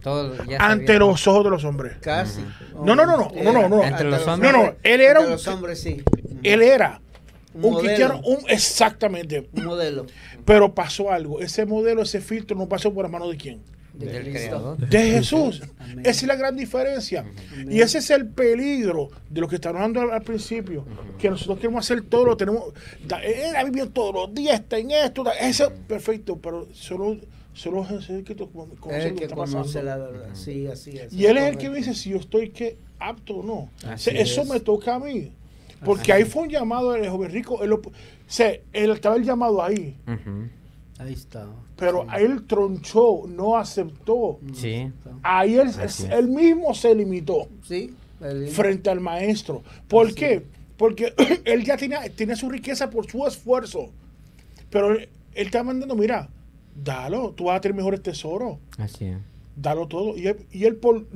ante 0.58 0.98
los 0.98 1.26
ojos 1.26 1.44
de 1.44 1.50
los 1.50 1.64
hombres. 1.64 1.96
Casi. 2.00 2.42
No, 2.74 2.94
no, 2.94 3.06
no, 3.06 3.16
no, 3.16 3.32
no, 3.34 3.52
no, 3.52 3.68
no. 3.68 3.82
Ante 3.82 4.04
los 4.04 4.26
hombres. 4.26 4.52
No, 4.52 4.62
no, 4.62 4.74
él 4.82 5.00
era 5.00 5.20
un. 5.20 5.30
los 5.30 5.48
hombres, 5.48 5.80
sí. 5.80 6.02
Él 6.42 6.60
era 6.60 7.00
un, 7.62 7.78
cristiano, 7.78 8.20
un, 8.24 8.38
exactamente. 8.48 9.48
Un 9.52 9.64
modelo. 9.64 10.06
Pero 10.44 10.74
pasó 10.74 11.10
algo. 11.10 11.40
Ese 11.40 11.66
modelo, 11.66 12.02
ese 12.02 12.20
filtro 12.20 12.56
no 12.56 12.68
pasó 12.68 12.92
por 12.92 13.04
la 13.04 13.10
mano 13.10 13.28
de 13.28 13.36
quién 13.36 13.60
de, 13.98 15.10
Jesús. 15.10 15.62
Esa 16.00 16.10
es 16.10 16.22
la 16.24 16.36
gran 16.36 16.56
diferencia. 16.56 17.24
Y 17.68 17.80
ese 17.80 17.98
es 17.98 18.10
el 18.10 18.26
peligro 18.28 19.08
de 19.30 19.40
lo 19.40 19.48
que 19.48 19.56
está 19.56 19.70
hablando 19.70 20.00
al, 20.00 20.22
principio. 20.22 20.84
Que 21.18 21.30
nosotros 21.30 21.58
queremos 21.58 21.84
hacer 21.84 22.02
todo, 22.02 22.26
lo 22.26 22.36
tenemos. 22.36 22.64
Él 23.22 23.56
ha 23.56 23.64
vivido 23.64 23.88
todos 23.90 24.14
los 24.14 24.34
días, 24.34 24.60
está 24.60 24.78
en 24.78 24.90
esto. 24.90 25.24
Eso, 25.40 25.72
perfecto, 25.86 26.38
pero 26.38 26.68
solo. 26.72 27.16
Solo 27.54 27.86
es 27.88 28.10
el 28.10 28.22
que, 28.22 28.36
conoce, 28.36 29.08
el 29.08 29.14
que 29.14 29.28
conoce 29.28 29.82
la 29.82 29.96
verdad. 29.96 30.28
Sí, 30.34 30.66
así 30.66 30.98
es. 30.98 31.10
Y 31.10 31.24
él 31.24 31.38
es 31.38 31.44
el 31.44 31.56
que 31.56 31.70
me 31.70 31.78
dice 31.78 31.94
si 31.94 32.10
yo 32.10 32.18
estoy 32.18 32.50
que 32.50 32.76
apto 32.98 33.36
o 33.36 33.42
no. 33.42 33.70
eso 33.96 34.44
me 34.44 34.60
toca 34.60 34.96
a 34.96 34.98
mí. 34.98 35.32
Porque 35.84 36.12
ahí 36.12 36.24
fue 36.24 36.44
un 36.44 36.48
llamado 36.48 36.92
del 36.92 37.08
joven 37.08 37.30
rico. 37.30 37.62
Él, 37.62 37.74
él 38.72 38.90
estaba 38.90 39.16
el 39.16 39.24
llamado 39.24 39.62
ahí. 39.62 39.96
Ahí 40.98 41.12
está. 41.12 41.46
Pero 41.76 42.06
él 42.16 42.46
tronchó, 42.46 43.26
no 43.28 43.56
aceptó. 43.56 44.40
Sí. 44.54 44.90
Ahí 45.22 45.56
él, 45.56 45.70
él 46.10 46.28
mismo 46.28 46.74
se 46.74 46.94
limitó. 46.94 47.48
Sí. 47.62 47.94
Frente 48.50 48.88
al 48.88 49.00
maestro. 49.00 49.62
¿Por 49.88 50.14
qué? 50.14 50.46
Porque 50.76 51.12
él 51.44 51.64
ya 51.64 51.76
tiene, 51.76 52.36
su 52.36 52.48
riqueza 52.48 52.88
por 52.88 53.10
su 53.10 53.26
esfuerzo. 53.26 53.90
Pero 54.70 54.92
él, 54.92 55.08
está 55.34 55.62
mandando, 55.62 55.94
mira, 55.94 56.30
dalo, 56.74 57.32
tú 57.32 57.44
vas 57.44 57.58
a 57.58 57.60
tener 57.60 57.76
mejores 57.76 58.02
tesoros. 58.02 58.58
Así 58.78 59.06
es. 59.06 59.18
Dalo 59.54 59.86
todo. 59.86 60.16
Y 60.16 60.28
él, 60.28 60.46
y 60.50 60.64
él 60.64 60.76
por, 60.76 61.06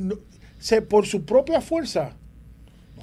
se, 0.58 0.82
por 0.82 1.06
su 1.06 1.24
propia 1.24 1.62
fuerza. 1.62 2.16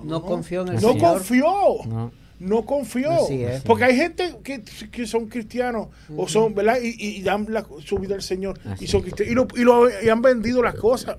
No, 0.03 0.21
confió 0.21 0.61
en 0.61 0.69
el 0.69 0.81
no 0.81 0.97
Confió. 0.97 1.45
No 1.87 2.11
no 2.39 2.65
confió. 2.65 3.11
Porque 3.65 3.83
hay 3.83 3.95
gente 3.95 4.35
que, 4.43 4.61
que 4.91 5.07
son 5.07 5.27
cristianos 5.27 5.87
o 6.15 6.27
son, 6.27 6.53
¿verdad? 6.53 6.77
Y, 6.81 7.21
dan 7.21 7.47
la, 7.49 7.65
su 7.83 7.97
vida 7.97 8.15
al 8.15 8.21
Señor 8.21 8.59
y 8.79 8.87
son 8.87 9.01
cristianos. 9.01 9.31
Y, 9.31 9.35
lo, 9.35 9.47
y, 9.55 9.63
lo, 9.63 10.01
y 10.03 10.09
han 10.09 10.21
vendido 10.21 10.61
las 10.61 10.75
cosas. 10.75 11.15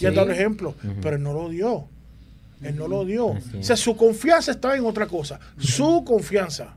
y 0.00 0.06
han 0.06 0.14
dado 0.14 0.30
ejemplo. 0.30 0.74
Pero 1.00 1.16
él 1.16 1.22
no 1.22 1.32
lo 1.32 1.48
dio. 1.48 1.86
Él 2.62 2.76
no 2.76 2.88
lo 2.88 3.04
dio. 3.04 3.26
O 3.26 3.62
sea, 3.62 3.76
su 3.76 3.96
confianza 3.96 4.50
estaba 4.52 4.76
en 4.76 4.84
otra 4.84 5.06
cosa. 5.06 5.40
Su 5.58 6.04
confianza. 6.04 6.76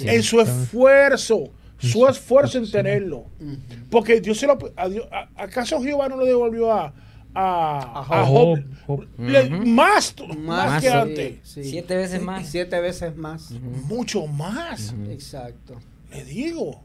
en 0.00 0.22
su 0.22 0.40
esfuerzo. 0.40 1.50
Su 1.78 2.06
esfuerzo 2.06 2.58
en 2.58 2.70
tenerlo. 2.70 3.26
Porque 3.90 4.20
Dios 4.20 4.38
se 4.38 4.46
lo. 4.46 4.56
¿Acaso 5.36 5.82
Jehová 5.82 6.08
no 6.08 6.16
lo 6.16 6.24
devolvió 6.24 6.72
a, 6.72 6.94
a, 7.34 8.24
Job, 8.26 8.62
más, 9.66 10.14
más, 10.38 10.82
que 10.82 10.88
antes. 10.88 11.38
Siete 11.42 11.96
veces 11.96 12.22
más. 12.22 12.48
Siete 12.48 12.80
veces 12.80 13.16
más. 13.16 13.50
Mucho 13.50 14.26
más. 14.26 14.94
Exacto. 15.08 15.80
Le 16.10 16.24
digo, 16.24 16.80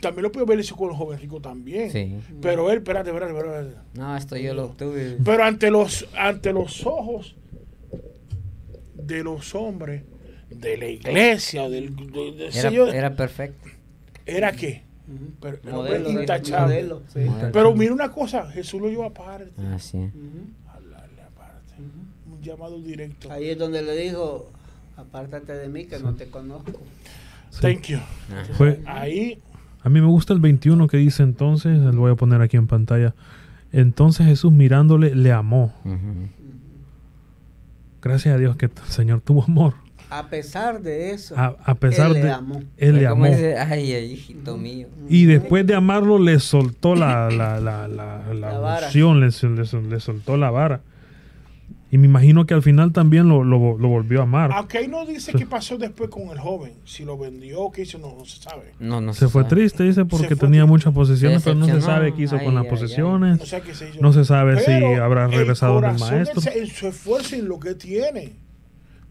también 0.00 0.22
lo 0.22 0.32
puedo 0.32 0.46
ver 0.46 0.58
eso 0.58 0.74
con 0.76 0.88
los 0.88 0.96
jóvenes 0.96 1.20
ricos 1.20 1.42
también. 1.42 2.22
Pero 2.40 2.70
él, 2.70 2.78
espérate, 2.78 3.10
espérate, 3.10 3.36
espérate. 3.36 3.74
No, 3.94 4.16
esto 4.16 4.36
yo 4.36 4.54
lo 4.54 4.68
tuve. 4.70 5.18
Pero 5.24 5.44
ante 5.44 5.70
los, 5.70 6.08
ante 6.16 6.52
los 6.52 6.84
ojos 6.86 7.36
de 8.94 9.22
los 9.22 9.54
hombres, 9.54 10.02
de 10.50 10.76
la 10.76 10.86
iglesia, 10.86 11.68
del, 11.68 11.94
era, 12.52 12.96
era 12.96 13.14
perfecto. 13.14 13.68
¿Era 14.26 14.52
qué? 14.52 14.89
Pero, 15.40 15.58
modelo, 15.70 16.10
intachable. 16.10 16.88
Pero 17.52 17.74
mira 17.74 17.92
una 17.92 18.10
cosa, 18.10 18.50
Jesús 18.50 18.80
lo 18.80 18.88
llevó 18.88 19.04
aparte. 19.04 19.50
Ah, 19.58 19.78
sí. 19.78 20.10
aparte. 20.68 21.74
Un 22.30 22.40
llamado 22.42 22.80
directo. 22.80 23.30
Ahí 23.30 23.48
es 23.48 23.58
donde 23.58 23.82
le 23.82 23.96
dijo, 23.96 24.50
apártate 24.96 25.52
de 25.54 25.68
mí 25.68 25.86
que 25.86 25.98
no 25.98 26.14
te 26.14 26.26
conozco. 26.26 26.80
Thank 27.60 27.82
you. 27.88 27.98
ahí. 28.86 29.40
A 29.82 29.88
mí 29.88 30.00
me 30.00 30.06
gusta 30.06 30.32
el 30.32 30.40
21 30.40 30.86
que 30.88 30.98
dice 30.98 31.22
entonces, 31.22 31.78
lo 31.78 32.00
voy 32.00 32.12
a 32.12 32.14
poner 32.14 32.40
aquí 32.42 32.56
en 32.56 32.66
pantalla. 32.66 33.14
Entonces 33.72 34.26
Jesús 34.26 34.52
mirándole 34.52 35.14
le 35.14 35.32
amó. 35.32 35.72
Gracias 38.02 38.34
a 38.34 38.38
Dios 38.38 38.56
que 38.56 38.66
el 38.66 38.72
Señor 38.88 39.20
tuvo 39.20 39.44
amor. 39.44 39.74
A 40.10 40.28
pesar 40.28 40.82
de 40.82 41.12
eso, 41.12 41.36
a, 41.38 41.74
pesar 41.76 42.08
él 42.08 42.14
de, 42.14 42.22
le 42.24 42.30
amó. 42.32 42.62
Él 42.76 42.96
le 42.96 43.06
amó. 43.06 43.24
ay, 43.24 43.94
hijito 43.94 44.56
mío. 44.56 44.88
Y 45.08 45.26
después 45.26 45.64
de 45.66 45.74
amarlo, 45.74 46.18
le 46.18 46.40
soltó 46.40 46.96
la, 46.96 47.30
la, 47.30 47.60
la, 47.60 47.86
la, 47.86 48.18
la, 48.34 48.90
le, 48.90 50.00
soltó 50.00 50.36
la 50.36 50.50
vara. 50.50 50.80
Y 51.92 51.98
me 51.98 52.06
imagino 52.06 52.46
que 52.46 52.54
al 52.54 52.62
final 52.62 52.92
también 52.92 53.28
lo, 53.28 53.42
lo, 53.44 53.58
volvió 53.58 54.20
a 54.20 54.22
amar. 54.22 54.50
Aunque 54.52 54.78
ahí 54.78 54.88
no 54.88 55.06
dice 55.06 55.32
qué 55.32 55.46
pasó 55.46 55.78
después 55.78 56.10
con 56.10 56.28
el 56.30 56.38
joven. 56.38 56.72
Si 56.84 57.04
lo 57.04 57.16
vendió 57.16 57.62
o 57.62 57.72
qué 57.72 57.82
hizo, 57.82 57.98
no, 57.98 58.24
se 58.24 58.40
sabe. 58.42 58.74
No, 58.78 59.00
no 59.00 59.12
se, 59.12 59.28
fue 59.28 59.44
triste, 59.44 59.84
dice, 59.84 60.04
porque 60.04 60.34
tenía 60.36 60.66
muchas 60.66 60.92
posesiones, 60.92 61.42
pero 61.42 61.56
no 61.56 61.66
se 61.66 61.80
sabe 61.80 62.14
qué 62.14 62.22
hizo 62.22 62.38
con 62.38 62.54
las 62.54 62.66
posesiones. 62.66 63.40
No, 64.00 64.12
se 64.12 64.24
sabe 64.24 64.60
si 64.60 64.72
habrá 64.72 65.28
regresado 65.28 65.80
del 65.80 65.98
maestro. 65.98 66.42
En 66.52 66.66
su 66.66 66.88
esfuerzo 66.88 67.36
y 67.36 67.42
lo 67.42 67.60
que 67.60 67.74
tiene 67.74 68.49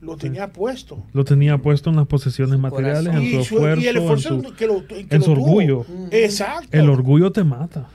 lo 0.01 0.15
tenía 0.17 0.47
puesto. 0.47 1.03
Lo 1.13 1.25
tenía 1.25 1.57
puesto 1.57 1.89
en 1.89 1.97
las 1.97 2.07
posesiones 2.07 2.57
materiales, 2.59 3.13
en 3.13 3.31
su 3.31 3.39
esfuerzo, 3.39 3.81
y 3.81 3.87
el 3.87 3.97
esfuerzo 3.97 4.35
en 4.35 4.43
su, 4.43 4.53
que 4.55 4.67
lo, 4.67 4.83
en 4.89 5.21
su 5.21 5.31
orgullo. 5.31 5.85
Exacto. 6.11 6.69
El 6.71 6.89
orgullo 6.89 7.31
te 7.31 7.43
mata. 7.43 7.89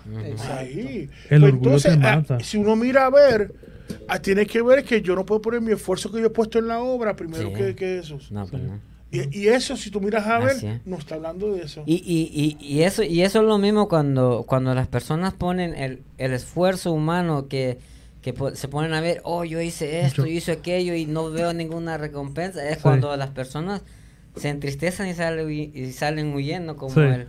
Ahí. 0.50 1.08
El 1.30 1.40
pues 1.40 1.52
orgullo 1.52 1.80
te 1.80 1.88
ah, 1.90 1.96
mata. 1.96 2.40
si 2.40 2.58
uno 2.58 2.76
mira 2.76 3.06
a 3.06 3.10
ver, 3.10 3.54
ah, 4.08 4.18
tiene 4.18 4.46
que 4.46 4.62
ver 4.62 4.84
que 4.84 5.00
yo 5.00 5.14
no 5.14 5.24
puedo 5.24 5.40
poner 5.40 5.60
mi 5.60 5.72
esfuerzo 5.72 6.10
que 6.10 6.20
yo 6.20 6.26
he 6.26 6.30
puesto 6.30 6.58
en 6.58 6.68
la 6.68 6.80
obra 6.80 7.16
primero 7.16 7.52
que, 7.52 7.74
que, 7.74 7.98
eso. 7.98 8.18
No, 8.30 8.46
pues 8.46 8.62
no. 8.62 8.80
Y, 9.10 9.46
eso, 9.46 9.76
si 9.76 9.90
tú 9.90 10.00
miras 10.00 10.26
a 10.26 10.40
ver, 10.40 10.80
no 10.84 10.96
está 10.96 11.14
hablando 11.14 11.52
de 11.52 11.62
eso. 11.62 11.84
Y, 11.86 11.94
y, 11.94 12.56
y, 12.60 12.82
eso 12.82 13.04
y 13.04 13.22
eso 13.22 13.40
es 13.40 13.46
lo 13.46 13.58
mismo 13.58 13.88
cuando, 13.88 14.44
cuando 14.46 14.74
las 14.74 14.88
personas 14.88 15.34
ponen 15.34 15.72
el, 15.76 16.02
el 16.18 16.32
esfuerzo 16.32 16.90
humano 16.90 17.46
que 17.46 17.78
que 18.24 18.34
se 18.54 18.68
ponen 18.68 18.94
a 18.94 19.02
ver, 19.02 19.20
oh, 19.22 19.44
yo 19.44 19.60
hice 19.60 20.00
esto, 20.00 20.24
yo 20.24 20.32
hice 20.32 20.52
aquello 20.52 20.94
y 20.94 21.04
no 21.04 21.30
veo 21.30 21.52
ninguna 21.52 21.98
recompensa, 21.98 22.66
es 22.66 22.78
cuando 22.78 23.14
las 23.18 23.28
personas 23.28 23.82
se 24.34 24.48
entristecen 24.48 25.08
y, 25.08 25.14
salen 25.14 25.50
y 25.50 25.92
salen 25.92 26.32
huyendo, 26.32 26.76
como 26.76 26.98
el 27.02 27.28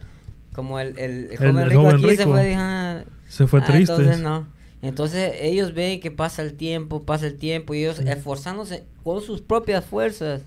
como 0.54 0.80
el, 0.80 0.98
el, 0.98 1.38
joven, 1.38 1.70
rico 1.70 1.90
aquí 1.90 2.16
se 2.16 2.24
fue, 2.24 2.56
ah, 2.56 3.04
se 3.28 3.46
fue 3.46 3.60
ah, 3.60 3.66
triste. 3.66 3.92
Entonces, 3.92 4.22
no. 4.22 4.48
Entonces 4.82 5.34
ellos 5.42 5.74
ven 5.74 6.00
que 6.00 6.12
pasa 6.12 6.42
el 6.42 6.54
tiempo, 6.54 7.04
pasa 7.04 7.28
el 7.28 7.36
tiempo 7.36 7.74
y 7.74 7.80
ellos 7.80 8.00
esforzándose 8.00 8.86
con 9.04 9.22
sus 9.22 9.42
propias 9.42 9.84
fuerzas 9.84 10.44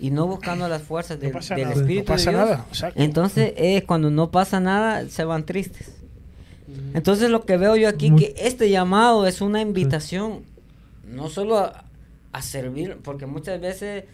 y 0.00 0.10
no 0.10 0.26
buscando 0.26 0.68
las 0.68 0.80
fuerzas 0.80 1.20
del 1.20 1.36
Espíritu 1.36 2.14
de 2.14 2.30
Dios. 2.30 2.60
Entonces 2.94 3.52
es 3.58 3.84
cuando 3.84 4.10
no 4.10 4.30
pasa 4.30 4.58
nada, 4.58 5.06
se 5.10 5.24
van 5.24 5.44
tristes. 5.44 6.01
Entonces 6.94 7.30
lo 7.30 7.44
que 7.44 7.56
veo 7.56 7.76
yo 7.76 7.88
aquí 7.88 8.14
que 8.14 8.34
este 8.36 8.70
llamado 8.70 9.26
es 9.26 9.40
una 9.40 9.60
invitación, 9.60 10.40
no 11.06 11.28
solo 11.28 11.58
a, 11.58 12.42
servir, 12.42 12.98
porque 13.02 13.26
muchas 13.26 13.60
veces, 13.60 14.04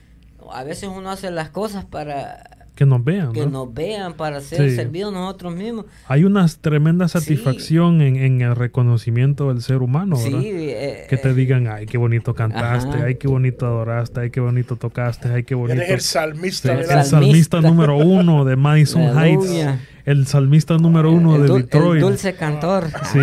a 0.50 0.64
veces 0.64 0.90
uno 0.94 1.10
hace 1.10 1.30
las 1.30 1.50
cosas 1.50 1.84
para, 1.84 2.58
que 2.78 2.86
nos 2.86 3.02
vean. 3.02 3.32
Que 3.32 3.44
nos 3.44 3.74
vean 3.74 4.14
para 4.14 4.40
ser 4.40 4.70
servidos 4.70 5.12
nosotros 5.12 5.52
mismos. 5.52 5.86
Hay 6.06 6.22
una 6.22 6.46
tremenda 6.46 7.08
satisfacción 7.08 8.00
en, 8.02 8.40
el 8.40 8.54
reconocimiento 8.54 9.48
del 9.48 9.62
ser 9.62 9.82
humano, 9.82 10.16
¿verdad? 10.16 10.40
Eh, 10.44 11.06
que 11.10 11.16
te 11.16 11.34
digan, 11.34 11.66
ay, 11.66 11.86
qué 11.86 11.98
bonito 11.98 12.36
cantaste, 12.36 13.02
ay, 13.02 13.16
qué 13.16 13.26
bonito 13.26 13.66
adoraste, 13.66 14.20
ay, 14.20 14.30
qué 14.30 14.38
bonito 14.38 14.76
tocaste, 14.76 15.28
ay, 15.28 15.42
qué 15.42 15.56
bonito. 15.56 15.82
Eres 15.82 15.90
el 15.90 16.00
salmista. 16.02 16.72
el 16.72 17.04
salmista 17.04 17.60
número 17.60 17.96
uno 17.96 18.44
de 18.44 18.54
Madison 18.54 19.02
Heights 19.18 19.50
el 20.08 20.26
salmista 20.26 20.78
número 20.78 21.12
uno 21.12 21.38
de 21.38 21.52
Detroit. 21.52 22.02
El 22.02 22.08
dulce 22.08 22.34
cantor. 22.34 22.86
Sí. 23.12 23.18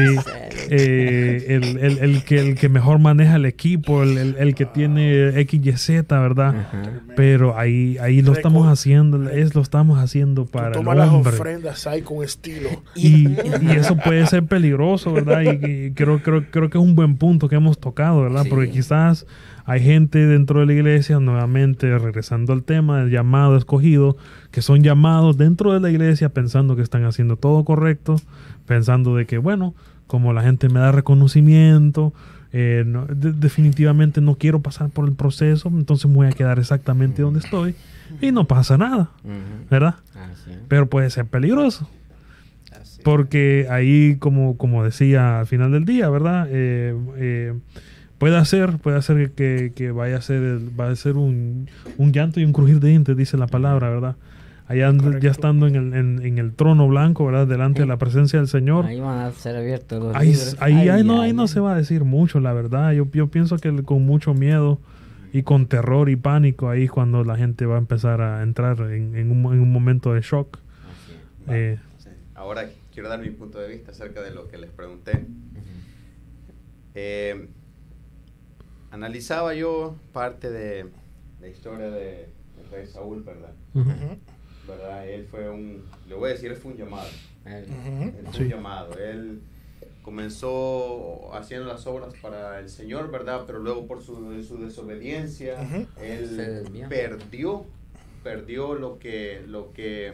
Eh, 0.70 1.46
el, 1.50 1.78
el, 1.78 1.98
el, 1.98 2.24
que, 2.24 2.40
el 2.40 2.56
que 2.56 2.70
mejor 2.70 3.00
maneja 3.00 3.38
el 3.38 3.46
equipo, 3.46 4.04
el, 4.04 4.36
el 4.38 4.56
que 4.56 4.66
tiene 4.66 5.32
XYZ, 5.46 6.08
¿verdad? 6.08 6.68
Pero 7.16 7.58
ahí, 7.58 7.98
ahí 8.00 8.22
lo 8.22 8.34
estamos 8.34 8.68
haciendo, 8.68 9.30
es 9.30 9.56
lo 9.56 9.62
estamos 9.62 10.00
haciendo 10.00 10.46
para 10.46 10.72
toma 10.72 10.94
el 10.94 11.00
hombre. 11.02 11.32
las 11.32 11.40
ofrendas 11.40 11.88
ahí 11.88 12.04
con 12.04 12.24
estilo. 12.24 12.70
Y, 12.96 13.30
y, 13.30 13.72
eso 13.76 13.98
puede 13.98 14.26
ser 14.28 14.44
peligroso, 14.46 15.12
¿verdad? 15.12 15.42
Y, 15.42 15.92
creo, 15.92 16.22
creo, 16.22 16.46
creo 16.52 16.70
que 16.70 16.78
es 16.78 16.84
un 16.84 16.96
buen 16.96 17.18
punto 17.18 17.50
que 17.50 17.56
hemos 17.56 17.80
tocado, 17.80 18.22
¿verdad? 18.22 18.46
Porque 18.48 18.70
quizás 18.70 19.26
hay 19.66 19.82
gente 19.82 20.26
dentro 20.26 20.60
de 20.60 20.68
la 20.68 20.74
iglesia, 20.74 21.20
nuevamente 21.20 21.98
regresando 21.98 22.54
al 22.54 22.64
tema 22.64 23.00
del 23.00 23.10
llamado 23.10 23.58
escogido, 23.58 24.16
que 24.52 24.62
son 24.62 24.84
llamados 24.84 25.38
dentro 25.38 25.74
de 25.74 25.80
la 25.80 25.90
iglesia 25.90 26.30
pensando 26.30 26.76
que 26.76 26.84
están 26.84 27.04
haciendo 27.06 27.36
todo 27.36 27.66
correcto, 27.66 28.16
pensando 28.68 29.16
de 29.16 29.26
que, 29.26 29.40
bueno, 29.40 29.74
como 30.06 30.34
la 30.34 30.44
gente 30.44 30.70
me 30.70 30.80
da 30.80 30.92
reconocimiento, 30.92 32.14
eh, 32.54 32.86
definitivamente 33.16 34.22
no 34.22 34.36
quiero 34.36 34.62
pasar 34.62 34.90
por 34.90 35.08
el 35.08 35.16
proceso, 35.16 35.68
entonces 35.70 36.10
me 36.10 36.18
voy 36.18 36.28
a 36.28 36.32
quedar 36.32 36.60
exactamente 36.60 37.24
donde 37.24 37.40
estoy 37.40 37.76
y 38.22 38.32
no 38.32 38.46
pasa 38.46 38.78
nada, 38.78 39.10
¿verdad? 39.70 39.96
Pero 40.68 40.88
puede 40.88 41.10
ser 41.10 41.26
peligroso. 41.26 41.90
Porque 43.04 43.68
ahí, 43.70 44.16
como, 44.18 44.58
como 44.58 44.84
decía 44.84 45.40
al 45.40 45.48
final 45.48 45.72
del 45.72 45.86
día, 45.86 46.10
¿verdad? 46.10 46.48
Eh, 46.50 46.96
eh, 47.18 47.54
Puede 48.26 48.38
hacer, 48.38 48.80
puede 48.80 48.98
hacer 48.98 49.34
que, 49.34 49.92
vaya 49.92 50.18
a 50.18 50.22
ser, 50.22 50.60
va 50.80 50.90
a 50.90 50.96
ser 50.96 51.16
un, 51.16 51.70
llanto 52.00 52.40
y 52.40 52.44
un 52.44 52.54
crujir 52.54 52.80
de 52.80 52.90
dientes, 52.90 53.16
dice 53.16 53.38
la 53.38 53.46
palabra, 53.46 53.92
¿verdad? 53.92 54.16
Allá 54.66 54.92
ya 55.22 55.30
estando 55.30 55.68
en 55.68 55.76
el, 55.76 55.94
en, 55.94 56.40
el, 56.40 56.56
trono 56.56 56.88
blanco, 56.88 57.24
¿verdad? 57.28 57.46
Delante 57.46 57.82
de 57.82 57.86
la 57.86 57.98
presencia 57.98 58.40
del 58.40 58.48
Señor. 58.48 58.88
Ahí 58.88 59.00
van 59.00 59.20
a 59.20 59.32
ser 59.32 59.56
abiertos 59.56 60.02
los 60.02 60.16
ahí, 60.16 60.36
Ahí, 60.58 61.04
no, 61.04 61.22
ahí 61.22 61.34
no 61.34 61.48
se 61.48 61.60
va 61.60 61.74
a 61.74 61.78
decir 61.78 62.04
mucho, 62.04 62.40
la 62.40 62.52
verdad. 62.52 62.94
Yo, 62.94 63.08
yo 63.14 63.28
pienso 63.28 63.58
que 63.58 63.84
con 63.84 64.04
mucho 64.08 64.34
miedo 64.34 64.80
y 65.32 65.44
con 65.44 65.68
terror 65.68 66.10
y 66.10 66.16
pánico 66.16 66.68
ahí 66.68 66.86
es 66.86 66.92
cuando 66.92 67.24
la 67.24 67.38
gente 67.38 67.68
va 67.68 67.76
a 67.76 67.78
empezar 67.78 68.22
a 68.22 68.42
entrar 68.42 68.82
en, 68.92 69.30
un, 69.30 69.54
en 69.54 69.62
un, 69.62 69.72
momento 69.72 70.16
de 70.16 70.22
shock. 70.22 70.58
Eh, 71.48 71.78
Ahora 72.34 72.72
quiero 72.92 73.08
dar 73.08 73.22
mi 73.22 73.30
punto 73.30 73.60
de 73.60 73.68
vista 73.68 73.92
acerca 73.92 74.24
de 74.24 74.32
lo 74.32 74.48
que 74.48 74.58
les 74.58 74.72
pregunté. 74.72 75.28
eh, 76.96 77.50
analizaba 78.96 79.54
yo 79.54 79.96
parte 80.14 80.50
de 80.50 80.86
la 81.42 81.48
historia 81.48 81.90
de, 81.90 82.30
rey 82.72 82.88
Saúl, 82.88 83.24
¿verdad? 83.24 83.54
¿verdad? 84.66 85.08
Él 85.08 85.28
fue 85.30 85.50
un, 85.50 85.84
le 86.08 86.16
voy 86.16 86.30
a 86.30 86.34
decir, 86.34 86.50
él 86.50 86.58
fue 86.58 86.72
un 86.72 86.78
llamado. 86.78 87.08
Él, 87.46 87.66
fue 88.32 88.46
un 88.46 88.50
llamado. 88.50 88.98
Él 88.98 89.42
comenzó 90.02 91.36
haciendo 91.36 91.68
las 91.68 91.86
obras 91.86 92.14
para 92.22 92.60
el 92.60 92.70
Señor, 92.70 93.12
¿verdad? 93.12 93.44
Pero 93.46 93.60
luego 93.60 93.86
por 93.86 94.02
su, 94.02 94.42
su 94.44 94.58
desobediencia, 94.58 95.58
él 96.02 96.66
perdió, 96.90 97.66
perdió 98.24 98.76
lo 98.76 98.98
que, 98.98 99.44
lo 99.46 99.74
que, 99.74 100.14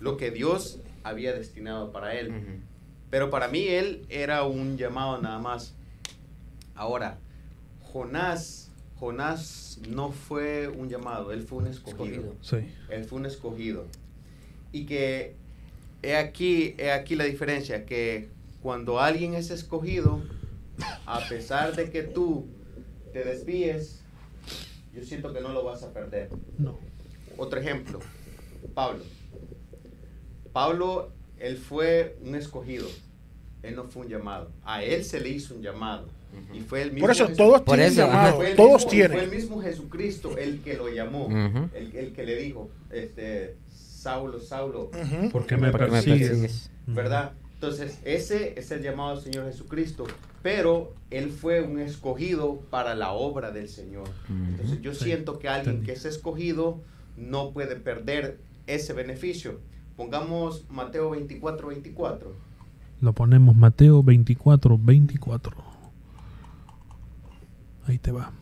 lo 0.00 0.18
que 0.18 0.30
Dios 0.30 0.80
había 1.02 1.32
destinado 1.32 1.92
para 1.92 2.14
él. 2.14 2.60
Pero 3.10 3.30
para 3.30 3.48
mí 3.48 3.66
él 3.66 4.04
era 4.10 4.44
un 4.44 4.76
llamado 4.76 5.20
nada 5.20 5.38
más. 5.38 5.74
Ahora, 6.74 7.18
Jonás, 7.96 8.70
Jonás 9.00 9.80
no 9.88 10.12
fue 10.12 10.68
un 10.68 10.90
llamado, 10.90 11.32
él 11.32 11.42
fue 11.42 11.60
un 11.60 11.66
escogido. 11.66 12.34
Él 12.90 13.04
fue 13.06 13.18
un 13.18 13.24
escogido. 13.24 13.86
Y 14.70 14.84
que 14.84 15.34
he 16.02 16.14
aquí, 16.14 16.74
he 16.76 16.92
aquí 16.92 17.14
la 17.14 17.24
diferencia, 17.24 17.86
que 17.86 18.28
cuando 18.60 19.00
alguien 19.00 19.32
es 19.32 19.50
escogido, 19.50 20.20
a 21.06 21.26
pesar 21.26 21.74
de 21.74 21.88
que 21.88 22.02
tú 22.02 22.44
te 23.14 23.24
desvíes, 23.24 24.02
yo 24.94 25.02
siento 25.02 25.32
que 25.32 25.40
no 25.40 25.52
lo 25.52 25.64
vas 25.64 25.82
a 25.82 25.90
perder. 25.94 26.28
No. 26.58 26.76
Otro 27.38 27.58
ejemplo, 27.58 28.00
Pablo. 28.74 29.04
Pablo, 30.52 31.12
él 31.38 31.56
fue 31.56 32.18
un 32.20 32.34
escogido. 32.34 32.88
Él 33.62 33.74
no 33.74 33.84
fue 33.84 34.02
un 34.02 34.08
llamado. 34.10 34.50
A 34.64 34.84
él 34.84 35.02
se 35.02 35.18
le 35.18 35.30
hizo 35.30 35.54
un 35.54 35.62
llamado. 35.62 36.14
Y 36.52 36.60
fue 36.60 36.82
el 36.82 36.92
mismo 36.92 37.06
Por 37.06 37.16
eso 37.16 37.28
todos 37.28 37.64
tienen 37.64 37.94
llamado, 37.94 38.40
todos 38.56 38.86
tienen. 38.86 39.18
Fue 39.18 39.24
el 39.24 39.30
mismo 39.30 39.60
Jesucristo 39.60 40.36
el 40.36 40.60
que 40.60 40.74
lo 40.74 40.88
llamó, 40.88 41.28
el, 41.74 42.12
que 42.12 42.24
le 42.24 42.36
dijo, 42.36 42.70
este, 42.90 43.56
Saulo, 43.68 44.40
Saulo, 44.40 44.90
¿por 45.32 45.46
qué 45.46 45.56
me 45.56 45.72
persigues? 45.72 46.70
¿Verdad? 46.86 47.32
Entonces, 47.54 47.98
ese 48.04 48.52
es 48.58 48.70
el 48.70 48.82
llamado 48.82 49.14
del 49.14 49.24
Señor 49.24 49.46
Jesucristo, 49.46 50.04
pero 50.42 50.92
Él 51.10 51.30
fue 51.30 51.62
un 51.62 51.80
escogido 51.80 52.60
para 52.70 52.94
la 52.94 53.12
obra 53.12 53.50
del 53.50 53.68
Señor. 53.68 54.08
Entonces, 54.28 54.82
yo 54.82 54.94
siento 54.94 55.38
que 55.38 55.48
alguien 55.48 55.82
que 55.82 55.92
es 55.92 56.04
escogido 56.04 56.80
no 57.16 57.52
puede 57.52 57.76
perder 57.76 58.38
ese 58.66 58.92
beneficio. 58.92 59.58
Pongamos 59.96 60.66
Mateo 60.68 61.10
24, 61.10 61.68
24. 61.68 62.32
Lo 63.00 63.12
ponemos 63.14 63.56
Mateo 63.56 64.02
24, 64.02 64.78
24. 64.78 65.65
Ahí 67.86 67.98
te 67.98 68.12
va. 68.12 68.32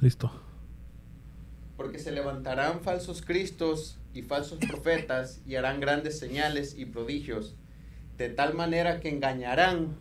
Listo. 0.00 0.30
Porque 1.76 1.98
se 1.98 2.12
levantarán 2.12 2.80
falsos 2.80 3.22
cristos 3.22 3.98
y 4.12 4.22
falsos 4.22 4.58
profetas 4.58 5.40
y 5.46 5.56
harán 5.56 5.80
grandes 5.80 6.18
señales 6.18 6.76
y 6.78 6.84
prodigios, 6.86 7.56
de 8.16 8.28
tal 8.28 8.54
manera 8.54 9.00
que 9.00 9.08
engañarán, 9.08 9.96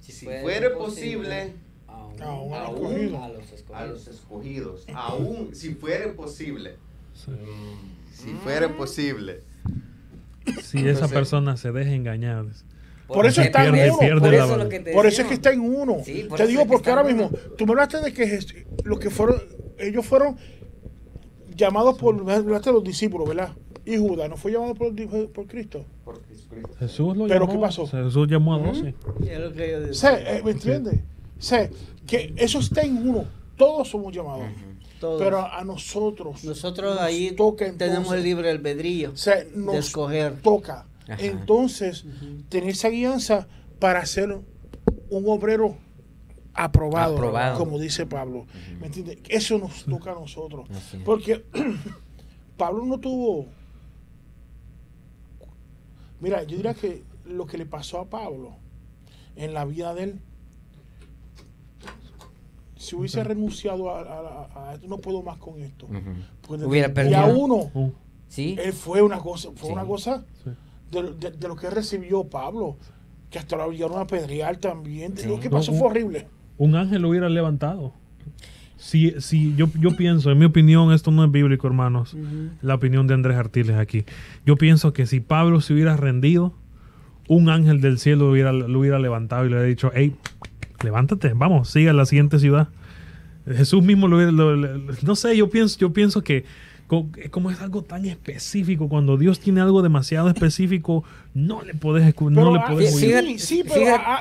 si, 0.00 0.26
fuere 0.26 0.70
posible, 0.70 1.52
aún, 1.86 2.52
a, 2.52 3.86
los 3.86 4.08
escogidos. 4.08 4.86
aún 4.94 5.54
si 5.54 5.74
fuere 5.74 6.08
posible. 6.08 6.76
Si 8.12 8.32
fuere 8.42 8.68
posible. 8.70 9.42
Si 10.62 10.88
esa 10.88 11.06
persona 11.06 11.56
se 11.56 11.70
deja 11.70 11.92
engañar. 11.92 12.46
Por, 13.12 13.26
eso 13.26 13.42
está 13.42 13.66
en 13.66 13.74
uno. 13.74 14.20
Por, 14.92 15.06
eso, 15.06 15.22
es 15.22 15.28
que 15.28 15.34
está 15.34 15.52
en 15.52 15.60
uno. 15.60 15.98
te 16.04 16.46
digo 16.46 16.66
porque 16.66 16.90
ahora 16.90 17.02
mismo, 17.02 17.30
tú 17.56 17.66
me 17.66 17.72
hablaste 17.72 18.00
de 18.00 18.12
que 18.12 18.38
los 18.84 18.98
que 18.98 19.10
fueron, 19.10 19.42
ellos 19.78 20.06
fueron 20.06 20.36
llamados 21.54 21.98
por, 21.98 22.14
los 22.16 22.84
discípulos, 22.84 23.28
¿verdad? 23.28 23.52
Y 23.84 23.96
Judas 23.96 24.28
no 24.28 24.36
fue 24.36 24.52
llamado 24.52 24.74
por, 24.74 24.94
por 25.32 25.46
Cristo. 25.46 25.84
Por 26.04 26.20
Jesús 26.78 27.16
lo 27.16 27.26
¿Pero 27.26 27.48
qué 27.48 27.58
pasó? 27.58 27.86
Jesús 27.86 28.28
llamó 28.28 28.54
a 28.54 28.58
doce. 28.58 28.94
Eh, 29.26 30.42
¿Me 30.44 30.50
entiendes? 30.50 31.00
Sé 31.38 31.70
que 32.06 32.32
eso 32.36 32.58
está 32.58 32.82
en 32.82 33.08
uno. 33.08 33.24
Todos 33.56 33.88
somos 33.88 34.14
llamados. 34.14 34.46
Pero 35.00 35.40
a 35.40 35.64
nosotros. 35.64 36.44
Nosotros 36.44 36.98
ahí 37.00 37.34
tenemos 37.76 38.12
el 38.12 38.22
libre 38.22 38.50
albedrío 38.50 39.12
de 39.12 39.78
escoger. 39.78 40.40
Toca 40.42 40.86
entonces, 41.18 42.04
tener 42.48 42.70
esa 42.70 42.88
guianza 42.88 43.48
para 43.78 44.04
ser 44.06 44.38
un 45.10 45.28
obrero 45.28 45.76
aprobado, 46.54 47.56
como 47.56 47.78
dice 47.78 48.06
Pablo. 48.06 48.46
¿Me 48.80 48.86
entiendes? 48.86 49.18
Eso 49.28 49.58
nos 49.58 49.84
toca 49.84 50.12
a 50.12 50.14
nosotros. 50.14 50.68
Porque 51.04 51.44
Pablo 52.56 52.84
no 52.84 52.98
tuvo... 52.98 53.46
Mira, 56.20 56.42
yo 56.42 56.56
diría 56.56 56.74
que 56.74 57.02
lo 57.24 57.46
que 57.46 57.56
le 57.56 57.64
pasó 57.64 57.98
a 57.98 58.10
Pablo 58.10 58.56
en 59.36 59.54
la 59.54 59.64
vida 59.64 59.94
de 59.94 60.02
él, 60.02 60.20
si 62.76 62.96
hubiese 62.96 63.24
renunciado 63.24 63.94
a, 63.94 64.72
esto, 64.74 64.86
no 64.86 64.98
puedo 64.98 65.22
más 65.22 65.38
con 65.38 65.60
esto. 65.62 65.86
Hubiera 66.48 66.92
perdido. 66.92 67.12
Y 67.12 67.14
a 67.14 67.26
uno, 67.26 67.94
¿Sí? 68.28 68.56
él 68.58 68.72
fue 68.72 69.00
una 69.00 69.18
cosa, 69.18 69.50
fue 69.54 69.70
una 69.70 69.84
cosa 69.84 70.24
de, 70.90 71.48
lo 71.48 71.56
que 71.56 71.70
recibió 71.70 72.24
Pablo, 72.24 72.76
que 73.30 73.38
hasta 73.38 73.56
lo 73.56 73.70
llegaron 73.70 73.98
a 73.98 74.02
apedrear 74.02 74.56
también. 74.56 75.14
Lo 75.26 75.38
que 75.40 75.50
pasó 75.50 75.72
fue 75.72 75.88
horrible. 75.88 76.26
Un 76.58 76.74
ángel 76.74 77.02
lo 77.02 77.08
hubiera 77.08 77.28
levantado. 77.28 77.94
Si, 78.76 79.14
si 79.20 79.54
yo, 79.56 79.68
yo 79.78 79.94
pienso, 79.96 80.30
en 80.30 80.38
mi 80.38 80.46
opinión, 80.46 80.92
esto 80.92 81.10
no 81.10 81.24
es 81.24 81.30
bíblico, 81.30 81.66
hermanos, 81.66 82.16
la 82.62 82.74
opinión 82.74 83.06
de 83.06 83.14
Andrés 83.14 83.36
Artiles 83.36 83.76
aquí. 83.76 84.04
Yo 84.46 84.56
pienso 84.56 84.92
que 84.92 85.06
si 85.06 85.20
Pablo 85.20 85.60
se 85.60 85.74
hubiera 85.74 85.96
rendido, 85.96 86.54
un 87.28 87.50
ángel 87.50 87.80
del 87.80 87.98
cielo 87.98 88.24
lo 88.24 88.32
hubiera, 88.32 88.52
lo 88.52 88.78
hubiera 88.78 88.98
levantado 88.98 89.44
y 89.44 89.50
le 89.50 89.56
hubiera 89.56 89.68
dicho, 89.68 89.92
hey, 89.94 90.16
levántate, 90.82 91.32
vamos, 91.34 91.68
sigue 91.68 91.90
a 91.90 91.92
la 91.92 92.06
siguiente 92.06 92.38
ciudad. 92.38 92.68
Jesús 93.46 93.84
mismo 93.84 94.08
lo 94.08 94.16
hubiera, 94.16 94.32
no 94.32 95.14
sé, 95.14 95.36
yo 95.36 95.50
pienso, 95.50 95.78
yo 95.78 95.92
pienso 95.92 96.22
que 96.22 96.44
como 97.30 97.50
es 97.50 97.60
algo 97.60 97.82
tan 97.82 98.04
específico, 98.04 98.88
cuando 98.88 99.16
Dios 99.16 99.38
tiene 99.38 99.60
algo 99.60 99.80
demasiado 99.80 100.28
específico, 100.28 101.04
no 101.34 101.62
le 101.62 101.74
puedes 101.74 102.14
no 102.20 102.52
le 102.52 102.60
puedes 102.68 102.96
sí, 102.96 103.38
sí, 103.38 103.64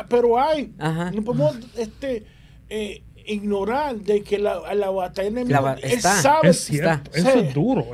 pero, 0.07 0.39
hay, 0.39 0.71
no 0.77 1.23
podemos 1.23 1.57
este, 1.75 2.23
eh, 2.69 3.01
ignorar 3.25 3.95
de 3.95 4.21
que 4.21 4.37
la, 4.37 4.73
la 4.75 4.91
batalla 4.91 5.29
enemiga 5.29 5.77
él 5.81 5.99
sabe 5.99 6.49
es 6.49 6.59
cierto, 6.59 7.09
eso 7.13 7.29
es 7.29 7.53
duro 7.55 7.87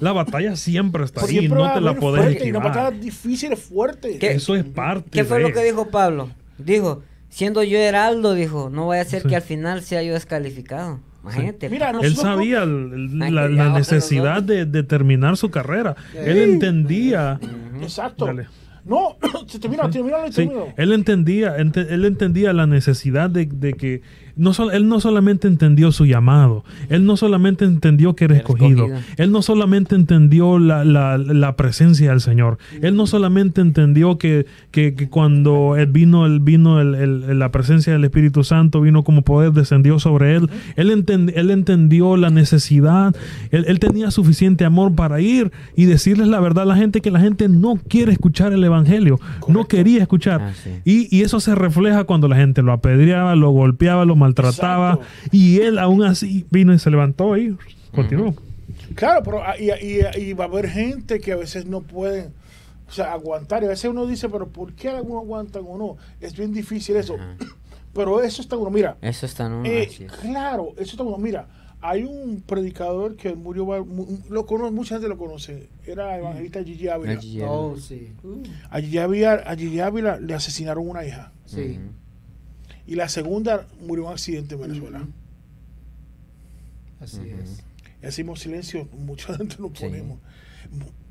la, 0.00 0.12
batalla 0.12 0.56
siempre 0.56 1.04
está 1.04 1.24
ahí 1.24 1.48
no 1.48 1.72
te 1.72 1.80
la 1.80 1.94
puedes 1.94 2.26
esquivar. 2.26 2.46
y 2.46 2.50
una 2.50 2.60
batalla 2.60 2.90
difícil 2.90 3.52
es 3.52 3.60
fuerte. 3.60 4.18
Eso 4.34 4.56
es 4.56 4.64
parte 4.64 5.10
¿qué 5.10 5.24
fue 5.24 5.38
lo 5.40 5.52
que 5.52 5.62
dijo 5.62 5.88
Pablo? 5.88 6.30
dijo 6.58 7.02
siendo 7.28 7.62
yo 7.62 7.78
heraldo 7.78 8.34
dijo 8.34 8.70
no 8.70 8.88
vaya 8.88 9.02
a 9.02 9.04
ser 9.04 9.22
que 9.22 9.36
al 9.36 9.42
final 9.42 9.82
sea 9.82 10.02
yo 10.02 10.14
descalificado 10.14 10.98
Imagínate. 11.24 11.66
él 12.02 12.16
sabía 12.16 12.66
la, 12.66 13.48
necesidad 13.70 14.42
de, 14.42 14.82
terminar 14.82 15.36
su 15.36 15.50
carrera. 15.50 15.96
Él 16.14 16.38
entendía. 16.38 17.40
Exacto. 17.80 18.28
No, 18.84 19.16
termina, 19.60 19.88
termina, 19.88 20.18
él 20.76 20.92
entendía, 20.92 21.56
él 21.56 22.04
entendía 22.04 22.52
la 22.52 22.66
necesidad 22.66 23.30
de, 23.30 23.46
de 23.46 23.72
que 23.72 24.02
no 24.36 24.52
él 24.72 24.88
no 24.88 25.00
solamente 25.00 25.46
entendió 25.46 25.92
su 25.92 26.06
llamado, 26.06 26.64
él 26.88 27.04
no 27.04 27.16
solamente 27.16 27.64
entendió 27.64 28.16
que 28.16 28.24
era 28.24 28.36
escogido, 28.36 28.88
él 29.16 29.30
no 29.30 29.42
solamente 29.42 29.94
entendió 29.94 30.58
la, 30.58 30.84
la, 30.84 31.56
presencia 31.56 32.10
del 32.10 32.20
Señor, 32.20 32.58
él 32.82 32.96
no 32.96 33.06
solamente 33.06 33.60
entendió 33.60 34.18
que, 34.18 34.46
que, 34.70 34.94
cuando 35.08 35.76
él 35.76 35.86
vino, 35.86 36.26
el, 36.26 36.40
vino 36.40 36.80
el, 36.80 37.38
la 37.38 37.50
presencia 37.52 37.92
del 37.92 38.04
Espíritu 38.04 38.42
Santo, 38.42 38.80
vino 38.80 39.04
como 39.04 39.22
poder, 39.22 39.52
descendió 39.52 39.98
sobre 39.98 40.34
él, 40.34 40.50
él, 40.76 41.04
él 41.34 41.50
entendió 41.50 42.16
la 42.16 42.30
necesidad, 42.30 43.14
él, 43.50 43.78
tenía 43.78 44.10
suficiente 44.10 44.64
amor 44.64 44.94
para 44.94 45.20
ir 45.20 45.52
y 45.76 45.84
decirles 45.84 46.28
la 46.28 46.40
verdad 46.40 46.64
a 46.64 46.66
la 46.66 46.76
gente 46.76 47.00
que 47.00 47.10
la 47.10 47.20
gente 47.20 47.48
no 47.48 47.78
quiere 47.88 48.12
escuchar 48.12 48.52
el 48.52 48.64
Evangelio, 48.64 49.20
no 49.46 49.66
quería 49.66 50.02
escuchar. 50.02 50.40
Ah, 50.40 50.52
y, 50.84 51.14
y, 51.14 51.22
eso 51.22 51.38
se 51.40 51.54
refleja 51.54 52.04
cuando 52.04 52.28
la 52.28 52.36
gente 52.36 52.62
lo 52.62 52.72
apedreaba, 52.72 53.34
lo 53.34 53.50
golpeaba, 53.50 54.04
lo 54.04 54.16
maltrataba. 54.24 54.98
Y 55.30 55.60
él 55.60 55.78
aún 55.78 56.02
así 56.02 56.46
vino 56.50 56.72
y 56.72 56.78
se 56.78 56.90
levantó 56.90 57.36
y 57.36 57.56
continuó. 57.94 58.34
Claro, 58.94 59.22
pero 59.22 59.42
ah, 59.42 59.54
y, 59.58 60.32
va 60.32 60.44
a 60.44 60.48
haber 60.48 60.68
gente 60.68 61.20
que 61.20 61.32
a 61.32 61.36
veces 61.36 61.66
no 61.66 61.82
pueden 61.82 62.32
o 62.88 62.92
sea, 62.92 63.12
aguantar. 63.12 63.62
Y 63.62 63.66
a 63.66 63.70
veces 63.70 63.90
uno 63.90 64.06
dice, 64.06 64.28
pero 64.28 64.48
¿por 64.48 64.72
qué 64.74 64.90
algunos 64.90 65.22
aguantan 65.22 65.64
o 65.66 65.78
no? 65.78 65.96
Es 66.20 66.36
bien 66.36 66.52
difícil 66.52 66.96
eso. 66.96 67.16
Pero 67.94 68.20
eso 68.20 68.42
está 68.42 68.56
uno, 68.56 68.70
mira. 68.70 68.96
Eso 69.00 69.24
está 69.24 69.46
uno. 69.46 69.64
Eh, 69.64 69.88
claro, 70.20 70.72
eso 70.72 70.90
está 70.90 71.04
uno. 71.04 71.16
Mira, 71.16 71.46
hay 71.80 72.02
un 72.02 72.42
predicador 72.44 73.14
que 73.14 73.36
murió, 73.36 73.86
lo 74.28 74.46
conoce, 74.46 74.72
mucha 74.72 74.96
gente 74.96 75.08
lo 75.08 75.16
conoce. 75.16 75.68
Era 75.86 76.18
evangelista 76.18 76.64
Gigi 76.64 76.88
Ávila. 76.88 77.20
Oh, 77.46 77.76
sí. 77.76 78.12
A 78.68 78.80
Gigi 78.80 79.78
Ávila, 79.78 80.18
le 80.18 80.34
asesinaron 80.34 80.88
una 80.88 81.06
hija. 81.06 81.30
Sí 81.44 81.78
y 82.86 82.94
la 82.94 83.08
segunda 83.08 83.66
murió 83.80 84.04
en 84.04 84.08
un 84.08 84.12
accidente 84.12 84.54
en 84.54 84.60
Venezuela. 84.60 85.06
Así 87.00 87.20
es. 87.28 87.64
Y 88.02 88.06
hacemos 88.06 88.40
silencio, 88.40 88.88
mucha 88.92 89.34
gente 89.36 89.56
lo 89.58 89.70
ponemos. 89.72 90.18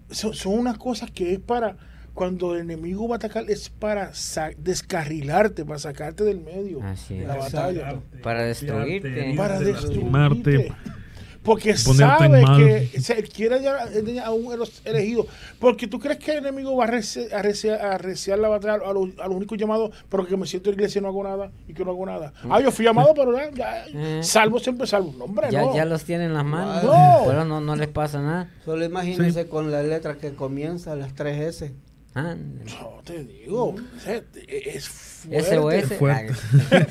Son, 0.10 0.60
unas 0.60 0.78
cosas 0.78 1.10
que 1.10 1.34
es 1.34 1.40
para, 1.40 1.78
cuando 2.14 2.56
el 2.56 2.62
enemigo 2.62 3.08
va 3.08 3.16
a 3.16 3.18
atacar, 3.18 3.50
es 3.50 3.70
para 3.70 4.12
descarrilarte, 4.58 5.66
para 5.66 5.80
sacarte 5.80 6.24
del 6.24 6.40
medio 6.40 6.80
de 7.10 7.26
la 7.26 7.38
batalla. 7.38 8.00
Para 8.22 8.44
destruirte. 8.44 9.34
Para 9.36 9.60
destruirte 9.60 10.72
porque 11.44 11.78
sabe 11.78 12.44
que 12.92 13.02
se 13.02 13.24
quiere 13.24 13.68
a 14.20 14.32
un 14.32 14.70
elegido. 14.86 15.28
Porque 15.60 15.88
tú 15.88 16.00
crees 16.00 16.18
que 16.20 16.32
el 16.32 16.38
enemigo 16.40 16.76
va 16.76 16.86
a 16.86 16.88
arreciar, 16.88 18.40
la 18.40 18.48
batalla 18.48 18.76
a 18.86 18.94
los, 18.94 19.10
a 19.20 19.28
los 19.28 19.38
únicos 19.38 19.58
llamados, 19.58 19.92
pero 20.10 20.26
que 20.26 20.38
me 20.38 20.46
siento 20.46 20.70
en 20.70 20.78
la 20.78 20.82
iglesia 20.82 21.00
y 21.00 21.02
no 21.02 21.10
hago 21.10 21.24
nada 21.24 21.52
y 21.68 21.74
que 21.74 21.84
no 21.84 21.92
hago 21.92 22.06
nada. 22.06 22.34
Ah, 22.50 22.62
yo 22.62 22.72
fui 22.72 22.86
llamado, 22.86 23.14
pero 23.14 23.36
ya, 23.54 23.86
eh. 23.88 24.22
salvo 24.24 24.60
siempre 24.60 24.88
salvo. 24.88 25.14
No, 25.18 25.26
hombre, 25.26 25.48
ya, 25.52 25.62
no. 25.62 25.76
ya 25.76 25.86
los 25.86 26.04
tienen 26.04 26.28
en 26.28 26.34
las 26.34 26.46
manos. 26.46 26.82
Pero 27.28 27.46
no, 27.46 27.60
no 27.60 27.76
les 27.76 27.90
pasa 27.90 28.22
nada. 28.22 28.50
Solo 28.66 28.86
imagínense 28.86 29.48
con 29.48 29.72
la 29.72 29.84
letra 29.84 30.16
que 30.16 30.34
comienza, 30.34 30.96
las 30.96 31.14
tres 31.14 31.62
S. 31.62 31.74
Ah, 32.16 32.36
no 32.36 33.02
te 33.04 33.24
digo, 33.24 33.76
es 34.06 34.88
fuerte. 34.88 35.96
fuerte. 35.96 36.34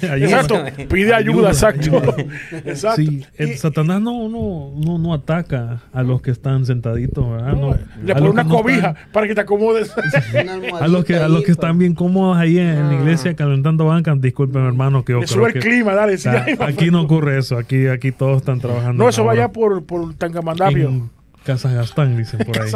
exacto, 0.17 0.65
pide 0.89 1.15
ayuda, 1.15 1.51
exacto. 1.51 2.03
exacto. 2.65 3.03
Sí, 3.03 3.25
el 3.37 3.57
Satanás 3.57 4.01
no, 4.01 4.29
no, 4.29 4.73
no, 4.77 4.99
no, 4.99 5.15
ataca 5.15 5.83
a 5.93 6.03
los 6.03 6.23
que 6.23 6.33
están 6.33 6.67
sentaditos, 6.67 7.31
¿verdad? 7.31 7.53
No, 7.53 7.77
le 8.05 8.15
pone 8.15 8.31
una 8.31 8.49
cobija 8.49 8.97
para 9.13 9.29
que 9.29 9.37
te 9.37 9.43
acomodes. 9.43 9.95
a 10.81 10.89
los 10.89 11.05
que, 11.05 11.15
a 11.15 11.29
los 11.29 11.45
que 11.45 11.53
están 11.53 11.79
bien 11.79 11.95
cómodos 11.95 12.37
ahí 12.37 12.59
en, 12.59 12.89
la 12.89 12.95
iglesia 12.95 13.35
calentando 13.35 13.85
bancas, 13.85 14.21
disculpen 14.21 14.65
hermano 14.65 15.05
que 15.05 15.13
yo 15.13 15.21
creo 15.21 15.47
el 15.47 15.53
clima, 15.55 15.95
dale. 15.95 16.17
aquí 16.59 16.91
no 16.91 17.01
ocurre 17.03 17.39
eso, 17.39 17.59
aquí, 17.59 17.87
aquí 17.87 18.11
todos 18.11 18.39
están 18.39 18.59
trabajando. 18.59 19.05
No, 19.05 19.09
eso 19.09 19.23
vaya 19.23 19.53
por, 19.53 19.85
por 19.85 20.15
Tangamandapio. 20.15 20.89
Casas 20.89 21.22
Gastán, 21.45 22.17
dicen 22.17 22.41
por 22.41 22.61
ahí. 22.61 22.73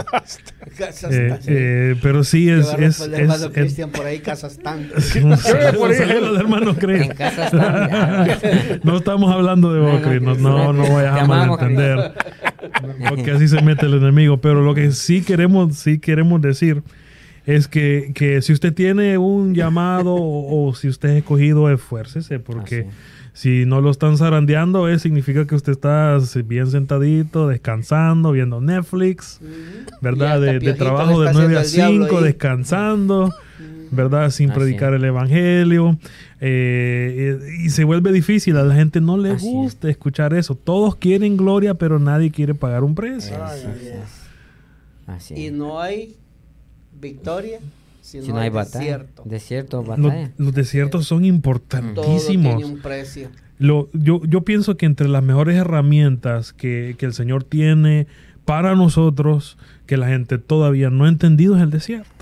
eh, 1.11 1.39
eh, 1.47 1.97
pero 2.03 2.25
sí 2.25 2.49
es. 2.51 2.67
es, 2.79 3.01
el 3.01 3.15
hermano 3.15 3.53
Cristian 3.53 3.91
por 3.91 4.07
ahí, 4.07 4.19
Casastán. 4.21 4.89
por 5.79 5.91
ahí 5.91 6.21
los 6.21 6.39
hermanos 6.39 6.77
creen. 6.79 7.15
no 8.83 8.97
estamos 8.97 9.33
hablando 9.33 9.73
de 9.73 9.81
vos, 9.81 10.01
no, 10.21 10.35
no, 10.37 10.73
no 10.73 10.95
vayas 10.95 11.21
a 11.21 11.25
malentender. 11.27 12.13
Porque 13.09 13.31
así 13.31 13.49
se 13.49 13.63
mete 13.63 13.87
el 13.87 13.95
enemigo. 13.95 14.41
Pero 14.41 14.63
lo 14.63 14.75
que 14.75 14.91
sí 14.93 15.23
queremos, 15.23 15.77
sí 15.77 15.99
queremos 15.99 16.41
decir 16.43 16.83
es 17.47 17.69
que, 17.69 18.11
que 18.15 18.43
si 18.43 18.53
usted 18.53 18.75
tiene 18.75 19.19
un 19.19 19.55
llamado 19.55 20.15
o, 20.15 20.69
o, 20.69 20.75
si 20.75 20.89
usted 20.89 21.11
es 21.11 21.17
escogido, 21.19 21.71
esfuércese, 21.71 22.41
porque. 22.41 22.87
Si 23.37 23.67
no 23.67 23.83
lo 23.83 23.91
están 23.91 24.17
zarandeando, 24.17 24.89
es, 24.89 25.03
significa 25.03 25.47
que 25.47 25.55
usted 25.55 25.73
está 25.73 26.19
bien 26.47 26.71
sentadito, 26.71 27.47
descansando, 27.49 28.33
viendo 28.33 28.63
Netflix, 28.63 29.41
¿verdad? 30.01 30.41
De, 30.41 30.73
trabajo 30.73 31.21
de 31.21 31.35
9 31.35 31.59
a 31.59 31.65
5, 31.65 32.23
descansando, 32.23 33.31
¿verdad? 33.91 34.31
Sin 34.31 34.53
predicar 34.53 34.95
el 34.95 35.05
Evangelio. 35.05 35.99
Eh, 36.41 37.39
y, 37.63 37.69
se 37.69 37.85
vuelve 37.85 38.11
difícil, 38.11 38.57
a 38.57 38.63
la 38.63 38.75
gente 38.75 39.03
no 39.03 39.19
le 39.19 39.35
gusta 39.35 39.91
escuchar 39.91 40.33
eso. 40.33 40.55
Todos 40.55 40.97
quieren 40.97 41.37
gloria, 41.37 41.75
pero 41.75 41.99
nadie 41.99 42.31
quiere 42.31 42.55
pagar 42.55 42.85
un 42.85 42.95
precio. 42.95 43.37
Y 45.29 45.51
no 45.51 45.79
hay 45.79 46.17
victoria 46.99 47.61
si, 48.07 48.21
no, 48.21 48.39
hay, 48.39 48.51
desierto. 48.51 49.23
desierto 49.25 49.83
batalla. 49.83 50.31
Los, 50.39 50.55
desiertos 50.55 51.07
son 51.07 51.25
importantísimos. 51.25 52.53
Todo 52.53 52.57
tiene 52.59 52.73
un 52.73 52.81
precio. 52.81 53.31
Lo, 53.59 53.89
yo, 53.93 54.23
yo 54.25 54.43
pienso 54.43 54.77
que 54.77 54.87
entre 54.87 55.09
las 55.09 55.25
mejores 55.25 55.57
herramientas 55.57 56.53
que, 56.53 56.95
que, 56.99 57.07
el 57.07 57.15
Señor 57.15 57.43
tiene 57.43 58.07
para 58.45 58.77
nosotros, 58.77 59.59
que 59.87 59.97
la 59.97 60.07
gente 60.07 60.39
todavía 60.39 60.89
no 60.89 61.07
ha 61.07 61.09
entendido, 61.09 61.57
es 61.57 61.63
el 61.63 61.71
desierto. 61.71 62.17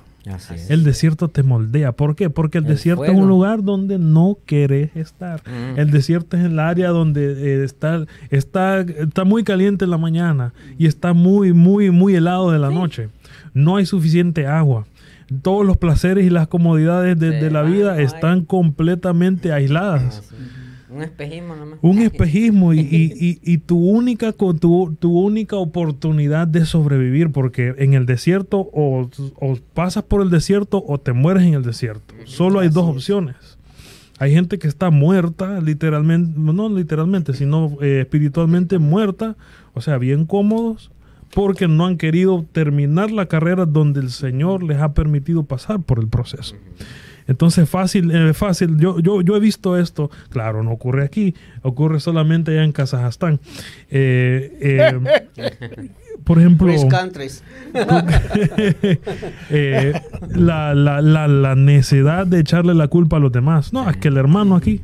El 0.71 0.85
desierto 0.85 1.29
te 1.29 1.43
moldea. 1.43 1.93
¿Por 1.93 2.17
qué? 2.17 2.31
Porque 2.31 2.57
el, 2.57 2.65
desierto 2.65 3.05
es 3.05 3.11
un 3.11 3.29
lugar 3.29 3.63
donde 3.63 3.99
no 3.99 4.39
querés 4.47 4.97
estar. 4.97 5.43
Mm. 5.47 5.79
El 5.79 5.91
desierto 5.91 6.39
es 6.39 6.45
el 6.45 6.59
área 6.61 6.89
donde 6.89 7.61
eh, 7.61 7.65
está, 7.65 8.07
está, 8.31 8.81
está 8.81 9.25
muy 9.25 9.45
caliente 9.45 9.85
en 9.85 9.91
la 9.91 9.99
mañana 9.99 10.55
y 10.79 10.87
está 10.87 11.13
muy, 11.13 11.53
muy, 11.53 11.91
muy 11.91 12.15
helado 12.15 12.51
de 12.51 12.59
la 12.59 12.71
noche. 12.71 13.11
No 13.53 13.77
hay 13.77 13.85
suficiente 13.85 14.47
agua 14.47 14.87
todos 15.43 15.67
los 15.67 15.77
placeres 15.77 16.27
y 16.27 16.31
las 16.31 16.49
comodidades 16.49 17.19
de, 17.19 17.51
la 17.51 17.63
vida 17.63 18.01
están 18.01 18.45
completamente 18.45 19.53
aisladas. 19.53 20.23
Un 20.91 21.03
espejismo 21.03 21.57
nomás. 21.57 21.79
Un 21.83 21.99
espejismo 21.99 22.73
y, 22.75 23.63
tu, 23.67 23.79
única, 23.79 24.33
tu, 24.33 24.97
tu 24.99 25.19
única 25.19 25.57
oportunidad 25.57 26.47
de 26.47 26.65
sobrevivir, 26.67 27.33
porque 27.33 27.75
en 27.79 27.95
el 27.95 28.07
desierto 28.07 28.71
o, 28.73 29.09
pasas 29.75 30.05
por 30.05 30.23
el 30.23 30.31
desierto 30.31 30.85
o 30.87 30.99
te 30.99 31.13
mueres 31.13 31.45
en 31.45 31.55
el 31.55 31.63
desierto. 31.63 32.15
Solo 32.25 32.61
hay 32.61 32.69
dos 32.69 32.85
opciones. 32.85 33.37
Hay 34.19 34.33
gente 34.33 34.61
que 34.61 34.69
está 34.69 34.91
muerta, 34.91 35.61
literalmente, 35.61 36.39
no 36.39 36.69
literalmente, 36.69 37.33
sino 37.33 37.77
eh, 37.83 38.03
espiritualmente 38.03 38.79
muerta, 38.79 39.37
o 39.73 39.81
sea, 39.81 39.99
bien 39.99 40.25
cómodos, 40.25 40.93
porque 41.35 41.67
no 41.69 41.85
han 41.87 41.99
querido 41.99 42.47
terminar 42.53 43.11
la 43.11 43.27
carrera 43.27 43.67
donde 43.67 44.01
el 44.01 44.11
Señor 44.11 44.63
les 44.63 44.81
ha 44.81 44.95
permitido 44.95 45.43
pasar 45.43 45.83
por 45.83 45.99
el 45.99 46.09
proceso. 46.09 46.55
Entonces, 47.27 47.69
fácil, 47.69 48.11
eh, 48.11 48.35
fácil. 48.35 48.79
Yo, 48.79 49.01
yo, 49.01 49.23
yo 49.23 49.35
he 49.35 49.41
visto 49.41 49.77
esto. 49.79 50.11
Claro, 50.29 50.63
no 50.63 50.71
ocurre 50.73 51.05
aquí. 51.05 51.35
Ocurre 51.63 51.99
solamente 52.01 52.53
allá 52.53 52.65
en 52.65 52.73
Kazajstán. 52.73 53.41
Eh, 53.91 54.59
eh, 54.61 55.01
por 56.25 56.39
ejemplo, 56.39 56.73
la, 60.35 60.75
la, 60.75 61.01
la, 61.01 61.29
la, 61.29 61.55
necesidad 61.55 62.27
de 62.27 62.41
echarle 62.41 62.75
la 62.75 62.89
culpa 62.89 63.17
a 63.17 63.21
los 63.21 63.33
demás. 63.33 63.73
No, 63.73 63.89
es 63.89 63.97
que 63.97 64.09
el 64.09 64.19
hermano 64.19 64.55
aquí, 64.55 64.83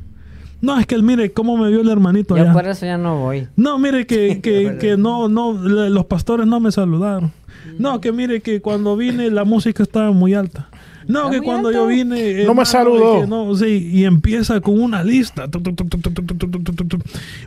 No, 0.60 0.78
es 0.78 0.86
que 0.86 1.00
mire 1.00 1.32
cómo 1.32 1.56
me 1.56 1.70
vio 1.70 1.80
el 1.80 1.88
hermanito 1.88 2.36
Yo 2.36 2.52
por 2.52 2.66
eso 2.66 2.84
ya 2.86 2.98
no 2.98 3.18
voy. 3.18 3.48
No, 3.56 3.78
mire 3.78 4.06
que, 4.06 4.40
que, 4.40 4.76
que 4.78 4.96
no, 4.96 5.28
no, 5.28 5.52
los 5.54 6.04
pastores 6.06 6.46
no 6.46 6.60
me 6.60 6.70
saludaron. 6.72 7.32
No, 7.78 8.00
que 8.00 8.12
mire 8.12 8.40
que 8.40 8.60
cuando 8.60 8.96
vine 8.96 9.30
la 9.30 9.44
música 9.44 9.82
estaba 9.82 10.12
muy 10.12 10.34
alta. 10.34 10.68
No, 11.06 11.30
que 11.30 11.40
cuando 11.40 11.72
yo 11.72 11.86
vine. 11.86 12.44
No 12.44 12.54
me 12.54 12.64
saludó. 12.64 13.26
No, 13.26 13.54
sí, 13.54 13.90
y 13.92 14.04
empieza 14.04 14.60
con 14.60 14.80
una 14.80 15.02
lista. 15.02 15.48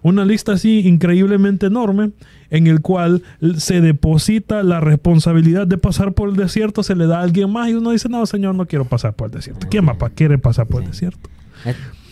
Una 0.02 0.26
lista 0.26 0.54
así 0.54 0.88
increíblemente 0.88 1.68
enorme, 1.68 2.12
en 2.50 2.68
el 2.68 2.82
cual 2.82 3.24
se 3.58 3.80
deposita 3.82 4.64
la 4.64 4.80
responsabilidad 4.80 5.68
de 5.68 5.78
pasar 5.78 6.14
por 6.14 6.30
el 6.30 6.36
desierto, 6.36 6.84
se 6.84 6.96
le 6.96 7.08
da 7.08 7.20
a 7.20 7.24
alguien 7.24 7.52
más, 7.52 7.70
y 7.70 7.76
uno 7.76 7.92
dice, 7.92 8.10
no, 8.10 8.26
señor, 8.26 8.56
no 8.56 8.66
quiero 8.66 8.86
pasar 8.86 9.14
por 9.14 9.28
el 9.28 9.34
desierto. 9.34 9.68
¿Quién 9.70 9.86
más 9.86 9.98
quiere 10.16 10.38
pasar 10.38 10.68
por 10.68 10.82
el 10.82 10.90
desierto? 10.90 11.30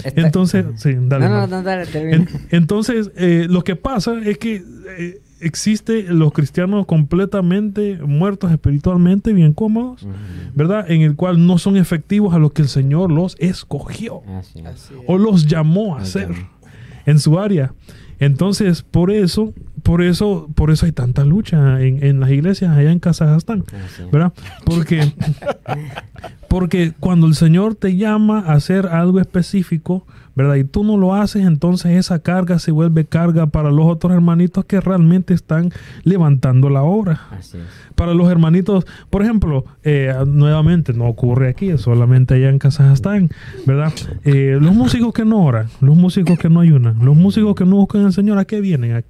Entonces, 0.04 0.66
sí, 0.78 0.96
dale. 1.00 1.30
No, 1.30 1.48
no, 1.48 1.64
dale, 1.64 1.86
entonces, 2.50 3.12
eh, 3.16 3.48
lo 3.50 3.64
que 3.64 3.76
pasa 3.76 4.20
es 4.24 4.38
que 4.38 4.64
eh, 4.98 5.22
existe 5.40 6.04
los 6.04 6.32
cristianos 6.32 6.86
completamente 6.86 8.00
muertos 8.06 8.52
espiritualmente, 8.52 9.34
bien 9.34 9.54
cómodos, 9.54 10.08
¿verdad? 10.56 10.90
En 10.90 11.02
el 11.02 11.16
cual 11.16 11.46
no 11.46 11.58
son 11.58 11.78
efectivos 11.78 12.34
a 12.34 12.40
lo 12.40 12.52
que 12.52 12.62
el 12.62 12.68
Señor 12.68 13.12
los 13.12 13.36
escogió 13.40 14.22
o 15.08 15.18
los 15.18 15.48
llamó 15.48 15.98
a 15.98 16.02
hacer 16.02 16.30
en 17.06 17.20
su 17.20 17.40
área. 17.40 17.74
Entonces, 18.20 18.84
por 18.84 19.10
eso, 19.10 19.52
por 19.82 20.04
eso, 20.04 20.48
por 20.54 20.70
eso 20.70 20.86
hay 20.86 20.92
tanta 20.92 21.26
lucha 21.26 21.82
en, 21.82 22.04
en 22.06 22.20
las 22.20 22.30
iglesias 22.30 22.78
allá 22.78 22.92
en 22.92 23.00
Kazajstán, 23.00 23.66
¿verdad? 24.12 24.32
Porque, 24.64 25.12
porque 26.52 26.92
cuando 27.00 27.28
el 27.28 27.36
Señor 27.36 27.76
te 27.76 27.96
llama 27.96 28.40
a 28.40 28.56
hacer 28.56 28.88
algo 28.88 29.22
específico, 29.22 30.06
¿verdad? 30.36 30.56
Y 30.56 30.66
tú 30.66 30.84
no 30.84 30.98
lo 30.98 31.16
haces, 31.16 31.46
entonces 31.46 31.94
esa 31.98 32.20
carga 32.20 32.60
se 32.60 32.72
vuelve 32.72 33.06
carga 33.06 33.48
para 33.48 33.72
los 33.72 33.86
otros 33.86 34.12
hermanitos 34.12 34.66
que 34.66 34.82
realmente 34.82 35.34
están 35.34 35.72
levantando 36.04 36.70
la 36.70 36.84
obra. 36.84 37.22
Para 37.96 38.14
los 38.14 38.30
hermanitos, 38.30 38.86
por 39.10 39.22
ejemplo, 39.22 39.64
eh, 39.84 40.14
nuevamente 40.28 40.92
no 40.92 41.08
ocurre 41.08 41.48
aquí, 41.48 41.78
solamente 41.78 42.34
allá 42.34 42.50
en 42.50 42.60
Kazajstán, 42.60 43.30
¿verdad? 43.66 43.94
Eh, 44.26 44.58
los 44.60 44.76
músicos 44.76 45.14
que 45.14 45.24
no 45.24 45.46
oran, 45.46 45.68
los 45.80 45.96
músicos 45.96 46.38
que 46.38 46.50
no 46.50 46.60
ayunan, 46.60 46.98
los 47.02 47.16
músicos 47.16 47.56
que 47.56 47.64
no 47.64 47.78
buscan 47.78 48.04
al 48.04 48.12
Señor, 48.12 48.38
¿a 48.38 48.44
qué 48.44 48.60
vienen? 48.60 49.06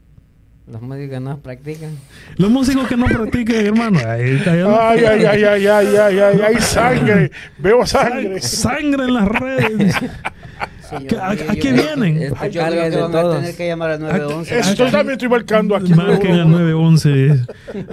Los 0.67 0.81
músicos 0.81 1.09
que 1.09 1.19
no 1.19 1.37
practican. 1.39 1.89
Los 2.37 2.51
músicos 2.51 2.87
que 2.87 2.97
no 2.97 3.05
practican, 3.07 3.55
hermano. 3.65 3.99
ay, 4.05 4.41
ay, 4.45 5.03
ay, 5.05 5.25
ay, 5.25 5.43
ay, 5.43 5.67
ay, 5.67 6.19
ay, 6.19 6.41
hay 6.41 6.55
sangre. 6.61 7.31
Veo 7.57 7.85
sangre. 7.85 8.41
Sangre 8.41 9.05
en 9.05 9.13
las 9.13 9.27
redes. 9.27 9.95
¿A, 11.21 11.35
qué 11.35 11.71
vienen? 11.71 12.19
Yo 12.19 12.35
creo 12.35 12.89
que 12.89 12.97
van 12.97 13.15
a 13.15 13.31
tener 13.37 13.55
que 13.55 13.67
llamar 13.67 13.91
al 13.91 14.01
911. 14.01 14.59
Eso 14.59 14.85
también 14.85 15.11
estoy 15.11 15.29
marcando 15.29 15.75
aquí. 15.75 15.93
Marquen 15.93 16.33
al 16.33 16.51
911. 16.51 17.45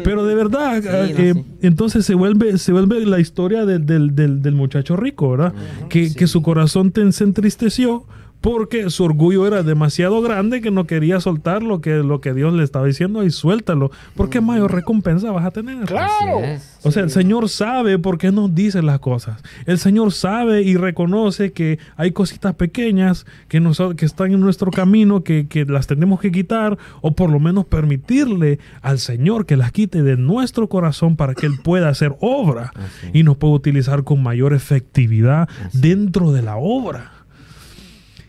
Pero 0.03 0.27
de 0.27 0.35
verdad, 0.35 0.83
eh, 0.85 1.35
entonces 1.62 2.05
se 2.05 2.14
vuelve, 2.14 2.59
se 2.59 2.73
vuelve 2.73 3.05
la 3.07 3.21
historia 3.21 3.64
del, 3.64 3.87
del, 3.87 4.14
del, 4.43 4.55
muchacho 4.55 4.97
rico, 4.97 5.31
¿verdad? 5.31 5.53
que, 5.89 6.12
que 6.12 6.27
su 6.27 6.43
corazón 6.43 6.93
se 7.12 7.25
entristeció 7.25 8.05
porque 8.41 8.91
su 8.91 9.05
orgullo 9.05 9.47
era 9.47 9.62
demasiado 9.62 10.20
grande 10.20 10.61
que 10.61 10.70
no 10.70 10.86
quería 10.86 11.20
soltar 11.20 11.62
lo 11.62 11.80
que, 11.80 11.97
lo 11.97 12.20
que 12.20 12.34
Dios 12.34 12.55
le 12.55 12.62
estaba 12.62 12.86
diciendo 12.86 13.24
y 13.24 13.30
suéltalo, 13.30 13.91
porque 14.14 14.41
mayor 14.41 14.72
recompensa 14.72 15.32
vas 15.32 15.45
a 15.45 15.51
tener. 15.51 15.84
Claro. 15.86 16.41
O 16.82 16.91
sea, 16.93 17.03
el 17.03 17.11
Señor 17.11 17.49
sabe 17.49 17.99
por 17.99 18.18
qué 18.18 18.30
nos 18.30 18.55
dice 18.55 18.82
las 18.82 19.01
cosas. 19.01 19.43
El 19.66 19.78
Señor 19.78 20.12
sabe 20.12 20.62
y 20.62 20.76
reconoce 20.76 21.53
que 21.53 21.78
hay 21.97 22.12
cositas 22.12 22.55
pequeñas 22.55 23.26
que, 23.49 23.61
nos, 23.61 23.82
que 23.97 24.07
están 24.07 24.32
en 24.32 24.41
nuestro 24.41 24.70
camino, 24.70 25.24
que, 25.24 25.49
que 25.49 25.64
las 25.64 25.86
tenemos 25.86 26.20
que 26.20 26.30
quitar, 26.30 26.78
o 27.01 27.12
por 27.12 27.30
lo 27.30 27.41
menos 27.41 27.64
permitirle 27.66 28.59
al 28.82 28.99
Señor 28.99 29.47
que 29.47 29.57
las 29.57 29.72
quite 29.72 30.03
de 30.03 30.16
nuestro 30.16 30.68
corazón 30.68 31.16
para 31.16 31.34
que 31.34 31.47
Él 31.47 31.59
pueda 31.62 31.89
hacer 31.89 32.16
obra 32.20 32.72
y 33.12 33.22
nos 33.22 33.36
pueda 33.36 33.55
utilizar 33.55 34.05
con 34.05 34.22
mayor 34.22 34.53
efectividad 34.53 35.49
dentro 35.72 36.32
de 36.32 36.43
la 36.43 36.57
obra. 36.57 37.18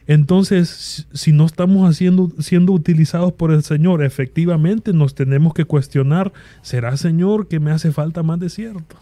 Entonces, 0.09 1.05
si 1.13 1.31
no 1.31 1.45
estamos 1.45 1.87
haciendo, 1.87 2.31
siendo 2.39 2.73
utilizados 2.73 3.31
por 3.31 3.51
el 3.51 3.61
Señor, 3.61 4.03
efectivamente 4.03 4.91
nos 4.91 5.13
tenemos 5.13 5.53
que 5.53 5.65
cuestionar, 5.65 6.33
¿será 6.63 6.97
Señor 6.97 7.47
que 7.47 7.59
me 7.59 7.69
hace 7.69 7.91
falta 7.91 8.23
más 8.23 8.39
desierto? 8.39 8.95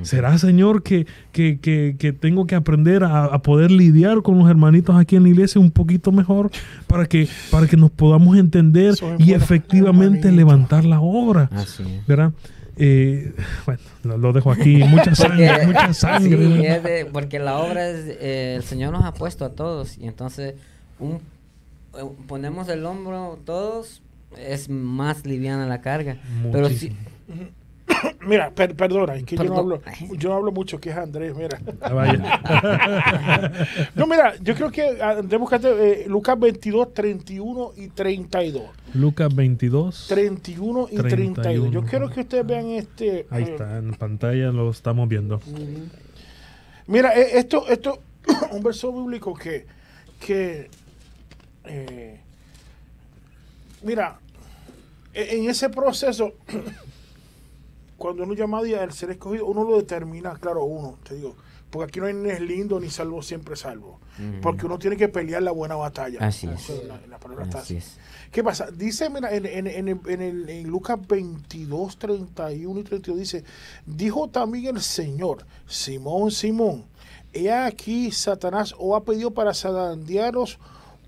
¿Será, 0.00 0.38
Señor, 0.38 0.82
que, 0.82 1.06
que, 1.32 1.58
que, 1.60 2.12
tengo 2.14 2.46
que 2.46 2.54
aprender 2.54 3.04
a, 3.04 3.38
poder 3.42 3.70
lidiar 3.70 4.22
con 4.22 4.38
los 4.38 4.48
hermanitos 4.48 4.96
aquí 4.96 5.16
en 5.16 5.24
la 5.24 5.28
iglesia 5.28 5.60
un 5.60 5.70
poquito 5.70 6.10
mejor 6.12 6.50
para 6.86 7.04
que, 7.04 7.28
para 7.50 7.66
que 7.66 7.76
nos 7.76 7.90
podamos 7.90 8.38
entender 8.38 8.94
y 9.18 9.34
efectivamente 9.34 10.32
levantar 10.32 10.86
la 10.86 11.00
obra? 11.02 11.50
¿Verdad? 12.08 12.32
Eh, 12.76 13.32
bueno, 13.66 14.18
lo, 14.18 14.32
dejo 14.32 14.50
aquí. 14.50 14.76
Mucha 14.84 15.14
sangre, 15.14 15.66
mucha 15.66 15.92
sangre. 15.94 17.06
porque 17.12 17.38
la 17.38 17.58
obra 17.58 17.88
es, 17.88 18.16
eh, 18.20 18.54
el 18.56 18.64
Señor 18.64 18.92
nos 18.92 19.04
ha 19.04 19.14
puesto 19.14 19.44
a 19.44 19.50
todos 19.50 19.98
y 19.98 20.06
entonces 20.06 20.54
un, 20.98 21.20
eh, 21.96 22.04
ponemos 22.26 22.68
el 22.68 22.84
hombro 22.84 23.38
todos, 23.44 24.02
es 24.38 24.68
más 24.68 25.24
liviana 25.24 25.66
la 25.66 25.80
carga. 25.80 26.18
Pero 26.50 26.68
si, 26.68 26.96
Mira, 28.26 28.50
perdona, 28.50 29.16
es 29.16 29.24
que 29.24 29.36
yo 29.36 29.44
no 29.44 29.56
hablo, 29.56 29.82
yo 30.12 30.28
no 30.30 30.34
hablo 30.36 30.52
mucho, 30.52 30.80
que 30.80 30.90
es 30.90 30.96
Andrés, 30.96 31.34
mira. 31.34 31.60
Ah, 31.80 33.52
no, 33.94 34.06
mira, 34.06 34.34
yo 34.40 34.54
creo 34.54 34.70
que 34.70 35.02
Andrés, 35.02 35.40
buscate 35.40 36.02
eh, 36.02 36.08
Lucas 36.08 36.38
22, 36.38 36.94
31 36.94 37.72
y 37.76 37.88
32. 37.88 38.62
Lucas 38.94 39.34
22, 39.34 40.06
31 40.08 40.88
y 40.90 40.96
32. 40.96 41.70
Yo 41.70 41.84
quiero 41.84 42.10
que 42.10 42.20
ustedes 42.20 42.46
vean 42.46 42.66
este. 42.70 43.26
Ahí 43.30 43.44
está, 43.44 43.78
en 43.78 43.92
pantalla 43.94 44.50
lo 44.50 44.70
estamos 44.70 45.08
viendo. 45.08 45.40
Mira, 46.86 47.12
eh, 47.18 47.38
esto, 47.38 47.66
esto, 47.68 48.00
un 48.52 48.62
verso 48.62 48.92
bíblico 48.92 49.34
que, 49.34 49.66
que 50.20 50.68
eh, 51.64 52.20
mira, 53.82 54.18
e, 55.12 55.36
en 55.36 55.48
ese 55.48 55.68
proceso 55.70 56.34
cuando 58.04 58.24
uno 58.24 58.34
llama 58.34 58.58
a 58.58 58.90
ser 58.90 59.12
escogido, 59.12 59.46
uno 59.46 59.64
lo 59.64 59.78
determina, 59.78 60.34
claro, 60.34 60.66
uno, 60.66 60.98
te 61.04 61.14
digo, 61.14 61.36
porque 61.70 61.88
aquí 61.88 62.00
no 62.00 62.04
hay 62.04 62.12
ni 62.12 62.28
es 62.28 62.38
lindo 62.38 62.78
ni 62.78 62.90
salvo, 62.90 63.22
siempre 63.22 63.56
salvo. 63.56 63.98
Porque 64.42 64.66
uno 64.66 64.78
tiene 64.78 64.98
que 64.98 65.08
pelear 65.08 65.42
la 65.42 65.52
buena 65.52 65.74
batalla. 65.76 66.18
Así 67.60 67.76
es. 67.76 67.96
¿Qué 68.30 68.44
pasa? 68.44 68.70
Dice, 68.70 69.08
mira, 69.08 69.34
en, 69.34 69.46
en, 69.46 69.66
en, 69.66 69.88
en, 69.88 70.48
en 70.50 70.68
Lucas 70.68 70.98
22, 71.08 71.96
31 71.96 72.80
y 72.80 72.82
32 72.82 73.18
dice, 73.18 73.44
dijo 73.86 74.28
también 74.28 74.76
el 74.76 74.82
Señor, 74.82 75.46
Simón, 75.66 76.30
Simón, 76.30 76.84
he 77.32 77.50
aquí 77.50 78.10
Satanás 78.10 78.74
os 78.78 78.94
ha 78.94 79.02
pedido 79.02 79.30
para 79.30 79.54
zarandearos 79.54 80.58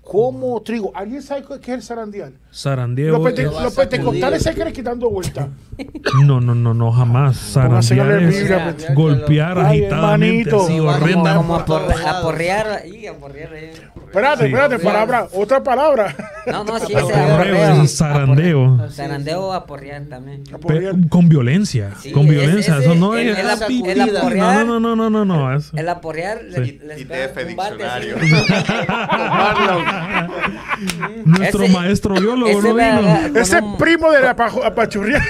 como 0.01 0.59
trigo. 0.63 0.91
¿Alguien 0.95 1.21
sabe 1.21 1.45
qué 1.61 1.73
es 1.73 1.77
el 1.77 1.83
zarandear? 1.83 2.33
Zarandear. 2.57 3.11
Los, 3.11 3.75
pentecostales 3.75 4.41
se 4.41 4.53
creen 4.53 4.73
quitando 4.73 5.11
vuelta. 5.11 5.47
No, 6.25 6.41
no, 6.41 6.55
no, 6.55 6.73
no, 6.73 6.91
jamás. 6.91 7.37
Zarandear 7.37 8.23
es 8.23 8.95
golpear 8.95 9.59
agitadamente, 9.59 10.55
así, 10.55 10.79
horrenda. 10.79 11.35
Como, 11.35 11.55
aporrear 11.55 12.17
aporrear. 12.17 12.83
Espérate, 14.07 14.45
espérate, 14.45 14.79
palabra, 14.79 15.27
otra 15.33 15.61
palabra. 15.61 16.15
No, 16.47 16.63
no, 16.63 16.79
sí, 16.79 16.93
es 16.93 17.95
zarandeo. 17.95 18.89
Zarandeo 18.89 19.47
o 19.47 19.53
aporrear 19.53 20.05
también. 20.05 20.43
Con 21.09 21.29
violencia, 21.29 21.91
con 22.13 22.27
violencia. 22.27 22.79
Eso 22.79 22.95
no 22.95 23.17
es... 23.17 23.37
El 23.37 24.01
aporrear. 24.01 24.65
No, 24.65 24.79
no, 24.79 24.95
no, 24.95 25.09
no, 25.09 25.25
no. 25.25 25.59
El 25.75 25.89
aporrear... 25.89 26.41
ITF 26.47 27.37
diccionario. 27.47 28.15
Nuestro 31.25 31.67
maestro 31.67 32.15
biólogo 32.15 32.46
no 32.53 32.73
vino. 32.73 33.39
Ese 33.39 33.61
primo 33.77 34.11
de 34.11 34.21
la 34.21 34.31
apachurría. 34.31 35.21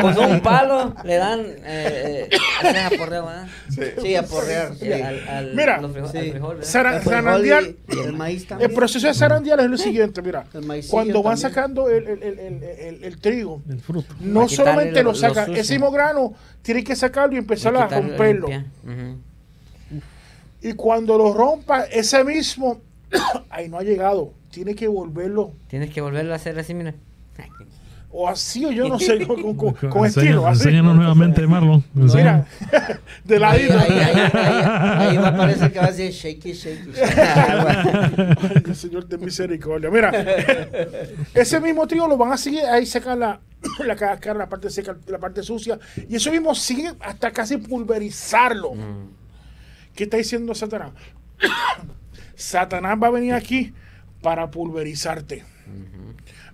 Con, 0.00 0.18
un 0.18 0.40
palo 0.40 0.94
le 1.04 1.16
dan. 1.16 1.40
Eh, 1.64 2.28
eh, 2.30 2.78
aporrear, 2.78 3.46
Sí, 4.02 4.16
aporrear. 4.16 4.72
Mira, 5.54 5.80
zarandial. 6.62 7.76
El 8.58 8.70
proceso 8.72 9.06
de 9.06 9.14
zarandial 9.14 9.60
es 9.60 9.70
lo 9.70 9.78
siguiente: 9.78 10.22
mira. 10.22 10.44
Cuando 10.90 11.22
van 11.22 11.38
sacando 11.38 11.88
el, 11.88 13.18
trigo, 13.20 13.62
no 14.20 14.48
solamente 14.48 15.02
lo 15.02 15.14
sacan, 15.14 15.54
ese 15.54 15.74
mismo 15.74 15.90
grano 15.90 16.34
tiene 16.62 16.84
que 16.84 16.96
sacarlo 16.96 17.34
y 17.34 17.38
empezar 17.38 17.76
a 17.76 17.86
romperlo. 17.88 18.48
Y 20.64 20.74
cuando 20.74 21.18
lo 21.18 21.32
rompa, 21.32 21.84
ese 21.84 22.22
mismo 22.22 22.80
ahí 23.50 23.68
no 23.68 23.78
ha 23.78 23.82
llegado. 23.82 24.32
Tiene 24.52 24.74
que 24.74 24.86
volverlo. 24.86 25.52
Tienes 25.66 25.90
que 25.90 26.02
volverlo 26.02 26.34
a 26.34 26.36
hacer 26.36 26.58
así, 26.58 26.74
mira. 26.74 26.94
O 28.10 28.28
así, 28.28 28.62
o 28.66 28.70
yo 28.70 28.86
no 28.86 28.98
sé, 28.98 29.26
con, 29.26 29.56
con, 29.56 29.72
con 29.72 30.04
estilo. 30.04 30.46
Así. 30.46 30.64
Enséñanos 30.64 30.94
nuevamente, 30.94 31.46
Marlon. 31.46 31.82
Mira, 31.94 32.46
de 33.24 33.38
la 33.38 33.52
Ahí, 33.52 33.62
ahí, 33.62 34.30
ahí, 34.34 35.16
va 35.16 35.28
a 35.28 35.36
parecer 35.36 35.72
que 35.72 35.78
va 35.78 35.86
a 35.86 35.90
decir 35.90 36.10
shaky, 36.10 36.52
shaky. 36.52 36.90
Ay, 38.66 38.74
Señor 38.74 39.08
de 39.08 39.16
misericordia. 39.16 39.90
Mira, 39.90 40.12
ese 41.34 41.58
mismo 41.58 41.86
trigo 41.86 42.06
lo 42.06 42.18
van 42.18 42.32
a 42.32 42.36
seguir, 42.36 42.60
ahí 42.66 42.84
sacar 42.84 43.16
la, 43.16 43.40
la 43.86 43.96
cáscara, 43.96 44.40
la 44.40 44.48
parte 44.50 44.68
seca, 44.68 44.94
la 45.06 45.18
parte 45.18 45.42
sucia, 45.42 45.78
y 46.06 46.14
eso 46.14 46.30
mismo 46.30 46.54
sigue 46.54 46.92
hasta 47.00 47.30
casi 47.30 47.56
pulverizarlo. 47.56 48.74
Mm. 48.74 49.08
¿Qué 49.94 50.04
está 50.04 50.18
diciendo 50.18 50.54
Satanás? 50.54 50.90
Satanás 52.34 52.98
va 53.02 53.06
a 53.06 53.10
venir 53.10 53.32
aquí 53.32 53.72
para 54.22 54.50
pulverizarte. 54.50 55.44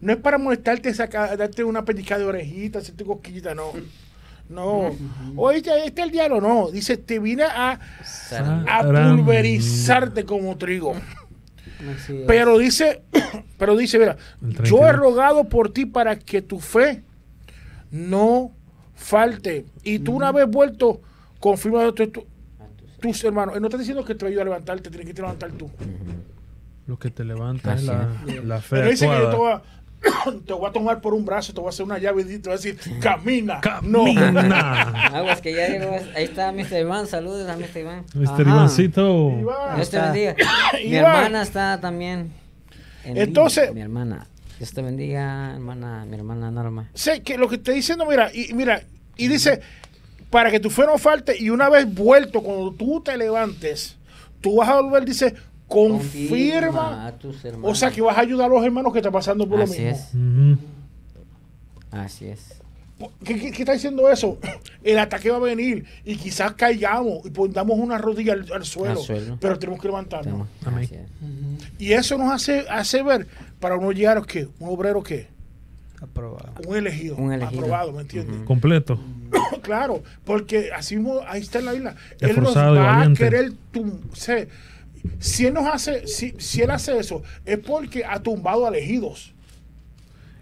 No 0.01 0.13
es 0.13 0.19
para 0.19 0.39
molestarte, 0.39 0.93
darte 0.93 1.65
una 1.65 1.85
pellizca 1.85 2.19
de 2.19 2.25
orejita, 2.25 2.79
hacerte 2.79 3.05
cosquillita, 3.05 3.55
no. 3.55 3.73
No. 4.49 4.97
Oye, 5.37 5.59
este 5.59 5.85
es 5.85 5.99
el 5.99 6.11
diablo, 6.11 6.41
no. 6.41 6.71
Dice, 6.71 6.97
te 6.97 7.19
vine 7.19 7.45
a, 7.45 7.79
a 8.67 8.83
pulverizarte 8.83 10.25
como 10.25 10.57
trigo. 10.57 10.95
Pero 12.27 12.59
dice, 12.59 13.03
pero 13.59 13.77
dice, 13.77 13.99
mira, 13.99 14.17
yo 14.65 14.87
he 14.87 14.93
rogado 14.93 15.49
por 15.49 15.73
ti 15.73 15.87
para 15.87 16.19
que 16.19 16.43
tu 16.43 16.61
fe 16.61 17.05
no 17.91 18.53
falte. 18.95 19.67
Y 19.85 19.99
tú 19.99 20.17
una 20.17 20.33
vez 20.33 20.49
vuelto, 20.49 21.01
confirma 21.39 21.93
tu, 21.93 22.27
tus 23.01 23.25
hermanos. 23.25 23.55
Él 23.55 23.61
no 23.61 23.69
está 23.69 23.79
diciendo 23.79 24.05
que 24.05 24.15
te 24.15 24.27
ayuda 24.27 24.43
a 24.43 24.45
levantarte, 24.45 24.91
tienes 24.91 25.15
que 25.15 25.21
levantar 25.21 25.53
tú. 25.53 25.71
Lo 26.89 26.99
que 26.99 27.11
te 27.11 27.23
levanta 27.23 27.75
es 27.75 27.83
la, 27.85 28.09
la 28.45 28.63
fe. 28.63 28.81
Él 28.81 28.91
dice 28.93 29.07
que 29.07 29.13
yo 29.13 29.29
te 29.29 29.37
voy, 29.37 29.53
a, 29.53 29.63
te 30.47 30.53
voy, 30.55 30.71
a, 30.71 30.73
tomar 30.73 31.03
por 31.03 31.13
un 31.13 31.23
brazo, 31.23 31.53
te 31.53 31.61
voy 31.61 31.67
a 31.67 31.69
hacer 31.69 31.85
una 31.85 31.99
llave 31.99 32.23
y 32.23 32.39
te 32.39 32.49
voy 32.49 32.53
a 32.55 32.57
decir, 32.57 32.79
camina. 32.99 33.61
Camina. 33.61 34.33
No. 34.33 34.55
Aguas 35.15 35.43
que 35.43 35.53
ya 35.53 35.69
llegó. 35.69 35.95
Ahí 36.17 36.25
está 36.25 36.51
Mr. 36.51 36.81
Iván. 36.81 37.07
Saludos 37.07 37.47
a 37.47 37.59
Mr. 37.59 37.81
Iván. 37.81 38.05
Mr. 38.15 38.41
Ivancito. 38.41 39.35
Dios 39.77 39.91
te 39.91 40.01
bendiga. 40.01 40.35
Mi 40.83 40.95
hermana 40.95 41.43
está 41.43 41.79
también. 41.79 42.33
Entonces. 43.05 43.75
Mi 43.75 43.83
hermana. 43.83 44.27
Dios 44.59 44.73
te 44.73 44.81
bendiga, 44.81 45.53
hermana, 45.53 46.07
mi 46.07 46.17
hermana 46.17 46.51
Norma. 46.51 46.89
Sé 46.95 47.23
que 47.23 47.37
lo 47.37 47.49
que 47.49 47.57
estoy 47.57 47.75
diciendo, 47.75 48.07
mira, 48.07 48.31
y 48.35 48.55
mira, 48.55 48.83
y 49.17 49.29
dice, 49.29 49.61
para 50.31 50.51
que 50.51 50.59
tu 50.59 50.71
fe 50.71 50.85
no 50.87 50.97
falte 50.99 51.37
y 51.39 51.51
una 51.51 51.69
vez 51.69 51.87
vuelto, 51.95 52.43
cuando 52.43 52.73
tú 52.73 53.01
te 53.01 53.17
levantes, 53.17 53.97
tú 54.41 54.57
vas 54.57 54.71
a 54.71 54.81
volver, 54.81 55.05
dice, 55.05 55.35
confirma, 55.69 57.07
a 57.07 57.13
tus 57.19 57.45
hermanos. 57.45 57.71
O 57.71 57.75
sea 57.75 57.91
que 57.91 58.01
vas 58.01 58.17
a 58.17 58.21
ayudar 58.21 58.51
a 58.51 58.55
los 58.55 58.65
hermanos 58.65 58.93
que 58.93 58.99
están 58.99 59.13
pasando 59.13 59.49
por 59.49 59.59
lo 59.59 59.67
mismo. 59.67 59.87
Es. 59.87 60.09
Así 61.91 62.27
es. 62.27 62.61
¿Qué, 63.25 63.49
está 63.49 63.75
diciendo 63.75 64.11
eso? 64.11 64.39
El 64.83 64.99
ataque 64.99 65.31
va 65.31 65.37
a 65.37 65.41
venir 65.41 65.85
y 66.05 66.17
quizás 66.17 66.53
caigamos 66.55 67.25
y 67.25 67.31
pongamos 67.31 67.79
una 67.79 67.99
rodilla 67.99 68.33
al, 68.33 68.65
suelo, 68.65 69.01
pero 69.41 69.59
tenemos 69.59 69.81
que 69.81 69.89
levantarnos. 69.89 70.49
Y 71.79 71.93
eso 71.93 72.19
nos 72.19 72.33
hace, 72.33 72.65
hace 72.69 73.03
ver 73.03 73.29
para 73.61 73.77
uno 73.77 73.93
llegar 73.93 74.19
a 74.19 74.23
qué, 74.23 74.49
un 74.59 74.69
obrero 74.69 75.03
qué, 75.03 75.29
Aprobado. 76.01 76.53
Un 76.67 76.77
elegido. 76.77 77.17
Un 77.17 77.33
elegido. 77.33 77.61
Aprobado, 77.61 77.93
¿me 77.93 78.03
entiendes? 78.03 78.45
Completo. 78.45 79.01
claro, 79.63 80.03
porque 80.25 80.71
así 80.73 80.97
mismo, 80.97 81.21
ahí 81.27 81.41
está 81.41 81.59
en 81.59 81.65
la 81.65 81.75
isla. 81.75 81.97
Él 82.21 82.41
nos 82.41 82.57
va 82.57 83.03
a 83.03 83.13
querer 83.15 83.53
si 85.19 85.47
él 85.47 85.55
nos 85.55 85.67
hace, 85.67 86.07
si, 86.07 86.35
si 86.39 86.63
él 86.63 86.71
hace 86.71 86.99
eso, 86.99 87.23
es 87.45 87.59
porque 87.59 88.05
ha 88.05 88.23
tumbado 88.23 88.67
a 88.67 88.69
elegidos. 88.69 89.35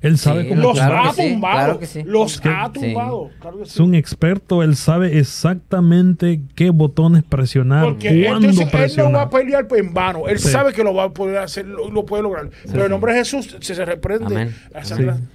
Él 0.03 0.19
sabe 0.19 0.47
cómo 0.47 0.61
los 0.61 0.79
ha 0.79 1.13
tumbado. 1.15 1.81
Los 2.05 2.41
ha 2.45 2.71
tumbado. 2.73 3.31
es 3.63 3.81
un 3.81 3.95
experto, 3.95 4.63
él 4.63 4.77
sabe 4.77 5.19
exactamente 5.19 6.43
qué 6.55 6.71
botones 6.71 7.25
presionar, 7.25 7.85
Porque 7.85 8.27
cuándo 8.27 8.49
él, 8.49 8.69
él 8.73 8.97
no 8.97 9.13
va 9.13 9.23
a 9.23 9.31
pelear 9.31 9.67
en 9.75 9.95
vano. 9.95 10.29
Él 10.29 10.39
sabe 10.39 10.73
que 10.73 10.85
lo 10.85 10.95
va 10.95 11.05
a 11.05 11.11
poder 11.11 11.39
hacer, 11.39 11.67
lo, 11.67 12.07
puede 12.07 12.23
lograr. 12.23 12.51
Pero 12.71 12.85
en 12.85 12.91
nombre 12.91 13.15
de 13.15 13.21
Jesús 13.21 13.57
se, 13.59 13.75
se 13.75 13.85
reprende. 13.85 14.53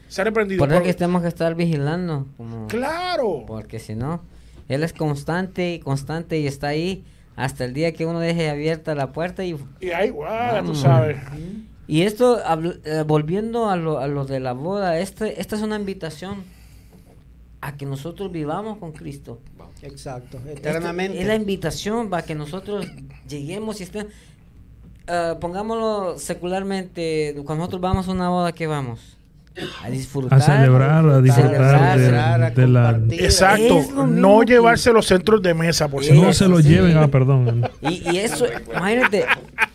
Se, 0.08 0.22
ha 0.22 0.24
reprendido. 0.24 0.60
Por 0.60 0.72
eso 0.72 0.84
que 0.84 0.94
tenemos 0.94 1.24
que 1.24 1.28
estar 1.28 1.56
vigilando. 1.56 2.28
claro. 2.68 3.44
Porque 3.48 3.80
si 3.80 3.96
no, 3.96 4.22
él 4.70 4.84
es 4.84 4.94
constante 4.94 5.74
y 5.74 5.80
constante 5.80 6.40
y 6.40 6.48
está 6.48 6.68
ahí 6.68 7.04
hasta 7.42 7.66
el 7.66 7.74
día 7.74 7.92
que 7.94 8.06
uno 8.06 8.20
deje 8.20 8.50
abierta 8.50 8.94
la 8.94 9.12
puerta 9.12 9.44
y... 9.44 9.58
Y 9.80 9.90
ahí, 9.90 10.14
tú 10.64 10.76
sabes. 10.76 11.18
Y 11.88 12.04
esto, 12.04 12.40
eh, 12.86 13.04
volviendo 13.06 13.68
a 13.68 13.76
lo, 13.76 13.98
a 14.00 14.08
lo, 14.08 14.26
de 14.26 14.40
la 14.40 14.54
boda, 14.54 15.00
este, 15.00 15.42
esta 15.42 15.56
es 15.56 15.64
una 15.64 15.76
invitación 15.76 16.44
a 17.60 17.76
que 17.76 17.88
nosotros 17.88 18.32
vivamos 18.32 18.78
con 18.78 18.92
Cristo. 18.92 19.40
Exacto, 19.82 20.40
eternamente. 20.48 21.20
es 21.20 21.26
la 21.26 21.34
invitación 21.36 22.10
para 22.12 22.24
que 22.24 22.36
nosotros 22.36 22.86
lleguemos 23.28 23.80
y 23.80 23.84
estén... 23.84 24.08
Uh, 25.10 25.40
pongámoslo 25.40 26.20
secularmente, 26.20 27.34
cuando 27.44 27.64
nosotros 27.64 27.82
vamos 27.82 28.08
a 28.08 28.12
una 28.12 28.30
boda, 28.30 28.52
¿qué 28.52 28.68
vamos? 28.68 29.18
A 29.84 29.90
disfrutar. 29.90 30.40
A 30.40 30.42
celebrar, 30.42 31.06
a 31.08 31.22
disfrutar 31.22 32.54
de, 32.54 32.68
la... 32.68 33.00
Exacto, 33.12 34.06
no 34.08 34.44
llevarse 34.44 34.94
los 34.94 35.08
centros 35.08 35.42
de 35.42 35.54
mesa, 35.54 35.88
por 35.90 36.04
si 36.04 36.14
No 36.14 36.34
se 36.34 36.48
los 36.48 36.64
lleven, 36.64 36.98
ah, 36.98 37.08
perdón. 37.10 37.70
Y, 37.82 38.10
y, 38.12 38.20
eso, 38.20 38.46
imagínate, 38.74 39.26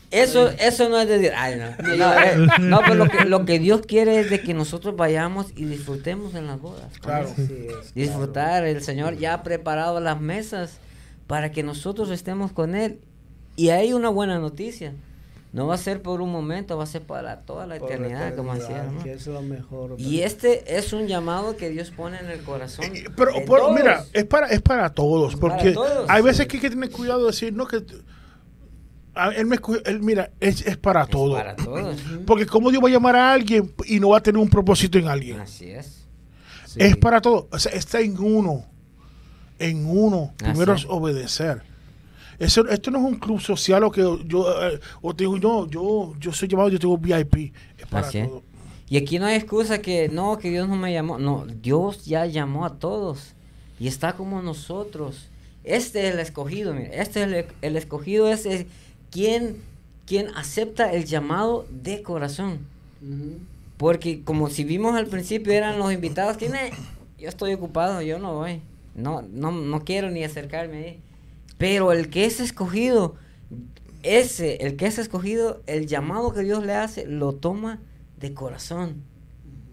eso, 0.09 0.49
eso 0.49 0.89
no 0.89 0.99
es 0.99 1.07
de 1.07 1.31
ay, 1.31 1.55
no. 1.57 1.95
No, 1.95 2.13
eh, 2.13 2.47
no 2.59 2.79
pero 2.79 2.95
lo 2.95 3.09
que, 3.09 3.25
lo 3.25 3.45
que 3.45 3.59
Dios 3.59 3.81
quiere 3.85 4.19
es 4.19 4.29
de 4.29 4.41
que 4.41 4.53
nosotros 4.53 4.95
vayamos 4.95 5.47
y 5.55 5.65
disfrutemos 5.65 6.33
en 6.33 6.47
las 6.47 6.59
bodas. 6.59 6.97
Claro. 6.99 7.29
Disfrutar, 7.93 8.65
el 8.65 8.81
Señor 8.81 9.17
ya 9.17 9.35
ha 9.35 9.43
preparado 9.43 9.99
las 9.99 10.19
mesas 10.19 10.79
para 11.27 11.51
que 11.51 11.61
nosotros 11.61 12.09
estemos 12.09 12.51
con 12.51 12.73
Él. 12.73 12.99
Y 13.55 13.69
hay 13.69 13.93
una 13.93 14.09
buena 14.09 14.39
noticia 14.39 14.93
no 15.57 15.65
va 15.65 15.73
a 15.73 15.79
ser 15.79 16.03
por 16.03 16.21
un 16.21 16.31
momento, 16.31 16.77
va 16.77 16.83
a 16.83 16.87
ser 16.87 17.01
para 17.01 17.41
toda 17.41 17.65
la 17.65 17.77
eternidad, 17.77 18.35
como 18.35 18.53
decía. 18.53 18.87
es 19.05 19.25
lo 19.25 19.41
mejor, 19.41 19.95
y 19.97 20.19
este 20.19 20.77
es 20.77 20.93
un 20.93 21.07
llamado 21.07 21.57
que 21.57 21.71
Dios 21.71 21.89
pone 21.89 22.19
en 22.19 22.27
el 22.29 22.43
corazón. 22.43 22.85
pero, 23.15 23.73
mira, 23.73 24.05
es 24.13 24.25
para, 24.25 24.49
es 24.49 24.61
para 24.61 24.93
todos, 24.93 25.35
porque 25.35 25.75
hay 26.07 26.21
veces 26.21 26.45
que 26.45 26.57
hay 26.57 26.61
que 26.61 26.69
tener 26.69 26.91
cuidado 26.91 27.21
de 27.21 27.27
decir, 27.31 27.53
no, 27.53 27.65
que 27.65 27.83
él 29.35 29.47
me 29.47 29.57
él, 29.85 29.99
mira, 30.03 30.29
es, 30.39 30.61
es 30.61 30.77
para 30.77 31.07
todos. 31.07 31.39
Para 31.39 31.55
todos. 31.55 31.97
Porque 32.27 32.45
como 32.45 32.69
Dios 32.69 32.83
va 32.83 32.89
a 32.89 32.91
llamar 32.91 33.15
a 33.15 33.33
alguien 33.33 33.73
y 33.87 33.99
no 33.99 34.09
va 34.09 34.19
a 34.19 34.21
tener 34.21 34.39
un 34.39 34.47
propósito 34.47 34.99
en 34.99 35.07
alguien. 35.07 35.39
Así 35.39 35.71
es. 35.71 36.07
Es 36.75 36.95
para 36.97 37.19
todos. 37.19 37.47
O 37.49 37.57
sea, 37.57 37.71
está 37.71 37.99
en 37.99 38.15
uno. 38.19 38.63
En 39.57 39.87
uno. 39.87 40.35
Primero 40.37 40.75
es 40.75 40.85
obedecer. 40.85 41.63
Eso, 42.39 42.67
esto 42.67 42.91
no 42.91 42.99
es 42.99 43.05
un 43.05 43.15
club 43.15 43.41
social 43.41 43.83
o 43.83 43.91
que 43.91 44.01
yo, 44.25 44.69
eh, 44.69 44.79
o 45.01 45.15
te 45.15 45.23
digo, 45.23 45.39
no, 45.39 45.67
yo, 45.67 46.13
yo 46.19 46.31
soy 46.31 46.47
llamado, 46.47 46.69
yo 46.69 46.79
tengo 46.79 46.97
VIP. 46.97 47.53
Es 47.77 47.87
para 47.87 48.09
todo. 48.09 48.43
Y 48.89 48.97
aquí 48.97 49.19
no 49.19 49.25
hay 49.25 49.35
excusa 49.35 49.81
que 49.81 50.07
no, 50.07 50.37
que 50.37 50.49
Dios 50.49 50.69
no 50.69 50.75
me 50.75 50.93
llamó. 50.93 51.17
No, 51.17 51.45
Dios 51.45 52.05
ya 52.05 52.25
llamó 52.25 52.65
a 52.65 52.75
todos. 52.75 53.33
Y 53.79 53.87
está 53.87 54.13
como 54.13 54.41
nosotros. 54.41 55.27
Este 55.63 56.07
es 56.07 56.13
el 56.13 56.19
escogido, 56.19 56.73
mira. 56.73 56.89
Este 56.93 57.23
es 57.23 57.45
el, 57.61 57.75
escogido, 57.75 58.29
es 58.29 58.47
quien, 59.11 59.57
quien 60.05 60.29
acepta 60.35 60.93
el 60.93 61.05
llamado 61.05 61.65
de 61.69 62.01
corazón. 62.01 62.59
Porque 63.75 64.23
como 64.23 64.49
si 64.49 64.63
vimos 64.63 64.95
al 64.95 65.07
principio 65.07 65.51
eran 65.51 65.79
los 65.79 65.91
invitados, 65.91 66.37
¿quién 66.37 66.53
Yo 67.19 67.27
estoy 67.27 67.53
ocupado, 67.53 68.01
yo 68.01 68.19
no 68.19 68.35
voy. 68.35 68.61
No, 68.95 69.21
no, 69.21 69.51
no 69.51 69.83
quiero 69.83 70.09
ni 70.09 70.23
acercarme 70.23 70.77
ahí. 70.77 70.99
Pero 71.57 71.91
el 71.91 72.09
que 72.09 72.25
es 72.25 72.39
escogido, 72.39 73.15
ese, 74.03 74.57
el 74.57 74.75
que 74.75 74.85
es 74.85 74.97
escogido, 74.99 75.61
el 75.65 75.87
llamado 75.87 76.33
que 76.33 76.41
Dios 76.41 76.65
le 76.65 76.73
hace, 76.73 77.05
lo 77.07 77.33
toma 77.33 77.79
de 78.19 78.33
corazón. 78.33 79.03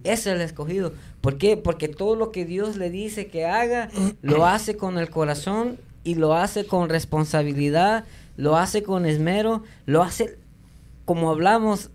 Ese 0.03 0.31
es 0.31 0.37
el 0.37 0.41
escogido. 0.41 0.93
¿Por 1.21 1.39
qué? 1.39 1.57
Porque 1.57 1.89
todo 1.89 2.17
lo 2.17 2.31
que 2.31 2.45
Dios 2.45 2.77
le 2.77 2.91
dice 2.91 3.27
que 3.27 3.47
haga, 3.47 3.91
lo 4.23 4.47
hace 4.47 4.77
con 4.77 4.99
el 4.99 5.09
corazón 5.11 5.79
y 6.05 6.15
lo 6.17 6.35
hace 6.35 6.67
con 6.67 6.91
responsabilidad, 6.91 8.05
lo 8.37 8.57
hace 8.57 8.83
con 8.83 9.07
esmero, 9.07 9.63
lo 9.87 10.03
hace 10.03 10.39
como 11.07 11.31
hablamos, 11.31 11.91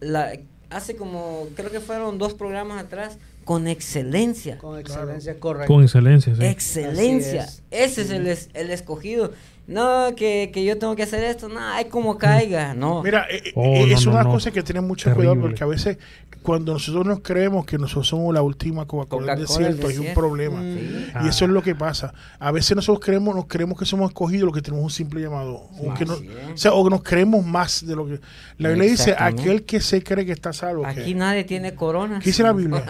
la, 0.00 0.32
hace 0.70 0.96
como, 0.96 1.48
creo 1.54 1.70
que 1.70 1.80
fueron 1.80 2.18
dos 2.18 2.34
programas 2.34 2.82
atrás, 2.82 3.18
con 3.46 3.68
excelencia. 3.68 4.58
Con 4.58 4.76
excelencia, 4.76 5.38
correcto. 5.38 5.72
Con 5.72 5.84
excelencia, 5.84 6.34
sí. 6.34 6.44
Excelencia. 6.44 7.46
Ese 7.70 8.02
es 8.02 8.10
el, 8.10 8.26
el 8.26 8.70
escogido. 8.70 9.32
No, 9.66 10.14
que, 10.14 10.50
que, 10.52 10.64
yo 10.64 10.78
tengo 10.78 10.94
que 10.94 11.02
hacer 11.02 11.24
esto, 11.24 11.48
no, 11.48 11.58
hay 11.58 11.86
como 11.86 12.18
caiga, 12.18 12.74
no. 12.74 13.02
Mira, 13.02 13.26
eh, 13.28 13.52
oh, 13.56 13.64
eh, 13.64 13.92
es 13.92 14.06
una 14.06 14.24
cosa 14.24 14.52
que 14.52 14.62
tiene 14.62 14.80
mucho 14.80 15.12
cuidado 15.12 15.40
porque 15.40 15.64
a 15.64 15.66
veces 15.66 15.98
cuando 16.42 16.72
nosotros 16.74 17.04
nos 17.04 17.20
creemos 17.20 17.66
que 17.66 17.76
nosotros 17.76 18.06
somos 18.06 18.32
la 18.32 18.42
última 18.42 18.86
Coca-Cola 18.86 19.34
del 19.34 19.46
desierto, 19.46 19.88
hay 19.88 19.98
un 19.98 20.14
problema. 20.14 20.62
Y 20.62 21.28
eso 21.28 21.44
es 21.44 21.50
lo 21.50 21.62
que 21.62 21.74
pasa. 21.74 22.14
A 22.38 22.52
veces 22.52 22.76
nosotros 22.76 23.04
creemos, 23.04 23.34
nos 23.34 23.46
creemos 23.46 23.76
que 23.76 23.84
somos 23.84 24.10
escogidos, 24.10 24.46
lo 24.46 24.52
que 24.52 24.62
tenemos 24.62 24.84
un 24.84 24.90
simple 24.90 25.20
llamado. 25.20 25.54
O, 25.54 25.92
que 25.94 26.04
o, 26.04 26.56
sea, 26.56 26.72
o 26.72 26.88
nos 26.88 27.02
creemos 27.02 27.44
más 27.44 27.84
de 27.84 27.96
lo 27.96 28.06
que... 28.06 28.20
La 28.58 28.68
Biblia 28.68 28.88
dice, 28.88 29.16
aquel 29.18 29.64
que 29.64 29.80
se 29.80 30.02
cree 30.02 30.24
que 30.24 30.32
está 30.32 30.52
salvo. 30.52 30.86
Aquí 30.86 31.14
nadie 31.14 31.42
tiene 31.42 31.74
corona. 31.74 32.20
¿Qué 32.20 32.26
dice 32.26 32.44
la 32.44 32.52
Biblia? 32.52 32.84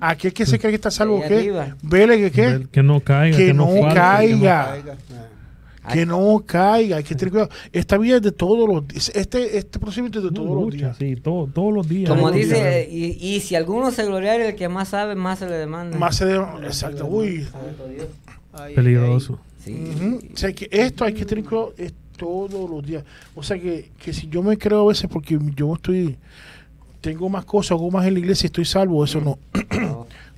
aquel 0.00 0.32
que 0.32 0.46
se 0.46 0.60
cree 0.60 0.70
que 0.70 0.76
está 0.76 0.92
salvo, 0.92 1.20
¿qué? 1.26 1.52
Vele 1.82 2.18
que 2.18 2.30
qué. 2.30 2.66
Que 2.70 2.82
no 2.84 3.00
caiga. 3.00 3.36
Que, 3.36 3.52
no, 3.52 3.66
caiga 3.92 3.94
que 4.24 4.34
no 4.34 4.94
caiga, 4.94 4.98
hay 5.84 7.04
que 7.04 7.14
tener 7.14 7.30
cuidado. 7.30 7.50
Esta 7.72 7.98
vida 7.98 8.16
es 8.16 8.22
de 8.22 8.32
todos 8.32 8.68
los 8.68 8.86
días, 8.86 9.12
este, 9.14 9.58
este 9.58 9.78
procedimiento 9.78 10.18
es 10.18 10.24
de 10.24 10.30
todos 10.30 10.62
los 10.62 10.72
días. 10.72 10.96
Sí, 10.96 11.16
todos 11.16 11.74
los 11.74 11.88
días. 11.88 12.10
Como 12.10 12.30
dice, 12.30 12.88
y, 12.90 13.40
si 13.40 13.54
alguno 13.54 13.90
se 13.90 14.04
gloriara, 14.04 14.48
el 14.48 14.56
que 14.56 14.68
más 14.68 14.88
sabe, 14.88 15.14
más 15.14 15.38
se 15.38 15.46
le 15.48 15.56
demanda. 15.56 15.98
Más 15.98 16.16
se 16.16 16.26
le 16.26 16.32
demanda, 16.32 16.66
exacto, 16.66 17.06
uy. 17.06 17.46
Peligroso. 18.74 19.38
O 19.66 20.36
sea 20.36 20.52
que 20.52 20.68
esto 20.70 21.04
hay 21.04 21.14
que 21.14 21.24
tener 21.24 21.44
cuidado 21.44 21.74
es 21.76 21.92
todos 22.16 22.70
los 22.70 22.84
días. 22.84 23.04
O 23.34 23.42
sea 23.42 23.58
que, 23.58 23.90
que 23.98 24.12
si 24.12 24.28
yo 24.28 24.42
me 24.42 24.56
creo 24.56 24.82
a 24.82 24.88
veces 24.88 25.08
porque 25.10 25.38
yo 25.54 25.74
estoy, 25.74 26.16
tengo 27.00 27.28
más 27.28 27.44
cosas, 27.44 27.72
hago 27.72 27.90
más 27.90 28.06
en 28.06 28.14
la 28.14 28.20
iglesia 28.20 28.46
y 28.46 28.48
estoy 28.48 28.64
salvo, 28.64 29.04
eso 29.04 29.20
no. 29.20 29.38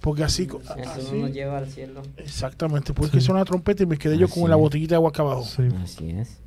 Porque 0.06 0.22
así. 0.22 0.44
Eso 0.44 0.62
así, 0.76 1.20
nos 1.20 1.32
lleva 1.32 1.58
al 1.58 1.66
cielo. 1.66 2.00
Exactamente, 2.16 2.94
porque 2.94 3.18
es 3.18 3.28
una 3.28 3.44
trompeta 3.44 3.82
y 3.82 3.86
me 3.86 3.96
quedé 3.98 4.16
yo 4.16 4.28
con 4.28 4.48
la 4.48 4.54
botellita 4.54 4.90
de 4.90 4.94
agua 4.94 5.08
acá 5.08 5.22
abajo. 5.22 5.42
Así 5.82 6.10
es. 6.10 6.40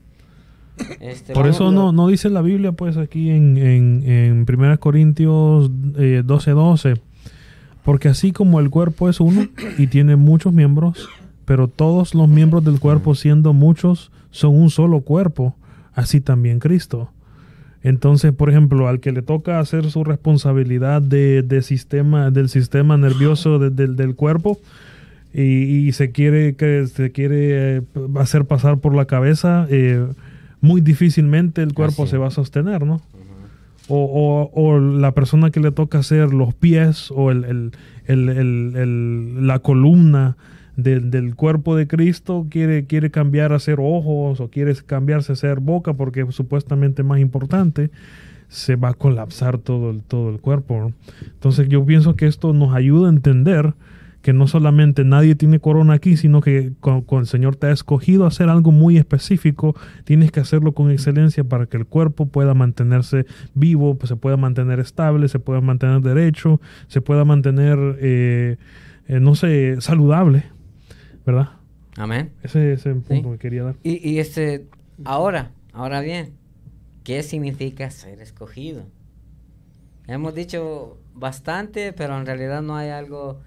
Este, 1.01 1.33
Por 1.33 1.45
eso 1.45 1.69
no, 1.69 1.91
no 1.91 2.07
dice 2.07 2.29
la 2.29 2.41
Biblia, 2.41 2.71
pues 2.71 2.95
aquí 2.95 3.29
en, 3.29 3.57
en, 3.57 4.03
en 4.05 4.45
1 4.47 4.79
Corintios 4.79 5.69
eh, 5.97 6.23
12, 6.23 6.51
12. 6.51 6.93
Porque 7.83 8.07
así 8.07 8.31
como 8.31 8.61
el 8.61 8.69
cuerpo 8.69 9.09
es 9.09 9.19
uno 9.19 9.45
y 9.77 9.87
tiene 9.87 10.15
muchos 10.15 10.53
miembros, 10.53 11.09
pero 11.43 11.67
todos 11.67 12.15
los 12.15 12.29
miembros 12.29 12.63
del 12.63 12.79
cuerpo, 12.79 13.13
siendo 13.13 13.51
muchos, 13.51 14.09
son 14.31 14.55
un 14.55 14.69
solo 14.69 15.01
cuerpo, 15.01 15.57
así 15.91 16.21
también 16.21 16.59
Cristo. 16.59 17.11
Entonces, 17.83 18.33
por 18.33 18.49
ejemplo, 18.49 18.87
al 18.87 18.99
que 18.99 19.11
le 19.11 19.21
toca 19.21 19.59
hacer 19.59 19.89
su 19.89 20.03
responsabilidad 20.03 21.01
de, 21.01 21.61
sistema, 21.61 22.29
del 22.31 22.49
sistema 22.49 22.97
nervioso 22.97 23.57
del 23.59 24.15
cuerpo 24.15 24.59
y, 25.33 25.91
se 25.93 26.11
quiere 26.11 26.55
que 26.55 26.87
se 26.87 27.11
quiere 27.11 27.77
eh, 27.77 27.81
hacer 28.15 28.45
pasar 28.45 28.79
por 28.79 28.95
la 28.95 29.05
cabeza, 29.05 29.67
eh, 29.69 30.05
muy 30.61 30.81
difícilmente 30.81 31.61
el 31.61 31.73
cuerpo 31.73 32.07
se 32.07 32.17
va 32.17 32.27
a 32.27 32.31
sostener, 32.31 32.85
¿no? 32.85 33.01
o, 33.89 34.79
la 34.79 35.13
persona 35.13 35.49
que 35.49 35.59
le 35.59 35.71
toca 35.71 35.99
hacer 35.99 36.33
los 36.33 36.53
pies 36.53 37.11
o 37.11 37.31
el, 37.31 37.71
la 38.07 39.59
columna 39.59 40.37
del 40.83 41.35
cuerpo 41.35 41.75
de 41.75 41.87
Cristo 41.87 42.47
quiere, 42.49 42.85
quiere 42.85 43.11
cambiar 43.11 43.53
a 43.53 43.59
ser 43.59 43.79
ojos 43.79 44.39
o 44.39 44.49
quiere 44.49 44.73
cambiarse 44.85 45.33
a 45.33 45.35
ser 45.35 45.59
boca 45.59 45.93
porque 45.93 46.21
es 46.21 46.35
supuestamente 46.35 47.03
más 47.03 47.19
importante, 47.19 47.91
se 48.47 48.75
va 48.75 48.89
a 48.89 48.93
colapsar 48.93 49.57
todo 49.57 49.91
el, 49.91 50.03
todo 50.03 50.29
el 50.29 50.39
cuerpo. 50.39 50.91
Entonces 51.21 51.69
yo 51.69 51.85
pienso 51.85 52.15
que 52.15 52.27
esto 52.27 52.53
nos 52.53 52.73
ayuda 52.73 53.07
a 53.07 53.11
entender 53.11 53.73
que 54.21 54.33
no 54.33 54.47
solamente 54.47 55.05
nadie 55.05 55.35
tiene 55.35 55.59
corona 55.59 55.93
aquí, 55.93 56.17
sino 56.17 56.41
que 56.41 56.73
con, 56.81 57.03
el 57.19 57.27
Señor 57.27 57.55
te 57.55 57.67
ha 57.67 57.71
escogido 57.71 58.25
hacer 58.25 58.49
algo 58.49 58.71
muy 58.71 58.97
específico, 58.97 59.75
tienes 60.03 60.31
que 60.31 60.41
hacerlo 60.41 60.73
con 60.73 60.91
excelencia 60.91 61.43
para 61.43 61.67
que 61.67 61.77
el 61.77 61.85
cuerpo 61.85 62.25
pueda 62.25 62.53
mantenerse 62.53 63.25
vivo, 63.53 63.97
se 64.03 64.15
pueda 64.17 64.35
mantener 64.35 64.79
estable, 64.79 65.29
se 65.29 65.39
pueda 65.39 65.61
mantener 65.61 66.01
derecho, 66.01 66.59
se 66.87 67.01
pueda 67.01 67.23
mantener, 67.23 67.79
eh, 68.01 68.57
eh, 69.07 69.19
no 69.19 69.35
sé, 69.35 69.79
saludable. 69.79 70.43
¿Verdad? 71.31 71.49
Amén. 71.97 72.31
Ese 72.43 72.73
es 72.73 72.85
el 72.85 73.01
punto 73.01 73.31
que 73.31 73.37
quería 73.37 73.63
dar. 73.63 73.75
Y, 73.83 74.09
y 74.09 74.19
este, 74.19 74.67
ahora, 75.05 75.51
ahora 75.73 76.01
bien, 76.01 76.33
¿qué 77.03 77.23
significa 77.23 77.91
ser 77.91 78.21
escogido? 78.21 78.85
Hemos 80.07 80.33
dicho 80.33 80.97
bastante, 81.13 81.93
pero 81.93 82.17
en 82.17 82.25
realidad 82.25 82.61
no 82.61 82.75
hay 82.75 82.89
algo 82.89 83.41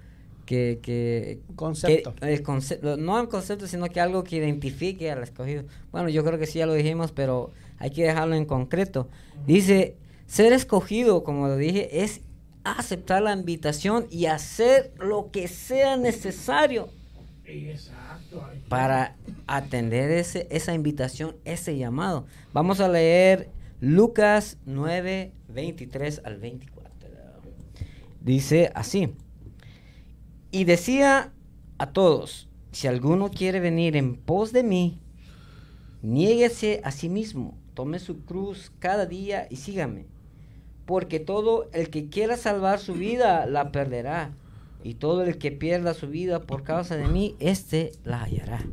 que... 0.45 0.79
que 0.81 1.41
concepto. 1.55 2.13
el 2.21 2.41
concepto. 2.41 2.95
No 2.97 3.19
el 3.19 3.27
concepto, 3.27 3.67
sino 3.67 3.87
que 3.87 3.99
algo 3.99 4.23
que 4.23 4.37
identifique 4.37 5.11
al 5.11 5.23
escogido. 5.23 5.63
Bueno, 5.91 6.09
yo 6.09 6.23
creo 6.23 6.39
que 6.39 6.45
sí 6.45 6.59
ya 6.59 6.65
lo 6.65 6.73
dijimos, 6.73 7.11
pero 7.11 7.51
hay 7.79 7.89
que 7.89 8.03
dejarlo 8.03 8.35
en 8.35 8.45
concreto. 8.45 9.09
Dice, 9.45 9.97
ser 10.25 10.53
escogido, 10.53 11.23
como 11.23 11.47
lo 11.47 11.57
dije, 11.57 12.03
es 12.03 12.21
aceptar 12.63 13.23
la 13.23 13.33
invitación 13.33 14.05
y 14.09 14.27
hacer 14.27 14.93
lo 14.99 15.31
que 15.31 15.49
sea 15.49 15.97
necesario 15.97 16.87
para 18.69 19.15
atender 19.47 20.11
ese, 20.11 20.47
esa 20.49 20.73
invitación, 20.73 21.35
ese 21.45 21.77
llamado. 21.77 22.25
Vamos 22.53 22.79
a 22.79 22.87
leer 22.87 23.49
Lucas 23.79 24.57
9, 24.65 25.33
23 25.49 26.21
al 26.23 26.37
24. 26.37 26.93
Dice 28.21 28.71
así. 28.73 29.13
Y 30.51 30.63
decía 30.63 31.33
a 31.77 31.91
todos, 31.91 32.47
si 32.71 32.87
alguno 32.87 33.29
quiere 33.29 33.59
venir 33.59 33.97
en 33.97 34.15
pos 34.15 34.51
de 34.53 34.63
mí, 34.63 34.99
niéguese 36.01 36.79
a 36.83 36.91
sí 36.91 37.09
mismo, 37.09 37.57
tome 37.73 37.99
su 37.99 38.23
cruz 38.23 38.71
cada 38.79 39.05
día 39.05 39.47
y 39.49 39.57
sígame. 39.57 40.05
Porque 40.85 41.19
todo 41.19 41.69
el 41.73 41.89
que 41.89 42.09
quiera 42.09 42.37
salvar 42.37 42.79
su 42.79 42.93
vida 42.93 43.45
la 43.45 43.71
perderá 43.71 44.33
y 44.83 44.95
todo 44.95 45.23
el 45.23 45.37
que 45.37 45.51
pierda 45.51 45.93
su 45.93 46.07
vida 46.07 46.41
por 46.41 46.63
causa 46.63 46.97
de 46.97 47.07
mí, 47.07 47.35
éste 47.39 47.93
la 48.03 48.23
hallará. 48.23 48.65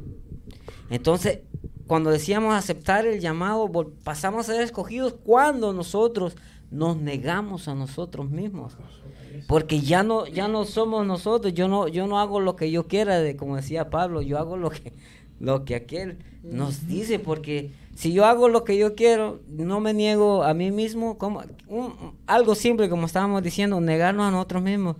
Entonces, 0.91 1.41
cuando 1.87 2.11
decíamos 2.11 2.55
aceptar 2.55 3.07
el 3.07 3.21
llamado, 3.21 3.71
pasamos 4.03 4.49
a 4.49 4.53
ser 4.53 4.63
escogidos 4.63 5.15
cuando 5.25 5.73
nosotros 5.73 6.37
nos 6.71 6.97
negamos 6.97 7.69
a 7.69 7.75
nosotros 7.75 8.29
mismos. 8.29 8.77
Porque 9.47 9.81
ya 9.81 10.03
no, 10.03 10.27
ya 10.27 10.49
no 10.49 10.65
somos 10.65 11.07
nosotros, 11.07 11.55
yo 11.55 11.69
no, 11.69 11.87
yo 11.89 12.07
no 12.07 12.19
hago 12.19 12.41
lo 12.41 12.57
que 12.57 12.71
yo 12.71 12.89
quiera, 12.89 13.21
de, 13.21 13.37
como 13.37 13.57
decía 13.57 13.89
Pablo, 13.89 14.21
yo 14.23 14.39
hago 14.39 14.57
lo 14.57 14.71
que, 14.71 14.93
lo 15.39 15.65
que 15.65 15.77
aquel 15.77 16.19
nos 16.43 16.87
dice, 16.89 17.21
porque 17.21 17.71
si 17.95 18.13
yo 18.13 18.25
hago 18.25 18.49
lo 18.49 18.65
que 18.65 18.77
yo 18.77 18.95
quiero, 18.97 19.41
no 19.49 19.81
me 19.81 19.95
niego 19.95 20.43
a 20.43 20.55
mí 20.55 20.73
mismo, 20.73 21.19
como 21.19 21.43
algo 22.27 22.55
simple 22.55 22.89
como 22.89 23.07
estábamos 23.07 23.43
diciendo, 23.43 23.81
negarnos 23.81 24.27
a 24.27 24.31
nosotros 24.33 24.63
mismos 24.63 24.97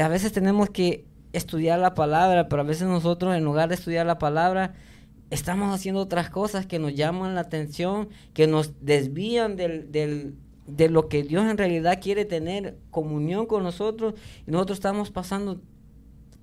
a 0.00 0.08
veces 0.08 0.32
tenemos 0.32 0.70
que 0.70 1.06
estudiar 1.32 1.78
la 1.78 1.94
palabra, 1.94 2.48
pero 2.48 2.62
a 2.62 2.64
veces 2.64 2.88
nosotros 2.88 3.36
en 3.36 3.44
lugar 3.44 3.68
de 3.68 3.74
estudiar 3.74 4.06
la 4.06 4.18
palabra, 4.18 4.74
estamos 5.30 5.74
haciendo 5.74 6.00
otras 6.00 6.30
cosas 6.30 6.66
que 6.66 6.78
nos 6.78 6.94
llaman 6.94 7.34
la 7.34 7.42
atención, 7.42 8.08
que 8.32 8.46
nos 8.46 8.72
desvían 8.80 9.56
del, 9.56 9.92
del, 9.92 10.34
de 10.66 10.88
lo 10.88 11.08
que 11.08 11.22
Dios 11.22 11.44
en 11.50 11.58
realidad 11.58 12.00
quiere 12.00 12.24
tener 12.24 12.76
comunión 12.90 13.46
con 13.46 13.62
nosotros. 13.62 14.14
Y 14.46 14.50
nosotros 14.50 14.78
estamos 14.78 15.10
pasando 15.10 15.60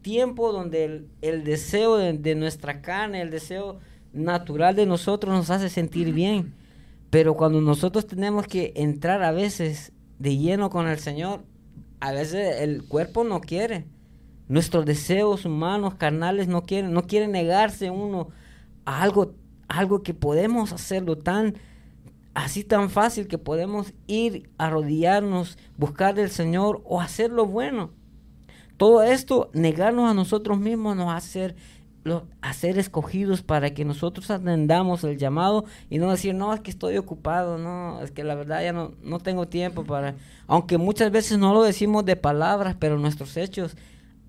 tiempo 0.01 0.51
donde 0.51 1.08
el, 1.22 1.43
deseo 1.43 1.97
de, 1.97 2.14
de, 2.14 2.36
nuestra 2.36 2.82
carne, 2.82 3.22
el 3.22 3.32
deseo 3.32 3.80
natural 4.14 4.76
de 4.76 4.86
nosotros 4.86 5.34
nos 5.34 5.49
hace 5.49 5.70
sentir 5.70 6.14
bien. 6.14 6.53
Pero 7.10 7.36
cuando 7.36 7.62
nosotros 7.62 8.06
tenemos 8.06 8.45
que 8.47 8.74
entrar 8.76 9.24
a 9.24 9.32
veces 9.32 9.93
de 10.20 10.38
lleno 10.38 10.70
con 10.70 10.88
el 10.88 10.99
Señor, 10.99 11.41
a 11.99 12.11
veces 12.11 12.61
el 12.61 12.83
cuerpo 12.83 13.23
no 13.23 13.41
quiere. 13.41 13.85
Nuestros 14.47 14.85
deseos 14.85 15.45
humanos, 15.45 15.95
carnales, 15.95 16.47
no 16.47 16.63
quieren, 16.63 16.93
no 16.93 17.03
quieren 17.03 17.31
negarse 17.31 17.89
uno 17.89 18.29
a 18.85 19.01
algo, 19.01 19.33
algo 19.67 20.03
que 20.03 20.13
podemos 20.13 20.71
hacerlo 20.71 21.17
tan, 21.17 21.55
así 22.33 22.63
tan 22.63 22.89
fácil 22.89 23.27
que 23.27 23.37
podemos 23.37 23.93
ir, 24.07 24.49
arrodillarnos, 24.57 25.57
buscar 25.77 26.13
del 26.13 26.29
Señor 26.29 26.81
o 26.85 27.01
hacer 27.01 27.31
lo 27.31 27.45
bueno. 27.45 27.91
Todo 28.77 29.03
esto, 29.03 29.49
negarnos 29.53 30.11
a 30.11 30.13
nosotros 30.13 30.59
mismos, 30.59 30.95
nos 30.95 31.13
hace 31.13 31.55
a 32.41 32.53
ser 32.53 32.78
escogidos 32.78 33.41
para 33.41 33.74
que 33.74 33.84
nosotros 33.84 34.30
atendamos 34.30 35.03
el 35.03 35.18
llamado 35.18 35.66
y 35.89 35.97
no 35.97 36.12
decir, 36.12 36.36
no, 36.36 36.53
es 36.53 36.60
que 36.60 36.70
estoy 36.70 36.97
ocupado, 36.97 37.58
no, 37.58 37.99
es 38.01 38.12
que 38.12 38.24
la 38.24 38.36
verdad 38.36 38.62
ya 38.62 38.74
no, 38.74 38.93
no 39.01 39.20
tengo 39.20 39.47
tiempo 39.47 39.84
para... 39.84 40.16
Aunque 40.45 40.78
muchas 40.78 41.12
veces 41.12 41.39
no 41.39 41.53
lo 41.53 41.64
decimos 41.64 42.06
de 42.06 42.16
palabras, 42.16 42.76
pero 42.78 42.99
nuestros 42.99 43.36
hechos, 43.38 43.76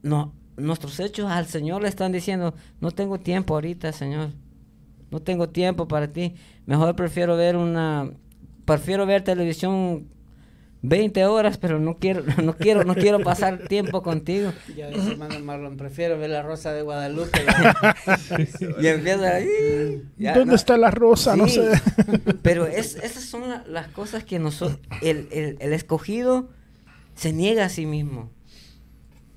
no, 0.03 0.33
nuestros 0.57 0.99
hechos 1.01 1.31
al 1.31 1.47
Señor 1.47 1.83
le 1.83 1.89
están 1.89 2.13
diciendo, 2.13 2.55
no 2.81 2.93
tengo 2.93 3.19
tiempo 3.19 3.55
ahorita, 3.55 3.93
Señor, 3.93 4.31
no 5.11 5.21
tengo 5.21 5.51
tiempo 5.51 5.87
para 5.87 6.09
ti, 6.09 6.35
mejor 6.65 6.97
prefiero 6.97 7.37
ver 7.37 7.57
una, 7.57 8.11
prefiero 8.65 9.05
ver 9.05 9.23
televisión 9.23 10.09
20 10.83 11.25
horas, 11.27 11.59
pero 11.59 11.79
no 11.79 11.99
quiero, 11.99 12.23
no 12.43 12.57
quiero, 12.57 12.85
no 12.85 12.95
quiero 12.95 13.21
pasar 13.21 13.67
tiempo 13.69 14.03
contigo. 14.03 14.53
Ya 14.77 14.89
dice 14.89 15.13
hermano 15.13 15.41
Marlon, 15.41 15.77
prefiero 15.77 16.19
ver 16.19 16.31
la 16.31 16.43
rosa 16.43 16.73
de 16.73 16.83
Guadalupe. 16.83 17.41
y 18.81 18.87
empieza 18.87 19.35
ahí. 19.35 20.03
¿Dónde 20.17 20.55
está 20.55 20.77
la 20.77 20.91
rosa? 20.91 21.37
No 21.37 21.49
sé. 21.49 21.71
pero 22.43 22.67
es, 22.67 22.97
esas 22.97 23.25
son 23.25 23.43
las 23.67 23.89
cosas 23.89 24.25
que 24.25 24.39
nosotros, 24.39 24.79
el, 25.03 25.29
el, 25.31 25.57
el 25.61 25.73
escogido 25.73 26.49
se 27.15 27.33
niega 27.33 27.65
a 27.65 27.69
sí 27.69 27.87
mismo. 27.87 28.31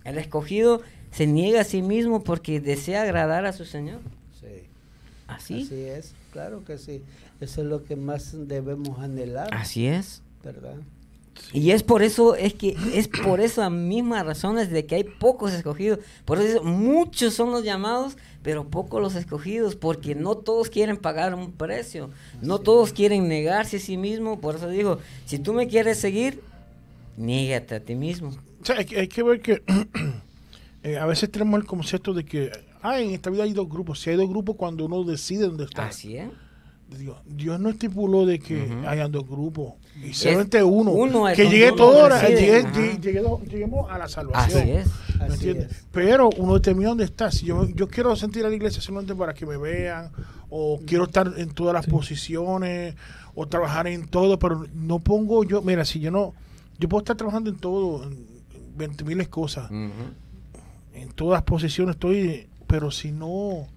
El 0.04 0.18
escogido 0.18 0.82
se 1.12 1.28
niega 1.28 1.62
a 1.62 1.64
sí 1.64 1.82
mismo 1.82 2.24
porque 2.24 2.60
desea 2.60 3.02
agradar 3.02 3.46
a 3.46 3.54
su 3.54 3.66
Señor. 3.66 4.02
Sí. 4.40 4.68
¿Así? 5.28 5.64
Así 5.64 5.84
es, 5.84 6.14
claro 6.32 6.64
que 6.64 6.78
sí. 6.78 7.04
Eso 7.40 7.62
es 7.62 7.68
lo 7.68 7.84
que 7.84 7.96
más 7.96 8.48
debemos 8.48 9.00
anhelar. 9.00 9.50
Así 9.54 9.88
es. 9.88 10.22
¿Verdad? 10.44 10.76
Y 11.52 11.72
es 11.72 11.84
por 11.84 12.04
eso, 12.04 12.36
es 12.36 12.54
que 12.54 12.76
es 12.94 13.08
por 13.08 13.40
esas 13.42 13.72
mismas 13.72 14.26
razones 14.26 14.70
de 14.70 14.86
que 14.86 14.96
hay 14.96 15.04
pocos 15.04 15.52
escogidos. 15.54 16.00
Por 16.26 16.40
eso 16.40 16.64
muchos 16.64 17.34
son 17.34 17.52
los 17.52 17.64
llamados, 17.64 18.18
pero 18.44 18.68
pocos 18.68 19.02
los 19.02 19.16
escogidos, 19.16 19.76
porque 19.76 20.16
no 20.16 20.36
todos 20.36 20.70
quieren 20.70 20.98
pagar 20.98 21.34
un 21.34 21.52
precio, 21.52 22.12
no 22.42 22.60
todos 22.60 22.94
quieren 22.94 23.28
negarse 23.28 23.78
a 23.78 23.80
sí 23.80 23.98
mismo. 23.98 24.40
Por 24.40 24.56
eso 24.56 24.70
digo, 24.70 25.00
si 25.26 25.40
tú 25.40 25.54
me 25.54 25.68
quieres 25.68 26.00
seguir, 26.00 26.42
niégate 27.18 27.76
a 27.76 27.80
ti 27.80 27.96
mismo. 27.96 28.38
hay, 28.76 29.08
que 29.08 29.24
ver 29.24 29.42
que 29.42 29.64
eh, 30.84 30.98
a 30.98 31.06
veces 31.06 31.32
tenemos 31.32 31.60
el 31.60 31.66
concepto 31.66 32.14
de 32.14 32.26
que, 32.26 32.52
ah, 32.82 33.00
en 33.00 33.12
esta 33.12 33.30
vida 33.30 33.44
hay 33.44 33.54
dos 33.54 33.68
grupos. 33.68 34.00
Si 34.00 34.12
hay 34.12 34.18
dos 34.18 34.30
grupos 34.30 34.56
cuando 34.56 34.86
uno 34.86 35.04
decide 35.04 35.46
dónde 35.46 35.66
está. 35.66 35.88
Así 35.88 36.18
es. 36.18 36.30
Dios, 37.26 37.60
no 37.60 37.70
estipuló 37.70 38.26
de 38.26 38.40
que 38.40 38.68
hayan 38.88 39.12
dos 39.12 39.28
grupos, 39.28 39.74
y 40.04 40.14
solamente 40.14 40.64
uno, 40.64 40.94
que 41.36 41.48
llegue 41.50 41.72
todo, 41.72 42.10
lleguemos 43.44 43.92
a 43.92 43.98
la 43.98 44.08
salvación. 44.08 44.86
Así 45.20 45.50
es. 45.50 45.86
Pero 45.92 46.30
uno 46.38 46.56
determina 46.56 46.90
dónde 46.90 47.04
está. 47.04 47.30
Si 47.32 47.46
yo, 47.46 47.68
yo 47.70 47.88
quiero 47.88 48.16
sentir 48.16 48.46
a 48.46 48.50
la 48.50 48.56
iglesia 48.56 48.82
solamente 48.82 49.14
para 49.14 49.34
que 49.34 49.46
me 49.46 49.58
vean, 49.58 50.12
o 50.50 50.80
quiero 50.86 51.04
estar 51.04 51.32
en 51.38 51.50
todas 51.50 51.74
las 51.74 51.86
posiciones, 51.86 52.96
o 53.36 53.48
trabajar 53.48 53.88
en 53.88 54.08
todo, 54.08 54.40
pero 54.40 54.66
no 54.74 55.00
pongo 55.00 55.44
yo, 55.44 55.62
mira, 55.62 55.86
si 55.86 56.00
yo 56.00 56.10
no, 56.12 56.34
yo 56.80 56.90
puedo 56.90 57.02
estar 57.02 57.16
trabajando 57.16 57.50
en 57.50 57.58
todo, 57.58 58.04
en 58.04 58.26
20 58.78 59.04
miles 59.04 59.28
cosas, 59.28 59.70
en 59.72 61.12
todas 61.16 61.38
las 61.38 61.44
posiciones 61.44 61.96
estoy, 61.96 62.48
pero 62.66 62.90
si 62.90 63.12
no 63.12 63.68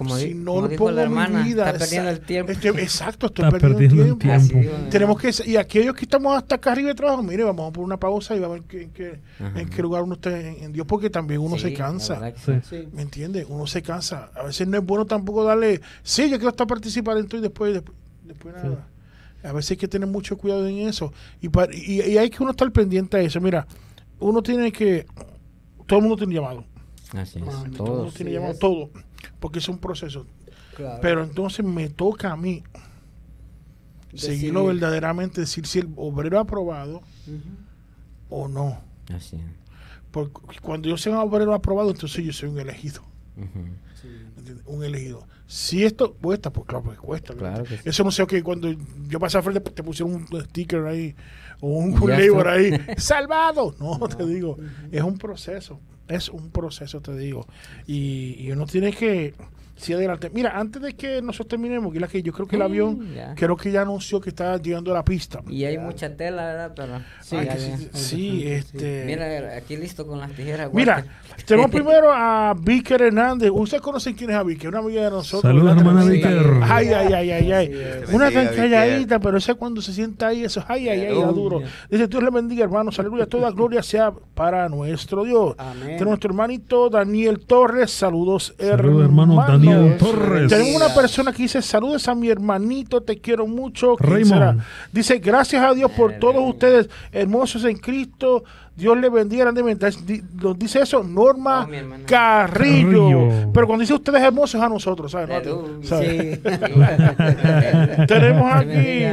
como, 0.00 0.16
si 0.16 0.32
no 0.32 0.66
dijo 0.66 0.90
la 0.90 1.02
hermana, 1.02 1.46
está 1.46 1.74
perdiendo 1.74 2.08
el 2.08 2.20
tiempo. 2.20 2.52
exacto, 2.80 3.26
estoy 3.26 3.50
perdiendo, 3.50 4.02
el 4.02 4.16
tiempo. 4.16 4.88
Tenemos 4.88 5.20
que, 5.20 5.30
y 5.44 5.56
aquellos 5.56 5.94
que 5.94 6.06
estamos 6.06 6.34
hasta 6.34 6.54
acá 6.54 6.72
arriba 6.72 6.88
de 6.88 6.94
trabajo, 6.94 7.22
mire, 7.22 7.44
vamos 7.44 7.68
a 7.68 7.70
poner 7.70 7.84
una 7.84 7.98
pausa 7.98 8.34
y 8.34 8.40
vamos 8.40 8.60
a 8.60 8.62
ver 8.62 8.82
en 8.82 8.90
qué, 8.92 9.20
en 9.38 9.68
qué 9.68 9.82
lugar 9.82 10.02
uno 10.02 10.14
está 10.14 10.40
en, 10.40 10.72
Dios, 10.72 10.86
porque 10.86 11.10
también 11.10 11.42
uno 11.42 11.58
se 11.58 11.74
cansa. 11.74 12.18
¿Me 12.92 13.02
entiendes? 13.02 13.44
Uno 13.46 13.66
se 13.66 13.82
cansa. 13.82 14.30
A 14.34 14.44
veces 14.44 14.66
no 14.66 14.78
es 14.78 14.84
bueno 14.86 15.04
tampoco 15.04 15.44
darle, 15.44 15.82
sí, 16.02 16.30
yo 16.30 16.38
quiero 16.38 16.48
estar 16.48 16.66
esto 16.72 17.36
y 17.36 17.40
después, 17.42 17.82
después, 18.22 18.54
nada. 18.54 18.86
A 19.42 19.52
veces 19.52 19.72
hay 19.72 19.76
que 19.76 19.88
tener 19.88 20.08
mucho 20.08 20.38
cuidado 20.38 20.66
en 20.66 20.78
eso. 20.88 21.12
Y, 21.42 21.48
y, 21.76 22.00
y, 22.00 22.16
hay 22.16 22.30
que 22.30 22.42
uno 22.42 22.52
estar 22.52 22.72
pendiente 22.72 23.18
a 23.18 23.20
eso. 23.20 23.38
Mira, 23.38 23.66
uno 24.18 24.42
tiene 24.42 24.72
que, 24.72 25.04
todo 25.86 25.98
el 25.98 26.02
mundo 26.04 26.16
tiene 26.16 26.36
llamado. 26.36 26.64
Así 27.12 27.38
es. 27.38 27.44
todo 27.76 27.86
el 27.86 27.92
mundo 27.98 28.12
tiene 28.16 28.32
llamado, 28.32 28.54
todo 28.54 28.90
porque 29.40 29.58
es 29.58 29.68
un 29.68 29.78
proceso. 29.78 30.26
Pero 31.02 31.24
entonces 31.24 31.64
me 31.64 31.88
toca 31.88 32.32
a 32.32 32.36
mí 32.36 32.62
seguirlo 34.14 34.66
verdaderamente, 34.66 35.40
decir 35.40 35.66
si 35.66 35.80
el 35.80 35.88
obrero 35.96 36.38
ha 36.38 36.42
aprobado 36.42 37.02
o 38.28 38.48
no. 38.48 38.80
Así 39.14 39.38
Porque 40.10 40.60
cuando 40.60 40.88
yo 40.88 40.96
sea 40.96 41.12
un 41.12 41.18
obrero 41.18 41.54
aprobado, 41.54 41.90
entonces 41.90 42.24
yo 42.24 42.32
soy 42.32 42.48
un 42.48 42.58
elegido. 42.58 43.02
Un 44.66 44.84
elegido. 44.84 45.26
Si 45.46 45.84
esto 45.84 46.14
cuesta, 46.14 46.52
pues 46.52 46.66
claro, 46.66 46.84
pues 46.84 46.98
cuesta. 46.98 47.34
Eso 47.84 48.04
no 48.04 48.10
sé, 48.10 48.24
que 48.26 48.42
cuando 48.42 48.72
yo 49.08 49.18
pasé 49.18 49.38
a 49.38 49.42
frente 49.42 49.60
te 49.60 49.82
pusieron 49.82 50.14
un 50.14 50.40
sticker 50.42 50.86
ahí 50.86 51.14
o 51.60 51.68
un, 51.68 51.92
label 52.08 52.46
ahí, 52.46 52.80
salvado. 52.96 53.74
No, 53.80 53.98
te 54.08 54.24
digo, 54.26 54.56
es 54.92 55.02
un 55.02 55.18
proceso 55.18 55.80
es 56.10 56.28
un 56.28 56.50
proceso, 56.50 57.00
te 57.00 57.16
digo. 57.16 57.46
Y, 57.86 58.50
uno 58.50 58.66
tiene 58.66 58.92
que 58.92 59.34
Sí, 59.80 59.94
adelante. 59.94 60.30
Mira, 60.32 60.58
antes 60.58 60.82
de 60.82 60.92
que 60.94 61.22
nosotros 61.22 61.48
terminemos, 61.48 61.92
que 62.10 62.22
yo 62.22 62.32
creo 62.32 62.46
que 62.46 62.56
el 62.56 62.62
avión, 62.62 63.14
creo 63.34 63.56
que 63.56 63.72
ya 63.72 63.82
anunció 63.82 64.20
que 64.20 64.28
está 64.28 64.56
llegando 64.58 64.90
a 64.90 64.94
la 64.94 65.04
pista. 65.04 65.40
Y 65.48 65.64
hay 65.64 65.78
mucha 65.78 66.14
tela, 66.14 66.44
¿verdad? 66.44 66.72
Pero, 66.76 67.00
sí, 67.22 67.88
sí, 67.92 68.46
este... 68.46 69.04
Mira, 69.06 69.56
aquí 69.56 69.76
listo 69.76 70.06
con 70.06 70.18
las 70.18 70.32
tijeras. 70.32 70.70
Mira, 70.74 71.04
tenemos 71.46 71.70
primero 71.70 72.12
a 72.12 72.54
Víker 72.58 73.00
Hernández. 73.02 73.50
Ustedes 73.50 73.82
conocen 73.82 74.14
quién 74.14 74.30
es 74.30 74.36
a 74.36 74.42
Víker, 74.42 74.68
una 74.68 74.80
amiga 74.80 75.04
de 75.04 75.10
nosotros. 75.10 75.42
Saludos, 75.42 75.76
hermana 75.76 76.04
Víker. 76.04 76.60
Ay, 76.62 76.88
ay, 76.88 77.12
ay, 77.12 77.30
ay, 77.30 77.52
ay. 77.52 78.02
una 78.12 78.30
tan 78.30 78.48
calladita, 78.48 79.18
pero 79.18 79.38
ese 79.38 79.54
cuando 79.54 79.80
se 79.80 79.92
sienta 79.92 80.28
ahí, 80.28 80.44
eso, 80.44 80.62
ay, 80.68 80.88
ay, 80.88 81.06
ay, 81.06 81.14
duro. 81.14 81.62
Dice, 81.88 82.06
Dios 82.06 82.22
le 82.22 82.30
bendiga, 82.30 82.64
hermanos. 82.64 82.98
Aleluya, 82.98 83.26
toda 83.26 83.50
gloria 83.60 83.82
sea 83.82 84.12
para 84.34 84.68
nuestro 84.68 85.24
Dios. 85.24 85.54
Amén. 85.58 85.96
Tenemos 85.96 86.08
nuestro 86.08 86.30
hermanito 86.30 86.90
Daniel 86.90 87.40
Torres. 87.40 87.90
Saludos, 87.90 88.54
Saludos 88.58 89.04
hermano 89.04 89.36
Daniel. 89.36 89.69
Tenemos 90.48 90.74
una 90.74 90.94
persona 90.94 91.32
que 91.32 91.42
dice, 91.42 91.62
saludes 91.62 92.06
a 92.08 92.14
mi 92.14 92.28
hermanito, 92.28 93.00
te 93.00 93.18
quiero 93.18 93.46
mucho. 93.46 93.96
Dice, 94.92 95.18
gracias 95.18 95.62
a 95.62 95.74
Dios 95.74 95.90
por 95.92 96.14
todos 96.14 96.42
ustedes, 96.46 96.88
hermosos 97.12 97.64
en 97.64 97.78
Cristo. 97.78 98.44
Dios 98.76 98.96
le 98.96 99.10
bendiga 99.10 99.44
grandemente. 99.44 99.88
Nos 100.40 100.58
dice 100.58 100.80
eso 100.80 101.04
Norma 101.04 101.68
oh, 101.68 102.06
Carrillo. 102.06 103.50
Pero 103.52 103.66
cuando 103.66 103.82
dice 103.82 103.94
ustedes 103.94 104.22
hermosos 104.22 104.60
a 104.60 104.68
nosotros, 104.68 105.12
¿sabes? 105.12 105.42
Tenemos 108.08 108.52
aquí... 108.54 109.04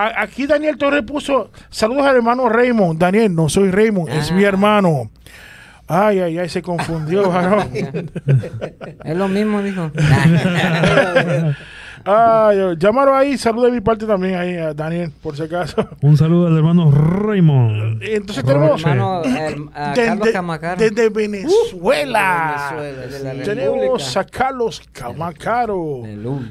Aquí 0.00 0.46
Daniel 0.46 0.78
Torres 0.78 1.02
puso, 1.02 1.50
saludos 1.70 2.06
al 2.06 2.14
hermano 2.14 2.48
Raymond. 2.48 3.00
Daniel, 3.00 3.34
no 3.34 3.48
soy 3.48 3.72
Raymond, 3.72 4.10
es 4.10 4.30
mi 4.30 4.44
ah. 4.44 4.48
hermano. 4.48 5.10
Ay, 5.88 6.20
ay, 6.20 6.38
ay, 6.38 6.48
se 6.50 6.60
confundió, 6.60 7.32
es 9.04 9.16
lo 9.16 9.26
mismo, 9.26 9.62
dijo. 9.62 9.90
Ay, 12.10 12.56
llámalo 12.78 13.14
ahí, 13.14 13.36
saludo 13.36 13.66
de 13.66 13.72
mi 13.72 13.82
parte 13.82 14.06
también 14.06 14.34
ahí 14.36 14.56
a 14.56 14.72
Daniel, 14.72 15.12
por 15.22 15.36
si 15.36 15.42
acaso. 15.42 15.86
Un 16.00 16.16
saludo 16.16 16.46
al 16.46 16.56
hermano 16.56 16.90
Raymond. 16.90 18.02
Entonces 18.02 18.42
tenemos 18.44 18.82
hermano, 18.82 19.22
Carlos 19.94 20.28
Camacaro. 20.32 20.80
Desde 20.80 21.10
Venezuela. 21.10 22.76
tenemos 23.44 24.16
a 24.16 24.24
Carlos 24.24 24.82
Camacaro. 24.90 26.02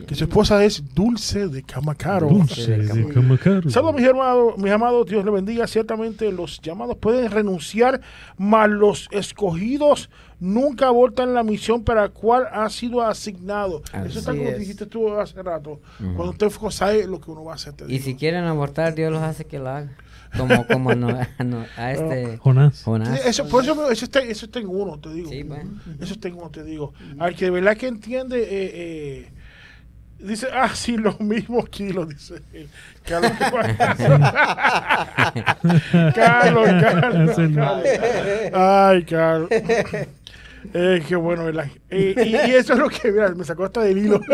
Que 0.07 0.13
su 0.13 0.25
esposa 0.25 0.63
es 0.63 0.83
Dulce 0.93 1.47
de 1.47 1.63
Camacaro. 1.63 2.27
Dulce 2.27 2.77
de 2.77 3.07
Camacaro. 3.11 3.69
Saludos 3.71 3.95
mis 3.95 4.05
hermanos, 4.05 4.57
mis 4.57 4.71
amados, 4.71 5.07
Dios 5.07 5.25
le 5.25 5.31
bendiga. 5.31 5.65
Ciertamente 5.65 6.31
los 6.31 6.61
llamados 6.61 6.97
pueden 6.97 7.31
renunciar, 7.31 7.99
mas 8.37 8.69
los 8.69 9.07
escogidos 9.09 10.11
nunca 10.39 10.87
abortan 10.87 11.33
la 11.33 11.43
misión 11.43 11.83
para 11.83 12.03
la 12.03 12.09
cual 12.09 12.47
ha 12.51 12.69
sido 12.69 13.01
asignado. 13.01 13.81
Eso 14.05 14.19
está 14.19 14.31
como 14.31 14.51
dijiste 14.51 14.85
tú 14.85 15.13
hace 15.15 15.41
rato. 15.41 15.81
Cuando 15.97 16.31
usted 16.31 16.49
sabe 16.71 17.07
lo 17.07 17.19
que 17.19 17.31
uno 17.31 17.43
va 17.43 17.53
a 17.53 17.55
hacer. 17.55 17.73
y 17.87 17.99
si 17.99 18.15
quieren 18.15 18.43
abortar, 18.45 18.95
Dios 18.95 19.11
los 19.11 19.21
hace 19.21 19.45
que 19.45 19.59
lo 19.59 19.69
hagan. 19.69 19.95
Como, 20.35 20.67
como 20.67 20.93
no, 20.93 21.07
a 21.77 21.91
este 21.91 22.37
Jonás. 22.37 22.85
eso, 23.25 23.47
por 23.47 23.63
eso, 23.63 23.89
eso, 23.89 24.05
está, 24.05 24.19
eso 24.19 24.45
está 24.45 24.59
en 24.59 24.67
uno, 24.67 24.99
te 24.99 25.13
digo. 25.13 25.31
Eso 26.01 26.13
está 26.13 26.27
en 26.27 26.35
uno, 26.35 26.49
te 26.49 26.63
digo. 26.63 26.93
Al 27.17 27.33
que 27.35 27.45
de 27.45 27.51
verdad 27.51 27.77
que 27.77 27.87
entiende, 27.87 28.43
eh, 28.43 28.47
eh, 28.49 29.31
dice, 30.19 30.47
ah, 30.53 30.69
sí, 30.75 30.97
los 30.97 31.19
mismos 31.21 31.69
kilos, 31.69 32.09
dice 32.09 32.41
Carlos, 33.05 33.31
Carlos, 33.39 34.19
Carlos, 36.13 37.35
Carlos. 37.55 37.85
Ay, 38.53 39.03
Carlos. 39.05 39.49
Eh, 40.73 41.03
qué 41.07 41.15
bueno, 41.15 41.45
¿verdad? 41.45 41.67
y, 41.91 42.13
eso 42.19 42.73
es 42.73 42.79
lo 42.79 42.89
que, 42.89 43.11
mira, 43.11 43.29
me 43.33 43.43
sacó 43.43 43.65
hasta 43.65 43.81
del 43.81 43.97
hilo. 43.97 44.19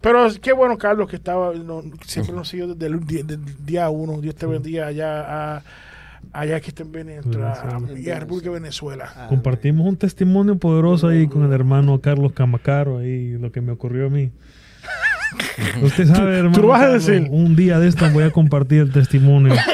pero 0.00 0.28
qué 0.40 0.52
bueno, 0.52 0.76
Carlos, 0.78 1.08
que 1.08 1.16
estaba, 1.16 1.52
siempre 2.06 2.34
nos 2.34 2.48
siguió 2.48 2.74
desde 2.74 2.86
el 2.86 3.00
día, 3.64 3.88
uno. 3.90 4.20
Dios 4.20 4.34
te 4.34 4.46
bendiga 4.46 4.86
allá 4.86 5.56
a 5.56 5.62
allá 6.32 6.60
que 6.60 6.68
está 6.68 6.82
en 6.82 6.92
Venezuela, 6.92 7.80
y 7.96 8.10
a 8.10 8.20
República 8.20 8.50
de 8.50 8.54
Venezuela. 8.54 9.26
Compartimos 9.28 9.86
un 9.86 9.96
testimonio 9.96 10.56
poderoso 10.58 11.08
ahí 11.08 11.26
con 11.28 11.44
el 11.44 11.52
hermano 11.52 12.00
Carlos 12.00 12.32
Camacaro, 12.32 12.98
ahí 12.98 13.36
lo 13.38 13.52
que 13.52 13.60
me 13.60 13.72
ocurrió 13.72 14.06
a 14.06 14.10
mí. 14.10 14.32
Usted 15.82 16.06
sabe, 16.06 16.38
hermano. 16.38 16.60
¿Tú 16.60 16.66
vas 16.68 16.82
a 16.82 16.88
decir? 16.88 17.28
Un 17.30 17.56
día 17.56 17.78
de 17.78 17.88
esto 17.88 18.08
voy 18.10 18.24
a 18.24 18.30
compartir 18.30 18.80
el 18.80 18.92
testimonio. 18.92 19.54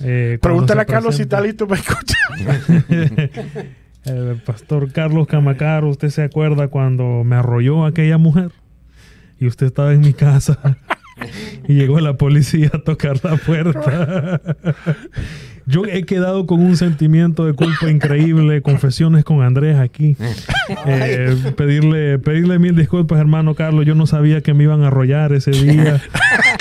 Eh, 0.00 0.38
Pregúntale 0.40 0.82
a 0.82 0.84
Carlos 0.84 1.16
si 1.16 1.22
está 1.22 1.40
listo 1.40 1.66
para 1.66 1.80
escuchar. 1.80 2.16
el 4.04 4.36
pastor 4.44 4.92
Carlos 4.92 5.26
Camacaro, 5.26 5.88
¿usted 5.88 6.10
se 6.10 6.22
acuerda 6.22 6.68
cuando 6.68 7.24
me 7.24 7.36
arrolló 7.36 7.86
aquella 7.86 8.18
mujer? 8.18 8.52
Y 9.38 9.46
usted 9.46 9.66
estaba 9.66 9.92
en 9.92 10.00
mi 10.00 10.12
casa. 10.12 10.78
y 11.68 11.74
llegó 11.74 12.00
la 12.00 12.16
policía 12.16 12.70
a 12.72 12.78
tocar 12.78 13.22
la 13.24 13.36
puerta. 13.36 14.40
Yo 15.68 15.84
he 15.84 16.04
quedado 16.04 16.46
con 16.46 16.64
un 16.64 16.76
sentimiento 16.76 17.44
de 17.44 17.52
culpa 17.52 17.90
increíble. 17.90 18.62
Confesiones 18.62 19.24
con 19.24 19.42
Andrés 19.42 19.76
aquí. 19.76 20.16
Eh, 20.86 21.34
pedirle, 21.56 22.18
pedirle 22.20 22.58
mil 22.58 22.76
disculpas, 22.76 23.18
hermano 23.18 23.54
Carlos. 23.54 23.84
Yo 23.84 23.96
no 23.96 24.06
sabía 24.06 24.40
que 24.42 24.54
me 24.54 24.62
iban 24.64 24.84
a 24.84 24.88
arrollar 24.88 25.32
ese 25.32 25.50
día. 25.50 26.00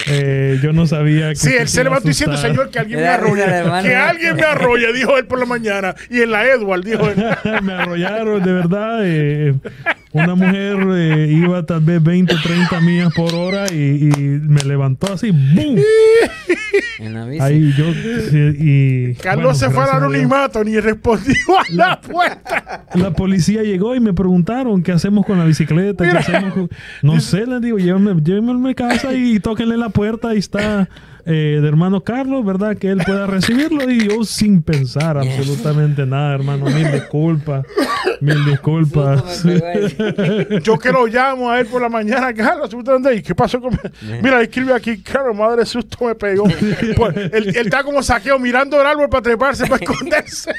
Eh, 0.07 0.59
yo 0.61 0.71
no 0.71 0.85
sabía 0.85 1.29
que. 1.29 1.35
Sí, 1.35 1.51
él 1.57 1.67
se 1.67 1.83
levantó 1.83 2.07
diciendo, 2.07 2.37
Señor, 2.37 2.69
que 2.69 2.77
alguien 2.77 2.99
me 2.99 3.07
arrolla. 3.07 3.81
Que 3.81 3.95
alguien 3.95 4.35
me 4.35 4.43
arrolla, 4.43 4.91
dijo 4.91 5.17
él 5.17 5.25
por 5.25 5.39
la 5.39 5.45
mañana. 5.45 5.95
Y 6.11 6.21
en 6.21 6.29
la 6.29 6.45
Edward, 6.45 6.83
dijo 6.83 7.09
él. 7.09 7.15
me 7.63 7.73
arrollaron, 7.73 8.43
de 8.43 8.53
verdad. 8.53 8.99
Eh, 9.03 9.55
una 10.15 10.33
mujer 10.35 10.77
eh, 10.93 11.27
iba 11.29 11.65
tal 11.65 11.81
vez 11.81 12.01
20, 12.01 12.35
30 12.41 12.79
millas 12.79 13.13
por 13.13 13.35
hora 13.35 13.67
y, 13.71 14.09
me 14.15 14.61
levantó 14.61 15.11
así, 15.13 15.31
¡boom! 15.31 15.77
En 16.99 17.13
la 17.13 17.25
bici. 17.25 17.43
Ahí 17.43 17.73
yo. 17.73 17.85
Y, 18.33 19.15
Carlos 19.15 19.57
se 19.57 19.69
fue 19.69 19.83
al 19.83 19.97
anonimato 19.97 20.63
ni 20.63 20.79
respondió 20.79 21.35
a 21.59 21.73
la 21.73 21.99
puerta. 21.99 22.85
La 22.93 23.11
policía 23.11 23.63
llegó 23.63 23.93
y 23.95 23.99
me 23.99 24.13
preguntaron 24.13 24.81
qué 24.81 24.93
hacemos 24.93 25.25
con 25.25 25.37
la 25.37 25.43
bicicleta. 25.43 26.09
¿Qué 26.09 26.17
hacemos 26.17 26.69
No 27.01 27.19
sé, 27.19 27.45
les 27.45 27.61
digo, 27.61 27.77
llévenme, 27.77 28.21
llévenme 28.21 28.51
a 28.51 28.55
mi 28.55 28.75
casa 28.75 29.13
y 29.13 29.39
tóquenle 29.39 29.75
la 29.75 29.89
puerta. 29.89 30.29
Ahí 30.29 30.37
está 30.37 30.87
eh, 31.25 31.59
de 31.59 31.67
hermano 31.67 32.03
Carlos, 32.03 32.45
¿verdad? 32.45 32.77
Que 32.77 32.89
él 32.89 33.01
pueda 33.05 33.25
recibirlo 33.25 33.89
y 33.89 34.07
yo 34.07 34.23
sin 34.23 34.61
pensar 34.61 35.17
absolutamente 35.17 36.05
nada, 36.05 36.35
hermano. 36.35 36.65
Mil 36.65 36.91
disculpas, 36.91 37.65
mil 38.21 38.45
disculpas. 38.45 39.43
yo 40.63 40.77
que 40.77 40.91
lo 40.91 41.07
llamo 41.07 41.49
a 41.49 41.59
él 41.59 41.65
por 41.65 41.81
la 41.81 41.89
mañana, 41.89 42.31
Carlos, 42.33 42.69
¿y 43.15 43.21
qué 43.23 43.33
pasó 43.33 43.59
con 43.59 43.75
Mira, 44.21 44.41
escribe 44.41 44.73
aquí, 44.73 45.01
Carlos, 45.01 45.35
madre 45.35 45.65
susto 45.65 46.05
me 46.05 46.15
pegó. 46.15 46.45
Pues, 46.95 47.15
él, 47.15 47.49
él, 47.49 47.65
está 47.65 47.83
como 47.83 48.01
saqueo 48.03 48.37
mirando 48.37 48.79
el 48.79 48.85
árbol 48.85 49.09
para 49.09 49.23
treparse, 49.23 49.65
para 49.65 49.77
esconderse. 49.83 50.51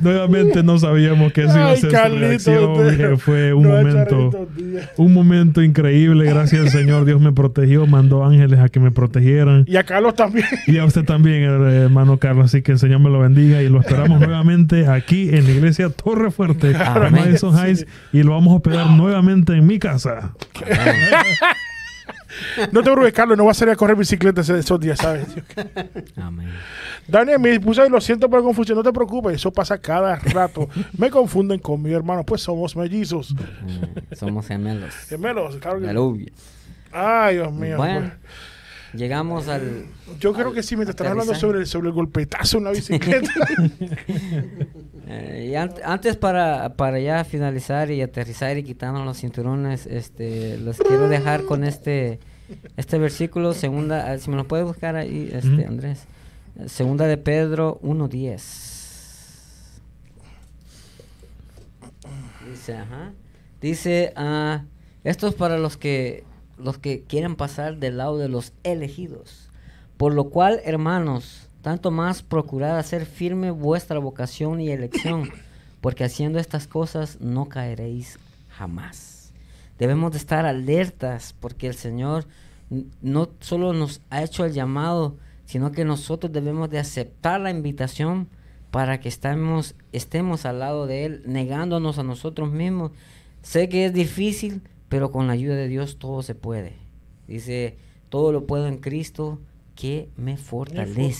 Nuevamente 0.00 0.62
no 0.62 0.78
sabíamos 0.78 1.32
que 1.32 1.44
eso 1.44 1.56
iba 1.56 1.70
a 1.70 1.76
ser 1.76 1.90
su 1.90 2.74
reacción. 2.74 3.18
Fue 3.18 3.52
un 3.52 3.66
momento, 3.66 4.48
un 4.96 5.12
momento 5.12 5.62
increíble. 5.62 6.24
Gracias 6.26 6.62
al 6.62 6.70
Señor, 6.70 7.04
Dios 7.04 7.20
me 7.20 7.32
protegió, 7.32 7.86
mandó 7.86 8.24
ángeles 8.24 8.60
a 8.60 8.68
que 8.68 8.80
me 8.80 8.90
protegieran. 8.90 9.64
Y 9.66 9.76
a 9.76 9.84
Carlos 9.84 10.14
también. 10.14 10.46
Y 10.66 10.78
a 10.78 10.84
usted 10.84 11.04
también, 11.04 11.42
hermano 11.42 12.18
Carlos. 12.18 12.46
Así 12.46 12.62
que 12.62 12.72
el 12.72 12.78
Señor 12.78 13.00
me 13.00 13.10
lo 13.10 13.20
bendiga 13.20 13.62
y 13.62 13.68
lo 13.68 13.80
esperamos 13.80 14.20
nuevamente 14.26 14.86
aquí 14.86 15.28
en 15.30 15.44
la 15.44 15.50
iglesia 15.50 15.90
Torre 15.90 16.30
Fuerte, 16.30 16.72
Madison 17.10 17.56
Heights, 17.56 17.86
y 18.12 18.22
lo 18.22 18.32
vamos 18.32 18.54
a 18.54 18.56
esperar 18.56 18.90
nuevamente 18.90 19.52
en 19.54 19.66
mi 19.66 19.78
casa. 19.78 20.32
no 22.72 22.80
te 22.80 22.90
preocupes, 22.90 23.12
Carlos, 23.12 23.36
no 23.36 23.44
va 23.44 23.50
a 23.52 23.54
salir 23.54 23.72
a 23.72 23.76
correr 23.76 23.96
bicicleta 23.96 24.40
esos 24.40 24.80
días, 24.80 24.98
¿sabes? 24.98 25.26
Amén. 26.16 26.50
Daniel, 27.06 27.40
me 27.40 27.58
puse 27.60 27.88
lo 27.88 28.00
siento 28.00 28.28
por 28.28 28.40
la 28.40 28.44
confusión, 28.44 28.76
no 28.76 28.84
te 28.84 28.92
preocupes, 28.92 29.34
eso 29.34 29.50
pasa 29.50 29.78
cada 29.78 30.16
rato. 30.16 30.68
me 30.96 31.10
confunden 31.10 31.58
con 31.58 31.82
mi 31.82 31.92
hermano, 31.92 32.24
pues 32.24 32.42
somos 32.42 32.76
mellizos. 32.76 33.34
Mm, 33.34 34.14
somos 34.14 34.46
gemelos. 34.46 34.94
Gemelos, 35.08 35.56
claro 35.56 35.80
que 35.80 36.32
Ay, 36.92 37.36
Dios 37.36 37.52
mío. 37.52 37.76
Bueno. 37.76 38.00
Pues. 38.00 38.12
Llegamos 38.92 39.48
al. 39.48 39.86
Yo 40.18 40.32
creo 40.32 40.52
que 40.52 40.62
sí, 40.62 40.76
me 40.76 40.84
estás 40.84 41.06
hablando 41.06 41.34
sobre, 41.34 41.66
sobre 41.66 41.88
el 41.88 41.94
golpetazo 41.94 42.58
en 42.58 42.64
la 42.64 42.70
bicicleta. 42.70 43.30
Eh, 45.12 45.48
y 45.50 45.54
antes, 45.56 46.16
para, 46.16 46.76
para 46.76 47.00
ya 47.00 47.24
finalizar 47.24 47.90
y 47.90 48.00
aterrizar 48.00 48.56
y 48.56 48.62
quitarnos 48.62 49.04
los 49.04 49.18
cinturones, 49.18 49.86
este, 49.86 50.56
los 50.58 50.78
quiero 50.78 51.08
dejar 51.08 51.42
con 51.46 51.64
este, 51.64 52.20
este 52.76 52.96
versículo, 52.96 53.52
segunda, 53.52 54.16
si 54.18 54.30
me 54.30 54.36
lo 54.36 54.46
puede 54.46 54.62
buscar 54.62 54.94
ahí, 54.94 55.28
este, 55.32 55.66
Andrés. 55.66 56.06
Segunda 56.66 57.06
de 57.06 57.16
Pedro 57.16 57.80
1.10. 57.82 58.70
Dice, 62.48 62.74
ajá. 62.76 63.12
Dice, 63.60 64.12
uh, 64.16 64.64
esto 65.02 65.28
es 65.28 65.34
para 65.34 65.58
los 65.58 65.76
que, 65.76 66.24
los 66.62 66.78
que 66.78 67.02
quieren 67.02 67.36
pasar 67.36 67.78
del 67.78 67.96
lado 67.98 68.18
de 68.18 68.28
los 68.28 68.52
elegidos. 68.62 69.48
Por 69.96 70.14
lo 70.14 70.30
cual, 70.30 70.60
hermanos, 70.64 71.48
tanto 71.62 71.90
más 71.90 72.22
procurad 72.22 72.78
hacer 72.78 73.06
firme 73.06 73.50
vuestra 73.50 73.98
vocación 73.98 74.60
y 74.60 74.70
elección, 74.70 75.30
porque 75.80 76.04
haciendo 76.04 76.38
estas 76.38 76.66
cosas 76.66 77.20
no 77.20 77.48
caeréis 77.48 78.18
jamás. 78.48 79.32
Debemos 79.78 80.12
de 80.12 80.18
estar 80.18 80.46
alertas, 80.46 81.34
porque 81.40 81.66
el 81.66 81.74
Señor 81.74 82.26
no 83.00 83.30
solo 83.40 83.72
nos 83.72 84.00
ha 84.10 84.22
hecho 84.22 84.44
el 84.44 84.52
llamado, 84.52 85.16
sino 85.46 85.72
que 85.72 85.84
nosotros 85.84 86.32
debemos 86.32 86.70
de 86.70 86.78
aceptar 86.78 87.40
la 87.40 87.50
invitación 87.50 88.28
para 88.70 89.00
que 89.00 89.08
estemos, 89.08 89.74
estemos 89.92 90.46
al 90.46 90.60
lado 90.60 90.86
de 90.86 91.04
Él, 91.04 91.22
negándonos 91.26 91.98
a 91.98 92.04
nosotros 92.04 92.52
mismos. 92.52 92.92
Sé 93.42 93.68
que 93.68 93.86
es 93.86 93.92
difícil, 93.92 94.62
pero 94.90 95.10
con 95.10 95.28
la 95.28 95.32
ayuda 95.32 95.54
de 95.54 95.68
Dios 95.68 95.98
todo 95.98 96.22
se 96.22 96.34
puede. 96.34 96.74
Dice, 97.26 97.78
todo 98.10 98.32
lo 98.32 98.46
puedo 98.46 98.66
en 98.66 98.78
Cristo 98.78 99.38
que 99.76 100.10
me 100.16 100.36
fortalece. 100.36 101.16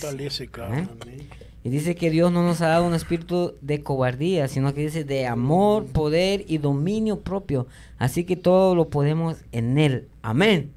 Y 1.63 1.69
dice 1.69 1.95
que 1.95 2.09
Dios 2.09 2.31
no 2.31 2.43
nos 2.43 2.59
ha 2.61 2.67
dado 2.67 2.85
un 2.85 2.93
espíritu 2.93 3.55
de 3.61 3.81
cobardía, 3.81 4.47
sino 4.49 4.73
que 4.73 4.81
dice 4.81 5.05
de 5.05 5.25
amor, 5.25 5.85
poder 5.85 6.43
y 6.47 6.57
dominio 6.57 7.21
propio. 7.21 7.65
Así 7.97 8.25
que 8.25 8.35
todo 8.35 8.75
lo 8.75 8.89
podemos 8.89 9.37
en 9.53 9.77
Él. 9.77 10.09
Amén. 10.21 10.73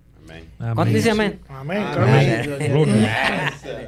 ¿Cuánto 0.59 0.95
dice 0.95 1.11
amén? 1.11 1.41
Amén. 1.49 1.85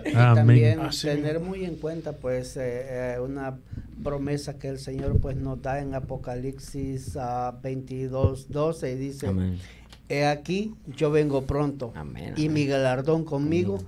Y 0.05 0.13
también 0.13 0.81
tener 1.03 1.41
muy 1.41 1.65
en 1.65 1.77
cuenta 1.77 2.13
pues 2.13 2.57
eh, 2.57 3.15
eh, 3.15 3.21
una 3.21 3.59
promesa 4.03 4.59
que 4.59 4.69
el 4.69 4.79
Señor 4.79 5.21
pues 5.21 5.37
nos 5.37 5.61
da 5.63 5.81
en 5.81 5.95
Apocalipsis 5.95 7.17
22, 7.63 8.51
12 8.51 8.93
y 8.93 8.95
dice, 8.97 9.31
he 10.09 10.27
aquí 10.27 10.75
yo 10.87 11.11
vengo 11.11 11.43
pronto 11.47 11.93
y 12.37 12.49
mi 12.49 12.67
galardón 12.67 13.25
conmigo 13.25 13.79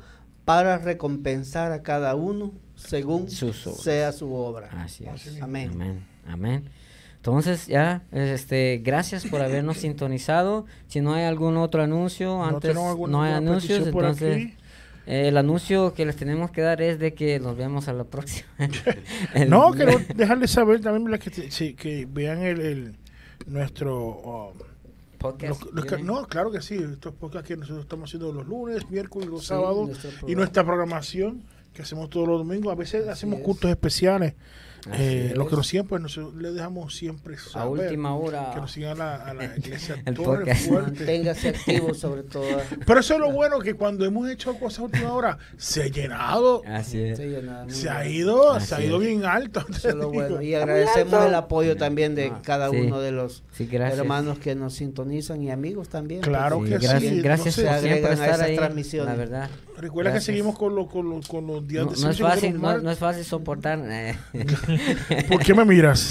para 0.44 0.78
recompensar 0.78 1.72
a 1.72 1.82
cada 1.82 2.14
uno 2.14 2.52
según 2.74 3.28
sea 3.28 4.12
su 4.12 4.32
obra. 4.32 4.70
Así 4.72 5.04
es. 5.04 5.42
Amén. 5.42 6.02
Amén. 6.26 6.70
Entonces, 7.28 7.66
ya, 7.66 8.02
este, 8.10 8.80
gracias 8.82 9.26
por 9.26 9.42
habernos 9.42 9.76
sintonizado. 9.76 10.64
Si 10.86 11.02
no 11.02 11.12
hay 11.12 11.24
algún 11.24 11.58
otro 11.58 11.82
anuncio, 11.82 12.42
antes 12.42 12.74
no, 12.74 13.22
hay 13.22 13.32
anuncios, 13.32 13.86
entonces 13.86 14.54
el 15.04 15.36
anuncio 15.36 15.92
que 15.92 16.06
les 16.06 16.16
tenemos 16.16 16.50
que 16.50 16.62
dar 16.62 16.80
es 16.80 16.98
de 16.98 17.12
que 17.12 17.38
nos 17.38 17.54
vemos 17.54 17.86
a 17.88 17.92
la 17.92 18.04
próxima. 18.04 18.48
no, 19.48 19.72
quiero 19.72 19.98
dejarles 20.14 20.50
saber 20.50 20.80
también 20.80 21.18
que, 21.18 21.74
que 21.74 22.08
vean 22.10 22.42
el, 22.42 22.96
nuestro... 23.46 24.52
Um, 24.52 24.58
Podcast, 25.18 25.64
no, 26.04 26.28
claro 26.28 26.52
que 26.52 26.62
sí. 26.62 26.76
Estos 26.76 27.12
podcasts 27.12 27.48
que 27.48 27.56
nosotros 27.56 27.82
estamos 27.82 28.08
haciendo 28.08 28.32
los 28.32 28.46
lunes, 28.46 28.88
miércoles, 28.88 29.28
los 29.28 29.46
sábados 29.46 29.90
y 30.28 30.36
nuestra 30.36 30.62
programación 30.62 31.42
que 31.74 31.82
hacemos 31.82 32.08
todos 32.08 32.28
los 32.28 32.38
domingos. 32.38 32.70
A 32.70 32.76
veces 32.76 33.08
hacemos 33.08 33.40
cultos 33.40 33.68
especiales 33.68 34.34
eh, 34.92 35.32
lo 35.34 35.46
que 35.48 35.56
nos 35.56 35.66
siempre 35.66 35.98
pues, 35.98 36.16
le 36.16 36.52
dejamos 36.52 36.94
siempre 36.94 37.36
a 37.54 37.66
última 37.66 38.14
hora. 38.14 38.50
que 38.54 38.60
nos 38.60 38.72
sigan 38.72 39.00
a 39.00 39.34
la, 39.34 39.44
iglesia 39.56 40.02
el 40.04 40.16
manténgase 40.70 41.50
activo 41.50 41.94
sobre 41.94 42.22
todo. 42.22 42.44
Pero 42.86 43.00
eso 43.00 43.14
es 43.14 43.20
lo 43.20 43.32
bueno 43.32 43.58
que 43.58 43.74
cuando 43.74 44.04
hemos 44.04 44.28
hecho 44.28 44.54
cosas 44.58 44.80
a 44.80 44.82
última 44.84 45.12
hora 45.12 45.38
se 45.56 45.82
ha 45.82 45.86
llenado. 45.86 46.62
Así 46.66 47.00
es. 47.00 47.18
se, 47.68 47.90
ha 47.90 48.08
ido 48.08 48.58
se 48.60 48.74
ha 48.74 48.82
ido 48.82 48.98
bien 48.98 49.24
alto. 49.24 49.64
Y 50.40 50.54
agradecemos 50.54 51.26
el 51.26 51.34
apoyo 51.34 51.76
también 51.76 52.14
de 52.14 52.26
ah, 52.26 52.40
cada 52.42 52.70
uno 52.70 53.00
de 53.00 53.12
los 53.12 53.42
hermanos 53.58 54.38
que 54.38 54.54
nos 54.54 54.74
sintonizan 54.74 55.42
y 55.42 55.50
amigos 55.50 55.88
también 55.88 56.20
claro 56.20 56.62
que 56.62 56.78
sí. 56.80 57.20
gracias 57.20 57.54
se 57.54 57.68
agregan 57.68 58.20
a 58.20 58.26
esas 58.26 58.54
transmisiones 58.54 59.10
la 59.10 59.16
verdad. 59.16 59.50
Recuerda 59.76 60.12
que 60.12 60.20
seguimos 60.20 60.58
con, 60.58 60.74
lo, 60.74 60.88
con, 60.88 61.08
los 61.46 61.66
días 61.66 61.88
de 61.88 62.02
no 62.02 62.10
es 62.10 62.18
fácil 62.18 62.60
no, 62.60 62.90
es 62.90 62.98
fácil 62.98 63.24
soportar 63.24 63.80
eh. 63.88 64.16
¿Por 65.28 65.42
qué 65.42 65.54
me 65.54 65.64
miras? 65.64 66.10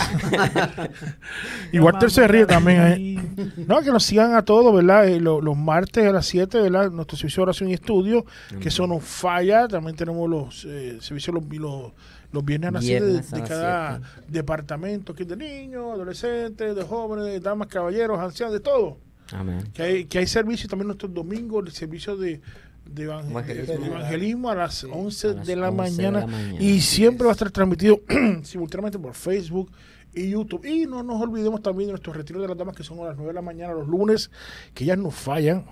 y 1.72 1.80
Walter 1.80 2.10
se 2.10 2.28
ríe 2.28 2.46
también. 2.46 2.82
¿eh? 2.82 3.54
No, 3.68 3.82
que 3.82 3.92
nos 3.92 4.04
sigan 4.04 4.36
a 4.36 4.44
todos, 4.44 4.74
¿verdad? 4.74 5.08
Eh, 5.08 5.20
los, 5.20 5.58
martes 5.58 6.06
a 6.06 6.12
las 6.12 6.26
7, 6.28 6.62
¿verdad? 6.62 6.92
Nuestro 6.92 7.18
servicio 7.18 7.42
de 7.42 7.44
oración 7.44 7.70
y 7.70 7.74
estudio, 7.74 8.26
que 8.60 8.70
eso 8.70 8.88
no 8.88 9.00
falla. 9.00 9.68
También 9.68 9.96
tenemos 9.96 10.30
los 10.30 10.66
eh, 10.66 10.98
servicios 11.02 11.36
los, 11.36 11.46
los, 11.60 11.92
los 12.32 12.46
viernes 12.46 12.70
a 12.70 12.72
las 12.72 12.86
7 12.86 13.06
de, 13.06 13.44
cada 13.44 14.02
departamento, 14.28 15.14
que 15.14 15.24
es 15.24 15.30
de 15.30 15.38
niños, 15.38 15.94
adolescentes, 15.94 16.76
de 16.76 16.84
jóvenes, 16.84 17.26
de 17.26 17.40
damas, 17.40 17.68
caballeros, 17.68 18.20
ancianos, 18.20 18.54
de 18.54 18.60
todo. 18.60 18.98
Amén. 19.32 19.70
Que 19.74 19.84
hay, 19.84 20.06
que 20.06 20.20
hay 20.20 20.28
servicios 20.28 20.70
también 20.70 20.88
nuestros 20.88 21.14
domingos, 21.14 21.66
el 21.66 21.74
servicio 21.74 22.16
de 22.16 22.42
de, 22.90 23.04
evangelismo, 23.04 24.50
a 24.50 24.56
las 24.56 24.84
11, 24.84 25.34
de, 25.36 25.56
la 25.56 25.72
mañana, 25.72 26.26
y 26.60 26.82
siempre 26.82 27.26
va 27.26 27.32
a 27.32 27.34
estar 27.34 27.52
transmitido 27.52 28.02
simultáneamente 28.44 29.00
por 29.00 29.14
Facebook 29.14 29.72
y 30.14 30.30
YouTube. 30.30 30.66
Y 30.66 30.86
no 30.86 31.04
nos 31.04 31.22
olvidemos 31.22 31.62
también 31.62 31.88
de 31.88 31.94
nuestros 31.94 32.16
retiros 32.16 32.42
de 32.42 32.48
las 32.48 32.58
damas 32.58 32.76
que 32.76 32.84
son 32.84 33.00
a 33.00 33.06
las 33.06 33.16
9 33.16 33.30
de 33.30 33.34
la 33.34 33.42
mañana 33.42 33.74
los 33.74 33.88
lunes, 33.88 34.32
que 34.74 34.86
ya 34.86 34.96
no 34.96 35.12
fallan, 35.12 35.66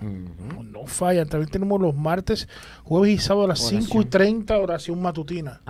no, 0.72 0.86
fallan. 0.86 1.28
También 1.28 1.50
tenemos 1.50 1.82
los 1.82 1.96
martes, 1.96 2.48
jueves 2.84 3.16
y 3.16 3.18
sábado 3.18 3.46
a 3.46 3.50
las 3.50 3.60
5 3.60 4.02
y 4.02 4.06
30 4.06 4.58
oración 4.58 5.02
matutina. 5.02 5.62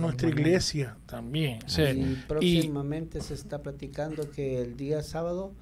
Nuestra 0.00 0.28
iglesia 0.28 0.96
también. 1.06 1.58
y 1.78 2.16
próximamente 2.26 3.20
se 3.20 3.34
está 3.34 3.62
platicando 3.62 4.30
que 4.30 4.60
el 4.60 4.76
día 4.76 5.02
sábado 5.02 5.52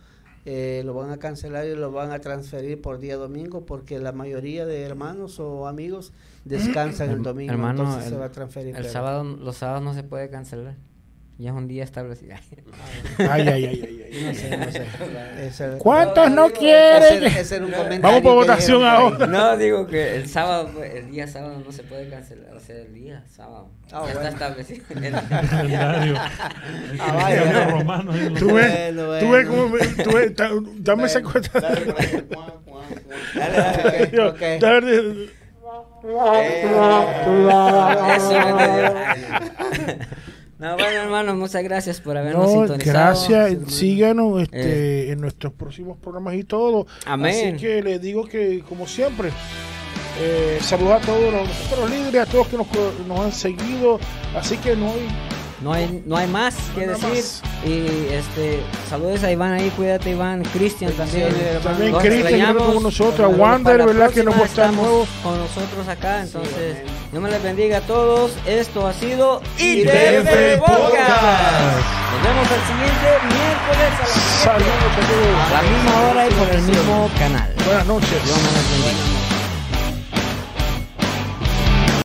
eh, 0.45 0.83
lo 0.85 0.95
van 0.95 1.11
a 1.11 1.19
cancelar 1.19 1.67
y 1.67 1.75
lo 1.75 1.93
van 1.93 2.11
a 2.11 2.19
transferir 2.21 2.81
por 2.81 2.99
día 2.99 3.17
domingo 3.17 3.65
porque 3.65 3.99
la 3.99 4.13
mayoría 4.13 4.67
de 4.67 4.83
hermanos 4.83 5.39
o 5.39 5.69
amigos 5.69 6.13
descansan 6.45 7.11
el 7.11 7.23
domingo. 7.23 7.53
Hermano, 7.53 7.85
entonces 7.85 8.11
se 8.11 8.17
va 8.17 8.27
a 8.27 8.33
transferir. 8.33 8.77
El 8.77 8.87
sábado, 8.87 9.23
los 9.23 9.57
sábados 9.57 9.83
no 9.83 9.95
se 9.95 10.03
puede 10.03 10.29
cancelar. 10.31 10.75
Ya 11.39 11.51
es 11.51 11.57
un 11.57 11.67
día 11.67 11.83
establecido. 11.83 12.35
Ay, 13.19 13.27
ay, 13.29 13.49
ay, 13.49 13.65
ay, 13.67 14.03
ay. 14.05 14.25
No 14.25 14.35
sé, 14.35 14.57
no 14.57 14.71
sé. 14.71 14.85
¿Cuántos 15.79 16.31
no, 16.31 16.51
quieren? 16.51 17.33
Vamos 18.01 18.21
por 18.21 18.35
votación 18.35 18.85
ahora. 18.85 19.27
No, 19.27 19.57
digo 19.57 19.87
que 19.87 20.17
el 20.17 20.29
sábado, 20.29 20.71
el 20.85 21.11
día 21.11 21.27
sábado 21.27 21.61
no 21.65 21.73
se 21.73 21.83
puede 21.83 22.09
cancelar. 22.09 22.55
O 22.55 22.61
sea, 22.61 22.77
el 22.77 22.95
día 22.95 23.25
sábado. 23.35 23.71
Ah, 23.91 24.05
está 24.07 24.29
establecido. 24.29 24.85
El 24.91 25.13
calendario. 25.51 26.15
Ah, 27.01 27.13
vaya. 27.15 27.65
romano. 27.71 28.13
Tú 28.39 28.53
ves, 28.55 28.95
tú 28.95 29.31
ves 29.31 29.47
cómo. 29.49 29.77
Tú 30.05 30.13
ves, 30.13 30.33
dame 30.77 31.07
esa 31.07 31.23
cuenta. 31.23 31.61
Dale, 31.61 31.95
dale, 34.61 34.61
dale. 34.61 35.43
No, 40.63 40.77
bueno, 40.77 41.03
hermano, 41.03 41.35
muchas 41.35 41.65
gracias 41.65 42.01
por 42.01 42.17
habernos 42.17 42.47
no, 42.47 42.61
sintonizado. 42.61 42.93
Gracias, 42.93 43.75
síganos 43.75 44.43
este, 44.43 45.09
eh. 45.09 45.11
en 45.11 45.21
nuestros 45.21 45.53
próximos 45.55 45.99
programas 45.99 46.37
y 46.37 46.45
todo. 46.45 46.87
Amén. 47.05 47.57
Así 47.57 47.67
que 47.67 47.83
les 47.83 48.01
digo 48.01 48.25
que, 48.29 48.63
como 48.69 48.87
siempre, 48.87 49.31
eh, 50.21 50.59
saludos 50.61 51.03
a 51.03 51.05
todos 51.05 51.33
los, 51.33 51.91
líderes, 51.91 52.29
a 52.29 52.31
todos 52.31 52.47
que 52.47 52.57
nos, 52.57 52.69
nos 53.09 53.19
han 53.19 53.33
seguido. 53.33 53.99
Así 54.37 54.57
que 54.59 54.77
no 54.77 54.93
hay 54.93 55.09
no 55.63 55.73
hay, 55.73 56.03
no 56.07 56.17
hay 56.17 56.27
más 56.27 56.55
que 56.75 56.87
decir. 56.87 57.25
Y 57.65 58.13
este, 58.13 58.61
saludos 58.91 59.23
a 59.23 59.31
Iván 59.31 59.53
ahí, 59.53 59.71
cuídate 59.71 60.11
Iván, 60.11 60.43
Cristian 60.53 60.93
también. 60.93 61.29
también 61.63 61.95
Cristian 61.97 62.57
con 62.57 62.83
nosotros, 62.83 63.21
a 63.21 63.29
Wander, 63.29 63.87
¿verdad? 63.87 64.11
Que 64.11 64.25
nos 64.25 64.37
nuevo. 64.37 65.07
Con 65.23 65.39
nosotros 65.39 65.87
acá, 65.89 66.23
entonces, 66.23 66.79
Dios 67.11 67.23
me 67.23 67.31
les 67.31 67.43
bendiga 67.43 67.79
a 67.79 67.81
todos. 67.83 68.33
Esto 68.47 68.87
ha 68.87 68.93
sido 68.93 69.41
ITF 69.59 70.59
Podcast. 70.59 72.03
Nos 72.13 72.23
vemos 72.23 72.49
el 72.51 72.63
siguiente 72.67 73.09
miércoles 73.29 73.93
a, 74.47 74.55
a 75.47 75.53
la 75.53 75.63
misma 75.63 76.11
hora 76.11 76.29
y 76.29 76.31
por 76.33 76.49
el 76.49 76.63
mismo 76.63 77.11
canal. 77.19 77.55
Buenas 77.65 77.87
noches. 77.87 78.25
Dios 78.25 78.37
me 78.37 78.53
les 78.53 78.97
bendiga. 78.97 79.12